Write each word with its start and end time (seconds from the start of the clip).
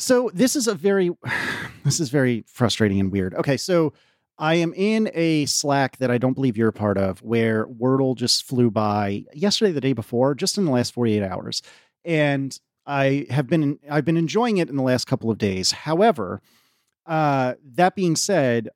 So 0.00 0.30
this 0.32 0.56
is 0.56 0.66
a 0.66 0.74
very 0.74 1.10
this 1.84 2.00
is 2.00 2.08
very 2.08 2.44
frustrating 2.46 3.00
and 3.00 3.12
weird. 3.12 3.34
Okay, 3.34 3.56
so 3.56 3.92
I 4.38 4.54
am 4.54 4.72
in 4.74 5.10
a 5.14 5.44
Slack 5.46 5.98
that 5.98 6.10
I 6.10 6.16
don't 6.18 6.32
believe 6.32 6.56
you're 6.56 6.68
a 6.68 6.72
part 6.72 6.96
of 6.96 7.22
where 7.22 7.66
Wordle 7.66 8.16
just 8.16 8.44
flew 8.44 8.70
by 8.70 9.24
yesterday 9.34 9.72
the 9.72 9.80
day 9.80 9.92
before 9.92 10.34
just 10.34 10.56
in 10.56 10.64
the 10.64 10.70
last 10.70 10.94
48 10.94 11.22
hours. 11.22 11.62
And 12.04 12.58
I 12.86 13.26
have 13.28 13.46
been 13.46 13.78
I've 13.90 14.06
been 14.06 14.16
enjoying 14.16 14.56
it 14.56 14.70
in 14.70 14.76
the 14.76 14.82
last 14.82 15.06
couple 15.06 15.30
of 15.30 15.38
days. 15.38 15.72
However, 15.72 16.40
uh, 17.04 17.54
that 17.74 17.94
being 17.94 18.16
said, 18.16 18.70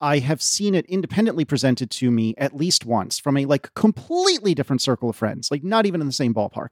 I 0.00 0.18
have 0.20 0.40
seen 0.40 0.74
it 0.74 0.86
independently 0.86 1.44
presented 1.44 1.90
to 1.90 2.10
me 2.10 2.34
at 2.38 2.54
least 2.54 2.86
once 2.86 3.18
from 3.18 3.36
a 3.36 3.44
like 3.44 3.74
completely 3.74 4.54
different 4.54 4.82
circle 4.82 5.10
of 5.10 5.16
friends, 5.16 5.50
like 5.50 5.64
not 5.64 5.84
even 5.84 6.00
in 6.00 6.06
the 6.06 6.12
same 6.12 6.32
ballpark. 6.32 6.70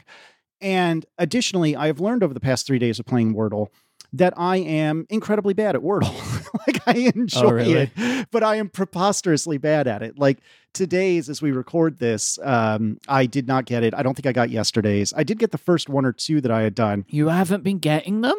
And 0.60 1.04
additionally, 1.18 1.76
I 1.76 1.86
have 1.88 2.00
learned 2.00 2.22
over 2.22 2.34
the 2.34 2.40
past 2.40 2.66
three 2.66 2.78
days 2.78 2.98
of 2.98 3.06
playing 3.06 3.34
Wordle 3.34 3.68
that 4.14 4.32
I 4.36 4.56
am 4.58 5.06
incredibly 5.10 5.54
bad 5.54 5.74
at 5.76 5.82
Wordle. 5.82 6.14
like 6.66 6.80
I 6.86 7.10
enjoy 7.14 7.40
Oh, 7.40 7.50
really? 7.50 7.90
it, 7.96 8.28
but 8.30 8.42
I 8.42 8.56
am 8.56 8.68
preposterously 8.68 9.58
bad 9.58 9.86
at 9.86 10.02
it. 10.02 10.18
Like 10.18 10.38
today's, 10.72 11.28
as 11.28 11.42
we 11.42 11.52
record 11.52 11.98
this, 11.98 12.38
um, 12.42 12.98
I 13.08 13.26
did 13.26 13.46
not 13.46 13.66
get 13.66 13.82
it. 13.82 13.94
I 13.94 14.02
don't 14.02 14.14
think 14.14 14.26
I 14.26 14.32
got 14.32 14.50
yesterday's. 14.50 15.12
I 15.16 15.24
did 15.24 15.38
get 15.38 15.50
the 15.50 15.58
first 15.58 15.88
one 15.88 16.04
or 16.06 16.12
two 16.12 16.40
that 16.40 16.50
I 16.50 16.62
had 16.62 16.74
done. 16.74 17.04
You 17.08 17.28
haven't 17.28 17.62
been 17.64 17.78
getting 17.78 18.22
them? 18.22 18.36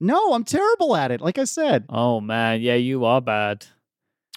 No, 0.00 0.34
I'm 0.34 0.44
terrible 0.44 0.94
at 0.94 1.10
it. 1.10 1.20
Like 1.22 1.38
I 1.38 1.44
said. 1.44 1.84
Oh 1.88 2.20
man, 2.20 2.60
yeah, 2.60 2.74
you 2.74 3.04
are 3.06 3.20
bad. 3.22 3.66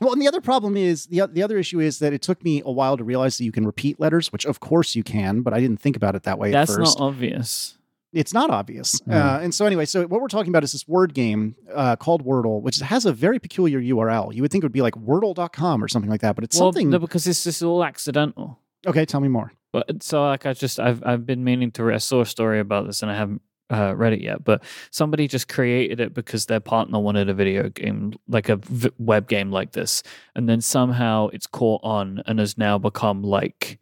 Well, 0.01 0.13
and 0.13 0.21
the 0.21 0.29
other 0.29 0.39
problem 0.39 0.77
is 0.77 1.07
the 1.07 1.27
the 1.29 1.43
other 1.43 1.57
issue 1.57 1.81
is 1.81 1.99
that 1.99 2.13
it 2.13 2.21
took 2.21 2.41
me 2.45 2.61
a 2.65 2.71
while 2.71 2.95
to 2.95 3.03
realize 3.03 3.37
that 3.37 3.43
you 3.43 3.51
can 3.51 3.65
repeat 3.65 3.99
letters, 3.99 4.31
which 4.31 4.45
of 4.45 4.61
course 4.61 4.95
you 4.95 5.03
can, 5.03 5.41
but 5.41 5.53
I 5.53 5.59
didn't 5.59 5.81
think 5.81 5.97
about 5.97 6.15
it 6.15 6.23
that 6.23 6.39
way 6.39 6.51
That's 6.51 6.71
at 6.71 6.77
first. 6.77 6.97
not 6.99 7.05
obvious. 7.05 7.75
It's 8.13 8.33
not 8.33 8.49
obvious. 8.49 8.99
Mm. 9.01 9.13
Uh, 9.13 9.39
and 9.41 9.53
so 9.53 9.65
anyway, 9.65 9.85
so 9.85 10.07
what 10.07 10.21
we're 10.21 10.27
talking 10.27 10.49
about 10.51 10.63
is 10.63 10.71
this 10.71 10.87
word 10.87 11.13
game 11.13 11.55
uh, 11.73 11.95
called 11.95 12.25
Wordle, 12.25 12.61
which 12.61 12.79
has 12.79 13.05
a 13.05 13.13
very 13.13 13.39
peculiar 13.39 13.79
URL. 13.79 14.33
You 14.33 14.41
would 14.41 14.51
think 14.51 14.63
it 14.63 14.65
would 14.65 14.71
be 14.71 14.81
like 14.81 14.95
wordle.com 14.95 15.83
or 15.83 15.87
something 15.87 16.09
like 16.09 16.21
that, 16.21 16.35
but 16.35 16.43
it's 16.43 16.59
well, 16.59 16.71
something. 16.73 16.89
no, 16.89 16.99
because 16.99 17.27
it's 17.27 17.43
just 17.43 17.61
all 17.61 17.83
accidental. 17.83 18.59
okay, 18.87 19.05
tell 19.05 19.19
me 19.19 19.27
more. 19.27 19.51
But 19.71 20.01
so 20.01 20.23
like 20.23 20.45
I 20.47 20.53
just 20.53 20.79
I've 20.79 21.03
I've 21.05 21.25
been 21.27 21.43
meaning 21.43 21.69
to. 21.73 21.83
Re- 21.83 21.95
I 21.95 21.97
saw 21.99 22.21
a 22.21 22.25
story 22.25 22.59
about 22.59 22.87
this 22.87 23.03
and 23.03 23.11
I 23.11 23.15
haven't 23.15 23.43
uh, 23.71 23.93
read 23.95 24.13
it 24.13 24.21
yet. 24.21 24.43
But 24.43 24.63
somebody 24.89 25.27
just 25.27 25.47
created 25.47 25.99
it 25.99 26.15
because 26.15 26.47
their 26.47 26.59
partner 26.59 26.97
wanted 26.99 27.29
a 27.29 27.35
video 27.35 27.69
game, 27.69 28.13
like 28.27 28.49
a 28.49 28.55
v- 28.55 28.89
web 28.97 29.27
game 29.27 29.51
like 29.51 29.73
this, 29.73 30.01
and 30.35 30.49
then 30.49 30.61
somehow 30.61 31.27
it's 31.27 31.45
caught 31.45 31.81
on 31.83 32.23
and 32.25 32.39
has 32.39 32.57
now 32.57 32.79
become 32.79 33.21
like 33.21 33.77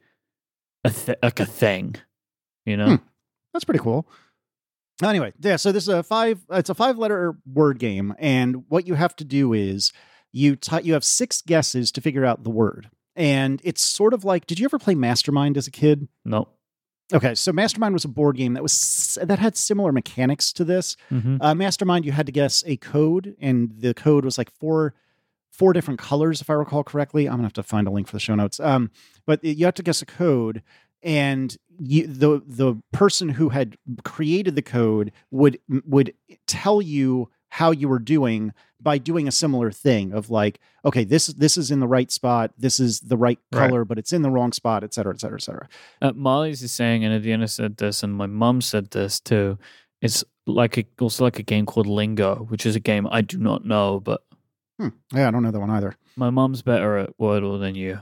a 0.83 0.89
th- 0.89 1.17
like 1.23 1.39
a 1.39 1.45
thing. 1.45 1.95
You 2.65 2.75
know, 2.75 2.97
Hmm. 2.97 3.06
That's 3.57 3.65
pretty 3.65 3.79
cool. 3.79 4.07
Anyway, 5.03 5.33
yeah. 5.39 5.55
So 5.55 5.71
this 5.71 5.81
is 5.83 5.89
a 5.89 6.03
five. 6.03 6.45
It's 6.51 6.69
a 6.69 6.75
five-letter 6.75 7.35
word 7.51 7.79
game, 7.79 8.13
and 8.19 8.65
what 8.69 8.85
you 8.85 8.93
have 8.93 9.15
to 9.15 9.23
do 9.23 9.51
is 9.51 9.91
you 10.31 10.55
t- 10.55 10.81
you 10.83 10.93
have 10.93 11.03
six 11.03 11.41
guesses 11.41 11.91
to 11.93 12.01
figure 12.01 12.23
out 12.23 12.43
the 12.43 12.51
word, 12.51 12.91
and 13.15 13.59
it's 13.63 13.81
sort 13.81 14.13
of 14.13 14.23
like. 14.23 14.45
Did 14.45 14.59
you 14.59 14.65
ever 14.65 14.77
play 14.77 14.93
Mastermind 14.93 15.57
as 15.57 15.65
a 15.65 15.71
kid? 15.71 16.07
no. 16.23 16.49
Okay, 17.13 17.33
so 17.35 17.51
Mastermind 17.53 17.93
was 17.93 18.03
a 18.03 18.09
board 18.09 18.35
game 18.35 18.53
that 18.53 18.61
was 18.61 19.17
that 19.23 19.39
had 19.39 19.57
similar 19.57 19.91
mechanics 19.91 20.53
to 20.53 20.63
this. 20.63 20.95
hmm 21.09 21.37
Uh, 21.41 21.55
Mastermind, 21.55 22.05
you 22.05 22.11
had 22.11 22.27
to 22.27 22.31
guess 22.31 22.63
a 22.67 22.77
code, 22.77 23.35
and 23.39 23.71
the 23.79 23.95
code 23.95 24.23
was 24.23 24.37
like 24.37 24.51
four 24.59 24.93
four 25.49 25.73
different 25.73 25.99
colors, 25.99 26.41
if 26.41 26.49
I 26.51 26.53
recall 26.53 26.83
correctly. 26.83 27.25
I'm 27.25 27.37
gonna 27.37 27.43
have 27.43 27.53
to 27.53 27.63
find 27.63 27.87
a 27.87 27.91
link 27.91 28.07
for 28.07 28.13
the 28.13 28.19
show 28.19 28.35
notes. 28.35 28.59
Um, 28.59 28.91
but 29.25 29.43
you 29.43 29.65
have 29.65 29.73
to 29.75 29.83
guess 29.83 30.01
a 30.03 30.05
code, 30.05 30.61
and 31.03 31.55
you, 31.79 32.07
the 32.07 32.41
the 32.45 32.75
person 32.91 33.29
who 33.29 33.49
had 33.49 33.77
created 34.03 34.55
the 34.55 34.61
code 34.61 35.11
would 35.31 35.59
would 35.85 36.13
tell 36.47 36.81
you 36.81 37.29
how 37.49 37.71
you 37.71 37.87
were 37.87 37.99
doing 37.99 38.51
by 38.79 38.97
doing 38.97 39.27
a 39.27 39.31
similar 39.31 39.71
thing 39.71 40.11
of 40.11 40.29
like, 40.29 40.59
okay, 40.85 41.03
this 41.03 41.27
this 41.27 41.57
is 41.57 41.71
in 41.71 41.79
the 41.79 41.87
right 41.87 42.11
spot, 42.11 42.51
this 42.57 42.79
is 42.79 42.99
the 43.01 43.17
right 43.17 43.39
Right. 43.51 43.67
color, 43.69 43.85
but 43.85 43.97
it's 43.97 44.13
in 44.13 44.21
the 44.21 44.29
wrong 44.31 44.51
spot, 44.51 44.83
et 44.83 44.93
cetera, 44.93 45.13
et 45.13 45.19
cetera, 45.21 45.37
et 45.37 45.41
cetera. 45.43 45.67
Uh, 46.01 46.11
Molly's 46.15 46.61
is 46.61 46.71
saying, 46.71 47.03
and 47.05 47.13
Adriana 47.13 47.47
said 47.47 47.77
this, 47.77 48.03
and 48.03 48.13
my 48.15 48.25
mom 48.27 48.61
said 48.61 48.91
this 48.91 49.19
too. 49.19 49.57
It's 50.01 50.23
like 50.45 50.77
a, 50.77 50.85
also 50.99 51.23
like 51.23 51.39
a 51.39 51.43
game 51.43 51.65
called 51.65 51.87
Lingo, 51.87 52.45
which 52.49 52.65
is 52.65 52.75
a 52.75 52.79
game 52.79 53.07
I 53.09 53.21
do 53.21 53.37
not 53.39 53.65
know, 53.65 53.99
but 53.99 54.21
Hmm. 54.79 54.89
Yeah, 55.11 55.27
I 55.27 55.31
don't 55.31 55.41
know 55.41 55.49
that 55.49 55.59
one 55.59 55.71
either. 55.71 55.95
my 56.15 56.29
mom's 56.29 56.61
better 56.61 56.97
at 56.97 57.17
Wordle 57.17 57.59
than 57.59 57.73
you. 57.73 57.99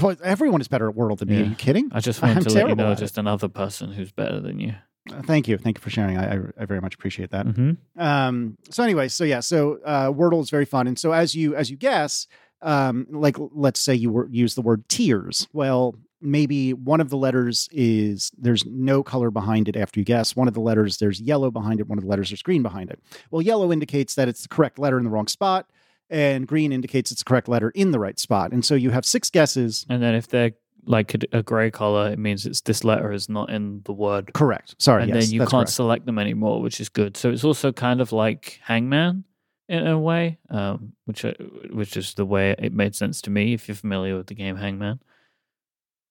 Well, 0.00 0.16
everyone 0.22 0.60
is 0.60 0.68
better 0.68 0.88
at 0.88 0.94
Wordle 0.96 1.18
than 1.18 1.28
me. 1.28 1.36
Are 1.36 1.42
Yeah. 1.44 1.48
you 1.50 1.54
kidding? 1.56 1.88
I 1.92 2.00
just 2.00 2.22
I'm 2.22 2.28
wanted 2.34 2.48
to 2.48 2.54
let 2.54 2.68
you 2.68 2.74
know 2.74 2.94
just 2.94 3.18
another 3.18 3.48
person 3.48 3.92
who's 3.92 4.12
better 4.12 4.40
than 4.40 4.58
you. 4.60 4.74
Uh, 5.12 5.22
Thank 5.22 5.46
you. 5.46 5.56
Thank 5.56 5.78
you 5.78 5.82
for 5.82 5.90
sharing. 5.90 6.18
I, 6.18 6.34
I, 6.36 6.40
I 6.60 6.64
very 6.64 6.80
much 6.80 6.94
appreciate 6.94 7.30
that. 7.30 7.46
hmm 7.46 7.72
Um, 7.96 8.58
so 8.70 8.82
anyway, 8.82 9.08
so 9.08 9.24
yeah, 9.24 9.40
so 9.40 9.78
uh, 9.84 10.10
Wordle 10.12 10.40
is 10.42 10.50
very 10.50 10.64
fun. 10.64 10.86
And 10.86 10.98
so 10.98 11.12
as 11.12 11.34
you 11.34 11.54
as 11.54 11.70
you 11.70 11.76
guess, 11.76 12.26
um, 12.62 13.06
like 13.10 13.36
let's 13.38 13.78
say 13.80 13.94
you 13.94 14.10
were, 14.10 14.28
use 14.30 14.54
the 14.54 14.62
word 14.62 14.88
tears. 14.88 15.46
Well, 15.52 15.94
maybe 16.20 16.72
one 16.72 17.00
of 17.00 17.10
the 17.10 17.16
letters 17.16 17.68
is 17.70 18.32
there's 18.36 18.64
no 18.66 19.02
color 19.04 19.30
behind 19.30 19.68
it 19.68 19.76
after 19.76 20.00
you 20.00 20.04
guess. 20.04 20.34
One 20.34 20.48
of 20.48 20.54
the 20.54 20.60
letters 20.60 20.96
there's 20.96 21.20
yellow 21.20 21.50
behind 21.52 21.78
it. 21.78 21.86
One 21.88 21.98
of 21.98 22.04
the 22.04 22.10
letters 22.10 22.30
there's 22.30 22.42
green 22.42 22.62
behind 22.62 22.90
it. 22.90 22.98
Well, 23.30 23.42
yellow 23.42 23.70
indicates 23.70 24.14
that 24.16 24.26
it's 24.26 24.42
the 24.42 24.48
correct 24.48 24.78
letter 24.78 24.98
in 24.98 25.04
the 25.04 25.10
wrong 25.10 25.28
spot, 25.28 25.68
and 26.10 26.46
green 26.46 26.72
indicates 26.72 27.10
it's 27.10 27.20
the 27.20 27.24
correct 27.24 27.48
letter 27.48 27.70
in 27.70 27.90
the 27.90 27.98
right 27.98 28.18
spot. 28.18 28.52
And 28.52 28.64
so 28.64 28.74
you 28.74 28.90
have 28.90 29.04
six 29.04 29.30
guesses. 29.30 29.86
And 29.88 30.02
then 30.02 30.14
if 30.14 30.28
they're 30.28 30.52
like 30.86 31.14
a, 31.32 31.42
grey 31.42 31.70
color, 31.70 32.10
it 32.10 32.18
means 32.18 32.46
it's 32.46 32.60
this 32.60 32.84
letter 32.84 33.12
is 33.12 33.28
not 33.28 33.50
in 33.50 33.82
the 33.84 33.92
word. 33.92 34.32
Correct. 34.34 34.76
Sorry. 34.78 35.02
and 35.02 35.12
yes, 35.14 35.24
then 35.26 35.34
you 35.34 35.40
can't 35.40 35.50
correct. 35.50 35.70
select 35.70 36.06
them 36.06 36.18
anymore, 36.18 36.60
which 36.62 36.80
is 36.80 36.88
good. 36.88 37.16
So 37.16 37.30
it's 37.30 37.42
also 37.44 37.72
kind 37.72 38.00
of 38.00 38.12
like 38.12 38.60
Hangman 38.62 39.24
in 39.68 39.84
a 39.86 39.98
way, 39.98 40.38
um, 40.50 40.92
which 41.06 41.24
I- 41.24 41.34
which 41.72 41.96
is 41.96 42.14
the 42.14 42.24
way 42.24 42.54
it 42.56 42.72
made 42.72 42.94
sense 42.94 43.20
to 43.22 43.30
me. 43.30 43.52
If 43.52 43.66
you're 43.66 43.74
familiar 43.74 44.16
with 44.16 44.28
the 44.28 44.34
game 44.34 44.56
Hangman, 44.56 45.00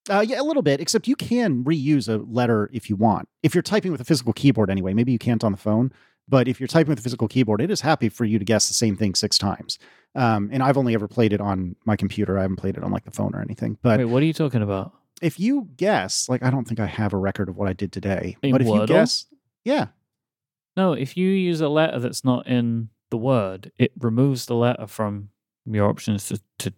Uh, 0.10 0.24
yeah, 0.28 0.40
a 0.40 0.44
little 0.44 0.62
bit, 0.62 0.80
except 0.82 1.08
you 1.08 1.16
can 1.16 1.64
reuse 1.64 2.08
a 2.08 2.18
letter 2.32 2.70
if 2.74 2.90
you 2.90 2.96
want. 2.98 3.28
If 3.44 3.56
you're 3.56 3.62
typing 3.64 3.92
with 3.92 4.02
a 4.02 4.06
physical 4.06 4.34
keyboard 4.34 4.70
anyway, 4.70 4.94
maybe 4.94 5.12
you 5.12 5.18
can't 5.18 5.44
on 5.44 5.52
the 5.52 5.58
phone, 5.58 5.92
but 6.28 6.48
if 6.48 6.60
you're 6.60 6.68
typing 6.68 6.90
with 6.90 7.00
a 7.00 7.02
physical 7.02 7.28
keyboard, 7.28 7.62
it 7.62 7.72
is 7.72 7.82
happy 7.82 8.10
for 8.10 8.26
you 8.26 8.40
to 8.40 8.46
guess 8.46 8.68
the 8.68 8.74
same 8.74 8.96
thing 8.96 9.16
six 9.16 9.38
times. 9.38 9.78
Um, 10.16 10.50
and 10.52 10.64
I've 10.64 10.78
only 10.78 10.94
ever 10.94 11.08
played 11.08 11.34
it 11.34 11.42
on 11.42 11.76
my 11.86 11.96
computer. 11.96 12.38
I 12.38 12.44
haven't 12.44 12.58
played 12.58 12.78
it 12.78 12.84
on 12.84 12.92
like 12.92 13.04
the 13.04 13.12
phone 13.12 13.36
or 13.36 13.42
anything. 13.42 13.78
But 13.82 14.00
wait, 14.00 14.06
what 14.06 14.24
are 14.24 14.26
you 14.26 14.34
talking 14.34 14.62
about? 14.62 14.94
if 15.22 15.40
you 15.40 15.70
guess, 15.78 16.28
like, 16.28 16.44
I 16.44 16.50
don't 16.50 16.66
think 16.66 16.80
I 16.80 16.86
have 16.86 17.14
a 17.14 17.18
record 17.18 17.48
of 17.50 17.56
what 17.56 17.70
I 17.70 17.74
did 17.74 17.92
today, 17.92 18.36
In 18.42 18.52
but 18.52 18.62
if 18.62 18.68
you 18.68 18.86
guess, 18.86 19.26
yeah, 19.64 19.88
No, 20.76 20.94
if 20.94 21.16
you 21.16 21.30
use 21.30 21.62
a 21.62 21.70
letter 21.70 22.00
that's 22.00 22.26
not 22.26 22.48
in 22.48 22.90
the 23.12 23.18
word, 23.18 23.72
it 23.78 23.92
removes 23.98 24.46
the 24.46 24.56
letter 24.56 24.88
from 24.88 25.30
your 25.66 25.90
options 25.90 26.28
to, 26.28 26.42
to 26.60 26.74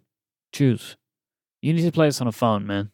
choose. 0.52 0.96
You 1.60 1.72
need 1.72 1.82
to 1.82 1.92
play 1.92 2.06
this 2.06 2.20
on 2.20 2.28
a 2.28 2.32
phone, 2.32 2.66
man. 2.66 2.92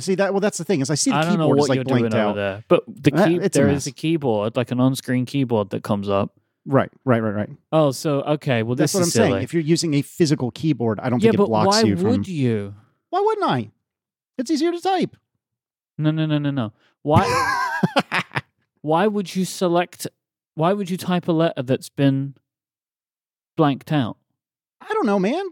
See 0.00 0.14
that. 0.16 0.32
Well, 0.32 0.40
that's 0.40 0.58
the 0.58 0.64
thing 0.64 0.80
is 0.80 0.90
I 0.90 0.94
see 0.96 1.10
the 1.10 1.16
I 1.16 1.24
don't 1.24 1.38
know 1.38 1.44
keyboard 1.44 1.58
what 1.58 1.64
is 1.64 1.68
like 1.68 1.76
you're 1.76 1.84
doing 1.84 1.98
blanked 2.08 2.14
over 2.16 2.28
out. 2.30 2.34
there, 2.36 2.64
but 2.68 2.84
the 2.88 3.10
key, 3.10 3.36
it's 3.36 3.56
a 3.56 3.60
there 3.60 3.68
is 3.68 3.74
mess. 3.74 3.86
a 3.86 3.92
keyboard, 3.92 4.56
like 4.56 4.70
an 4.70 4.80
on-screen 4.80 5.24
keyboard 5.26 5.70
that 5.70 5.82
comes 5.82 6.08
up. 6.08 6.32
Right, 6.66 6.90
right, 7.04 7.22
right, 7.22 7.34
right. 7.34 7.50
Oh, 7.72 7.90
so 7.90 8.22
okay, 8.22 8.62
well 8.62 8.74
That's 8.74 8.92
this 8.92 8.98
what 8.98 9.00
I'm 9.02 9.08
is 9.08 9.12
silly. 9.12 9.30
saying. 9.32 9.42
If 9.44 9.52
you're 9.54 9.62
using 9.62 9.94
a 9.94 10.02
physical 10.02 10.50
keyboard, 10.50 10.98
I 11.00 11.10
don't 11.10 11.20
yeah, 11.22 11.26
think 11.30 11.34
it 11.34 11.38
but 11.38 11.46
blocks 11.48 11.66
why 11.66 11.82
you 11.82 11.96
from. 11.96 12.08
would 12.10 12.28
you? 12.28 12.74
Why 13.10 13.20
wouldn't 13.20 13.48
I? 13.48 13.70
It's 14.38 14.50
easier 14.50 14.72
to 14.72 14.80
type. 14.80 15.16
No, 15.98 16.10
no, 16.10 16.26
no, 16.26 16.38
no, 16.38 16.50
no. 16.50 16.72
Why? 17.02 17.60
why 18.80 19.06
would 19.06 19.36
you 19.36 19.44
select? 19.44 20.06
Why 20.54 20.72
would 20.72 20.88
you 20.90 20.96
type 20.96 21.28
a 21.28 21.32
letter 21.32 21.62
that's 21.62 21.88
been 21.90 22.34
blanked 23.56 23.92
out? 23.92 24.16
I 24.80 24.88
don't 24.92 25.06
know, 25.06 25.18
man. 25.18 25.44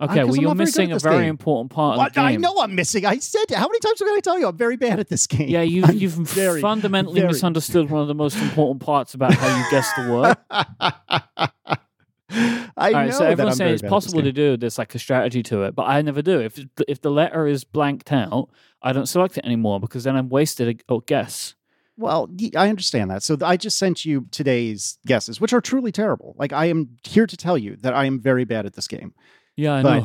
Okay, 0.00 0.12
uh, 0.20 0.26
'cause 0.26 0.28
well 0.28 0.36
you're 0.36 0.50
not 0.50 0.56
very 0.58 0.66
good 0.66 0.78
missing 0.88 0.92
a 0.92 0.98
very 1.00 1.22
game. 1.24 1.30
important 1.30 1.72
part 1.72 1.94
of 1.94 1.98
What? 1.98 2.14
the 2.14 2.20
game. 2.20 2.26
I 2.26 2.36
know 2.36 2.54
I'm 2.60 2.74
missing. 2.76 3.04
I 3.04 3.18
said, 3.18 3.50
how 3.52 3.66
many 3.66 3.80
times 3.80 4.00
am 4.00 4.06
I 4.06 4.10
going 4.10 4.20
to 4.20 4.22
tell 4.22 4.38
you 4.38 4.46
I'm 4.46 4.56
very 4.56 4.76
bad 4.76 5.00
at 5.00 5.08
this 5.08 5.26
game? 5.26 5.48
Yeah, 5.48 5.62
you, 5.62 5.84
you've 5.92 6.12
very, 6.12 6.60
fundamentally 6.60 7.20
very- 7.20 7.32
misunderstood 7.32 7.90
one 7.90 8.02
of 8.02 8.06
the 8.08 8.14
most 8.14 8.36
important 8.38 8.80
parts 8.80 9.14
about 9.14 9.34
how 9.34 9.58
you 9.58 9.64
guess 9.72 9.90
the 9.96 10.12
word. 10.12 10.36
I 12.30 12.88
All 12.88 12.92
right, 12.92 13.06
know 13.06 13.10
so 13.12 13.24
everyone's 13.24 13.56
saying 13.56 13.72
it's 13.74 13.82
bad 13.82 13.86
at 13.88 13.90
this 13.90 13.90
possible 13.90 14.22
to 14.22 14.32
do. 14.32 14.56
There's 14.56 14.78
like 14.78 14.94
a 14.94 14.98
strategy 14.98 15.42
to 15.44 15.62
it, 15.62 15.74
but 15.74 15.84
I 15.84 16.02
never 16.02 16.20
do. 16.22 16.40
If 16.40 16.60
if 16.86 17.00
the 17.00 17.10
letter 17.10 17.46
is 17.46 17.64
blanked 17.64 18.12
out, 18.12 18.50
I 18.82 18.92
don't 18.92 19.06
select 19.06 19.38
it 19.38 19.44
anymore 19.46 19.80
because 19.80 20.04
then 20.04 20.14
I'm 20.14 20.28
wasted 20.28 20.82
a, 20.88 20.94
a 20.94 21.00
guess. 21.06 21.54
Well, 21.96 22.30
I 22.54 22.68
understand 22.68 23.10
that. 23.10 23.22
So 23.24 23.36
I 23.42 23.56
just 23.56 23.78
sent 23.78 24.04
you 24.04 24.26
today's 24.30 24.98
guesses, 25.06 25.40
which 25.40 25.52
are 25.52 25.60
truly 25.62 25.90
terrible. 25.90 26.36
Like 26.38 26.52
I 26.52 26.66
am 26.66 26.90
here 27.02 27.26
to 27.26 27.36
tell 27.36 27.56
you 27.58 27.76
that 27.76 27.94
I 27.94 28.04
am 28.04 28.20
very 28.20 28.44
bad 28.44 28.66
at 28.66 28.74
this 28.74 28.86
game. 28.86 29.14
Yeah, 29.58 29.74
I 29.74 29.82
But- 29.82 30.04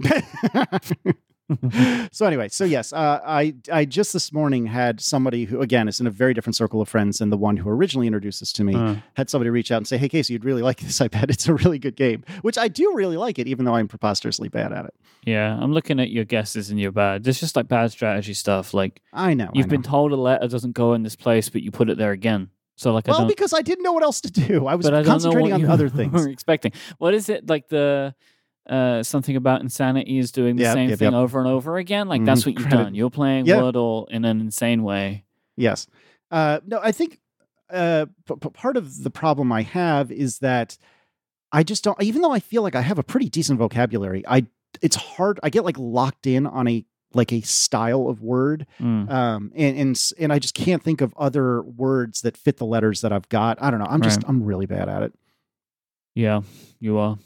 know. 0.00 1.12
so 2.12 2.24
anyway, 2.26 2.48
so 2.48 2.64
yes, 2.64 2.92
uh, 2.92 3.20
I 3.24 3.54
I 3.70 3.84
just 3.84 4.12
this 4.14 4.32
morning 4.32 4.66
had 4.66 5.00
somebody 5.00 5.44
who 5.44 5.60
again 5.60 5.86
is 5.86 6.00
in 6.00 6.06
a 6.06 6.10
very 6.10 6.32
different 6.32 6.56
circle 6.56 6.80
of 6.80 6.88
friends 6.88 7.18
than 7.18 7.28
the 7.30 7.36
one 7.36 7.56
who 7.58 7.68
originally 7.68 8.06
introduced 8.06 8.40
this 8.40 8.52
to 8.54 8.64
me. 8.64 8.74
Uh, 8.74 8.96
Had 9.14 9.28
somebody 9.28 9.50
reach 9.50 9.70
out 9.70 9.76
and 9.78 9.86
say, 9.86 9.98
"Hey, 9.98 10.08
Casey, 10.08 10.32
you'd 10.32 10.44
really 10.44 10.62
like 10.62 10.80
this. 10.80 11.00
I 11.02 11.08
bet 11.08 11.28
it's 11.30 11.48
a 11.48 11.54
really 11.54 11.78
good 11.78 11.94
game." 11.96 12.24
Which 12.42 12.56
I 12.56 12.68
do 12.68 12.92
really 12.94 13.16
like 13.16 13.38
it, 13.38 13.48
even 13.48 13.64
though 13.64 13.74
I'm 13.74 13.86
preposterously 13.88 14.48
bad 14.48 14.72
at 14.72 14.86
it. 14.86 14.94
yeah, 15.26 15.58
I'm 15.60 15.72
looking 15.72 16.00
at 16.00 16.10
your 16.10 16.24
guesses 16.24 16.70
and 16.70 16.80
you're 16.80 16.92
bad. 16.92 17.26
It's 17.26 17.40
just 17.40 17.54
like 17.56 17.68
bad 17.68 17.90
strategy 17.92 18.34
stuff. 18.34 18.72
Like 18.72 19.02
I 19.12 19.34
know. 19.34 19.50
you've 19.52 19.66
I 19.66 19.70
been 19.70 19.82
told 19.82 20.12
a 20.12 20.16
letter 20.16 20.48
doesn't 20.48 20.72
go 20.72 20.94
in 20.94 21.02
this 21.02 21.16
place, 21.16 21.48
but 21.50 21.62
you 21.62 21.70
put 21.70 21.90
it 21.90 21.98
there 21.98 22.12
again. 22.12 22.48
So 22.76 22.94
like 22.94 23.08
I 23.08 23.12
Well, 23.12 23.26
because 23.26 23.52
I 23.52 23.60
didn't 23.60 23.84
know 23.84 23.92
what 23.92 24.02
else 24.02 24.20
to 24.22 24.30
do. 24.32 24.66
I 24.66 24.74
was 24.74 24.88
but 24.88 25.04
concentrating 25.04 25.52
on 25.52 25.60
you 25.60 25.68
other 25.68 25.88
things. 25.98 26.24
expecting. 26.24 26.72
What 26.98 27.12
is 27.12 27.28
it 27.28 27.46
like 27.48 27.68
the 27.68 28.14
uh 28.68 29.02
something 29.02 29.34
about 29.36 29.60
insanity 29.60 30.18
is 30.18 30.30
doing 30.32 30.56
the 30.56 30.62
Yep, 30.62 30.72
same 30.74 30.90
yep, 30.90 30.98
thing 30.98 31.12
yep. 31.12 31.18
over 31.20 31.38
and 31.40 31.48
over 31.48 31.76
again? 31.78 32.08
Like 32.08 32.24
that's 32.24 32.46
what 32.46 32.54
you've 32.58 32.68
Credit- 32.68 32.84
done. 32.84 32.94
You're 32.94 33.10
playing. 33.10 33.46
Wordle 33.46 34.08
in 34.10 34.24
an 34.24 34.40
insane 34.40 34.82
way. 34.82 35.24
Yes. 35.56 35.86
Uh, 36.30 36.60
no, 36.66 36.80
I 36.82 36.92
think 36.92 37.20
uh, 37.70 38.06
p- 38.26 38.34
p- 38.36 38.48
part 38.50 38.76
of 38.76 39.02
the 39.02 39.10
problem 39.10 39.50
I 39.52 39.62
have 39.62 40.10
is 40.12 40.38
that 40.38 40.78
I 41.50 41.62
just 41.62 41.84
don't. 41.84 42.00
Even 42.02 42.22
though 42.22 42.32
I 42.32 42.40
feel 42.40 42.62
like 42.62 42.74
I 42.74 42.80
have 42.82 42.98
a 42.98 43.02
pretty 43.02 43.28
decent 43.28 43.58
vocabulary, 43.58 44.24
I 44.26 44.46
it's 44.80 44.96
hard. 44.96 45.38
I 45.42 45.50
get 45.50 45.64
like 45.64 45.78
locked 45.78 46.26
in 46.26 46.46
on 46.46 46.68
a 46.68 46.84
like 47.14 47.30
a 47.32 47.42
style 47.42 48.08
of 48.08 48.22
word, 48.22 48.66
Mm. 48.80 49.10
um, 49.10 49.52
and 49.54 49.76
and 49.76 50.10
and 50.18 50.32
I 50.32 50.38
just 50.38 50.54
can't 50.54 50.82
think 50.82 51.02
of 51.02 51.12
other 51.18 51.60
words 51.62 52.22
that 52.22 52.38
fit 52.38 52.56
the 52.56 52.64
letters 52.64 53.02
that 53.02 53.12
I've 53.12 53.28
got. 53.28 53.60
I 53.60 53.70
don't 53.70 53.80
know. 53.80 53.86
I'm 53.88 54.00
just 54.00 54.22
Right. 54.22 54.28
I'm 54.30 54.42
really 54.44 54.64
bad 54.66 54.88
at 54.88 55.02
it. 55.02 55.12
Yeah, 56.14 56.40
you 56.80 56.96
are. 56.96 57.18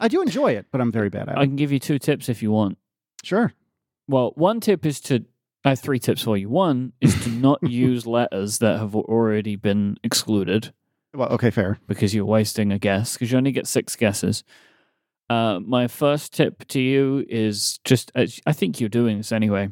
I 0.00 0.08
do 0.08 0.22
enjoy 0.22 0.52
it, 0.52 0.66
but 0.70 0.80
I'm 0.80 0.90
very 0.92 1.08
bad 1.08 1.28
at 1.28 1.36
it. 1.36 1.40
I 1.40 1.46
can 1.46 1.56
give 1.56 1.70
you 1.72 1.78
two 1.78 1.98
tips 1.98 2.28
if 2.28 2.42
you 2.42 2.50
want. 2.50 2.78
Sure. 3.22 3.52
Well, 4.08 4.32
one 4.36 4.60
tip 4.60 4.84
is 4.84 5.00
to. 5.02 5.24
I 5.64 5.70
have 5.70 5.80
three 5.80 5.98
tips 5.98 6.22
for 6.22 6.36
you. 6.36 6.50
One 6.50 6.92
is 7.00 7.18
to 7.24 7.30
not 7.30 7.62
use 7.68 8.06
letters 8.06 8.58
that 8.58 8.78
have 8.78 8.94
already 8.94 9.56
been 9.56 9.96
excluded 10.04 10.74
Well, 11.14 11.28
okay, 11.30 11.50
fair. 11.50 11.78
because 11.86 12.14
you're 12.14 12.26
wasting 12.26 12.70
a 12.70 12.78
guess 12.78 13.14
because 13.14 13.32
you 13.32 13.38
only 13.38 13.52
get 13.52 13.66
six 13.66 13.96
guesses. 13.96 14.44
Uh, 15.30 15.58
my 15.60 15.86
first 15.88 16.34
tip 16.34 16.66
to 16.68 16.80
you 16.82 17.24
is 17.30 17.78
just 17.84 18.12
uh, 18.14 18.26
I 18.46 18.52
think 18.52 18.78
you're 18.78 18.90
doing 18.90 19.16
this 19.16 19.32
anyway. 19.32 19.70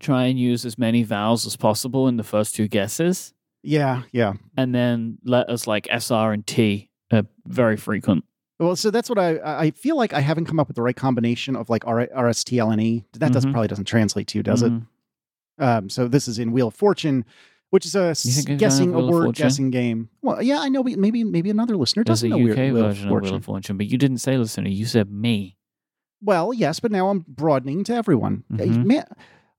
Try 0.00 0.24
and 0.24 0.38
use 0.38 0.64
as 0.66 0.76
many 0.78 1.04
vowels 1.04 1.46
as 1.46 1.54
possible 1.56 2.08
in 2.08 2.16
the 2.16 2.24
first 2.24 2.54
two 2.56 2.66
guesses, 2.68 3.32
Yeah, 3.62 4.02
yeah. 4.12 4.34
and 4.56 4.74
then 4.74 5.18
letters 5.24 5.66
like 5.66 5.86
SR 5.90 6.32
and 6.32 6.46
T 6.46 6.90
are 7.12 7.22
very 7.46 7.76
frequent. 7.76 8.24
Well, 8.58 8.74
so 8.76 8.90
that's 8.90 9.08
what 9.08 9.18
I 9.18 9.38
I 9.44 9.70
feel 9.70 9.96
like 9.96 10.12
I 10.12 10.20
haven't 10.20 10.46
come 10.46 10.58
up 10.58 10.66
with 10.68 10.74
the 10.76 10.82
right 10.82 10.96
combination 10.96 11.54
of 11.56 11.70
like 11.70 11.86
R- 11.86 12.08
RSTLNE. 12.14 12.80
E. 12.82 13.04
That 13.18 13.32
does 13.32 13.46
Mhm. 13.46 13.52
probably 13.52 13.68
doesn't 13.68 13.84
translate 13.86 14.26
to 14.28 14.38
you, 14.38 14.42
does 14.42 14.62
it? 14.62 14.72
Mhm. 14.72 14.86
Um, 15.58 15.88
so 15.88 16.08
this 16.08 16.28
is 16.28 16.38
in 16.38 16.52
Wheel 16.52 16.68
of 16.68 16.74
Fortune, 16.74 17.24
which 17.70 17.84
is 17.86 17.94
a 17.94 18.06
s- 18.10 18.24
You 18.26 18.32
think 18.32 18.50
it's 18.50 18.60
guessing 18.60 18.94
a 18.94 19.00
word 19.06 19.34
guessing 19.36 19.70
game. 19.70 20.08
Well, 20.22 20.42
yeah, 20.42 20.58
I 20.60 20.68
know. 20.68 20.82
Maybe 20.82 21.22
maybe 21.24 21.50
another 21.50 21.76
listener 21.76 22.02
There's 22.04 22.20
doesn't 22.22 22.30
know 22.30 22.36
UK 22.52 22.72
Wheel, 22.72 22.82
version 22.88 23.08
of 23.08 23.14
of 23.16 23.22
Wheel 23.22 23.34
of 23.36 23.44
Fortune, 23.44 23.76
but 23.76 23.86
you 23.86 23.98
didn't 23.98 24.18
say 24.18 24.36
listener. 24.36 24.68
You 24.68 24.86
said 24.86 25.10
me. 25.10 25.56
Well, 26.20 26.52
yes, 26.52 26.80
but 26.80 26.90
now 26.90 27.10
I'm 27.10 27.24
broadening 27.28 27.84
to 27.84 27.94
everyone. 27.94 28.42
Mhm. 28.52 28.84
Man, 28.84 29.04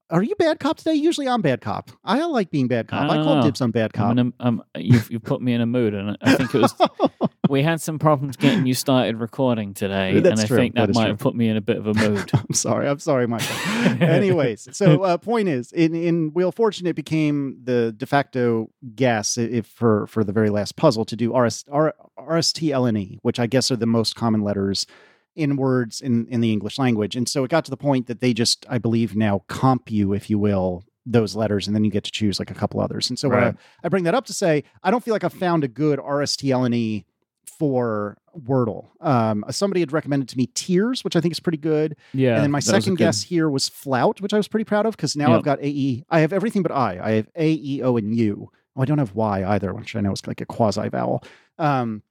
are 0.10 0.22
you 0.24 0.36
bad 0.36 0.60
cop 0.60 0.76
today? 0.78 0.96
Usually 0.96 1.26
I'm 1.28 1.42
bad 1.42 1.62
cop. 1.62 1.92
I 2.04 2.26
like 2.26 2.52
being 2.52 2.68
bad 2.68 2.88
cop. 2.90 3.10
I 3.10 3.20
I, 3.20 3.24
call 3.24 3.36
know. 3.38 3.42
dibs 3.44 3.62
on 3.62 3.72
bad 3.72 3.94
cop. 3.94 4.18
a, 4.18 4.54
you've, 4.78 5.10
you've 5.10 5.24
put 5.24 5.42
me 5.42 5.54
in 5.54 5.62
a 5.62 5.66
mood, 5.66 5.94
and 5.94 6.18
I 6.22 6.36
think 6.36 6.54
it 6.54 6.62
was 6.62 6.76
we 7.50 7.64
had 7.64 7.82
some 7.82 8.00
problems 8.00 8.38
getting 8.38 8.66
you 8.66 8.74
started 8.74 9.18
recording 9.18 9.74
today, 9.74 10.20
That's 10.20 10.32
and 10.32 10.40
I 10.40 10.46
true. 10.46 10.58
think 10.58 10.76
that, 10.76 10.88
That 10.88 10.94
might 10.96 11.02
true. 11.04 11.10
have 11.12 11.20
put 11.20 11.36
me 11.36 11.50
in 11.50 11.58
a 11.58 11.62
bit 11.62 11.78
of 11.78 11.88
a 11.88 11.94
mood. 12.10 12.30
I'm 12.34 12.54
sorry. 12.54 12.88
I'm 12.88 13.00
sorry, 13.00 13.28
Michael. 13.28 13.56
Anyways, 14.02 14.70
so 14.72 15.04
uh, 15.04 15.18
point 15.18 15.50
is, 15.50 15.72
in 15.72 15.94
in 15.96 16.32
Wheel 16.34 16.50
of 16.50 16.56
Fortune, 16.56 16.88
it 16.88 16.96
became 16.96 17.58
the 17.64 17.92
de 17.92 18.06
facto 18.06 18.70
guess 18.96 19.38
if 19.38 19.66
for 19.66 20.08
for 20.08 20.24
the 20.24 20.32
very 20.32 20.50
last 20.50 20.76
puzzle 20.76 21.06
to 21.06 21.16
do 21.16 21.36
RS, 21.36 21.66
R, 21.72 21.94
RSTLNE, 22.18 22.98
E, 23.00 23.20
which 23.24 23.40
I 23.40 23.48
guess 23.48 23.72
are 23.72 23.76
the 23.76 23.86
most 23.86 24.16
common 24.16 24.42
letters 24.42 24.86
in 25.36 25.56
words 25.58 26.02
in 26.02 26.28
in 26.28 26.42
the 26.42 26.52
English 26.52 26.78
language. 26.78 27.16
And 27.16 27.28
so 27.28 27.44
it 27.44 27.50
got 27.52 27.66
to 27.66 27.72
the 27.72 27.78
point 27.78 28.08
that 28.08 28.20
they 28.22 28.34
just, 28.34 28.66
I 28.70 28.78
believe, 28.78 29.16
now 29.16 29.44
comp 29.48 29.90
you, 29.92 30.14
if 30.14 30.30
you 30.30 30.38
will, 30.38 30.84
those 31.06 31.36
letters, 31.36 31.66
and 31.66 31.76
then 31.76 31.84
you 31.84 31.92
get 31.92 32.04
to 32.04 32.12
choose 32.12 32.40
like 32.40 32.52
a 32.52 32.54
couple 32.54 32.80
others. 32.82 33.10
And 33.10 33.18
so 33.18 33.30
Right. 33.30 33.48
uh, 33.48 33.54
I 33.84 33.90
bring 33.90 34.04
that 34.04 34.14
up 34.16 34.26
to 34.26 34.34
say 34.34 34.64
I 34.84 34.92
don't 34.92 35.04
feel 35.04 35.14
like 35.14 35.24
I've 35.24 35.34
found 35.34 35.64
a 35.64 35.68
good 35.68 36.00
RSTLNE 36.00 36.76
E 36.76 37.06
for 37.60 38.18
Wordle. 38.48 38.88
Um, 39.02 39.44
somebody 39.52 39.82
had 39.82 39.92
recommended 39.92 40.30
to 40.30 40.38
me 40.38 40.48
Tears, 40.56 41.04
which 41.04 41.16
I 41.16 41.22
think 41.22 41.34
is 41.34 41.40
pretty 41.40 41.58
good. 41.58 41.96
yeah, 42.14 42.36
and 42.36 42.44
then 42.44 42.52
my 42.52 42.60
that 42.60 42.66
was 42.66 42.70
a 42.70 42.82
second 42.82 42.96
guess 42.96 43.22
here 43.22 43.50
was 43.50 43.68
Flout, 43.70 44.22
which 44.22 44.34
I 44.34 44.38
was 44.38 44.48
pretty 44.48 44.64
proud 44.64 44.86
of 44.86 44.96
because 44.96 45.16
now 45.16 45.30
Yep. 45.30 45.38
I've 45.38 45.44
got 45.44 45.60
AE. 45.62 46.06
I 46.10 46.22
have 46.22 46.32
everything 46.34 46.64
but 46.64 46.72
I. 46.72 47.00
I 47.04 47.12
have 47.12 47.28
A, 47.36 47.52
E, 47.52 47.82
O, 47.84 47.98
and 47.98 48.16
U. 48.16 48.50
Oh, 48.76 48.82
I 48.82 48.86
don't 48.86 48.98
have 49.00 49.14
Y 49.14 49.44
either, 49.46 49.74
which 49.74 49.96
I 49.96 50.00
know 50.02 50.14
is 50.14 50.26
like 50.26 50.40
a 50.42 50.46
quasi 50.46 50.88
vowel. 50.90 51.24
Um, 51.58 52.02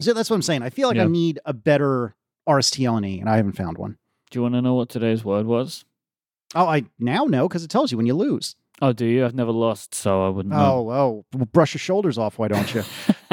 so 0.00 0.14
that's 0.14 0.30
what 0.30 0.36
I'm 0.36 0.42
saying. 0.42 0.62
I 0.62 0.70
feel 0.70 0.88
like 0.88 0.96
I 0.98 1.04
need 1.04 1.38
a 1.44 1.52
better 1.52 2.14
RSTLNE, 2.48 3.20
and 3.20 3.28
I 3.28 3.36
haven't 3.36 3.52
found 3.56 3.76
one. 3.78 3.98
Do 4.30 4.38
you 4.38 4.42
want 4.42 4.54
to 4.54 4.62
know 4.62 4.74
what 4.74 4.88
today's 4.88 5.24
word 5.24 5.46
was? 5.46 5.84
Oh, 6.54 6.66
I 6.66 6.84
now 6.98 7.24
know 7.24 7.46
because 7.48 7.62
it 7.64 7.68
tells 7.70 7.90
you 7.92 7.98
when 7.98 8.06
you 8.06 8.14
lose. 8.14 8.56
Oh, 8.82 8.92
do 8.92 9.06
you? 9.06 9.24
I've 9.24 9.34
never 9.34 9.52
lost, 9.52 9.94
so 9.94 10.26
I 10.26 10.28
wouldn't 10.28 10.52
know. 10.54 10.58
Oh, 10.60 10.90
oh, 10.90 11.24
well, 11.32 11.46
brush 11.52 11.74
your 11.74 11.78
shoulders 11.78 12.18
off, 12.18 12.38
why 12.38 12.48
don't 12.48 12.74
you? 12.74 12.82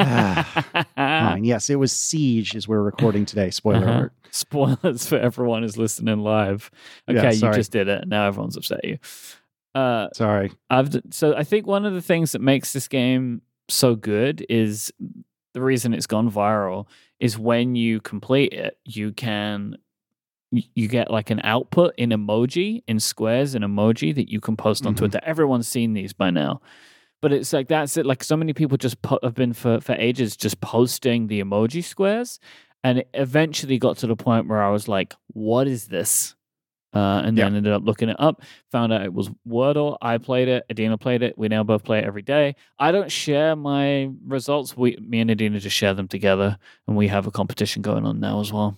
Fine. 0.96 1.44
Yes, 1.44 1.68
it 1.70 1.76
was 1.76 1.92
Siege 1.92 2.54
as 2.54 2.68
we're 2.68 2.82
recording 2.82 3.24
today. 3.26 3.50
Spoiler 3.50 3.78
Uh-huh. 3.88 3.98
alert. 3.98 4.12
Spoilers 4.30 5.06
for 5.06 5.18
everyone 5.18 5.62
who's 5.62 5.76
listening 5.76 6.20
live. 6.20 6.70
Yeah, 7.08 7.18
Okay, 7.26 7.34
you 7.34 7.52
just 7.52 7.72
did 7.72 7.88
it. 7.88 8.06
Now 8.08 8.26
everyone's 8.28 8.56
upset 8.56 8.78
at 8.78 8.84
you. 8.84 8.98
Uh, 9.74 10.08
Sorry. 10.14 10.52
I've 10.70 10.94
so 11.10 11.34
I 11.34 11.44
think 11.44 11.66
one 11.66 11.84
of 11.86 11.92
the 11.94 12.02
things 12.02 12.32
that 12.32 12.40
makes 12.40 12.72
this 12.72 12.88
game 12.88 13.42
so 13.68 13.94
good 13.94 14.44
is 14.48 14.92
the 15.54 15.60
reason 15.60 15.92
it's 15.94 16.06
gone 16.06 16.30
viral 16.30 16.86
is 17.20 17.38
when 17.38 17.74
you 17.74 18.00
complete 18.00 18.52
it, 18.52 18.78
you 18.84 19.12
can 19.12 19.76
you 20.74 20.86
get 20.88 21.10
like 21.10 21.30
an 21.30 21.40
output 21.44 21.94
in 21.96 22.10
emoji 22.10 22.82
in 22.86 23.00
squares 23.00 23.54
in 23.54 23.62
emoji 23.62 24.14
that 24.14 24.30
you 24.30 24.40
can 24.40 24.56
post 24.56 24.84
on 24.86 24.92
Mhm. 24.94 24.98
Twitter. 24.98 25.20
Everyone's 25.22 25.66
seen 25.68 25.94
these 25.94 26.12
by 26.12 26.30
now. 26.30 26.60
But 27.22 27.32
it's 27.32 27.52
like 27.52 27.68
that's 27.68 27.96
it. 27.96 28.04
Like 28.04 28.22
so 28.24 28.36
many 28.36 28.52
people 28.52 28.76
just 28.76 29.00
po- 29.02 29.18
have 29.22 29.34
been 29.34 29.52
for 29.52 29.80
for 29.80 29.94
ages 29.94 30.36
just 30.36 30.60
posting 30.60 31.28
the 31.28 31.40
emoji 31.42 31.82
squares, 31.82 32.38
and 32.84 32.98
it 32.98 33.08
eventually 33.14 33.78
got 33.78 33.96
to 33.98 34.06
the 34.06 34.16
point 34.16 34.48
where 34.48 34.62
I 34.62 34.70
was 34.70 34.88
like, 34.88 35.14
"What 35.28 35.66
is 35.68 35.86
this?" 35.86 36.34
Uh, 36.94 37.22
and 37.24 37.38
Yeah. 37.38 37.44
then 37.44 37.54
ended 37.56 37.72
up 37.72 37.84
looking 37.86 38.10
it 38.10 38.16
up. 38.20 38.42
Found 38.72 38.92
out 38.92 39.00
it 39.02 39.14
was 39.14 39.30
Wordle. 39.48 39.96
I 40.02 40.18
played 40.18 40.48
it. 40.48 40.64
Adina 40.70 40.98
played 40.98 41.22
it. 41.22 41.38
We 41.38 41.48
now 41.48 41.62
both 41.62 41.84
play 41.84 42.00
it 42.00 42.04
every 42.04 42.20
day. 42.20 42.54
I 42.78 42.92
don't 42.92 43.10
share 43.10 43.56
my 43.56 44.10
results. 44.26 44.76
We, 44.76 44.98
me 45.00 45.20
and 45.20 45.30
Adina 45.30 45.58
just 45.60 45.74
share 45.76 45.94
them 45.94 46.06
together, 46.08 46.58
and 46.86 46.94
we 46.96 47.08
have 47.08 47.26
a 47.26 47.30
competition 47.30 47.80
going 47.80 48.04
on 48.04 48.20
now 48.20 48.40
as 48.40 48.52
well. 48.52 48.76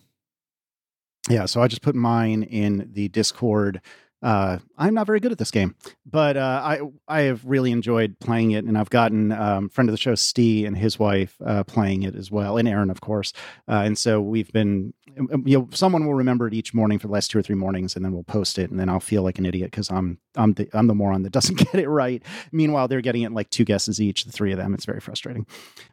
Yeah, 1.28 1.46
so 1.46 1.62
I 1.62 1.68
just 1.68 1.82
put 1.82 1.94
mine 1.94 2.42
in 2.42 2.90
the 2.92 3.08
Discord. 3.08 3.80
Uh, 4.22 4.58
I'm 4.78 4.94
not 4.94 5.06
very 5.06 5.20
good 5.20 5.32
at 5.32 5.38
this 5.38 5.50
game, 5.50 5.74
but 6.06 6.36
uh, 6.36 6.60
I 6.64 6.80
I 7.06 7.20
have 7.22 7.44
really 7.44 7.72
enjoyed 7.72 8.18
playing 8.20 8.52
it, 8.52 8.64
and 8.64 8.76
I've 8.76 8.90
gotten 8.90 9.32
um, 9.32 9.68
friend 9.68 9.88
of 9.88 9.92
the 9.92 9.98
show 9.98 10.14
Steve 10.14 10.66
and 10.66 10.76
his 10.76 10.98
wife 10.98 11.36
uh, 11.44 11.64
playing 11.64 12.02
it 12.04 12.14
as 12.14 12.30
well, 12.30 12.56
and 12.56 12.66
Erin, 12.66 12.90
of 12.90 13.00
course. 13.02 13.32
Uh, 13.68 13.82
and 13.84 13.98
so 13.98 14.22
we've 14.22 14.50
been, 14.50 14.94
um, 15.18 15.44
you 15.46 15.58
know, 15.58 15.68
someone 15.72 16.06
will 16.06 16.14
remember 16.14 16.46
it 16.46 16.54
each 16.54 16.72
morning 16.72 16.98
for 16.98 17.06
the 17.06 17.12
last 17.12 17.30
two 17.30 17.38
or 17.38 17.42
three 17.42 17.54
mornings, 17.54 17.96
and 17.96 18.04
then 18.04 18.12
we'll 18.12 18.22
post 18.22 18.58
it, 18.58 18.70
and 18.70 18.80
then 18.80 18.88
I'll 18.88 19.00
feel 19.00 19.22
like 19.22 19.38
an 19.38 19.44
idiot 19.44 19.70
because 19.70 19.90
I'm 19.90 20.18
I'm 20.36 20.54
the 20.54 20.68
I'm 20.72 20.86
the 20.86 20.94
moron 20.94 21.22
that 21.24 21.32
doesn't 21.38 21.56
get 21.58 21.74
it 21.74 21.88
right. 21.88 22.22
Meanwhile, 22.50 22.88
they're 22.88 23.02
getting 23.02 23.22
it 23.22 23.32
like 23.32 23.50
two 23.50 23.64
guesses 23.64 24.00
each, 24.00 24.24
the 24.24 24.32
three 24.32 24.52
of 24.52 24.58
them. 24.58 24.72
It's 24.72 24.86
very 24.86 25.00
frustrating, 25.00 25.46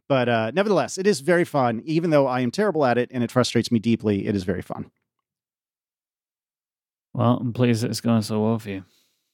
but 0.07 0.29
uh, 0.29 0.51
nevertheless, 0.53 0.97
it 0.97 1.07
is 1.07 1.19
very 1.21 1.43
fun. 1.43 1.81
Even 1.85 2.11
though 2.11 2.27
I 2.27 2.41
am 2.41 2.51
terrible 2.51 2.85
at 2.85 2.97
it 2.97 3.09
and 3.13 3.25
it 3.25 3.31
frustrates 3.31 3.71
me 3.71 3.79
deeply, 3.79 4.25
it 4.25 4.35
is 4.35 4.43
very 4.43 4.61
fun. 4.61 4.89
Well, 7.13 7.37
I'm 7.41 7.53
pleased 7.53 7.83
that 7.83 7.89
it's 7.89 8.01
going 8.01 8.21
so 8.21 8.39
well 8.41 8.59
for 8.59 8.69
you. 8.69 8.83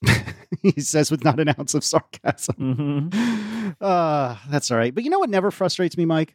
he 0.61 0.79
says 0.81 1.11
with 1.11 1.23
not 1.23 1.39
an 1.39 1.49
ounce 1.49 1.73
of 1.73 1.83
sarcasm. 1.83 2.55
Mm-hmm. 2.59 3.69
Uh, 3.79 4.37
that's 4.49 4.71
all 4.71 4.77
right. 4.77 4.93
But 4.93 5.03
you 5.03 5.09
know 5.09 5.19
what 5.19 5.29
never 5.29 5.51
frustrates 5.51 5.97
me, 5.97 6.05
Myke? 6.05 6.29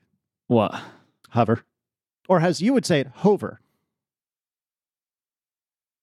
What? 0.49 0.81
Hover. 1.31 1.65
Or 2.29 2.41
as 2.41 2.61
you 2.61 2.73
would 2.73 2.87
say 2.87 3.01
it, 3.01 3.09
hover. 3.09 3.61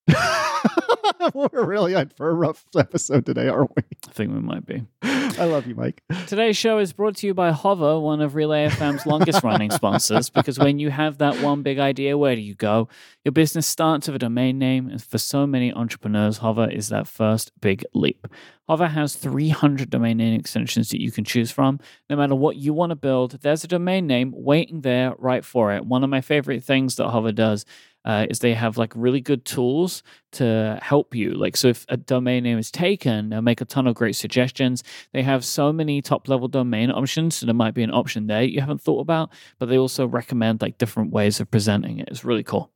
We're 1.34 1.66
really 1.66 1.96
on 1.96 2.10
for 2.10 2.30
a 2.30 2.34
rough 2.34 2.66
episode 2.78 3.26
today, 3.26 3.48
aren't 3.48 3.76
we? 3.76 3.84
I 4.08 4.12
think 4.12 4.34
we 4.34 4.40
might 4.40 4.66
be. 4.66 4.86
I 5.02 5.46
love 5.46 5.68
you, 5.68 5.76
Myke. 5.76 6.00
Today's 6.28 6.58
show 6.58 6.80
is 6.80 6.94
brought 6.94 7.16
to 7.18 7.28
you 7.28 7.34
by 7.34 7.52
Hover, 7.52 8.00
one 8.00 8.22
of 8.22 8.36
Relay 8.36 8.68
FM's 8.68 9.06
longest 9.06 9.44
running 9.44 9.72
sponsors. 9.72 10.30
Because 10.30 10.60
when 10.60 10.80
you 10.80 10.90
have 10.90 11.18
that 11.20 11.42
one 11.42 11.62
big 11.62 11.80
idea, 11.80 12.18
where 12.18 12.36
do 12.36 12.42
you 12.42 12.56
go? 12.56 12.90
Your 13.24 13.32
business 13.32 13.68
starts 13.68 14.08
with 14.08 14.16
a 14.16 14.20
domain 14.20 14.58
name, 14.58 14.90
and 14.90 15.02
for 15.02 15.18
so 15.18 15.46
many 15.46 15.74
entrepreneurs, 15.74 16.38
Hover 16.38 16.70
is 16.70 16.90
that 16.90 17.08
first 17.08 17.52
big 17.62 17.84
leap. 17.94 18.28
Hover 18.68 18.88
has 18.88 19.16
300 19.16 19.90
domain 19.90 20.18
name 20.18 20.40
extensions 20.40 20.90
that 20.90 21.02
you 21.02 21.12
can 21.12 21.24
choose 21.24 21.52
from. 21.52 21.80
No 22.10 22.16
matter 22.16 22.36
what 22.36 22.56
you 22.56 22.74
want 22.74 22.92
to 22.92 22.96
build, 22.96 23.42
there's 23.42 23.64
a 23.64 23.68
domain 23.68 24.08
name 24.08 24.34
waiting 24.36 24.82
there 24.82 25.16
right 25.18 25.44
for 25.44 25.74
it. 25.74 25.86
One 25.86 26.04
of 26.04 26.10
my 26.10 26.22
favorite 26.22 26.64
things 26.64 26.96
that 26.96 27.10
Hover 27.10 27.32
does 27.32 27.66
uh, 28.06 28.28
is 28.30 28.40
they 28.40 28.54
have 28.54 28.78
like 28.78 28.94
really 28.96 29.22
good 29.22 29.46
tools 29.46 30.04
to 30.32 30.80
help 30.82 31.16
you. 31.16 31.34
Like, 31.34 31.58
so 31.58 31.68
if 31.68 31.86
a 31.90 31.98
domain 31.98 32.44
name 32.44 32.58
is 32.58 32.72
taken, 32.72 33.30
they'll 33.30 33.42
make 33.42 33.62
a 33.62 33.66
ton 33.66 33.88
of 33.88 33.96
great 33.96 34.16
suggestions. 34.16 34.84
They 35.14 35.24
have 35.24 35.44
so 35.44 35.74
many 35.74 36.02
top 36.02 36.28
level 36.28 36.48
domain 36.48 36.92
options, 36.92 37.36
so 37.36 37.46
there 37.46 37.56
might 37.56 37.74
be 37.74 37.84
an 37.84 37.92
option 37.92 38.28
there 38.28 38.44
you 38.44 38.62
haven't 38.62 38.82
thought 38.82 39.02
about, 39.02 39.32
but 39.58 39.70
they 39.70 39.78
also 39.78 40.08
recommend 40.08 40.62
like 40.62 40.78
different 40.78 41.12
ways 41.12 41.40
of 41.40 41.52
presenting 41.52 42.00
it. 42.00 42.08
It's 42.10 42.26
really 42.26 42.44
cool. 42.44 42.72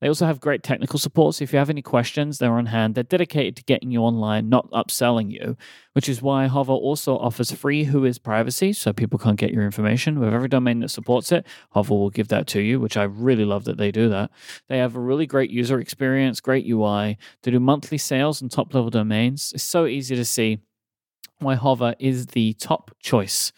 They 0.00 0.08
also 0.08 0.26
have 0.26 0.40
great 0.40 0.62
technical 0.62 0.98
support. 0.98 1.34
So 1.34 1.42
if 1.42 1.52
you 1.52 1.58
have 1.58 1.70
any 1.70 1.82
questions, 1.82 2.38
they're 2.38 2.52
on 2.52 2.66
hand. 2.66 2.94
They're 2.94 3.04
dedicated 3.04 3.56
to 3.56 3.64
getting 3.64 3.90
you 3.90 4.00
online, 4.00 4.48
not 4.48 4.70
upselling 4.70 5.30
you, 5.30 5.56
which 5.92 6.08
is 6.08 6.22
why 6.22 6.46
Hover 6.46 6.72
also 6.72 7.18
offers 7.18 7.50
free 7.50 7.86
Whois 7.86 8.22
privacy, 8.22 8.72
so 8.72 8.92
people 8.92 9.18
can't 9.18 9.38
get 9.38 9.52
your 9.52 9.64
information. 9.64 10.20
With 10.20 10.32
every 10.32 10.48
domain 10.48 10.80
that 10.80 10.90
supports 10.90 11.32
it, 11.32 11.46
Hover 11.70 11.94
will 11.94 12.10
give 12.10 12.28
that 12.28 12.46
to 12.48 12.60
you, 12.60 12.78
which 12.78 12.96
I 12.96 13.04
really 13.04 13.44
love 13.44 13.64
that 13.64 13.76
they 13.76 13.90
do 13.90 14.08
that. 14.10 14.30
They 14.68 14.78
have 14.78 14.94
a 14.94 15.00
really 15.00 15.26
great 15.26 15.50
user 15.50 15.80
experience, 15.80 16.40
great 16.40 16.66
UI. 16.66 17.18
They 17.42 17.50
do 17.50 17.60
monthly 17.60 17.98
sales 17.98 18.40
and 18.40 18.50
top 18.50 18.72
level 18.74 18.90
domains. 18.90 19.52
It's 19.54 19.64
so 19.64 19.86
easy 19.86 20.14
to 20.14 20.24
see 20.24 20.58
why 21.40 21.56
Hover 21.56 21.94
is 21.98 22.26
the 22.26 22.52
top 22.54 22.92
choice 23.00 23.52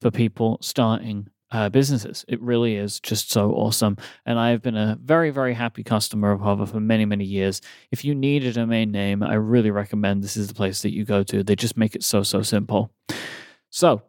for 0.00 0.10
people 0.10 0.58
starting 0.60 1.28
uh, 1.52 1.68
businesses. 1.68 2.24
It 2.28 2.40
really 2.40 2.76
is 2.76 2.98
just 2.98 3.30
so 3.30 3.52
awesome. 3.52 3.96
And 4.26 4.38
I 4.38 4.50
have 4.50 4.62
been 4.62 4.76
a 4.76 4.98
very, 5.02 5.30
very 5.30 5.54
happy 5.54 5.84
customer 5.84 6.32
of 6.32 6.40
Hover 6.40 6.66
for 6.66 6.80
many, 6.80 7.04
many 7.04 7.24
years. 7.24 7.60
If 7.90 8.04
you 8.04 8.14
need 8.14 8.44
a 8.44 8.52
domain 8.52 8.90
name, 8.90 9.22
I 9.22 9.34
really 9.34 9.70
recommend 9.70 10.22
this 10.22 10.36
is 10.36 10.48
the 10.48 10.54
place 10.54 10.82
that 10.82 10.94
you 10.94 11.04
go 11.04 11.22
to. 11.24 11.44
They 11.44 11.56
just 11.56 11.76
make 11.76 11.94
it 11.94 12.02
so, 12.02 12.22
so 12.22 12.42
simple. 12.42 12.90
So, 13.70 14.02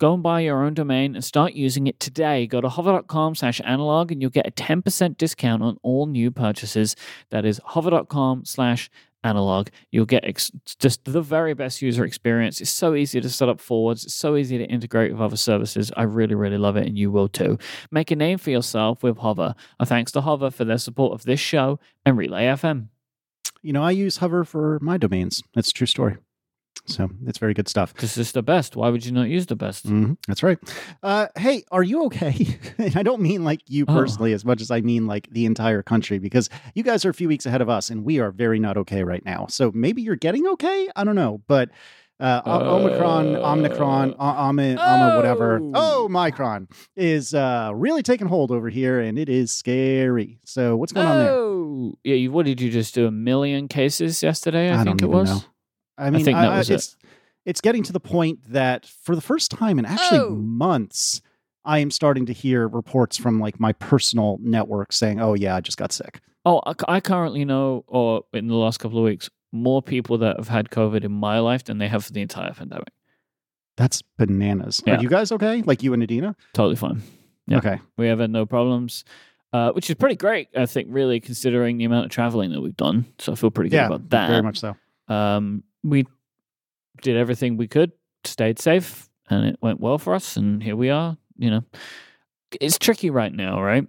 Go 0.00 0.14
and 0.14 0.22
buy 0.22 0.42
your 0.42 0.62
own 0.62 0.74
domain 0.74 1.16
and 1.16 1.24
start 1.24 1.54
using 1.54 1.88
it 1.88 1.98
today. 1.98 2.46
Go 2.46 2.60
to 2.60 2.68
hover.com 2.68 3.34
slash 3.34 3.60
analog 3.64 4.12
and 4.12 4.22
you'll 4.22 4.30
get 4.30 4.46
a 4.46 4.52
10% 4.52 5.16
discount 5.16 5.60
on 5.60 5.76
all 5.82 6.06
new 6.06 6.30
purchases. 6.30 6.94
That 7.30 7.44
is 7.44 7.60
hover.com 7.64 8.44
slash 8.44 8.90
analog. 9.24 9.68
You'll 9.90 10.06
get 10.06 10.24
ex- 10.24 10.50
just 10.78 11.04
the 11.04 11.22
very 11.22 11.54
best 11.54 11.82
user 11.82 12.04
experience. 12.04 12.60
It's 12.60 12.70
so 12.70 12.94
easy 12.94 13.20
to 13.20 13.28
set 13.28 13.48
up 13.48 13.60
forwards. 13.60 14.04
It's 14.04 14.14
so 14.14 14.36
easy 14.36 14.58
to 14.58 14.64
integrate 14.64 15.12
with 15.12 15.20
other 15.20 15.36
services. 15.36 15.90
I 15.96 16.04
really, 16.04 16.34
really 16.34 16.58
love 16.58 16.76
it, 16.76 16.86
and 16.86 16.98
you 16.98 17.10
will 17.10 17.28
too. 17.28 17.58
Make 17.90 18.10
a 18.10 18.16
name 18.16 18.38
for 18.38 18.50
yourself 18.50 19.02
with 19.02 19.18
Hover. 19.18 19.54
A 19.80 19.86
thanks 19.86 20.12
to 20.12 20.20
Hover 20.20 20.50
for 20.50 20.64
their 20.64 20.78
support 20.78 21.12
of 21.12 21.24
this 21.24 21.40
show 21.40 21.78
and 22.04 22.16
Relay 22.16 22.44
FM. 22.44 22.88
You 23.62 23.72
know, 23.72 23.82
I 23.82 23.90
use 23.90 24.18
Hover 24.18 24.44
for 24.44 24.78
my 24.80 24.96
domains. 24.96 25.42
That's 25.54 25.70
a 25.70 25.72
true 25.72 25.86
story. 25.86 26.16
So 26.88 27.10
it's 27.26 27.38
very 27.38 27.54
good 27.54 27.68
stuff. 27.68 27.94
This 27.94 28.16
is 28.16 28.32
the 28.32 28.42
best. 28.42 28.74
Why 28.76 28.88
would 28.88 29.04
you 29.04 29.12
not 29.12 29.28
use 29.28 29.46
the 29.46 29.56
best? 29.56 29.86
Mm-hmm. 29.86 30.14
That's 30.26 30.42
right. 30.42 30.58
Uh, 31.02 31.26
hey, 31.36 31.64
are 31.70 31.82
you 31.82 32.04
okay? 32.06 32.58
and 32.78 32.96
I 32.96 33.02
don't 33.02 33.20
mean 33.22 33.44
like 33.44 33.60
you 33.68 33.84
Oh. 33.88 33.94
personally 33.94 34.32
as 34.32 34.44
much 34.44 34.60
as 34.60 34.70
I 34.70 34.80
mean 34.80 35.06
like 35.06 35.28
the 35.30 35.44
entire 35.46 35.82
country 35.82 36.18
because 36.18 36.48
you 36.74 36.82
guys 36.82 37.04
are 37.04 37.10
a 37.10 37.14
few 37.14 37.28
weeks 37.28 37.46
ahead 37.46 37.60
of 37.60 37.68
us 37.68 37.90
and 37.90 38.04
we 38.04 38.18
are 38.20 38.30
very 38.30 38.58
not 38.58 38.76
okay 38.78 39.04
right 39.04 39.24
now. 39.24 39.46
So 39.48 39.70
maybe 39.74 40.02
you're 40.02 40.16
getting 40.16 40.46
okay. 40.48 40.88
I 40.96 41.04
don't 41.04 41.14
know. 41.14 41.42
But 41.46 41.70
uh, 42.20 42.42
O- 42.44 42.76
Omicron, 42.80 43.36
Omicron, 43.36 44.14
O- 44.18 44.36
Oma, 44.48 44.70
Oma, 44.76 45.12
whatever. 45.16 45.60
Oh. 45.62 45.72
Oh, 45.74 46.08
Micron 46.10 46.68
is 46.96 47.32
uh, 47.34 47.70
really 47.74 48.02
taking 48.02 48.26
hold 48.26 48.50
over 48.50 48.68
here 48.70 48.98
and 49.00 49.18
it 49.18 49.28
is 49.28 49.52
scary. 49.52 50.40
So 50.44 50.76
what's 50.76 50.92
going 50.92 51.06
on 51.06 51.18
there? 51.18 51.30
Oh, 51.32 51.98
yeah. 52.02 52.14
You, 52.16 52.32
what 52.32 52.44
did 52.46 52.60
you 52.60 52.70
just 52.70 52.94
do? 52.94 53.06
A 53.06 53.10
million 53.12 53.68
cases 53.68 54.20
yesterday? 54.22 54.70
I, 54.70 54.80
I 54.80 54.84
think 54.84 55.02
it 55.02 55.06
was. 55.06 55.28
know. 55.30 55.44
I 55.98 56.10
mean, 56.10 56.24
think 56.24 56.36
I- 56.38 56.42
that 56.42 56.52
I- 56.52 56.58
was 56.58 56.70
it. 56.70 56.74
it's 56.74 56.96
it's 57.44 57.60
getting 57.60 57.82
to 57.84 57.92
the 57.92 58.00
point 58.00 58.40
that 58.52 58.86
for 58.86 59.14
the 59.14 59.22
first 59.22 59.50
time 59.50 59.78
in 59.78 59.84
actually 59.86 60.18
Oh. 60.20 60.30
months, 60.34 61.22
I 61.64 61.78
am 61.78 61.90
starting 61.90 62.26
to 62.26 62.32
hear 62.32 62.68
reports 62.68 63.16
from 63.16 63.40
like 63.40 63.58
my 63.58 63.72
personal 63.72 64.38
network 64.42 64.92
saying, 64.92 65.20
"Oh 65.20 65.34
yeah, 65.34 65.56
I 65.56 65.60
just 65.60 65.78
got 65.78 65.92
sick." 65.92 66.20
Oh, 66.44 66.60
I, 66.66 66.74
I 66.88 67.00
currently 67.00 67.44
know, 67.44 67.84
or 67.88 68.22
in 68.32 68.46
the 68.48 68.54
last 68.54 68.78
couple 68.78 68.98
of 68.98 69.04
weeks, 69.04 69.28
more 69.52 69.82
people 69.82 70.18
that 70.18 70.36
have 70.36 70.48
had 70.48 70.70
COVID 70.70 71.04
in 71.04 71.12
my 71.12 71.38
life 71.40 71.64
than 71.64 71.78
they 71.78 71.88
have 71.88 72.04
for 72.04 72.12
the 72.12 72.20
entire 72.22 72.52
pandemic. 72.52 72.88
That's 73.76 74.02
bananas. 74.02 74.82
Yeah. 74.86 74.96
Are 74.96 75.02
you 75.02 75.08
guys 75.08 75.30
okay? 75.32 75.62
Like 75.62 75.82
you 75.82 75.92
and 75.94 76.02
Adina? 76.02 76.34
Totally 76.52 76.76
fine. 76.76 77.02
Yeah. 77.46 77.58
Okay. 77.58 77.80
We 77.96 78.08
have 78.08 78.18
had 78.18 78.30
no 78.30 78.44
problems, 78.44 79.04
uh, 79.52 79.70
which 79.72 79.88
is 79.88 79.96
pretty 79.96 80.16
great, 80.16 80.48
I 80.56 80.66
think, 80.66 80.88
really, 80.90 81.20
considering 81.20 81.78
the 81.78 81.84
amount 81.84 82.06
of 82.06 82.10
traveling 82.10 82.50
that 82.52 82.60
we've 82.60 82.76
done. 82.76 83.06
So 83.18 83.32
I 83.32 83.34
feel 83.36 83.50
pretty 83.50 83.70
good 83.70 83.76
Yeah, 83.76 83.86
about 83.86 84.10
that. 84.10 84.28
Very 84.30 84.42
much 84.42 84.58
so. 84.58 84.76
Um, 85.08 85.62
we 85.82 86.06
did 87.02 87.16
everything 87.16 87.56
we 87.56 87.68
could, 87.68 87.92
stayed 88.24 88.58
safe, 88.58 89.08
and 89.30 89.46
it 89.46 89.58
went 89.60 89.80
well 89.80 89.98
for 89.98 90.14
us. 90.14 90.36
And 90.36 90.62
here 90.62 90.76
we 90.76 90.90
are. 90.90 91.16
You 91.36 91.50
know, 91.50 91.64
it's 92.60 92.78
tricky 92.78 93.10
right 93.10 93.32
now, 93.32 93.62
right? 93.62 93.86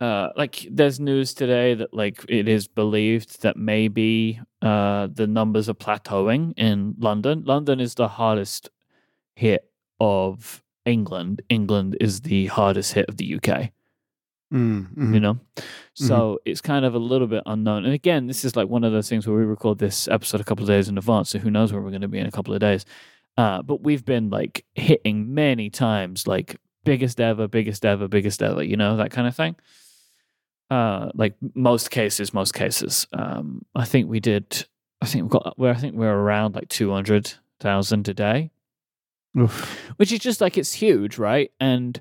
Uh, 0.00 0.30
like 0.36 0.66
there's 0.70 0.98
news 0.98 1.34
today 1.34 1.74
that 1.74 1.92
like 1.92 2.24
it 2.28 2.48
is 2.48 2.66
believed 2.66 3.42
that 3.42 3.56
maybe 3.56 4.40
uh, 4.62 5.08
the 5.12 5.26
numbers 5.26 5.68
are 5.68 5.74
plateauing 5.74 6.54
in 6.56 6.94
London. 6.98 7.42
London 7.44 7.80
is 7.80 7.94
the 7.94 8.08
hardest 8.08 8.70
hit 9.34 9.70
of 9.98 10.62
England. 10.86 11.42
England 11.50 11.96
is 12.00 12.22
the 12.22 12.46
hardest 12.46 12.94
hit 12.94 13.08
of 13.08 13.18
the 13.18 13.34
UK 13.34 13.72
Mm, 14.52 14.94
mhm. 14.94 15.14
you 15.14 15.20
know? 15.20 15.38
So 15.94 16.40
it's 16.44 16.60
kind 16.60 16.84
of 16.84 16.94
a 16.94 16.98
little 16.98 17.26
bit 17.26 17.42
unknown. 17.46 17.84
And 17.84 17.94
again 17.94 18.26
this 18.26 18.44
is 18.44 18.56
like 18.56 18.68
one 18.68 18.84
of 18.84 18.92
those 18.92 19.08
things 19.08 19.26
where 19.26 19.36
we 19.36 19.44
record 19.44 19.78
this 19.78 20.08
episode 20.08 20.40
a 20.40 20.44
couple 20.44 20.64
of 20.64 20.68
days 20.68 20.88
in 20.88 20.98
advance 20.98 21.30
so 21.30 21.38
who 21.38 21.50
knows 21.50 21.72
where 21.72 21.80
we're 21.80 21.90
going 21.90 22.00
to 22.02 22.08
be 22.08 22.18
in 22.18 22.26
a 22.26 22.32
couple 22.32 22.52
of 22.54 22.60
days. 22.60 22.84
Uh, 23.36 23.62
but 23.62 23.82
we've 23.82 24.04
been 24.04 24.28
like 24.28 24.64
hitting 24.74 25.32
many 25.34 25.70
times 25.70 26.26
like 26.26 26.56
biggest 26.84 27.20
ever 27.20 27.46
biggest 27.46 27.84
ever 27.84 28.08
biggest 28.08 28.42
ever 28.42 28.62
you 28.62 28.76
know 28.76 28.96
that 28.96 29.10
kind 29.10 29.28
of 29.28 29.36
thing? 29.36 29.54
Uh, 30.70 31.10
like 31.14 31.34
most 31.54 31.90
cases 31.90 32.32
most 32.34 32.52
cases. 32.54 33.06
Um, 33.12 33.64
i 33.74 33.84
think 33.84 34.08
we 34.08 34.20
did 34.20 34.66
i 35.02 35.06
think 35.06 35.24
we've 35.24 35.30
got 35.30 35.58
we're 35.58 35.70
i 35.70 35.74
think 35.74 35.94
we're 35.94 36.12
around 36.12 36.54
like 36.54 36.68
200000 36.68 38.08
a 38.08 38.14
day. 38.14 38.50
Oof. 39.38 39.78
which 39.96 40.10
is 40.10 40.18
just 40.18 40.40
like 40.40 40.58
it's 40.58 40.72
huge, 40.72 41.18
right? 41.18 41.52
And 41.60 42.00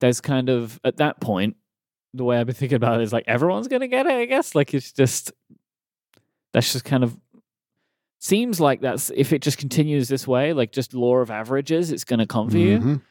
there's 0.00 0.20
kind 0.20 0.48
of 0.48 0.80
at 0.82 0.96
that 0.96 1.20
point, 1.20 1.56
the 2.14 2.24
way 2.24 2.38
I've 2.38 2.46
been 2.46 2.54
thinking 2.54 2.76
about 2.76 3.00
it 3.00 3.04
is 3.04 3.12
like 3.12 3.24
everyone's 3.26 3.68
gonna 3.68 3.88
get 3.88 4.06
it, 4.06 4.12
I 4.12 4.24
guess. 4.24 4.54
Like 4.54 4.74
it's 4.74 4.92
just 4.92 5.32
that's 6.52 6.72
just 6.72 6.84
kind 6.84 7.04
of 7.04 7.16
seems 8.20 8.60
like 8.60 8.80
that's 8.80 9.10
if 9.14 9.32
it 9.32 9.42
just 9.42 9.58
continues 9.58 10.08
this 10.08 10.26
way, 10.26 10.52
like 10.52 10.72
just 10.72 10.94
law 10.94 11.16
of 11.18 11.30
averages, 11.30 11.90
it's 11.92 12.04
gonna 12.04 12.26
come 12.26 12.50
for 12.50 12.58
you. 12.58 12.78
Mhm. 12.78 13.02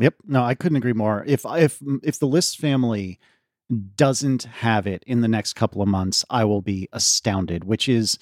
Yep. 0.00 0.14
No, 0.26 0.42
I 0.44 0.54
couldn't 0.54 0.76
agree 0.76 0.92
more. 0.92 1.24
If 1.26 1.44
if 1.46 1.80
if 2.02 2.18
the 2.18 2.26
Liss 2.26 2.54
family 2.54 3.18
doesn't 3.96 4.44
have 4.44 4.86
it 4.86 5.02
in 5.06 5.20
the 5.22 5.28
next 5.28 5.54
couple 5.54 5.82
of 5.82 5.88
months, 5.88 6.24
I 6.30 6.44
will 6.44 6.62
be 6.62 6.88
astounded, 6.92 7.64
which 7.64 7.88
is 7.88 8.18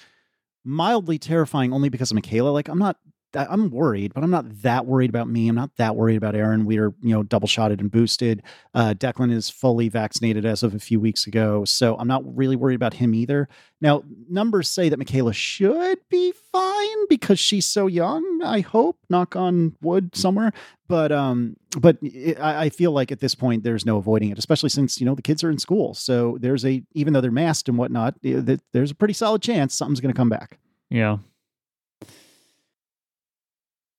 mildly 0.64 1.18
terrifying 1.18 1.72
only 1.72 1.88
because 1.88 2.10
of 2.10 2.14
Michaela. 2.14 2.50
Like 2.50 2.68
I'm 2.68 2.78
not 2.78 2.96
I'm 3.36 3.70
worried, 3.70 4.14
but 4.14 4.24
I'm 4.24 4.30
not 4.30 4.62
that 4.62 4.86
worried 4.86 5.10
about 5.10 5.28
me. 5.28 5.48
I'm 5.48 5.54
not 5.54 5.76
that 5.76 5.96
worried 5.96 6.16
about 6.16 6.34
Erin. 6.34 6.64
We 6.64 6.78
are, 6.78 6.94
you 7.00 7.14
know, 7.14 7.22
double 7.22 7.48
shotted 7.48 7.80
and 7.80 7.90
boosted. 7.90 8.42
Uh, 8.74 8.94
Declan 8.96 9.32
is 9.32 9.50
fully 9.50 9.88
vaccinated 9.88 10.44
as 10.44 10.62
of 10.62 10.74
a 10.74 10.78
few 10.78 11.00
weeks 11.00 11.26
ago. 11.26 11.64
So 11.64 11.96
I'm 11.96 12.08
not 12.08 12.22
really 12.36 12.56
worried 12.56 12.76
about 12.76 12.94
him 12.94 13.14
either. 13.14 13.48
Now, 13.80 14.02
numbers 14.28 14.68
say 14.68 14.88
that 14.88 14.98
Michaela 14.98 15.32
should 15.32 15.98
be 16.08 16.32
fine 16.32 17.08
because 17.08 17.38
she's 17.38 17.66
so 17.66 17.86
young. 17.86 18.40
I 18.42 18.60
hope, 18.60 18.98
knock 19.10 19.36
on 19.36 19.76
wood 19.82 20.16
somewhere. 20.16 20.52
But 20.88 21.12
um, 21.12 21.56
but 21.78 21.98
it, 22.02 22.38
I 22.40 22.64
I 22.64 22.68
feel 22.68 22.92
like 22.92 23.10
at 23.10 23.20
this 23.20 23.34
point 23.34 23.62
there's 23.62 23.86
no 23.86 23.96
avoiding 23.96 24.30
it, 24.30 24.38
especially 24.38 24.68
since 24.68 25.00
you 25.00 25.06
know 25.06 25.14
the 25.14 25.22
kids 25.22 25.42
are 25.42 25.50
in 25.50 25.58
school. 25.58 25.94
So 25.94 26.38
there's 26.40 26.64
a 26.64 26.82
even 26.92 27.12
though 27.12 27.20
they're 27.20 27.30
masked 27.30 27.68
and 27.68 27.78
whatnot, 27.78 28.14
there's 28.22 28.90
a 28.90 28.94
pretty 28.94 29.14
solid 29.14 29.42
chance 29.42 29.74
something's 29.74 30.00
going 30.00 30.12
to 30.12 30.16
come 30.16 30.28
back. 30.28 30.58
Yeah. 30.90 31.18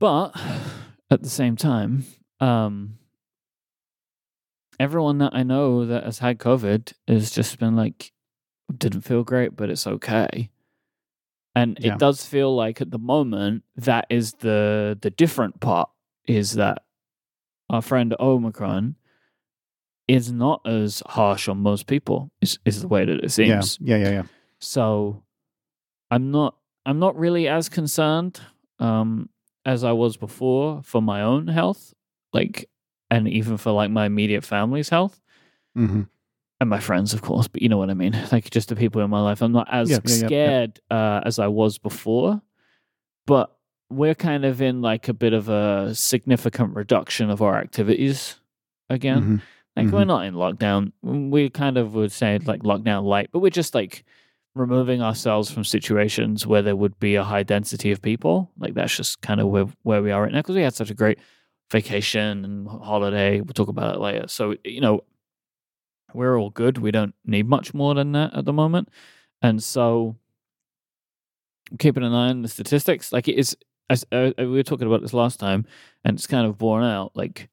But 0.05 0.39
at 1.09 1.23
the 1.23 1.29
same 1.29 1.55
time, 1.55 2.05
um, 2.39 2.99
everyone 4.79 5.17
that 5.17 5.33
I 5.33 5.41
know 5.41 5.83
that 5.87 6.03
has 6.03 6.19
had 6.19 6.37
COVID 6.37 6.93
has 7.07 7.31
just 7.31 7.57
been 7.57 7.75
like, 7.75 8.11
didn't 8.77 9.01
feel 9.01 9.23
great, 9.23 9.55
but 9.55 9.71
it's 9.71 9.87
okay. 9.87 10.51
And 11.55 11.79
Yeah. 11.81 11.93
it 11.93 11.97
does 11.97 12.23
feel 12.23 12.55
like 12.55 12.81
at 12.81 12.91
the 12.91 12.99
moment 12.99 13.63
that 13.77 14.05
is 14.11 14.33
the 14.33 14.95
the 15.01 15.09
different 15.09 15.59
part 15.59 15.89
is 16.27 16.51
that 16.53 16.83
our 17.71 17.81
friend 17.81 18.13
Omicron 18.19 18.97
is 20.07 20.31
not 20.31 20.61
as 20.67 21.01
harsh 21.07 21.47
on 21.47 21.57
most 21.63 21.87
people. 21.87 22.29
Is 22.41 22.59
is 22.63 22.81
the 22.81 22.87
way 22.87 23.05
that 23.05 23.23
it 23.23 23.31
seems. 23.31 23.79
Yeah, 23.81 23.95
yeah, 23.97 24.03
yeah, 24.05 24.11
yeah. 24.17 24.23
So 24.59 25.23
I'm 26.11 26.29
not 26.29 26.57
I'm 26.85 26.99
not 26.99 27.17
really 27.17 27.47
as 27.47 27.69
concerned 27.69 28.39
um 28.77 29.29
as 29.65 29.83
I 29.83 29.91
was 29.91 30.17
before 30.17 30.81
for 30.83 31.01
my 31.01 31.21
own 31.21 31.47
health, 31.47 31.93
like 32.33 32.69
and 33.11 33.27
even 33.27 33.57
for 33.57 33.71
like 33.71 33.89
my 33.91 34.05
immediate 34.05 34.43
family's 34.43 34.89
health 34.89 35.19
hmm 35.75 36.03
and 36.61 36.69
my 36.69 36.79
friends, 36.79 37.13
of 37.13 37.21
course, 37.21 37.49
but 37.49 37.61
you 37.61 37.67
know 37.67 37.77
what 37.77 37.89
I 37.89 37.93
mean. 37.93 38.13
Like 38.31 38.49
just 38.49 38.69
the 38.69 38.75
people 38.77 39.01
in 39.01 39.09
my 39.09 39.19
life. 39.21 39.41
I'm 39.41 39.51
not 39.51 39.67
as 39.69 39.89
Yeah, 39.89 39.99
yeah, 40.05 40.11
yeah, 40.11 40.19
yeah. 40.21 40.25
scared 40.27 40.79
uh, 40.89 41.19
as 41.25 41.37
I 41.37 41.47
was 41.47 41.77
before, 41.77 42.41
but 43.27 43.55
we're 43.89 44.15
kind 44.15 44.45
of 44.45 44.61
in 44.61 44.81
like 44.81 45.07
a 45.09 45.13
bit 45.13 45.33
of 45.33 45.49
a 45.49 45.93
significant 45.93 46.75
reduction 46.75 47.29
of 47.29 47.41
our 47.41 47.57
activities 47.59 48.39
again. 48.89 49.21
Mhm. 49.21 49.41
Like 49.75 49.91
we're 49.91 50.03
Mhm. 50.05 50.07
not 50.07 50.25
in 50.25 50.33
lockdown. 50.35 50.91
We 51.03 51.49
kind 51.49 51.77
of 51.77 51.93
would 51.93 52.11
say 52.13 52.39
like 52.45 52.63
lockdown 52.63 53.03
light, 53.03 53.29
but 53.33 53.39
we're 53.39 53.49
just 53.49 53.75
like 53.75 54.05
removing 54.55 55.01
ourselves 55.01 55.51
from 55.51 55.63
situations 55.63 56.47
where 56.47 56.61
there 56.61 56.75
would 56.75 56.97
be 56.99 57.15
a 57.15 57.23
high 57.23 57.43
density 57.43 57.91
of 57.91 58.01
people. 58.01 58.49
Like 58.57 58.73
that's 58.73 58.95
just 58.95 59.21
kind 59.21 59.39
of 59.41 59.47
where 59.47 59.67
where 59.83 60.01
we 60.01 60.11
are 60.11 60.23
right 60.23 60.31
now 60.31 60.39
because 60.39 60.55
we 60.55 60.61
had 60.61 60.73
such 60.73 60.89
a 60.89 60.95
great 60.95 61.19
vacation 61.71 62.45
and 62.45 62.67
holiday. 62.67 63.41
We'll 63.41 63.53
talk 63.53 63.67
about 63.67 63.95
it 63.95 63.99
later. 64.01 64.27
So 64.27 64.55
you 64.63 64.81
know, 64.81 65.01
we're 66.13 66.39
all 66.39 66.49
good. 66.49 66.77
We 66.77 66.91
don't 66.91 67.13
need 67.25 67.47
much 67.47 67.73
more 67.73 67.93
than 67.93 68.13
that 68.13 68.35
at 68.35 68.45
the 68.45 68.53
moment. 68.53 68.89
And 69.41 69.61
so 69.61 70.15
keeping 71.79 72.03
an 72.03 72.13
eye 72.13 72.29
on 72.29 72.41
the 72.41 72.47
statistics, 72.47 73.11
like 73.11 73.27
it 73.27 73.35
is 73.35 73.55
as 73.89 74.05
uh, 74.11 74.31
we 74.37 74.47
were 74.47 74.63
talking 74.63 74.87
about 74.87 75.01
this 75.01 75.13
last 75.13 75.39
time, 75.39 75.65
and 76.03 76.17
it's 76.17 76.27
kind 76.27 76.47
of 76.47 76.57
borne 76.57 76.83
out. 76.83 77.11
Like 77.15 77.49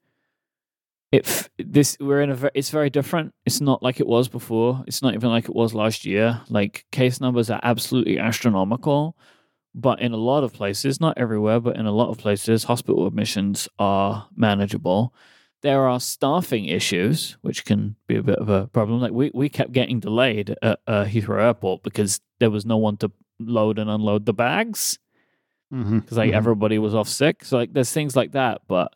if 1.12 1.50
this 1.58 1.96
we're 2.00 2.22
in 2.22 2.30
a 2.30 2.50
it's 2.54 2.70
very 2.70 2.90
different. 2.90 3.34
It's 3.44 3.60
not 3.60 3.82
like 3.82 4.00
it 4.00 4.06
was 4.06 4.28
before. 4.28 4.82
It's 4.86 5.02
not 5.02 5.14
even 5.14 5.30
like 5.30 5.44
it 5.44 5.54
was 5.54 5.74
last 5.74 6.04
year. 6.04 6.40
Like 6.48 6.86
case 6.90 7.20
numbers 7.20 7.50
are 7.50 7.60
absolutely 7.62 8.18
astronomical, 8.18 9.16
but 9.74 10.00
in 10.00 10.12
a 10.12 10.16
lot 10.16 10.42
of 10.42 10.52
places, 10.52 11.00
not 11.00 11.18
everywhere, 11.18 11.60
but 11.60 11.76
in 11.76 11.86
a 11.86 11.92
lot 11.92 12.08
of 12.08 12.18
places, 12.18 12.64
hospital 12.64 13.06
admissions 13.06 13.68
are 13.78 14.26
manageable. 14.34 15.14
There 15.60 15.86
are 15.86 16.00
staffing 16.00 16.64
issues, 16.64 17.36
which 17.42 17.64
can 17.64 17.94
be 18.08 18.16
a 18.16 18.22
bit 18.22 18.38
of 18.38 18.48
a 18.48 18.66
problem. 18.66 19.00
Like 19.00 19.12
we, 19.12 19.30
we 19.32 19.48
kept 19.48 19.70
getting 19.72 20.00
delayed 20.00 20.56
at 20.60 20.80
uh, 20.88 21.04
Heathrow 21.04 21.40
Airport 21.40 21.84
because 21.84 22.20
there 22.40 22.50
was 22.50 22.66
no 22.66 22.78
one 22.78 22.96
to 22.96 23.12
load 23.38 23.78
and 23.78 23.88
unload 23.90 24.24
the 24.26 24.34
bags 24.34 24.98
because 25.70 25.86
Mm-hmm. 25.86 26.16
like 26.16 26.32
everybody 26.32 26.78
was 26.78 26.94
off 26.94 27.08
sick. 27.08 27.44
So 27.44 27.56
like 27.58 27.72
there's 27.72 27.92
things 27.92 28.14
like 28.16 28.32
that, 28.32 28.62
but 28.66 28.94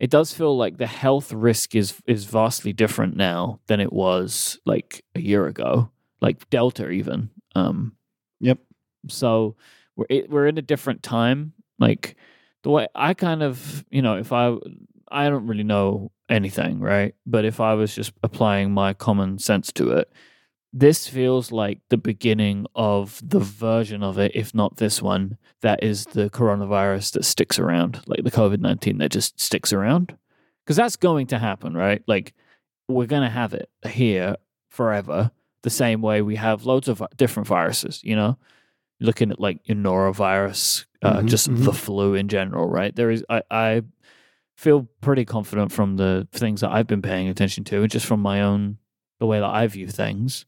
it 0.00 0.10
does 0.10 0.32
feel 0.32 0.56
like 0.56 0.76
the 0.78 0.86
health 0.86 1.32
risk 1.32 1.74
is 1.74 1.94
is 2.06 2.24
vastly 2.24 2.72
different 2.72 3.16
now 3.16 3.60
than 3.66 3.80
it 3.80 3.92
was 3.92 4.58
like 4.64 5.04
a 5.14 5.20
year 5.20 5.46
ago, 5.46 5.90
like 6.20 6.48
Delta 6.50 6.90
even. 6.90 7.30
Um, 7.54 7.94
Yep. 8.40 8.58
so 9.08 9.56
we're 9.96 10.06
it, 10.08 10.30
we're 10.30 10.46
in 10.46 10.58
a 10.58 10.62
different 10.62 11.02
time. 11.02 11.52
Like 11.78 12.16
the 12.62 12.70
way 12.70 12.86
I 12.94 13.14
kind 13.14 13.42
of 13.42 13.84
you 13.90 14.02
know 14.02 14.16
if 14.16 14.32
I 14.32 14.56
I 15.10 15.28
don't 15.28 15.46
really 15.46 15.64
know 15.64 16.12
anything 16.28 16.80
right, 16.80 17.14
but 17.26 17.44
if 17.44 17.60
I 17.60 17.74
was 17.74 17.94
just 17.94 18.12
applying 18.22 18.70
my 18.72 18.94
common 18.94 19.38
sense 19.38 19.72
to 19.72 19.90
it, 19.92 20.12
this 20.78 21.08
feels 21.08 21.50
like 21.50 21.80
the 21.88 21.96
beginning 21.96 22.66
of 22.74 23.20
the 23.26 23.40
version 23.40 24.02
of 24.02 24.18
it, 24.18 24.32
if 24.34 24.54
not 24.54 24.76
this 24.76 25.02
one, 25.02 25.36
that 25.60 25.82
is 25.82 26.04
the 26.06 26.30
coronavirus 26.30 27.12
that 27.12 27.24
sticks 27.24 27.58
around, 27.58 28.00
like 28.06 28.22
the 28.22 28.30
COVID 28.30 28.60
19 28.60 28.98
that 28.98 29.10
just 29.10 29.40
sticks 29.40 29.72
around. 29.72 30.16
Because 30.64 30.76
that's 30.76 30.96
going 30.96 31.26
to 31.28 31.38
happen, 31.38 31.74
right? 31.74 32.02
Like, 32.06 32.34
we're 32.88 33.06
going 33.06 33.22
to 33.22 33.28
have 33.30 33.54
it 33.54 33.68
here 33.88 34.36
forever, 34.68 35.30
the 35.62 35.70
same 35.70 36.00
way 36.00 36.22
we 36.22 36.36
have 36.36 36.64
loads 36.64 36.88
of 36.88 37.02
different 37.16 37.48
viruses, 37.48 38.00
you 38.04 38.14
know? 38.14 38.38
Looking 39.00 39.30
at 39.32 39.40
like 39.40 39.60
your 39.64 39.76
norovirus, 39.76 40.84
uh, 41.02 41.20
Mhm, 41.20 41.26
just 41.26 41.50
mhm. 41.50 41.64
the 41.64 41.72
flu 41.72 42.14
in 42.14 42.28
general, 42.28 42.68
right? 42.68 42.94
There 42.94 43.10
is, 43.10 43.24
I, 43.28 43.42
I 43.50 43.82
feel 44.56 44.88
pretty 45.00 45.24
confident 45.24 45.72
from 45.72 45.96
the 45.96 46.28
things 46.32 46.60
that 46.60 46.70
I've 46.70 46.86
been 46.86 47.02
paying 47.02 47.28
attention 47.28 47.64
to, 47.64 47.82
and 47.82 47.90
just 47.90 48.06
from 48.06 48.20
my 48.20 48.42
own 48.42 48.78
the 49.18 49.26
way 49.26 49.40
that 49.40 49.50
I 49.50 49.66
view 49.66 49.88
things, 49.88 50.46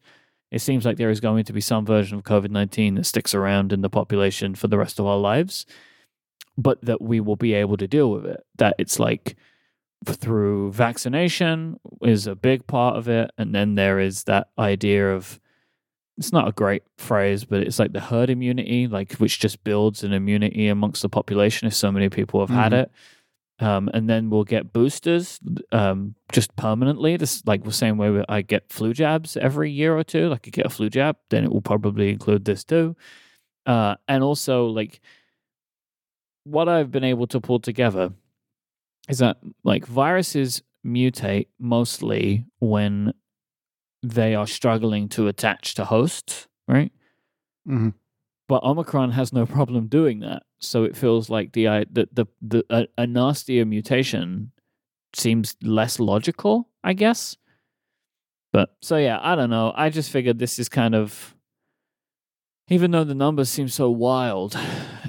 it 0.51 0.61
seems 0.61 0.85
like 0.85 0.97
there 0.97 1.11
is 1.11 1.21
going 1.21 1.45
to 1.45 1.53
be 1.53 1.61
some 1.61 1.87
version 1.87 2.17
of 2.19 2.25
COVID 2.25 2.51
19 2.51 2.95
that 2.97 3.05
sticks 3.07 3.35
around 3.35 3.73
in 3.73 3.81
the 3.83 3.91
population 3.91 4.55
for 4.55 4.67
the 4.69 4.79
rest 4.79 4.99
of 4.99 5.07
our 5.07 5.19
lives, 5.19 5.67
but 6.59 6.81
that 6.85 7.01
we 7.01 7.21
will 7.21 7.37
be 7.37 7.55
able 7.55 7.77
to 7.77 7.87
deal 7.89 8.11
with 8.11 8.27
it. 8.27 8.41
That 8.57 8.75
it's 8.79 8.99
like 8.99 9.37
through 10.07 10.73
vaccination 10.73 11.79
is 12.03 12.27
a 12.27 12.35
big 12.35 12.67
part 12.67 12.97
of 12.97 13.09
it. 13.09 13.31
And 13.39 13.55
then 13.55 13.75
there 13.75 13.99
is 14.01 14.25
that 14.25 14.49
idea 14.59 15.15
of 15.15 15.39
it's 16.19 16.33
not 16.33 16.49
a 16.49 16.53
great 16.53 16.83
phrase, 16.99 17.45
but 17.45 17.61
it's 17.63 17.79
like 17.79 17.93
the 17.93 18.01
herd 18.01 18.29
immunity, 18.31 18.87
like 18.87 19.13
which 19.15 19.39
just 19.39 19.63
builds 19.65 20.03
an 20.03 20.13
immunity 20.13 20.69
amongst 20.69 21.03
the 21.03 21.09
population 21.09 21.67
if 21.69 21.75
so 21.75 21.91
many 21.93 22.09
people 22.09 22.41
have 22.41 22.51
had 22.51 22.73
Mhm. 22.73 22.83
it. 22.83 22.93
Um, 23.61 23.91
and 23.93 24.09
then 24.09 24.31
we'll 24.31 24.45
get 24.45 24.73
boosters 24.73 25.39
um, 25.71 26.15
just 26.33 26.57
permanently. 26.57 27.17
This 27.19 27.43
like 27.47 27.63
the 27.63 27.73
same 27.73 27.99
way 27.99 28.25
I 28.29 28.41
get 28.41 28.73
flu 28.73 28.95
jabs 28.95 29.37
every 29.37 29.71
year 29.71 29.97
or 29.97 30.03
two. 30.03 30.29
Like 30.29 30.47
I 30.47 30.51
get 30.51 30.67
a 30.67 30.71
flu 30.71 30.89
jab, 30.89 31.17
then 31.29 31.45
it 31.45 31.53
will 31.53 31.61
probably 31.61 32.09
include 32.09 32.47
this 32.47 32.65
too. 32.65 32.97
Uh, 33.67 33.97
and 34.09 34.25
also 34.25 34.67
like 34.67 35.01
what 36.45 36.69
I've 36.69 36.91
been 36.91 37.05
able 37.05 37.27
to 37.29 37.41
pull 37.41 37.61
together 37.61 38.13
is 39.09 39.19
that 39.19 39.37
like 39.63 39.85
viruses 39.87 40.63
mutate 40.85 41.49
mostly 41.59 42.47
when 42.61 43.13
they 44.03 44.35
are 44.35 44.47
struggling 44.47 45.09
to 45.11 45.29
attach 45.29 45.75
to 45.75 45.85
hosts, 45.85 46.49
right? 46.67 46.93
Mhm. 47.69 47.93
But 48.49 48.63
Omicron 48.65 49.11
has 49.13 49.33
no 49.33 49.45
problem 49.47 49.89
doing 49.89 50.21
that. 50.21 50.45
So 50.61 50.85
it 50.85 50.97
feels 50.97 51.29
like 51.31 51.53
the 51.53 51.69
i- 51.69 51.87
the 51.91 52.09
the, 52.13 52.27
the 52.43 52.65
a, 52.71 52.87
a 52.99 53.07
nastier 53.07 53.65
mutation 53.65 54.53
seems 55.15 55.57
less 55.63 55.99
logical, 55.99 56.69
I 56.85 56.93
guess. 56.93 57.37
But 58.53 58.77
so 58.81 58.97
yeah, 58.97 59.19
I 59.23 59.35
don't 59.37 59.51
know. 59.51 59.73
I 59.75 59.91
just 59.91 60.11
figured 60.11 60.39
this 60.39 60.59
is 60.59 60.69
kind 60.69 60.95
of 60.95 61.35
even 62.69 62.91
though 62.93 63.05
the 63.05 63.15
numbers 63.15 63.49
seem 63.49 63.69
so 63.69 63.91
wild, 63.91 64.57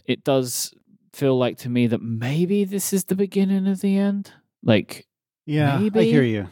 it 0.06 0.24
does 0.24 0.74
feel 1.14 1.38
like 1.38 1.58
to 1.60 1.70
me 1.70 1.88
that 1.88 2.02
maybe 2.02 2.64
this 2.64 2.94
is 2.94 3.04
the 3.06 3.16
beginning 3.16 3.68
of 3.68 3.82
the 3.82 3.98
end. 3.98 4.32
Like 4.64 5.08
Yeah, 5.46 5.78
I 5.94 6.04
hear 6.04 6.24
you. 6.24 6.48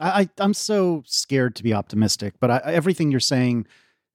I, 0.00 0.22
I 0.22 0.28
I'm 0.38 0.54
so 0.54 1.02
scared 1.06 1.56
to 1.56 1.62
be 1.62 1.72
optimistic, 1.74 2.34
but 2.40 2.50
I, 2.50 2.58
everything 2.64 3.10
you're 3.10 3.20
saying 3.20 3.66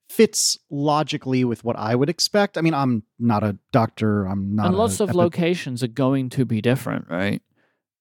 fits 0.08 0.58
logically 0.70 1.44
with 1.44 1.64
what 1.64 1.76
I 1.76 1.94
would 1.94 2.08
expect. 2.08 2.56
I 2.58 2.60
mean, 2.60 2.74
I'm 2.74 3.02
not 3.18 3.42
a 3.42 3.58
doctor. 3.72 4.26
I'm 4.26 4.54
not. 4.54 4.66
and 4.66 4.76
lots 4.76 5.00
of 5.00 5.10
epi- 5.10 5.18
locations 5.18 5.82
are 5.82 5.88
going 5.88 6.30
to 6.30 6.44
be 6.44 6.60
different, 6.60 7.06
right? 7.08 7.42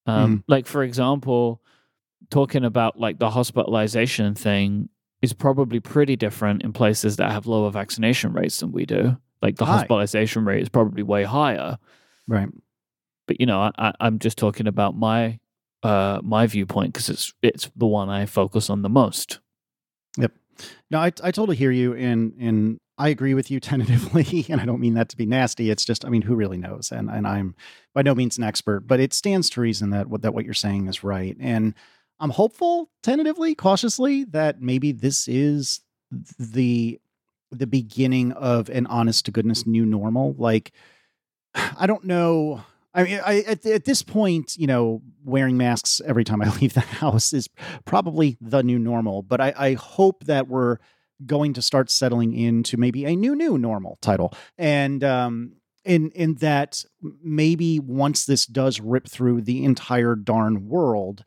Um, 0.05 0.43
Like 0.47 0.67
for 0.67 0.83
example, 0.83 1.61
talking 2.29 2.65
about 2.65 2.99
like 2.99 3.19
the 3.19 3.29
hospitalization 3.29 4.35
thing 4.35 4.89
is 5.21 5.31
probably 5.33 5.79
pretty 5.79 6.15
different 6.17 6.61
in 6.63 6.73
places 6.73 7.15
that 7.15 7.31
have 7.31 7.47
lower 7.47 7.71
vaccination 7.71 8.33
rates 8.33 8.59
than 8.59 8.71
we 8.73 8.85
do. 8.85 9.15
Like 9.41 9.55
the 9.55 9.65
High. 9.65 9.77
hospitalization 9.77 10.43
rate 10.45 10.61
is 10.61 10.69
probably 10.69 11.03
way 11.03 11.23
higher. 11.23 11.77
right. 12.27 12.49
But 13.25 13.39
you 13.39 13.45
know, 13.45 13.71
I, 13.77 13.93
I'm 14.01 14.19
just 14.19 14.37
talking 14.37 14.67
about 14.67 14.97
my 14.97 15.39
uh, 15.81 16.19
my 16.21 16.45
viewpoint 16.47 16.91
because 16.93 17.07
it's 17.09 17.33
it's 17.41 17.71
the 17.77 17.87
one 17.87 18.09
I 18.09 18.25
focus 18.25 18.69
on 18.69 18.81
the 18.81 18.89
most. 18.89 19.39
No, 20.91 20.99
I 20.99 21.07
I 21.23 21.31
totally 21.31 21.55
hear 21.55 21.71
you, 21.71 21.93
and 21.93 22.33
and 22.39 22.79
I 22.97 23.09
agree 23.09 23.33
with 23.33 23.49
you 23.49 23.59
tentatively, 23.61 24.45
and 24.49 24.61
I 24.61 24.65
don't 24.65 24.79
mean 24.79 24.93
that 24.95 25.09
to 25.09 25.17
be 25.17 25.25
nasty. 25.25 25.69
It's 25.69 25.85
just, 25.85 26.05
I 26.05 26.09
mean, 26.09 26.21
who 26.21 26.35
really 26.35 26.57
knows? 26.57 26.91
And 26.91 27.09
and 27.09 27.27
I'm 27.27 27.55
by 27.93 28.01
no 28.01 28.15
means 28.15 28.37
an 28.37 28.43
expert, 28.43 28.81
but 28.81 28.99
it 28.99 29.13
stands 29.13 29.49
to 29.51 29.61
reason 29.61 29.89
that 29.91 30.07
what 30.07 30.21
that 30.21 30.33
what 30.33 30.45
you're 30.45 30.53
saying 30.53 30.87
is 30.87 31.03
right, 31.03 31.35
and 31.39 31.73
I'm 32.19 32.29
hopeful, 32.29 32.89
tentatively, 33.01 33.55
cautiously, 33.55 34.23
that 34.25 34.61
maybe 34.61 34.91
this 34.91 35.27
is 35.27 35.81
the 36.39 36.99
the 37.51 37.67
beginning 37.67 38.31
of 38.33 38.69
an 38.69 38.87
honest 38.87 39.25
to 39.25 39.31
goodness 39.31 39.65
new 39.67 39.85
normal. 39.85 40.33
Like, 40.37 40.71
I 41.55 41.87
don't 41.87 42.05
know. 42.05 42.63
I 42.93 43.03
mean, 43.03 43.19
I, 43.25 43.39
at, 43.41 43.65
at 43.65 43.85
this 43.85 44.03
point, 44.03 44.55
you 44.57 44.67
know, 44.67 45.01
wearing 45.23 45.57
masks 45.57 46.01
every 46.05 46.23
time 46.23 46.41
I 46.41 46.49
leave 46.61 46.73
the 46.73 46.81
house 46.81 47.33
is 47.33 47.49
probably 47.85 48.37
the 48.39 48.61
new 48.61 48.79
normal. 48.79 49.23
But 49.23 49.41
I, 49.41 49.53
I 49.57 49.73
hope 49.73 50.25
that 50.25 50.47
we're 50.47 50.77
going 51.25 51.53
to 51.53 51.61
start 51.61 51.89
settling 51.89 52.33
into 52.33 52.77
maybe 52.77 53.05
a 53.05 53.15
new 53.15 53.35
new 53.35 53.57
normal 53.57 53.97
title, 54.01 54.33
and 54.57 55.03
um, 55.03 55.53
in 55.85 56.11
in 56.11 56.35
that 56.35 56.83
maybe 57.01 57.79
once 57.79 58.25
this 58.25 58.45
does 58.45 58.79
rip 58.79 59.07
through 59.07 59.41
the 59.41 59.63
entire 59.63 60.15
darn 60.15 60.67
world, 60.67 61.23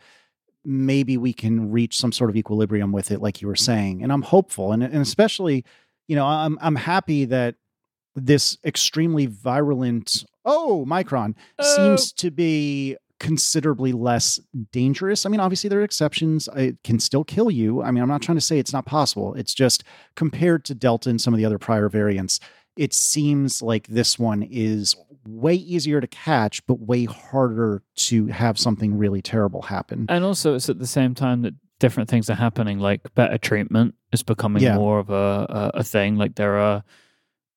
maybe 0.65 1.17
we 1.17 1.33
can 1.33 1.71
reach 1.71 1.97
some 1.97 2.13
sort 2.13 2.31
of 2.31 2.37
equilibrium 2.37 2.93
with 2.93 3.11
it, 3.11 3.21
like 3.21 3.41
you 3.41 3.49
were 3.49 3.57
saying. 3.57 4.03
And 4.03 4.13
I'm 4.13 4.23
hopeful, 4.23 4.73
and 4.73 4.83
and 4.83 4.97
especially, 4.97 5.65
you 6.09 6.17
know, 6.17 6.27
I'm 6.27 6.59
I'm 6.61 6.77
happy 6.77 7.25
that 7.27 7.57
this 8.15 8.57
extremely 8.65 9.27
virulent 9.27 10.25
oh 10.47 10.87
micron 10.89 11.35
seems 11.61 12.13
oh. 12.13 12.21
to 12.23 12.31
be 12.31 12.97
considerably 13.19 13.93
less 13.93 14.39
dangerous. 14.73 15.25
I 15.25 15.31
mean, 15.31 15.41
obviously 15.41 15.69
there 15.69 15.81
are 15.81 15.85
exceptions. 15.85 16.49
It 16.55 16.77
can 16.85 17.01
still 17.01 17.25
kill 17.25 17.51
you. 17.51 17.83
I 17.83 17.91
mean, 17.91 18.03
I'm 18.03 18.09
not 18.09 18.23
trying 18.23 18.37
to 18.37 18.43
say 18.43 18.59
it's 18.59 18.73
not 18.75 18.85
possible. 18.85 19.35
It's 19.35 19.55
just 19.55 19.85
compared 20.17 20.65
to 20.67 20.75
Delta 20.75 21.09
and 21.11 21.21
some 21.21 21.33
of 21.33 21.39
the 21.39 21.45
other 21.47 21.59
prior 21.59 21.89
variants, 21.89 22.41
it 22.77 22.93
seems 22.93 23.63
like 23.63 23.87
this 23.87 24.19
one 24.19 24.43
is 24.43 24.95
way 25.27 25.55
easier 25.55 26.01
to 26.01 26.07
catch, 26.07 26.65
but 26.67 26.79
way 26.81 27.07
harder 27.07 27.83
to 27.97 28.27
have 28.27 28.59
something 28.59 28.99
really 28.99 29.23
terrible 29.23 29.63
happen. 29.63 30.07
And 30.11 30.23
also, 30.23 30.55
it's 30.55 30.69
at 30.69 30.79
the 30.79 30.87
same 30.87 31.15
time 31.15 31.41
that 31.43 31.55
different 31.79 32.11
things 32.11 32.29
are 32.29 32.35
happening, 32.35 32.79
like 32.79 33.15
better 33.15 33.39
treatment 33.39 33.95
is 34.13 34.23
becoming 34.23 34.63
Yeah. 34.63 34.77
more 34.77 34.99
of 34.99 35.11
a, 35.11 35.71
a, 35.75 35.79
a 35.79 35.85
thing. 35.85 36.17
Like 36.17 36.35
there 36.37 36.57
are, 36.59 36.85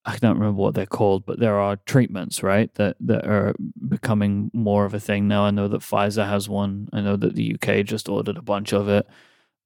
I 0.06 0.18
don't 0.18 0.38
remember 0.40 0.60
what 0.60 0.74
they're 0.76 0.86
called, 0.86 1.26
but 1.26 1.40
there 1.40 1.60
are 1.60 1.76
treatments, 1.86 2.42
right, 2.42 2.74
that, 2.76 2.96
that 3.02 3.26
are 3.28 3.54
becoming 3.88 4.50
more 4.54 4.86
of 4.86 4.94
a 4.94 5.00
thing 5.00 5.28
now. 5.28 5.44
I 5.44 5.52
know 5.52 5.68
that 5.68 5.82
Pfizer 5.82 6.28
has 6.28 6.48
one. 6.50 6.88
I 6.94 7.02
know 7.02 7.16
that 7.18 7.36
the 7.36 7.56
UK 7.56 7.86
just 7.86 8.08
ordered 8.10 8.38
a 8.38 8.42
bunch 8.42 8.74
of 8.74 8.88
it. 8.90 9.06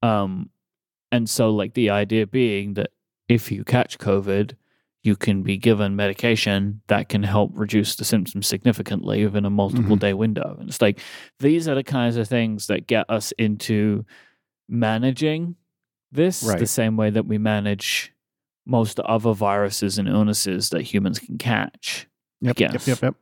Um, 0.01 0.49
and 1.11 1.29
so, 1.29 1.51
like, 1.51 1.75
the 1.75 1.91
idea 1.91 2.25
being 2.27 2.73
that 2.73 2.89
if 3.29 3.51
you 3.51 3.63
catch 3.63 3.99
COVID, 3.99 4.55
you 5.03 5.15
can 5.15 5.43
be 5.43 5.57
given 5.57 5.95
medication 5.95 6.81
that 6.87 7.09
can 7.09 7.23
help 7.23 7.51
reduce 7.53 7.95
the 7.95 8.05
symptoms 8.05 8.47
significantly 8.47 9.23
within 9.25 9.45
a 9.45 9.49
multiple 9.49 9.97
Mhm. 9.97 9.99
day 9.99 10.13
window. 10.13 10.55
And 10.59 10.69
it's 10.69 10.81
like, 10.81 10.99
these 11.39 11.67
are 11.67 11.75
the 11.75 11.83
kinds 11.83 12.15
of 12.17 12.27
things 12.27 12.67
that 12.67 12.87
get 12.87 13.05
us 13.09 13.31
into 13.33 14.05
managing 14.69 15.55
this 16.11 16.41
Right. 16.43 16.59
the 16.59 16.67
same 16.67 16.95
way 16.95 17.09
that 17.09 17.25
we 17.25 17.37
manage 17.37 18.12
most 18.65 18.99
other 19.01 19.33
viruses 19.33 19.97
and 19.97 20.07
illnesses 20.07 20.69
that 20.69 20.81
humans 20.81 21.19
can 21.19 21.37
catch. 21.37 22.07
Yep, 22.41 22.59
yep, 22.59 22.87
yep, 22.87 23.01
yep. 23.01 23.15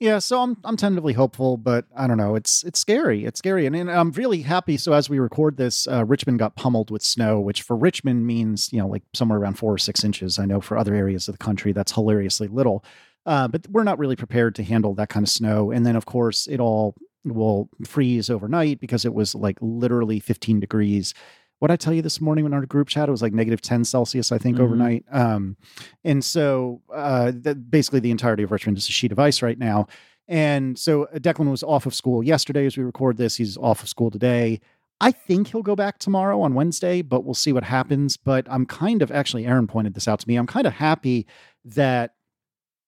Yeah, 0.00 0.18
so 0.18 0.40
I'm 0.40 0.56
I'm 0.64 0.76
tentatively 0.76 1.12
hopeful, 1.12 1.56
but 1.56 1.84
I 1.96 2.08
don't 2.08 2.16
know. 2.16 2.34
It's 2.34 2.64
it's 2.64 2.80
scary. 2.80 3.24
It's 3.24 3.38
scary, 3.38 3.66
and, 3.66 3.76
and 3.76 3.88
I'm 3.88 4.10
really 4.10 4.42
happy. 4.42 4.76
So 4.76 4.92
as 4.94 5.08
we 5.08 5.20
record 5.20 5.56
this, 5.56 5.86
uh, 5.86 6.04
Richmond 6.04 6.40
got 6.40 6.56
pummeled 6.56 6.90
with 6.90 7.04
snow, 7.04 7.38
which 7.38 7.62
for 7.62 7.76
Richmond 7.76 8.26
means 8.26 8.72
you 8.72 8.80
know 8.80 8.88
like 8.88 9.04
somewhere 9.14 9.38
around 9.38 9.54
four 9.54 9.72
or 9.72 9.78
six 9.78 10.02
inches. 10.02 10.40
I 10.40 10.44
know 10.44 10.60
for 10.60 10.76
other 10.76 10.94
areas 10.94 11.28
of 11.28 11.34
the 11.34 11.44
country 11.44 11.72
that's 11.72 11.92
hilariously 11.92 12.48
little, 12.48 12.84
uh, 13.26 13.46
but 13.46 13.68
we're 13.68 13.84
not 13.84 13.98
really 13.98 14.16
prepared 14.16 14.56
to 14.56 14.64
handle 14.64 14.94
that 14.94 15.08
kind 15.08 15.24
of 15.24 15.30
snow. 15.30 15.70
And 15.70 15.86
then 15.86 15.94
of 15.94 16.06
course 16.06 16.46
it 16.48 16.58
all 16.58 16.96
will 17.24 17.68
freeze 17.86 18.28
overnight 18.30 18.80
because 18.80 19.04
it 19.04 19.14
was 19.14 19.34
like 19.34 19.58
literally 19.60 20.18
15 20.18 20.60
degrees. 20.60 21.14
What 21.62 21.70
I 21.70 21.76
tell 21.76 21.92
you 21.94 22.02
this 22.02 22.20
morning 22.20 22.44
in 22.44 22.52
our 22.52 22.66
group 22.66 22.88
chat, 22.88 23.08
it 23.08 23.12
was 23.12 23.22
like 23.22 23.32
negative 23.32 23.60
10 23.60 23.84
Celsius, 23.84 24.32
I 24.32 24.38
think, 24.38 24.56
Mhm. 24.56 24.62
overnight. 24.62 25.04
Um, 25.12 25.56
and 26.02 26.24
so 26.24 26.82
uh, 26.92 27.30
that 27.36 27.70
basically 27.70 28.00
the 28.00 28.10
entirety 28.10 28.42
of 28.42 28.50
Richmond 28.50 28.78
is 28.78 28.88
a 28.88 28.90
sheet 28.90 29.12
of 29.12 29.20
ice 29.20 29.42
right 29.42 29.56
now. 29.56 29.86
And 30.26 30.76
so 30.76 31.04
uh, 31.04 31.20
Declan 31.20 31.52
was 31.52 31.62
off 31.62 31.86
of 31.86 31.94
school 31.94 32.24
yesterday 32.24 32.66
as 32.66 32.76
we 32.76 32.82
record 32.82 33.16
this. 33.16 33.36
He's 33.36 33.56
off 33.56 33.80
of 33.84 33.88
school 33.88 34.10
today. 34.10 34.58
I 35.00 35.12
think 35.12 35.52
he'll 35.52 35.62
go 35.62 35.76
back 35.76 36.00
tomorrow 36.00 36.40
on 36.40 36.54
Wednesday, 36.54 37.00
but 37.00 37.22
we'll 37.24 37.32
see 37.32 37.52
what 37.52 37.62
happens. 37.62 38.16
But 38.16 38.44
I'm 38.50 38.66
kind 38.66 39.00
of 39.00 39.12
actually, 39.12 39.46
Erin 39.46 39.68
pointed 39.68 39.94
this 39.94 40.08
out 40.08 40.18
to 40.18 40.26
me. 40.28 40.34
I'm 40.34 40.48
kind 40.48 40.66
of 40.66 40.72
happy 40.72 41.28
that 41.64 42.14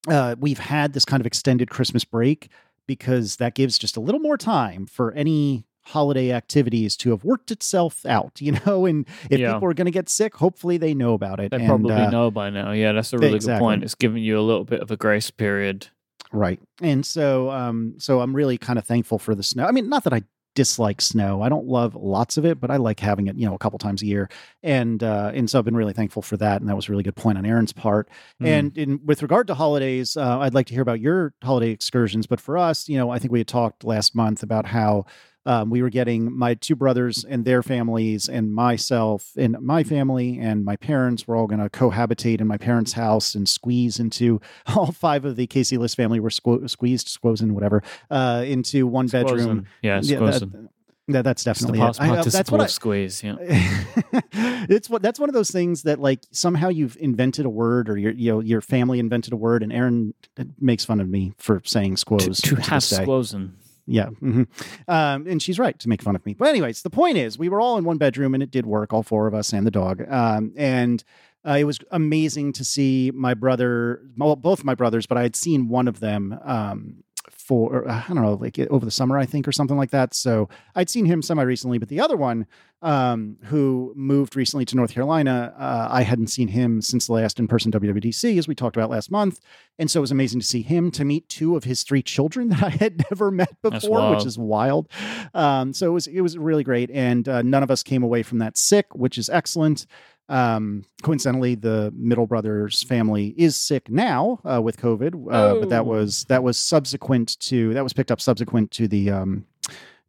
uh, 0.08 0.34
we've 0.40 0.58
had 0.58 0.94
this 0.94 1.04
kind 1.04 1.20
of 1.20 1.28
extended 1.28 1.70
Christmas 1.70 2.04
break 2.04 2.48
because 2.88 3.36
that 3.36 3.54
gives 3.54 3.78
just 3.78 3.96
a 3.96 4.00
little 4.00 4.20
more 4.20 4.36
time 4.36 4.84
for 4.84 5.12
any 5.12 5.64
holiday 5.86 6.32
activities 6.32 6.96
to 6.98 7.10
have 7.10 7.24
worked 7.24 7.50
itself 7.50 8.04
out, 8.06 8.40
you 8.40 8.52
know. 8.66 8.86
And 8.86 9.06
if 9.30 9.38
Yeah. 9.38 9.54
people 9.54 9.68
are 9.68 9.74
going 9.74 9.86
to 9.86 9.90
get 9.90 10.08
sick, 10.08 10.34
hopefully 10.36 10.76
they 10.76 10.94
know 10.94 11.14
about 11.14 11.40
it. 11.40 11.50
They 11.50 11.58
and, 11.58 11.66
probably 11.66 11.92
uh, 11.94 12.10
know 12.10 12.30
by 12.30 12.50
now. 12.50 12.72
Yeah, 12.72 12.92
that's 12.92 13.12
a 13.12 13.18
really 13.18 13.34
exactly. 13.34 13.58
good 13.58 13.64
point. 13.64 13.84
It's 13.84 13.94
giving 13.94 14.22
you 14.22 14.38
a 14.38 14.42
little 14.42 14.64
bit 14.64 14.80
of 14.80 14.90
a 14.90 14.96
grace 14.96 15.30
period. 15.30 15.88
Right. 16.32 16.58
And 16.80 17.06
so 17.06 17.50
um 17.50 17.94
so 17.98 18.20
I'm 18.20 18.34
really 18.34 18.58
kind 18.58 18.78
of 18.78 18.84
thankful 18.84 19.18
for 19.18 19.34
the 19.34 19.42
snow. 19.42 19.66
I 19.66 19.70
mean, 19.70 19.88
not 19.88 20.04
that 20.04 20.12
I 20.12 20.22
dislike 20.56 21.00
snow. 21.00 21.42
I 21.42 21.48
don't 21.48 21.66
love 21.66 21.96
lots 21.96 22.36
of 22.36 22.44
it, 22.44 22.60
but 22.60 22.70
I 22.70 22.76
like 22.76 23.00
having 23.00 23.26
it, 23.26 23.36
you 23.36 23.44
know, 23.46 23.54
a 23.54 23.58
couple 23.58 23.78
times 23.78 24.02
a 24.02 24.06
year. 24.06 24.28
And 24.62 25.02
uh 25.02 25.30
and 25.34 25.48
so 25.48 25.58
I've 25.58 25.64
been 25.64 25.76
really 25.76 25.92
thankful 25.92 26.22
for 26.22 26.36
that 26.38 26.60
and 26.60 26.68
that 26.68 26.76
was 26.76 26.88
a 26.88 26.92
really 26.92 27.02
good 27.04 27.16
point 27.16 27.38
on 27.38 27.46
Erin's 27.46 27.72
part. 27.72 28.08
Mm. 28.42 28.46
And 28.46 28.78
in 28.78 29.00
with 29.04 29.22
regard 29.22 29.46
to 29.48 29.54
holidays, 29.54 30.16
uh, 30.16 30.38
I'd 30.40 30.54
like 30.54 30.66
to 30.68 30.72
hear 30.74 30.82
about 30.82 31.00
your 31.00 31.34
holiday 31.42 31.70
excursions, 31.70 32.26
but 32.26 32.40
for 32.40 32.56
us, 32.58 32.88
you 32.88 32.96
know, 32.96 33.10
I 33.10 33.18
think 33.18 33.32
we 33.32 33.40
had 33.40 33.48
talked 33.48 33.84
last 33.84 34.14
month 34.16 34.42
about 34.42 34.66
how 34.66 35.06
um, 35.46 35.70
we 35.70 35.82
were 35.82 35.90
getting 35.90 36.36
my 36.36 36.54
two 36.54 36.74
brothers 36.76 37.24
and 37.24 37.44
their 37.44 37.62
families, 37.62 38.28
and 38.28 38.52
myself 38.54 39.32
and 39.36 39.56
my 39.60 39.82
family 39.84 40.38
and 40.38 40.64
my 40.64 40.76
parents 40.76 41.26
were 41.26 41.36
all 41.36 41.46
going 41.46 41.60
to 41.60 41.68
cohabitate 41.70 42.40
in 42.40 42.46
my 42.46 42.56
parents' 42.58 42.92
house 42.94 43.34
and 43.34 43.48
squeeze 43.48 43.98
into 44.00 44.40
all 44.74 44.92
five 44.92 45.24
of 45.24 45.36
the 45.36 45.46
Casey 45.46 45.76
Liss 45.76 45.94
family 45.94 46.20
were 46.20 46.30
squ- 46.30 46.68
squeezed, 46.70 47.08
squozen, 47.08 47.52
whatever, 47.52 47.82
uh, 48.10 48.42
into 48.46 48.86
one 48.86 49.06
bedroom. 49.08 49.66
Yeah, 49.82 50.00
Yeah, 50.02 50.18
squozen. 50.18 50.50
that, 50.52 50.68
that- 51.08 51.24
that's 51.24 51.44
definitely 51.44 51.80
it. 51.80 52.00
I- 52.00 52.16
uh, 52.18 52.22
that's 52.22 52.50
what 52.50 52.62
I, 52.62 52.66
squeeze. 52.66 53.22
Yeah. 53.22 53.36
it's 54.32 54.88
what 54.88 55.02
that's 55.02 55.20
one 55.20 55.28
of 55.28 55.34
those 55.34 55.50
things 55.50 55.82
that 55.82 56.00
like 56.00 56.20
somehow 56.30 56.68
you've 56.68 56.96
invented 56.98 57.44
a 57.44 57.50
word 57.50 57.88
or 57.90 57.98
your 57.98 58.12
you 58.12 58.32
know 58.32 58.40
your 58.40 58.60
family 58.60 58.98
invented 58.98 59.32
a 59.32 59.36
word 59.36 59.62
and 59.62 59.72
Erin 59.72 60.14
makes 60.58 60.84
fun 60.84 61.00
of 61.00 61.08
me 61.08 61.34
for 61.36 61.60
saying 61.64 61.94
To, 61.96 62.00
squoze 62.00 62.40
to 62.42 62.56
have 62.56 62.82
squozen. 62.82 63.52
Yeah. 63.86 64.08
mhm. 64.22 64.46
Um, 64.88 65.26
and 65.26 65.42
she's 65.42 65.58
right 65.58 65.78
to 65.78 65.88
make 65.88 66.02
fun 66.02 66.16
of 66.16 66.24
me. 66.24 66.34
But, 66.34 66.48
anyways, 66.48 66.82
the 66.82 66.90
point 66.90 67.18
is, 67.18 67.38
we 67.38 67.48
were 67.48 67.60
all 67.60 67.76
in 67.78 67.84
one 67.84 67.98
bedroom 67.98 68.34
and 68.34 68.42
it 68.42 68.50
did 68.50 68.66
work, 68.66 68.92
all 68.92 69.02
four 69.02 69.26
of 69.26 69.34
us 69.34 69.52
and 69.52 69.66
the 69.66 69.70
dog. 69.70 70.02
Um, 70.10 70.52
and 70.56 71.04
uh, 71.46 71.56
it 71.58 71.64
was 71.64 71.78
amazing 71.90 72.54
to 72.54 72.64
see 72.64 73.12
my 73.14 73.34
brother, 73.34 74.00
well, 74.16 74.36
both 74.36 74.64
my 74.64 74.74
brothers, 74.74 75.04
but 75.06 75.18
I 75.18 75.22
had 75.22 75.36
seen 75.36 75.68
one 75.68 75.86
of 75.86 76.00
them 76.00 76.38
um, 76.42 77.03
for, 77.30 77.88
I 77.88 78.04
don't 78.08 78.22
know, 78.22 78.34
like 78.34 78.58
over 78.58 78.84
the 78.84 78.90
summer, 78.90 79.18
I 79.18 79.26
think, 79.26 79.46
or 79.46 79.52
something 79.52 79.76
like 79.76 79.90
that. 79.90 80.14
So 80.14 80.48
I'd 80.74 80.90
seen 80.90 81.04
him 81.04 81.22
semi 81.22 81.42
recently, 81.42 81.78
but 81.78 81.88
the 81.88 82.00
other 82.00 82.16
one, 82.16 82.46
um, 82.82 83.38
who 83.44 83.94
moved 83.96 84.36
recently 84.36 84.66
to 84.66 84.76
North 84.76 84.92
Carolina, 84.92 85.54
uh, 85.58 85.88
I 85.90 86.02
hadn't 86.02 86.26
seen 86.26 86.48
him 86.48 86.82
since 86.82 87.06
the 87.06 87.14
last 87.14 87.38
in 87.38 87.48
person 87.48 87.72
WWDC, 87.72 88.36
as 88.36 88.46
we 88.46 88.54
talked 88.54 88.76
about 88.76 88.90
last 88.90 89.10
month. 89.10 89.40
And 89.78 89.90
so 89.90 90.00
it 90.00 90.02
was 90.02 90.10
amazing 90.10 90.40
to 90.40 90.46
see 90.46 90.60
him 90.60 90.90
to 90.92 91.04
meet 91.04 91.28
two 91.30 91.56
of 91.56 91.64
his 91.64 91.82
three 91.82 92.02
children 92.02 92.48
that 92.50 92.62
I 92.62 92.68
had 92.68 93.04
never 93.10 93.30
met 93.30 93.60
before, 93.62 94.14
which 94.14 94.26
is 94.26 94.38
wild. 94.38 94.88
Um, 95.32 95.72
so 95.72 95.86
it 95.86 95.94
was 95.94 96.06
it 96.06 96.20
was 96.20 96.36
really 96.36 96.62
great, 96.62 96.90
and 96.90 97.26
uh, 97.28 97.42
none 97.42 97.62
of 97.62 97.70
us 97.70 97.82
came 97.82 98.02
away 98.02 98.22
from 98.22 98.38
that 98.38 98.58
sick, 98.58 98.94
which 98.94 99.16
is 99.16 99.30
excellent. 99.30 99.86
Um, 100.28 100.84
coincidentally, 101.02 101.54
the 101.54 101.92
middle 101.96 102.26
brother's 102.26 102.82
family 102.82 103.34
is 103.36 103.56
sick 103.56 103.90
now 103.90 104.40
uh, 104.44 104.60
with 104.62 104.78
COVID, 104.78 105.14
uh, 105.30 105.60
but 105.60 105.68
that 105.70 105.80
Oh. 105.82 105.84
was 105.84 106.24
that 106.24 106.42
was 106.42 106.56
subsequent 106.56 107.38
to 107.40 107.74
that 107.74 107.82
was 107.82 107.92
picked 107.92 108.10
up 108.10 108.20
subsequent 108.20 108.70
to 108.72 108.88
the 108.88 109.10
um, 109.10 109.44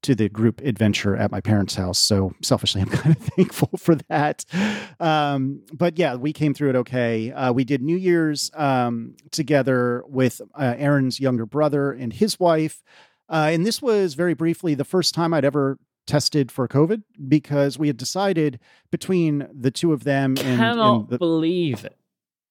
to 0.04 0.14
the 0.16 0.30
group 0.30 0.62
adventure 0.62 1.16
at 1.18 1.32
my 1.32 1.42
parents' 1.42 1.76
house. 1.76 1.98
So 2.00 2.32
selfishly, 2.42 2.82
I'm 2.84 2.90
kind 2.90 3.16
of 3.16 3.22
thankful 3.24 3.72
for 3.78 3.96
that. 4.10 4.46
Um, 5.00 5.62
but 5.74 5.98
yeah, 5.98 6.16
we 6.16 6.32
came 6.32 6.54
through 6.54 6.70
it 6.70 6.76
okay. 6.78 7.32
Uh, 7.32 7.52
we 7.52 7.64
did 7.64 7.82
New 7.82 7.98
Year's 7.98 8.52
um, 8.54 9.16
together 9.32 10.04
with 10.08 10.42
uh, 10.54 10.76
Erin's 10.78 11.20
younger 11.20 11.46
brother 11.46 11.92
and 11.92 12.14
his 12.14 12.40
wife. 12.40 12.84
Uh, 13.28 13.50
and 13.52 13.66
this 13.66 13.82
was 13.82 14.14
very 14.14 14.36
briefly 14.36 14.76
the 14.76 14.84
first 14.86 15.16
time 15.16 15.34
I'd 15.34 15.44
ever 15.46 15.80
tested 16.06 16.52
for 16.52 16.68
COVID 16.68 17.04
because 17.28 17.80
we 17.80 17.88
had 17.88 17.98
decided 17.98 18.60
between 18.92 19.48
the 19.54 19.72
two 19.72 19.92
of 19.94 20.04
them 20.04 20.36
and, 20.38 20.58
cannot 20.58 20.96
and 21.02 21.10
the, 21.10 21.18
believe 21.18 21.84
it. 21.86 21.98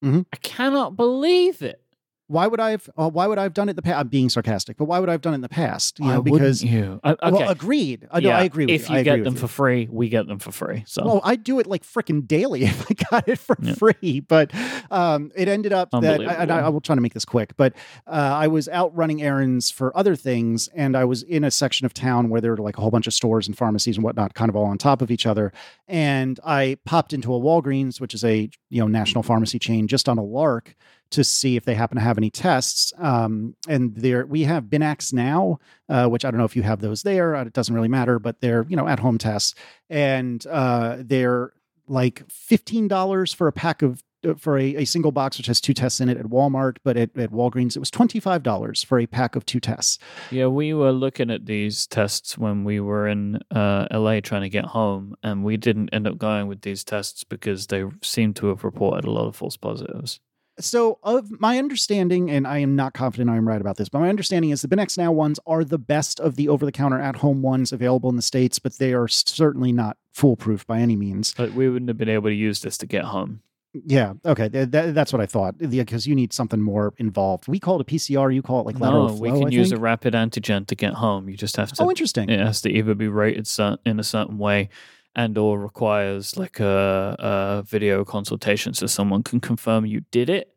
Mhm. 0.05 0.27
I 0.33 0.37
cannot 0.39 0.97
believe 0.97 1.63
it. 1.63 1.84
Why 2.27 2.47
would 2.47 2.59
I 2.61 2.71
have 2.71 2.89
uh, 2.97 3.11
why 3.11 3.27
would 3.27 3.39
I 3.39 3.43
have 3.43 3.53
done 3.55 3.69
it 3.69 3.73
in 3.73 3.77
the 3.77 3.83
past? 3.83 3.99
I'm 4.01 4.09
being 4.09 4.29
sarcastic, 4.29 4.77
but 4.79 4.87
why 4.87 4.99
would 4.99 5.09
I 5.09 5.13
have 5.13 5.21
done 5.21 5.35
it 5.35 5.37
in 5.37 5.41
the 5.43 5.49
past? 5.49 5.99
You 6.01 6.07
know, 6.07 6.23
because 6.23 6.65
you? 6.65 6.99
I- 7.05 7.11
okay. 7.13 7.31
well, 7.31 7.51
agreed. 7.51 8.09
I, 8.11 8.21
know, 8.21 8.29
Yeah, 8.31 8.39
I 8.39 8.45
agree 8.45 8.65
with 8.65 8.71
you. 8.71 8.75
if 8.77 8.89
you. 8.91 8.97
you 8.97 9.03
get 9.05 9.25
them 9.25 9.35
you. 9.35 9.41
for 9.41 9.49
free, 9.49 9.89
we 9.91 10.09
get 10.09 10.27
them 10.27 10.39
for 10.39 10.51
free. 10.51 10.85
So 10.87 11.05
Well, 11.05 11.21
I 11.23 11.37
do 11.37 11.59
it 11.61 11.67
like 11.67 11.83
freaking 11.85 12.27
daily 12.27 12.65
if 12.65 12.91
I 12.91 12.95
got 13.11 13.29
it 13.29 13.39
for 13.39 13.57
Yeah. 13.61 13.75
free. 13.75 14.21
But 14.27 14.53
um, 14.91 15.33
it 15.37 15.49
ended 15.49 15.73
up 15.73 15.91
that, 15.91 16.21
and 16.23 16.51
I. 16.51 16.61
I 16.61 16.69
will 16.71 16.81
try 16.81 16.95
to 16.95 17.01
make 17.01 17.13
this 17.15 17.27
quick, 17.27 17.57
but 17.59 17.75
uh, 18.07 18.11
I 18.11 18.47
was 18.49 18.69
out 18.69 18.95
running 18.97 19.21
errands 19.23 19.71
for 19.71 19.95
other 19.97 20.17
things, 20.17 20.69
and 20.69 20.97
I 20.97 21.05
was 21.05 21.23
in 21.23 21.45
a 21.45 21.51
section 21.51 21.85
of 21.85 21.93
town 21.93 22.31
where 22.31 22.41
there 22.41 22.53
were 22.53 22.57
like 22.57 22.79
a 22.79 22.81
whole 22.81 22.91
bunch 22.91 23.07
of 23.07 23.13
stores 23.13 23.47
and 23.47 23.57
pharmacies 23.57 23.97
and 23.97 24.05
whatnot, 24.05 24.33
kind 24.35 24.49
of 24.49 24.57
all 24.57 24.65
on 24.65 24.79
top 24.79 25.03
of 25.03 25.11
each 25.11 25.27
other. 25.27 25.53
And 25.89 26.41
I 26.45 26.79
popped 26.87 27.13
into 27.13 27.35
a 27.35 27.39
Walgreens, 27.39 28.01
which 28.01 28.15
is 28.15 28.25
a 28.25 28.49
you 28.71 28.81
know 28.81 28.87
national 28.87 29.23
pharmacy 29.25 29.59
chain, 29.59 29.87
just 29.89 30.09
on 30.09 30.17
a 30.17 30.23
lark 30.25 30.75
to 31.15 31.25
see 31.25 31.57
if 31.57 31.65
they 31.65 31.75
happen 31.75 31.97
to 31.97 32.03
have 32.03 32.19
any 32.19 32.31
tests. 32.31 32.93
Um, 32.99 33.55
and 33.69 33.95
there 33.97 34.25
we 34.27 34.43
have 34.43 34.65
BinaxNOW, 34.65 35.59
uh, 35.89 36.07
which 36.09 36.25
I 36.25 36.31
don't 36.31 36.39
know 36.39 36.45
if 36.45 36.57
you 36.57 36.63
have 36.63 36.81
those 36.81 37.03
there. 37.03 37.35
Uh, 37.37 37.45
It 37.45 37.53
doesn't 37.53 37.75
really 37.75 37.89
matter, 37.89 38.19
but 38.19 38.41
they're 38.41 38.65
you 38.69 38.77
know 38.77 38.87
at 38.87 39.01
home 39.01 39.19
tests, 39.19 39.55
and 39.91 40.47
uh, 40.47 40.97
they're 41.01 41.53
like 41.89 42.23
fifteen 42.31 42.89
dollars 42.89 43.33
for 43.33 43.47
a 43.49 43.53
pack 43.53 43.83
of 43.83 44.03
uh, 44.27 44.35
for 44.35 44.57
a, 44.59 44.77
a 44.77 44.85
single 44.87 45.13
box 45.13 45.37
which 45.37 45.47
has 45.49 45.61
two 45.61 45.75
tests 45.75 46.01
in 46.01 46.09
it 46.09 46.17
at 46.17 46.25
Walmart, 46.27 46.79
but 46.83 46.97
at, 46.97 47.11
at 47.19 47.31
Walgreens 47.31 47.77
it 47.77 47.81
was 47.81 47.91
twenty 47.91 48.19
five 48.21 48.43
dollars 48.43 48.83
for 48.83 48.99
a 48.99 49.07
pack 49.07 49.37
of 49.37 49.45
two 49.45 49.61
tests. 49.61 49.99
yeah, 50.31 50.47
we 50.47 50.73
were 50.73 50.93
looking 50.93 51.31
at 51.31 51.45
these 51.47 51.87
tests 51.87 52.39
when 52.39 52.65
we 52.65 52.81
were 52.81 53.07
in 53.07 53.39
uh, 53.51 53.87
LA 53.93 54.21
trying 54.21 54.43
to 54.43 54.49
get 54.49 54.65
home, 54.65 55.15
and 55.23 55.45
we 55.45 55.57
didn't 55.59 55.91
end 55.93 56.07
up 56.07 56.17
going 56.17 56.47
with 56.49 56.63
these 56.63 56.85
tests 56.85 57.23
because 57.23 57.67
they 57.67 57.85
seemed 58.03 58.37
to 58.37 58.47
have 58.47 58.65
reported 58.65 59.05
a 59.05 59.11
lot 59.11 59.27
of 59.27 59.37
false 59.37 59.59
positives. 59.59 60.21
So, 60.61 60.99
of 61.03 61.41
my 61.41 61.59
understanding, 61.59 62.31
and 62.31 62.47
I 62.47 62.59
am 62.59 62.77
not 62.77 62.95
confident 62.95 63.29
I 63.29 63.37
am 63.37 63.47
right 63.49 63.61
about 63.61 63.77
this, 63.77 63.89
but 63.89 63.99
my 63.99 64.09
understanding 64.09 64.51
is 64.51 64.63
the 64.63 64.69
BinaxNOW 64.69 65.13
ones 65.13 65.41
are 65.47 65.65
the 65.65 65.79
best 65.79 66.21
of 66.21 66.37
the 66.37 66.49
over 66.49 66.65
the 66.65 66.71
counter 66.73 67.01
at 67.01 67.17
home 67.17 67.43
ones 67.43 67.73
available 67.73 68.09
in 68.09 68.17
the 68.17 68.23
States, 68.23 68.59
but 68.61 68.75
they 68.79 68.93
are 68.93 69.09
certainly 69.09 69.73
not 69.73 69.97
foolproof 70.13 70.65
by 70.67 70.79
any 70.79 70.95
means. 70.95 71.35
But 71.37 71.53
we 71.55 71.69
wouldn't 71.69 71.89
have 71.89 71.99
been 71.99 72.09
able 72.09 72.31
to 72.31 72.35
use 72.35 72.61
this 72.63 72.79
to 72.79 72.87
get 72.87 73.05
home. 73.05 73.41
Yeah. 73.85 74.13
Okay. 74.25 74.49
th- 74.49 74.71
that- 74.71 74.95
that's 74.95 75.13
what 75.13 75.21
I 75.21 75.27
thought. 75.27 75.59
Because 75.59 76.07
you 76.07 76.15
need 76.15 76.33
something 76.33 76.61
more 76.61 76.95
involved. 76.99 77.49
We 77.49 77.59
call 77.59 77.81
it 77.81 77.83
a 77.83 77.85
PCR. 77.85 78.33
You 78.33 78.41
call 78.41 78.61
it 78.61 78.67
like 78.67 78.79
lateral 78.79 79.09
no, 79.09 79.17
flow. 79.17 79.33
we 79.33 79.39
can 79.41 79.49
I 79.49 79.51
use 79.51 79.71
think? 79.71 79.81
a 79.81 79.83
rapid 79.83 80.15
antigen 80.15 80.67
to 80.69 80.77
get 80.77 80.95
home. 80.95 81.29
You 81.29 81.37
just 81.37 81.57
have 81.57 81.73
to. 81.73 81.83
Oh, 81.83 81.91
interesting. 81.91 82.29
it 82.29 82.39
has 82.39 82.61
to 82.63 82.71
either 82.71 82.95
be 82.95 83.09
rated 83.09 83.49
in 83.85 83.99
a 83.99 84.05
certain 84.05 84.39
way 84.39 84.69
and 85.17 85.37
or 85.39 85.59
requires 85.59 86.37
like 86.37 86.61
a, 86.61 87.17
a 87.19 87.63
video 87.67 88.05
consultation 88.05 88.75
so 88.75 88.87
someone 88.87 89.23
can 89.23 89.41
confirm 89.41 89.87
you 89.87 90.01
did 90.11 90.29
it 90.29 90.55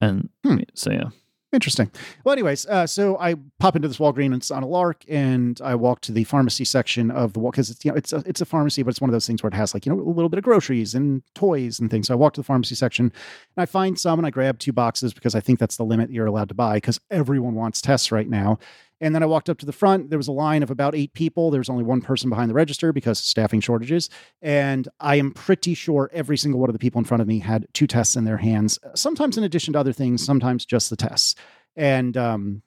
and 0.00 0.28
Hmm. 0.44 0.58
so 0.74 0.90
yeah 0.92 1.10
Interesting. 1.52 1.90
Well, 2.22 2.32
anyways, 2.34 2.66
uh, 2.66 2.86
so 2.88 3.16
I 3.18 3.36
pop 3.60 3.76
into 3.76 3.86
this 3.88 3.96
Walgreens 3.98 4.54
on 4.54 4.62
a 4.64 4.66
lark, 4.66 5.04
and 5.08 5.58
I 5.64 5.76
walk 5.76 6.00
to 6.02 6.12
the 6.12 6.24
pharmacy 6.24 6.64
section 6.64 7.10
of 7.10 7.32
the 7.32 7.38
wall 7.38 7.52
because 7.52 7.70
it's 7.70 7.82
you 7.84 7.92
know 7.92 7.96
it's 7.96 8.12
a, 8.12 8.22
it's 8.26 8.40
a 8.40 8.44
pharmacy, 8.44 8.82
but 8.82 8.90
it's 8.90 9.00
one 9.00 9.08
of 9.08 9.12
those 9.12 9.28
things 9.28 9.42
where 9.42 9.48
it 9.48 9.54
has 9.54 9.72
like 9.72 9.86
you 9.86 9.92
know 9.94 9.98
a 10.02 10.10
little 10.10 10.28
bit 10.28 10.38
of 10.38 10.44
groceries 10.44 10.94
and 10.94 11.22
toys 11.34 11.78
and 11.78 11.88
things. 11.90 12.08
So 12.08 12.14
I 12.14 12.16
walk 12.16 12.34
to 12.34 12.40
the 12.40 12.44
pharmacy 12.44 12.74
section, 12.74 13.06
and 13.06 13.62
I 13.62 13.64
find 13.64 13.98
some, 13.98 14.18
and 14.18 14.26
I 14.26 14.30
grab 14.30 14.58
two 14.58 14.72
boxes 14.72 15.14
because 15.14 15.36
I 15.36 15.40
think 15.40 15.58
that's 15.60 15.76
the 15.76 15.84
limit 15.84 16.10
you're 16.10 16.26
allowed 16.26 16.48
to 16.48 16.54
buy 16.54 16.74
because 16.74 17.00
everyone 17.12 17.54
wants 17.54 17.80
tests 17.80 18.10
right 18.12 18.28
now. 18.28 18.58
And 19.00 19.14
then 19.14 19.22
I 19.22 19.26
walked 19.26 19.50
up 19.50 19.58
to 19.58 19.66
the 19.66 19.72
front. 19.72 20.10
There 20.10 20.18
was 20.18 20.28
a 20.28 20.32
line 20.32 20.62
of 20.62 20.70
about 20.70 20.94
eight 20.94 21.12
people. 21.12 21.50
There 21.50 21.60
was 21.60 21.68
only 21.68 21.84
one 21.84 22.00
person 22.00 22.30
behind 22.30 22.50
the 22.50 22.54
register 22.54 22.92
because 22.92 23.18
staffing 23.18 23.60
shortages. 23.60 24.08
And 24.40 24.88
I 25.00 25.16
am 25.16 25.32
pretty 25.32 25.74
sure 25.74 26.10
every 26.12 26.38
single 26.38 26.60
one 26.60 26.70
of 26.70 26.74
the 26.74 26.78
people 26.78 26.98
in 26.98 27.04
front 27.04 27.20
of 27.20 27.28
me 27.28 27.40
had 27.40 27.66
two 27.74 27.86
tests 27.86 28.16
in 28.16 28.24
their 28.24 28.38
hands, 28.38 28.78
sometimes 28.94 29.36
in 29.36 29.44
addition 29.44 29.74
to 29.74 29.80
other 29.80 29.92
things, 29.92 30.24
sometimes 30.24 30.64
just 30.64 30.90
the 30.90 30.96
tests. 30.96 31.34
And 31.76 32.16
um, 32.16 32.62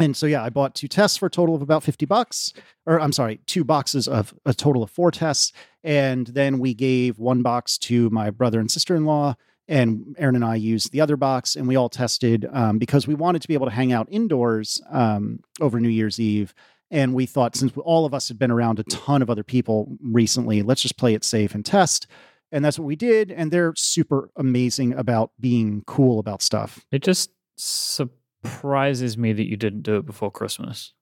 and 0.00 0.16
so 0.16 0.26
yeah, 0.26 0.42
I 0.42 0.50
bought 0.50 0.74
two 0.74 0.88
tests 0.88 1.18
for 1.18 1.26
a 1.26 1.30
total 1.30 1.54
of 1.54 1.62
about 1.62 1.82
50 1.82 2.06
bucks. 2.06 2.52
Or 2.86 3.00
I'm 3.00 3.12
sorry, 3.12 3.40
two 3.46 3.64
boxes 3.64 4.08
of 4.08 4.34
a 4.44 4.54
total 4.54 4.82
of 4.82 4.90
four 4.90 5.10
tests. 5.10 5.52
And 5.84 6.26
then 6.28 6.58
we 6.58 6.74
gave 6.74 7.18
one 7.18 7.42
box 7.42 7.78
to 7.78 8.08
my 8.10 8.30
brother 8.30 8.58
and 8.58 8.70
sister-in-law 8.70 9.36
and 9.68 10.16
Erin 10.18 10.34
and 10.34 10.44
I 10.44 10.56
used 10.56 10.92
the 10.92 11.00
other 11.00 11.16
box, 11.16 11.56
and 11.56 11.68
we 11.68 11.76
all 11.76 11.88
tested 11.88 12.48
um, 12.52 12.78
because 12.78 13.06
we 13.06 13.14
wanted 13.14 13.42
to 13.42 13.48
be 13.48 13.54
able 13.54 13.66
to 13.66 13.72
hang 13.72 13.92
out 13.92 14.08
indoors 14.10 14.82
um, 14.90 15.40
over 15.60 15.80
New 15.80 15.88
Year's 15.88 16.18
Eve. 16.18 16.54
And 16.90 17.14
we 17.14 17.24
thought, 17.24 17.56
since 17.56 17.72
all 17.78 18.04
of 18.04 18.12
us 18.12 18.28
had 18.28 18.38
been 18.38 18.50
around 18.50 18.78
a 18.78 18.84
ton 18.84 19.22
of 19.22 19.30
other 19.30 19.44
people 19.44 19.96
recently, 20.02 20.62
let's 20.62 20.82
just 20.82 20.98
play 20.98 21.14
it 21.14 21.24
safe 21.24 21.54
and 21.54 21.64
test. 21.64 22.06
And 22.50 22.62
that's 22.62 22.78
what 22.78 22.84
we 22.84 22.96
did. 22.96 23.30
And 23.30 23.50
they're 23.50 23.72
super 23.76 24.30
amazing 24.36 24.92
about 24.92 25.30
being 25.40 25.84
cool 25.86 26.18
about 26.18 26.42
stuff. 26.42 26.84
It 26.92 27.02
just 27.02 27.30
surprises 27.56 29.16
me 29.16 29.32
that 29.32 29.48
you 29.48 29.56
didn't 29.56 29.82
do 29.82 29.96
it 29.96 30.04
before 30.04 30.30
Christmas. 30.30 30.92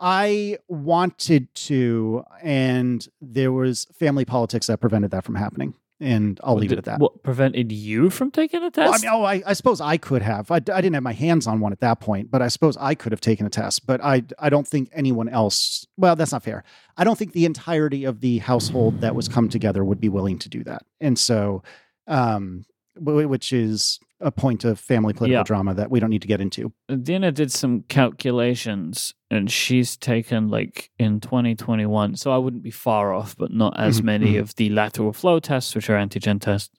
I 0.00 0.58
wanted 0.68 1.54
to, 1.54 2.24
and 2.42 3.06
there 3.20 3.52
was 3.52 3.86
family 3.92 4.24
politics 4.24 4.68
that 4.68 4.80
prevented 4.80 5.10
that 5.10 5.24
from 5.24 5.34
happening 5.34 5.74
and 6.00 6.40
I'll 6.42 6.56
leave 6.56 6.70
Did- 6.70 6.76
it 6.76 6.78
at 6.80 6.84
that. 6.86 6.98
What 7.00 7.22
prevented 7.22 7.70
you 7.72 8.10
from 8.10 8.30
taking 8.30 8.62
a 8.62 8.70
test? 8.70 9.04
Well, 9.04 9.12
I 9.14 9.14
mean, 9.14 9.22
oh, 9.22 9.24
I, 9.24 9.50
I 9.50 9.52
suppose 9.52 9.80
I 9.80 9.96
could 9.96 10.22
have. 10.22 10.50
I, 10.50 10.56
I 10.56 10.58
didn't 10.58 10.94
have 10.94 11.02
my 11.02 11.12
hands 11.12 11.46
on 11.46 11.60
one 11.60 11.72
at 11.72 11.80
that 11.80 12.00
point, 12.00 12.30
but 12.30 12.42
I 12.42 12.48
suppose 12.48 12.76
I 12.78 12.94
could 12.94 13.12
have 13.12 13.20
taken 13.20 13.46
a 13.46 13.50
test. 13.50 13.86
But 13.86 14.02
I, 14.02 14.24
I 14.38 14.50
don't 14.50 14.66
think 14.66 14.90
anyone 14.92 15.28
else. 15.28 15.86
Well, 15.96 16.16
that's 16.16 16.32
not 16.32 16.42
fair. 16.42 16.64
I 16.96 17.04
don't 17.04 17.16
think 17.18 17.32
the 17.32 17.44
entirety 17.44 18.04
of 18.04 18.20
the 18.20 18.38
household 18.38 19.00
that 19.02 19.14
was 19.14 19.28
come 19.28 19.48
together 19.48 19.84
would 19.84 20.00
be 20.00 20.08
willing 20.08 20.38
to 20.40 20.48
do 20.48 20.64
that. 20.64 20.84
And 21.00 21.18
so, 21.18 21.62
um, 22.06 22.64
which 22.96 23.52
is 23.52 23.98
a 24.20 24.30
point 24.30 24.64
of 24.64 24.78
family 24.78 25.12
political 25.12 25.38
Yeah. 25.40 25.42
drama 25.44 25.74
that 25.74 25.90
we 25.90 26.00
don't 26.00 26.10
need 26.10 26.22
to 26.22 26.28
get 26.28 26.40
into. 26.40 26.72
Dina 27.02 27.30
did 27.32 27.50
some 27.52 27.82
calculations 27.88 29.14
and 29.34 29.50
she's 29.50 29.96
taken 29.96 30.48
like 30.48 30.90
in 30.98 31.20
2021, 31.20 32.16
so 32.16 32.32
I 32.32 32.38
wouldn't 32.38 32.62
be 32.62 32.70
far 32.70 33.12
off, 33.12 33.36
but 33.36 33.52
not 33.52 33.78
as 33.78 34.00
Mhm, 34.00 34.04
many 34.04 34.32
mhm. 34.34 34.40
of 34.40 34.54
the 34.56 34.68
lateral 34.70 35.12
flow 35.12 35.38
tests, 35.40 35.74
which 35.74 35.90
are 35.90 35.96
antigen 35.98 36.40
tests. 36.40 36.78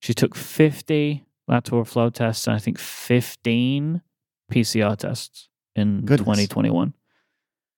She 0.00 0.14
took 0.14 0.34
50 0.34 1.24
lateral 1.48 1.84
flow 1.84 2.10
tests 2.10 2.46
and 2.46 2.56
I 2.56 2.58
think 2.58 2.78
15 2.78 4.02
PCR 4.50 4.96
tests 4.96 5.48
in 5.74 6.00
Goodness. 6.02 6.20
2021. 6.26 6.94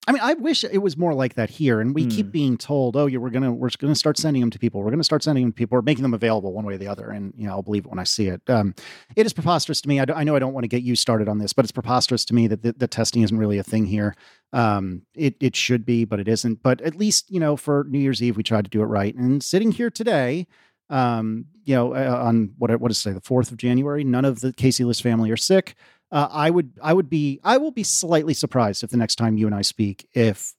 I 0.09 0.12
mean, 0.12 0.23
I 0.23 0.33
wish 0.35 0.64
it 0.64 0.79
was 0.79 0.97
more 0.97 1.12
like 1.12 1.35
that 1.35 1.51
here. 1.51 1.83
And 1.83 1.94
we 1.94 2.05
Hmm. 2.05 2.09
keep 2.09 2.33
being 2.33 2.57
told, 2.57 2.97
"Oh, 2.97 3.05
yeah, 3.07 3.18
we're 3.18 3.29
gonna 3.29 3.53
we're 3.53 3.68
gonna 3.79 3.94
start 3.94 4.16
sending 4.16 4.40
them 4.40 4.49
to 4.51 4.59
people. 4.59 4.83
We're 4.83 4.90
gonna 4.90 5.05
start 5.05 5.23
sending 5.23 5.44
them 5.44 5.53
to 5.53 5.57
people. 5.57 5.77
We're 5.77 5.83
making 5.83 6.03
them 6.03 6.14
available 6.14 6.55
one 6.55 6.64
way 6.64 6.75
or 6.75 6.79
the 6.79 6.88
other." 6.88 7.11
And 7.11 7.35
you 7.37 7.47
know, 7.47 7.53
I'll 7.53 7.62
believe 7.62 7.85
it 7.85 7.90
when 7.90 7.99
I 7.99 8.05
see 8.05 8.29
it. 8.29 8.40
Um, 8.49 8.75
it 9.16 9.27
is 9.27 9.35
preposterous 9.35 9.83
to 9.83 9.88
me. 9.88 10.01
I, 10.01 10.25
know 10.25 10.35
I 10.35 10.38
don't 10.38 10.55
want 10.55 10.64
to 10.64 10.68
get 10.68 10.83
you 10.83 10.97
started 10.97 11.29
on 11.29 11.38
this, 11.38 11.53
but 11.53 11.64
it's 11.66 11.73
preposterous 11.73 12.25
to 12.25 12.35
me 12.35 12.47
that 12.47 12.62
the, 12.62 12.73
the 12.73 12.88
testing 12.88 13.21
isn't 13.23 13.37
really 13.37 13.59
a 13.59 13.62
thing 13.62 13.85
here. 13.85 14.14
Um, 14.55 15.03
it 15.14 15.37
it 15.40 15.55
should 15.55 15.85
be, 15.85 16.07
but 16.07 16.21
it 16.21 16.27
isn't. 16.27 16.62
But 16.62 16.81
at 16.81 16.94
least 16.97 17.31
you 17.31 17.38
know, 17.38 17.55
for 17.57 17.85
New 17.90 17.99
Year's 17.99 18.23
Eve, 18.23 18.38
we 18.38 18.42
tried 18.42 18.64
to 18.64 18.71
do 18.71 18.81
it 18.81 18.87
right. 18.87 19.14
And 19.14 19.42
sitting 19.42 19.73
here 19.73 19.90
today, 19.90 20.47
um, 20.88 21.44
you 21.64 21.75
know, 21.75 21.92
uh, 21.94 22.23
on 22.25 22.53
what 22.57 22.81
what 22.81 22.90
is 22.90 23.03
today, 23.03 23.12
the 23.12 23.21
fourth 23.21 23.51
of 23.51 23.59
January, 23.59 24.05
none 24.05 24.25
of 24.25 24.40
the 24.40 24.55
Casey 24.55 24.85
Liss 24.85 25.01
family 25.01 25.31
are 25.31 25.37
sick. 25.37 25.75
Uh, 26.11 26.29
I 26.31 26.49
would 26.49 26.73
I 26.83 26.94
would 26.94 27.11
be 27.11 27.38
I 27.44 27.59
will 27.59 27.71
be 27.71 27.83
slightly 27.83 28.33
surprised 28.33 28.83
if 28.83 28.90
the 28.90 28.97
next 28.97 29.16
time 29.16 29.37
you 29.37 29.47
and 29.47 29.55
I 29.55 29.62
speak, 29.62 30.09
if 30.14 30.55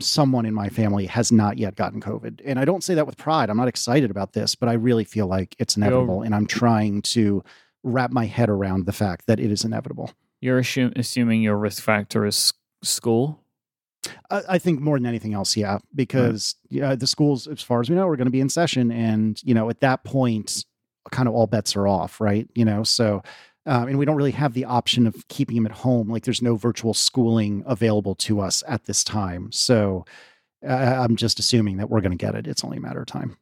someone 0.00 0.46
in 0.46 0.54
my 0.54 0.68
family 0.68 1.06
has 1.06 1.32
not 1.32 1.58
yet 1.58 1.74
gotten 1.74 2.00
COVID. 2.00 2.40
And 2.44 2.58
I 2.58 2.64
don't 2.64 2.84
say 2.84 2.94
that 2.94 3.06
with 3.06 3.16
pride. 3.16 3.50
I'm 3.50 3.56
not 3.56 3.68
excited 3.68 4.10
about 4.10 4.32
this, 4.32 4.54
but 4.54 4.68
I 4.68 4.74
really 4.74 5.04
feel 5.04 5.26
like 5.26 5.56
it's 5.58 5.76
inevitable. 5.76 6.22
And 6.22 6.34
I'm 6.34 6.46
trying 6.46 7.02
to 7.02 7.42
wrap 7.82 8.12
my 8.12 8.24
head 8.26 8.48
around 8.48 8.86
the 8.86 8.92
fact 8.92 9.26
that 9.26 9.40
it 9.40 9.50
is 9.50 9.64
inevitable. 9.64 10.12
You're 10.40 10.58
assume, 10.58 10.92
assuming 10.94 11.42
your 11.42 11.56
risk 11.56 11.82
factor 11.82 12.24
is 12.26 12.52
school? 12.82 13.40
I, 14.30 14.42
I 14.50 14.58
think 14.58 14.80
more 14.80 14.96
than 14.98 15.06
anything 15.06 15.34
else, 15.34 15.56
yeah, 15.56 15.78
because 15.94 16.54
yeah, 16.68 16.94
the 16.94 17.08
schools, 17.08 17.48
as 17.48 17.62
far 17.62 17.80
as 17.80 17.90
we 17.90 17.96
know, 17.96 18.06
are 18.06 18.16
going 18.16 18.26
to 18.26 18.32
be 18.32 18.40
in 18.40 18.48
session. 18.48 18.92
And, 18.92 19.40
you 19.42 19.54
know, 19.54 19.68
at 19.68 19.80
that 19.80 20.04
point, 20.04 20.64
kind 21.10 21.28
of 21.28 21.34
all 21.34 21.48
bets 21.48 21.74
are 21.74 21.88
off, 21.88 22.20
right? 22.20 22.48
You 22.54 22.64
know, 22.64 22.82
so. 22.82 23.22
Um, 23.68 23.88
and 23.88 23.98
we 23.98 24.06
don't 24.06 24.16
really 24.16 24.32
have 24.32 24.54
the 24.54 24.64
option 24.64 25.06
of 25.06 25.28
keeping 25.28 25.56
him 25.56 25.66
at 25.66 25.72
home. 25.72 26.08
Like 26.08 26.24
there's 26.24 26.40
no 26.40 26.56
virtual 26.56 26.94
schooling 26.94 27.62
available 27.66 28.14
to 28.16 28.40
us 28.40 28.64
at 28.66 28.86
this 28.86 29.04
time. 29.04 29.52
So 29.52 30.06
uh, 30.66 30.72
I'm 30.72 31.16
just 31.16 31.38
assuming 31.38 31.76
that 31.76 31.90
we're 31.90 32.00
going 32.00 32.16
to 32.16 32.24
get 32.26 32.34
it. 32.34 32.46
It's 32.46 32.64
only 32.64 32.78
a 32.78 32.80
matter 32.80 33.00
of 33.00 33.06
time. 33.06 33.36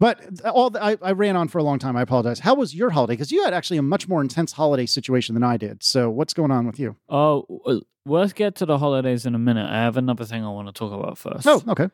But 0.00 0.44
all 0.44 0.70
the, 0.70 0.82
I, 0.82 0.96
I 1.00 1.12
ran 1.12 1.36
on 1.36 1.46
for 1.48 1.58
a 1.58 1.62
long 1.62 1.78
time. 1.78 1.96
I 1.96 2.02
apologize. 2.02 2.40
How 2.40 2.54
was 2.54 2.74
your 2.74 2.90
holiday? 2.90 3.14
Because 3.14 3.30
you 3.30 3.44
had 3.44 3.54
actually 3.54 3.78
a 3.78 3.82
much 3.82 4.08
more 4.08 4.20
intense 4.20 4.52
holiday 4.52 4.84
situation 4.84 5.34
than 5.34 5.44
I 5.44 5.56
did. 5.56 5.84
So 5.84 6.10
what's 6.10 6.34
going 6.34 6.50
on 6.50 6.66
with 6.66 6.80
you? 6.80 6.96
Oh, 7.08 7.46
well, 7.48 7.80
let's 8.04 8.32
get 8.32 8.56
to 8.56 8.66
the 8.66 8.78
holidays 8.78 9.24
in 9.26 9.34
a 9.36 9.38
minute. 9.38 9.70
I 9.70 9.76
have 9.76 9.96
another 9.96 10.24
thing 10.24 10.44
I 10.44 10.50
want 10.50 10.66
to 10.66 10.72
talk 10.72 10.92
about 10.92 11.16
first. 11.18 11.46
Oh, 11.46 11.62
okay. 11.68 11.88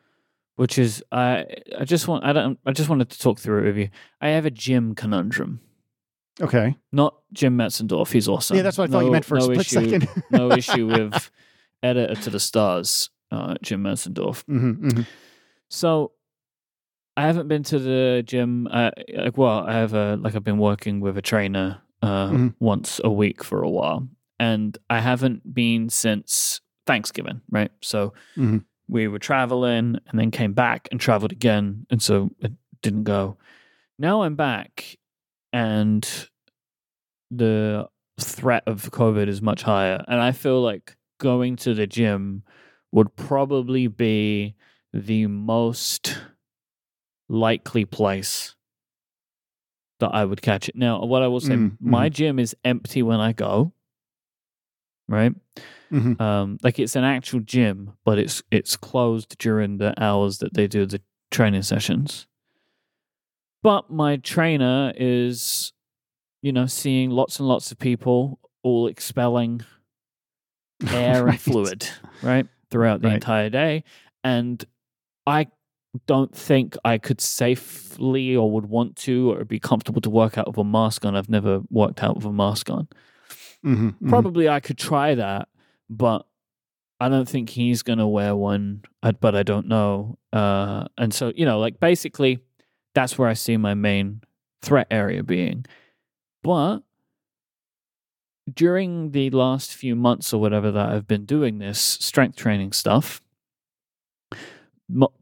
which 0.55 0.77
is 0.77 1.03
I 1.11 1.45
I 1.79 1.85
just 1.85 2.07
want 2.07 2.25
I 2.25 2.33
don't 2.33 2.59
I 2.65 2.71
just 2.71 2.89
wanted 2.89 3.09
to 3.11 3.19
talk 3.19 3.39
through 3.39 3.63
it 3.63 3.65
with 3.67 3.77
you. 3.77 3.89
I 4.19 4.29
have 4.29 4.45
a 4.45 4.51
gym 4.51 4.95
conundrum. 4.95 5.61
Okay. 6.41 6.75
Not 6.91 7.15
Jim 7.33 7.57
Metzendorf. 7.57 8.11
He's 8.11 8.27
awesome. 8.27 8.57
Yeah, 8.57 8.63
that's 8.63 8.77
what 8.77 8.89
I 8.89 8.91
thought 8.93 9.05
you 9.05 9.11
meant 9.11 9.25
for 9.25 9.37
a 9.37 9.41
split 9.41 9.59
issue, 9.61 9.89
second. 9.91 10.07
no 10.31 10.51
issue 10.61 10.87
with 10.87 11.29
editor 11.83 12.15
to 12.15 12.29
the 12.29 12.39
stars, 12.39 13.09
uh, 13.31 13.55
Jim 13.61 13.83
Metzendorf. 13.83 14.43
hmm 14.45 14.71
hmm 14.71 15.01
So 15.69 16.13
I 17.15 17.27
haven't 17.27 17.47
been 17.47 17.63
to 17.63 17.77
the 17.79 18.23
gym. 18.25 18.67
Uh, 18.71 18.89
like, 19.15 19.37
well, 19.37 19.59
I 19.67 19.73
have 19.73 19.93
a 19.93 20.15
like 20.17 20.35
I've 20.35 20.43
been 20.43 20.57
working 20.57 20.99
with 20.99 21.17
a 21.17 21.21
trainer 21.21 21.81
uh, 22.01 22.29
Mhm. 22.31 22.55
once 22.59 22.99
a 23.03 23.11
week 23.11 23.43
for 23.43 23.61
a 23.61 23.69
while, 23.69 24.07
and 24.39 24.77
I 24.89 24.99
haven't 24.99 25.53
been 25.53 25.89
since 25.89 26.59
Thanksgiving. 26.87 27.41
Right, 27.51 27.71
so 27.81 28.13
Mhm. 28.35 28.65
we 28.89 29.07
were 29.07 29.19
traveling 29.19 29.97
and 30.07 30.19
then 30.19 30.31
came 30.31 30.53
back 30.53 30.87
and 30.91 30.99
traveled 30.99 31.31
again, 31.31 31.85
and 31.91 32.01
so 32.01 32.31
it 32.39 32.51
didn't 32.81 33.03
go. 33.03 33.37
Now 33.99 34.23
I'm 34.23 34.35
back, 34.35 34.97
and 35.53 36.07
the 37.31 37.87
threat 38.19 38.63
of 38.67 38.91
COVID 38.91 39.27
is 39.27 39.41
much 39.41 39.61
higher, 39.63 40.03
and 40.07 40.19
I 40.19 40.31
feel 40.33 40.61
like 40.61 40.95
going 41.19 41.55
to 41.57 41.73
the 41.73 41.87
gym 41.87 42.43
would 42.91 43.15
probably 43.15 43.87
be 43.87 44.55
the 44.93 45.27
most 45.27 46.17
likely 47.29 47.85
place 47.85 48.55
that 49.99 50.13
I 50.13 50.25
would 50.25 50.41
catch 50.41 50.67
it. 50.69 50.75
Now, 50.75 51.03
what 51.05 51.23
I 51.23 51.27
will 51.27 51.39
say, 51.39 51.55
Mm, 51.55 51.77
my 51.79 52.09
gym 52.09 52.39
is 52.39 52.55
empty 52.65 53.01
when 53.01 53.19
I 53.19 53.31
go. 53.33 53.71
Right? 55.07 55.33
Mhm. 55.91 56.19
Um, 56.19 56.57
like 56.63 56.79
it's 56.79 56.95
an 56.95 57.03
actual 57.03 57.39
gym, 57.41 57.93
but 58.05 58.17
it's 58.19 58.41
it's 58.51 58.75
closed 58.77 59.37
during 59.37 59.77
the 59.77 59.93
hours 60.01 60.39
that 60.39 60.53
they 60.53 60.67
do 60.67 60.85
the 60.85 61.01
training 61.31 61.61
sessions. 61.63 62.27
But 63.63 63.89
my 63.89 64.17
trainer 64.17 64.93
is, 64.95 65.73
you 66.41 66.51
know, 66.51 66.65
seeing 66.67 67.09
lots 67.09 67.39
and 67.39 67.47
lots 67.47 67.71
of 67.71 67.79
people 67.79 68.39
all 68.61 68.87
expelling 68.87 69.61
air 70.91 71.27
and 71.27 71.39
fluid, 71.39 71.87
right, 72.21 72.45
throughout 72.69 73.01
the 73.01 73.07
Right. 73.07 73.15
entire 73.15 73.49
day. 73.49 73.83
And 74.23 74.63
I 75.25 75.47
don't 76.07 76.35
think 76.35 76.75
I 76.83 76.97
could 76.97 77.21
safely 77.21 78.35
or 78.35 78.51
would 78.51 78.65
want 78.65 78.95
to 78.97 79.31
or 79.31 79.45
be 79.45 79.59
comfortable 79.59 80.01
to 80.01 80.09
work 80.09 80.37
out 80.37 80.47
with 80.47 80.57
a 80.57 80.63
mask 80.63 81.05
on. 81.05 81.15
I've 81.15 81.29
never 81.29 81.61
worked 81.69 82.03
out 82.03 82.15
with 82.17 82.25
a 82.25 82.31
mask 82.33 82.69
on. 82.69 82.87
Mhm, 83.63 83.95
mhm. 83.99 84.09
Probably 84.09 84.49
I 84.49 84.59
could 84.59 84.77
try 84.77 85.15
that, 85.15 85.47
but 85.89 86.25
I 86.99 87.09
don't 87.09 87.27
think 87.29 87.49
he's 87.49 87.81
going 87.83 87.99
to 87.99 88.07
wear 88.07 88.35
one, 88.35 88.83
but 89.21 89.35
I 89.35 89.43
don't 89.43 89.67
know. 89.67 90.17
Uh, 90.33 90.85
and 90.97 91.13
so, 91.13 91.31
you 91.35 91.45
know, 91.45 91.59
like 91.59 91.79
basically, 91.79 92.39
that's 92.93 93.17
where 93.17 93.27
I 93.29 93.33
see 93.33 93.57
my 93.57 93.73
main 93.73 94.21
threat 94.61 94.87
area 94.91 95.23
being. 95.23 95.65
But 96.43 96.79
during 98.53 99.11
the 99.11 99.29
last 99.29 99.73
few 99.73 99.95
months 99.95 100.33
or 100.33 100.41
whatever 100.41 100.71
that 100.71 100.89
I've 100.89 101.07
been 101.07 101.25
doing 101.25 101.59
this 101.59 101.79
strength 101.79 102.35
training 102.35 102.73
stuff, 102.73 103.21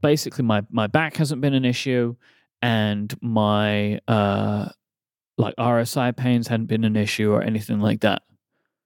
basically 0.02 0.44
my 0.44 0.64
my 0.70 0.88
back 0.88 1.16
hasn't 1.18 1.42
been 1.42 1.54
an 1.54 1.66
issue, 1.66 2.16
and 2.62 3.14
my 3.22 4.00
uh 4.08 4.70
like 5.38 5.56
RSI 5.58 6.16
pains 6.16 6.48
hadn't 6.48 6.68
been 6.68 6.84
an 6.84 6.96
issue 6.96 7.32
or 7.32 7.42
anything 7.42 7.80
like 7.80 8.02
that. 8.02 8.24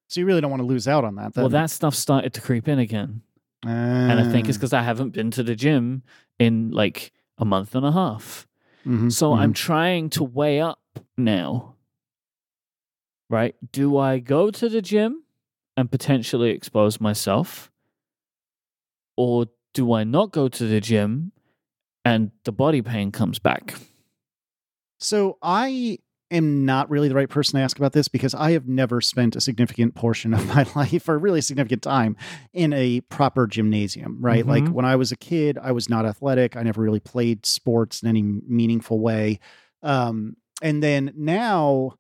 So 0.08 0.20
you 0.20 0.26
really 0.26 0.42
don't 0.42 0.52
want 0.52 0.62
to 0.62 0.68
lose 0.68 0.88
out 0.88 1.04
on 1.04 1.16
that. 1.16 1.36
Well, 1.36 1.50
that 1.50 1.70
stuff 1.72 1.96
started 1.96 2.34
to 2.34 2.42
creep 2.42 2.68
in 2.68 2.80
again, 2.80 3.22
and 3.64 4.20
I 4.20 4.32
think 4.32 4.48
it's 4.48 4.58
Ah. 4.58 4.60
because 4.60 4.74
I 4.74 4.84
haven't 4.84 5.12
been 5.12 5.32
to 5.32 5.44
the 5.44 5.56
gym 5.56 6.04
in 6.40 6.72
like 6.72 7.12
a 7.38 7.46
month 7.46 7.74
and 7.76 7.86
a 7.86 7.92
half. 7.92 8.48
Mhm, 8.86 9.12
So 9.12 9.32
mhm. 9.32 9.40
I'm 9.40 9.54
trying 9.54 10.10
to 10.12 10.24
weigh 10.24 10.62
up 10.62 10.80
now. 11.18 11.76
Right? 13.30 13.56
Do 13.72 13.98
I 13.98 14.20
go 14.20 14.52
to 14.52 14.70
the 14.70 14.82
gym 14.82 15.24
and 15.76 15.90
potentially 15.90 16.52
expose 16.52 17.02
myself? 17.02 17.72
Or 19.18 19.48
do 19.74 19.94
I 19.94 20.04
not 20.04 20.32
go 20.32 20.48
to 20.48 20.66
the 20.68 20.80
gym 20.80 21.32
and 22.04 22.32
the 22.44 22.52
body 22.52 22.82
pain 22.82 23.12
comes 23.12 23.40
back? 23.40 23.76
So 25.00 25.38
I 25.42 26.00
am 26.32 26.66
not 26.66 26.90
really 26.90 27.08
the 27.08 27.16
right 27.16 27.30
person 27.30 27.58
to 27.60 27.64
ask 27.64 27.78
about 27.78 27.94
this 27.94 28.08
because 28.08 28.34
I 28.34 28.52
have 28.52 28.68
never 28.68 29.00
spent 29.00 29.36
a 29.36 29.42
significant 29.42 29.94
portion 29.96 30.34
of 30.34 30.46
my 30.56 30.66
life 30.76 31.08
or 31.08 31.18
really 31.20 31.42
significant 31.42 31.84
time 31.84 32.18
in 32.54 32.74
a 32.74 33.02
proper 33.02 33.46
gymnasium, 33.48 34.18
right? 34.20 34.46
Like 34.46 34.64
Mhm. 34.64 34.72
when 34.72 34.86
I 34.86 34.96
was 34.96 35.12
a 35.12 35.16
kid, 35.18 35.58
I 35.62 35.72
was 35.72 35.90
not 35.90 36.06
athletic. 36.06 36.56
I 36.58 36.64
never 36.64 36.82
really 36.82 37.00
played 37.00 37.46
sports 37.46 38.02
in 38.02 38.10
any 38.10 38.24
meaningful 38.24 39.00
way. 39.00 39.40
Um, 39.84 40.38
and 40.62 40.82
then 40.82 41.14
now 41.16 41.94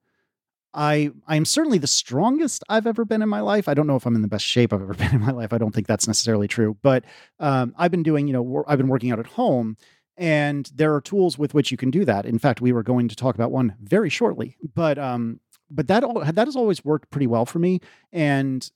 I 0.73 1.11
I 1.25 1.38
am 1.38 1.45
certainly 1.45 1.77
the 1.77 1.88
strongest 1.88 2.63
I've 2.67 2.85
ever 2.88 3.05
been 3.05 3.21
in 3.21 3.29
my 3.29 3.39
life. 3.39 3.69
I 3.69 3.73
don't 3.73 3.88
know 3.88 3.95
if 3.95 4.05
I'm 4.05 4.15
in 4.15 4.21
the 4.21 4.27
best 4.27 4.43
shape 4.45 4.73
I've 4.73 4.81
ever 4.81 4.93
been 5.01 5.13
in 5.13 5.21
my 5.21 5.31
life. 5.31 5.53
I 5.53 5.57
don't 5.57 5.73
think 5.73 5.88
that's 5.88 6.07
necessarily 6.07 6.47
true, 6.47 6.77
but 6.81 7.05
um, 7.39 7.73
I've 7.77 7.91
been 7.91 8.03
doing, 8.03 8.27
you 8.27 8.33
know, 8.33 8.63
I've 8.67 8.77
been 8.77 8.89
working 8.89 9.11
out 9.11 9.19
at 9.19 9.27
home 9.27 9.77
and 10.17 10.69
there 10.73 10.93
are 10.93 11.01
tools 11.01 11.38
with 11.38 11.54
which 11.54 11.71
you 11.71 11.78
can 11.78 11.91
do 11.91 12.06
that. 12.06 12.25
In 12.25 12.39
fact, 12.39 12.62
we 12.62 12.71
were 12.71 12.84
going 12.84 13.08
to 13.08 13.15
talk 13.15 13.36
about 13.36 13.51
one 13.51 13.75
very 13.82 14.10
shortly, 14.10 14.58
but 14.73 14.97
um, 14.97 15.39
but 15.69 15.88
that 15.88 16.04
all, 16.04 16.23
that 16.23 16.47
has 16.47 16.56
always 16.56 16.86
worked 16.86 17.10
pretty 17.10 17.28
well 17.28 17.45
for 17.45 17.60
me, 17.60 17.80
and 18.12 18.69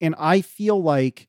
and 0.00 0.14
I 0.18 0.40
feel 0.40 0.82
like 0.82 1.28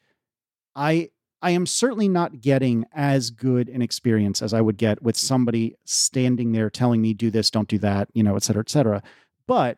I 0.75 1.09
I 1.41 1.51
am 1.51 1.65
certainly 1.65 2.07
not 2.07 2.39
getting 2.39 2.85
as 2.93 3.29
good 3.29 3.67
an 3.67 3.81
experience 3.81 4.41
as 4.41 4.53
I 4.53 4.61
would 4.61 4.77
get 4.77 5.03
with 5.03 5.17
somebody 5.17 5.75
standing 5.83 6.53
there 6.53 6.69
telling 6.69 7.01
me 7.01 7.13
do 7.13 7.29
this, 7.29 7.51
don't 7.51 7.67
do 7.67 7.77
that, 7.79 8.07
you 8.13 8.23
know, 8.23 8.37
et 8.37 8.43
cetera, 8.43 8.61
et 8.61 8.69
cetera. 8.69 9.03
But 9.45 9.77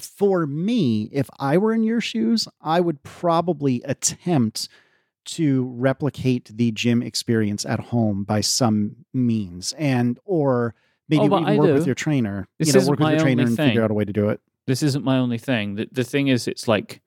for 0.00 0.46
me, 0.46 1.08
if 1.12 1.30
I 1.38 1.56
were 1.56 1.72
in 1.72 1.84
your 1.84 2.00
shoes, 2.00 2.48
I 2.60 2.80
would 2.80 3.02
probably 3.04 3.80
attempt 3.84 4.68
to 5.24 5.64
replicate 5.76 6.50
the 6.54 6.72
gym 6.72 7.02
experience 7.02 7.64
at 7.64 7.80
home 7.80 8.24
by 8.24 8.40
some 8.40 8.96
means 9.12 9.72
and 9.78 10.18
or 10.24 10.74
maybe 11.08 11.22
Oh, 11.22 11.26
even 11.26 11.44
I 11.44 11.56
work 11.56 11.74
with 11.74 11.86
your 11.86 11.94
trainer. 11.94 12.48
This 12.58 12.68
you 12.74 12.80
know, 12.80 12.88
work 12.88 12.98
with 12.98 13.10
your 13.10 13.20
trainer 13.20 13.42
and 13.44 13.56
thing. 13.56 13.68
figure 13.68 13.84
out 13.84 13.90
a 13.90 13.94
way 13.94 14.04
to 14.04 14.12
do 14.12 14.28
it. 14.28 14.40
This 14.66 14.82
isn't 14.82 15.04
my 15.04 15.18
only 15.18 15.38
thing. 15.38 15.74
The, 15.74 15.88
the 15.90 16.04
thing 16.04 16.28
is, 16.28 16.46
it's 16.48 16.66
like 16.68 17.00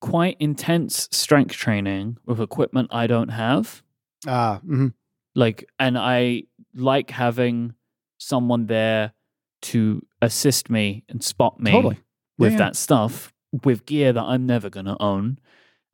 quite 0.00 0.36
intense 0.40 1.08
strength 1.12 1.52
training 1.52 2.16
with 2.26 2.40
equipment 2.40 2.88
I 2.90 3.06
don't 3.06 3.28
have. 3.28 3.82
Ah, 4.26 4.60
mhm. 4.66 4.92
like 5.34 5.66
and 5.78 5.96
i 5.96 6.42
like 6.74 7.10
having 7.10 7.72
someone 8.18 8.66
there 8.66 9.12
to 9.62 10.04
assist 10.20 10.68
me 10.68 11.04
and 11.08 11.24
spot 11.24 11.58
me 11.58 11.70
Totally. 11.70 11.94
Yeah, 11.96 12.00
with 12.38 12.52
yeah. 12.52 12.58
that 12.58 12.76
stuff 12.76 13.32
with 13.64 13.86
gear 13.86 14.12
that 14.12 14.22
i'm 14.22 14.44
never 14.44 14.68
going 14.68 14.84
to 14.86 14.96
own 15.00 15.38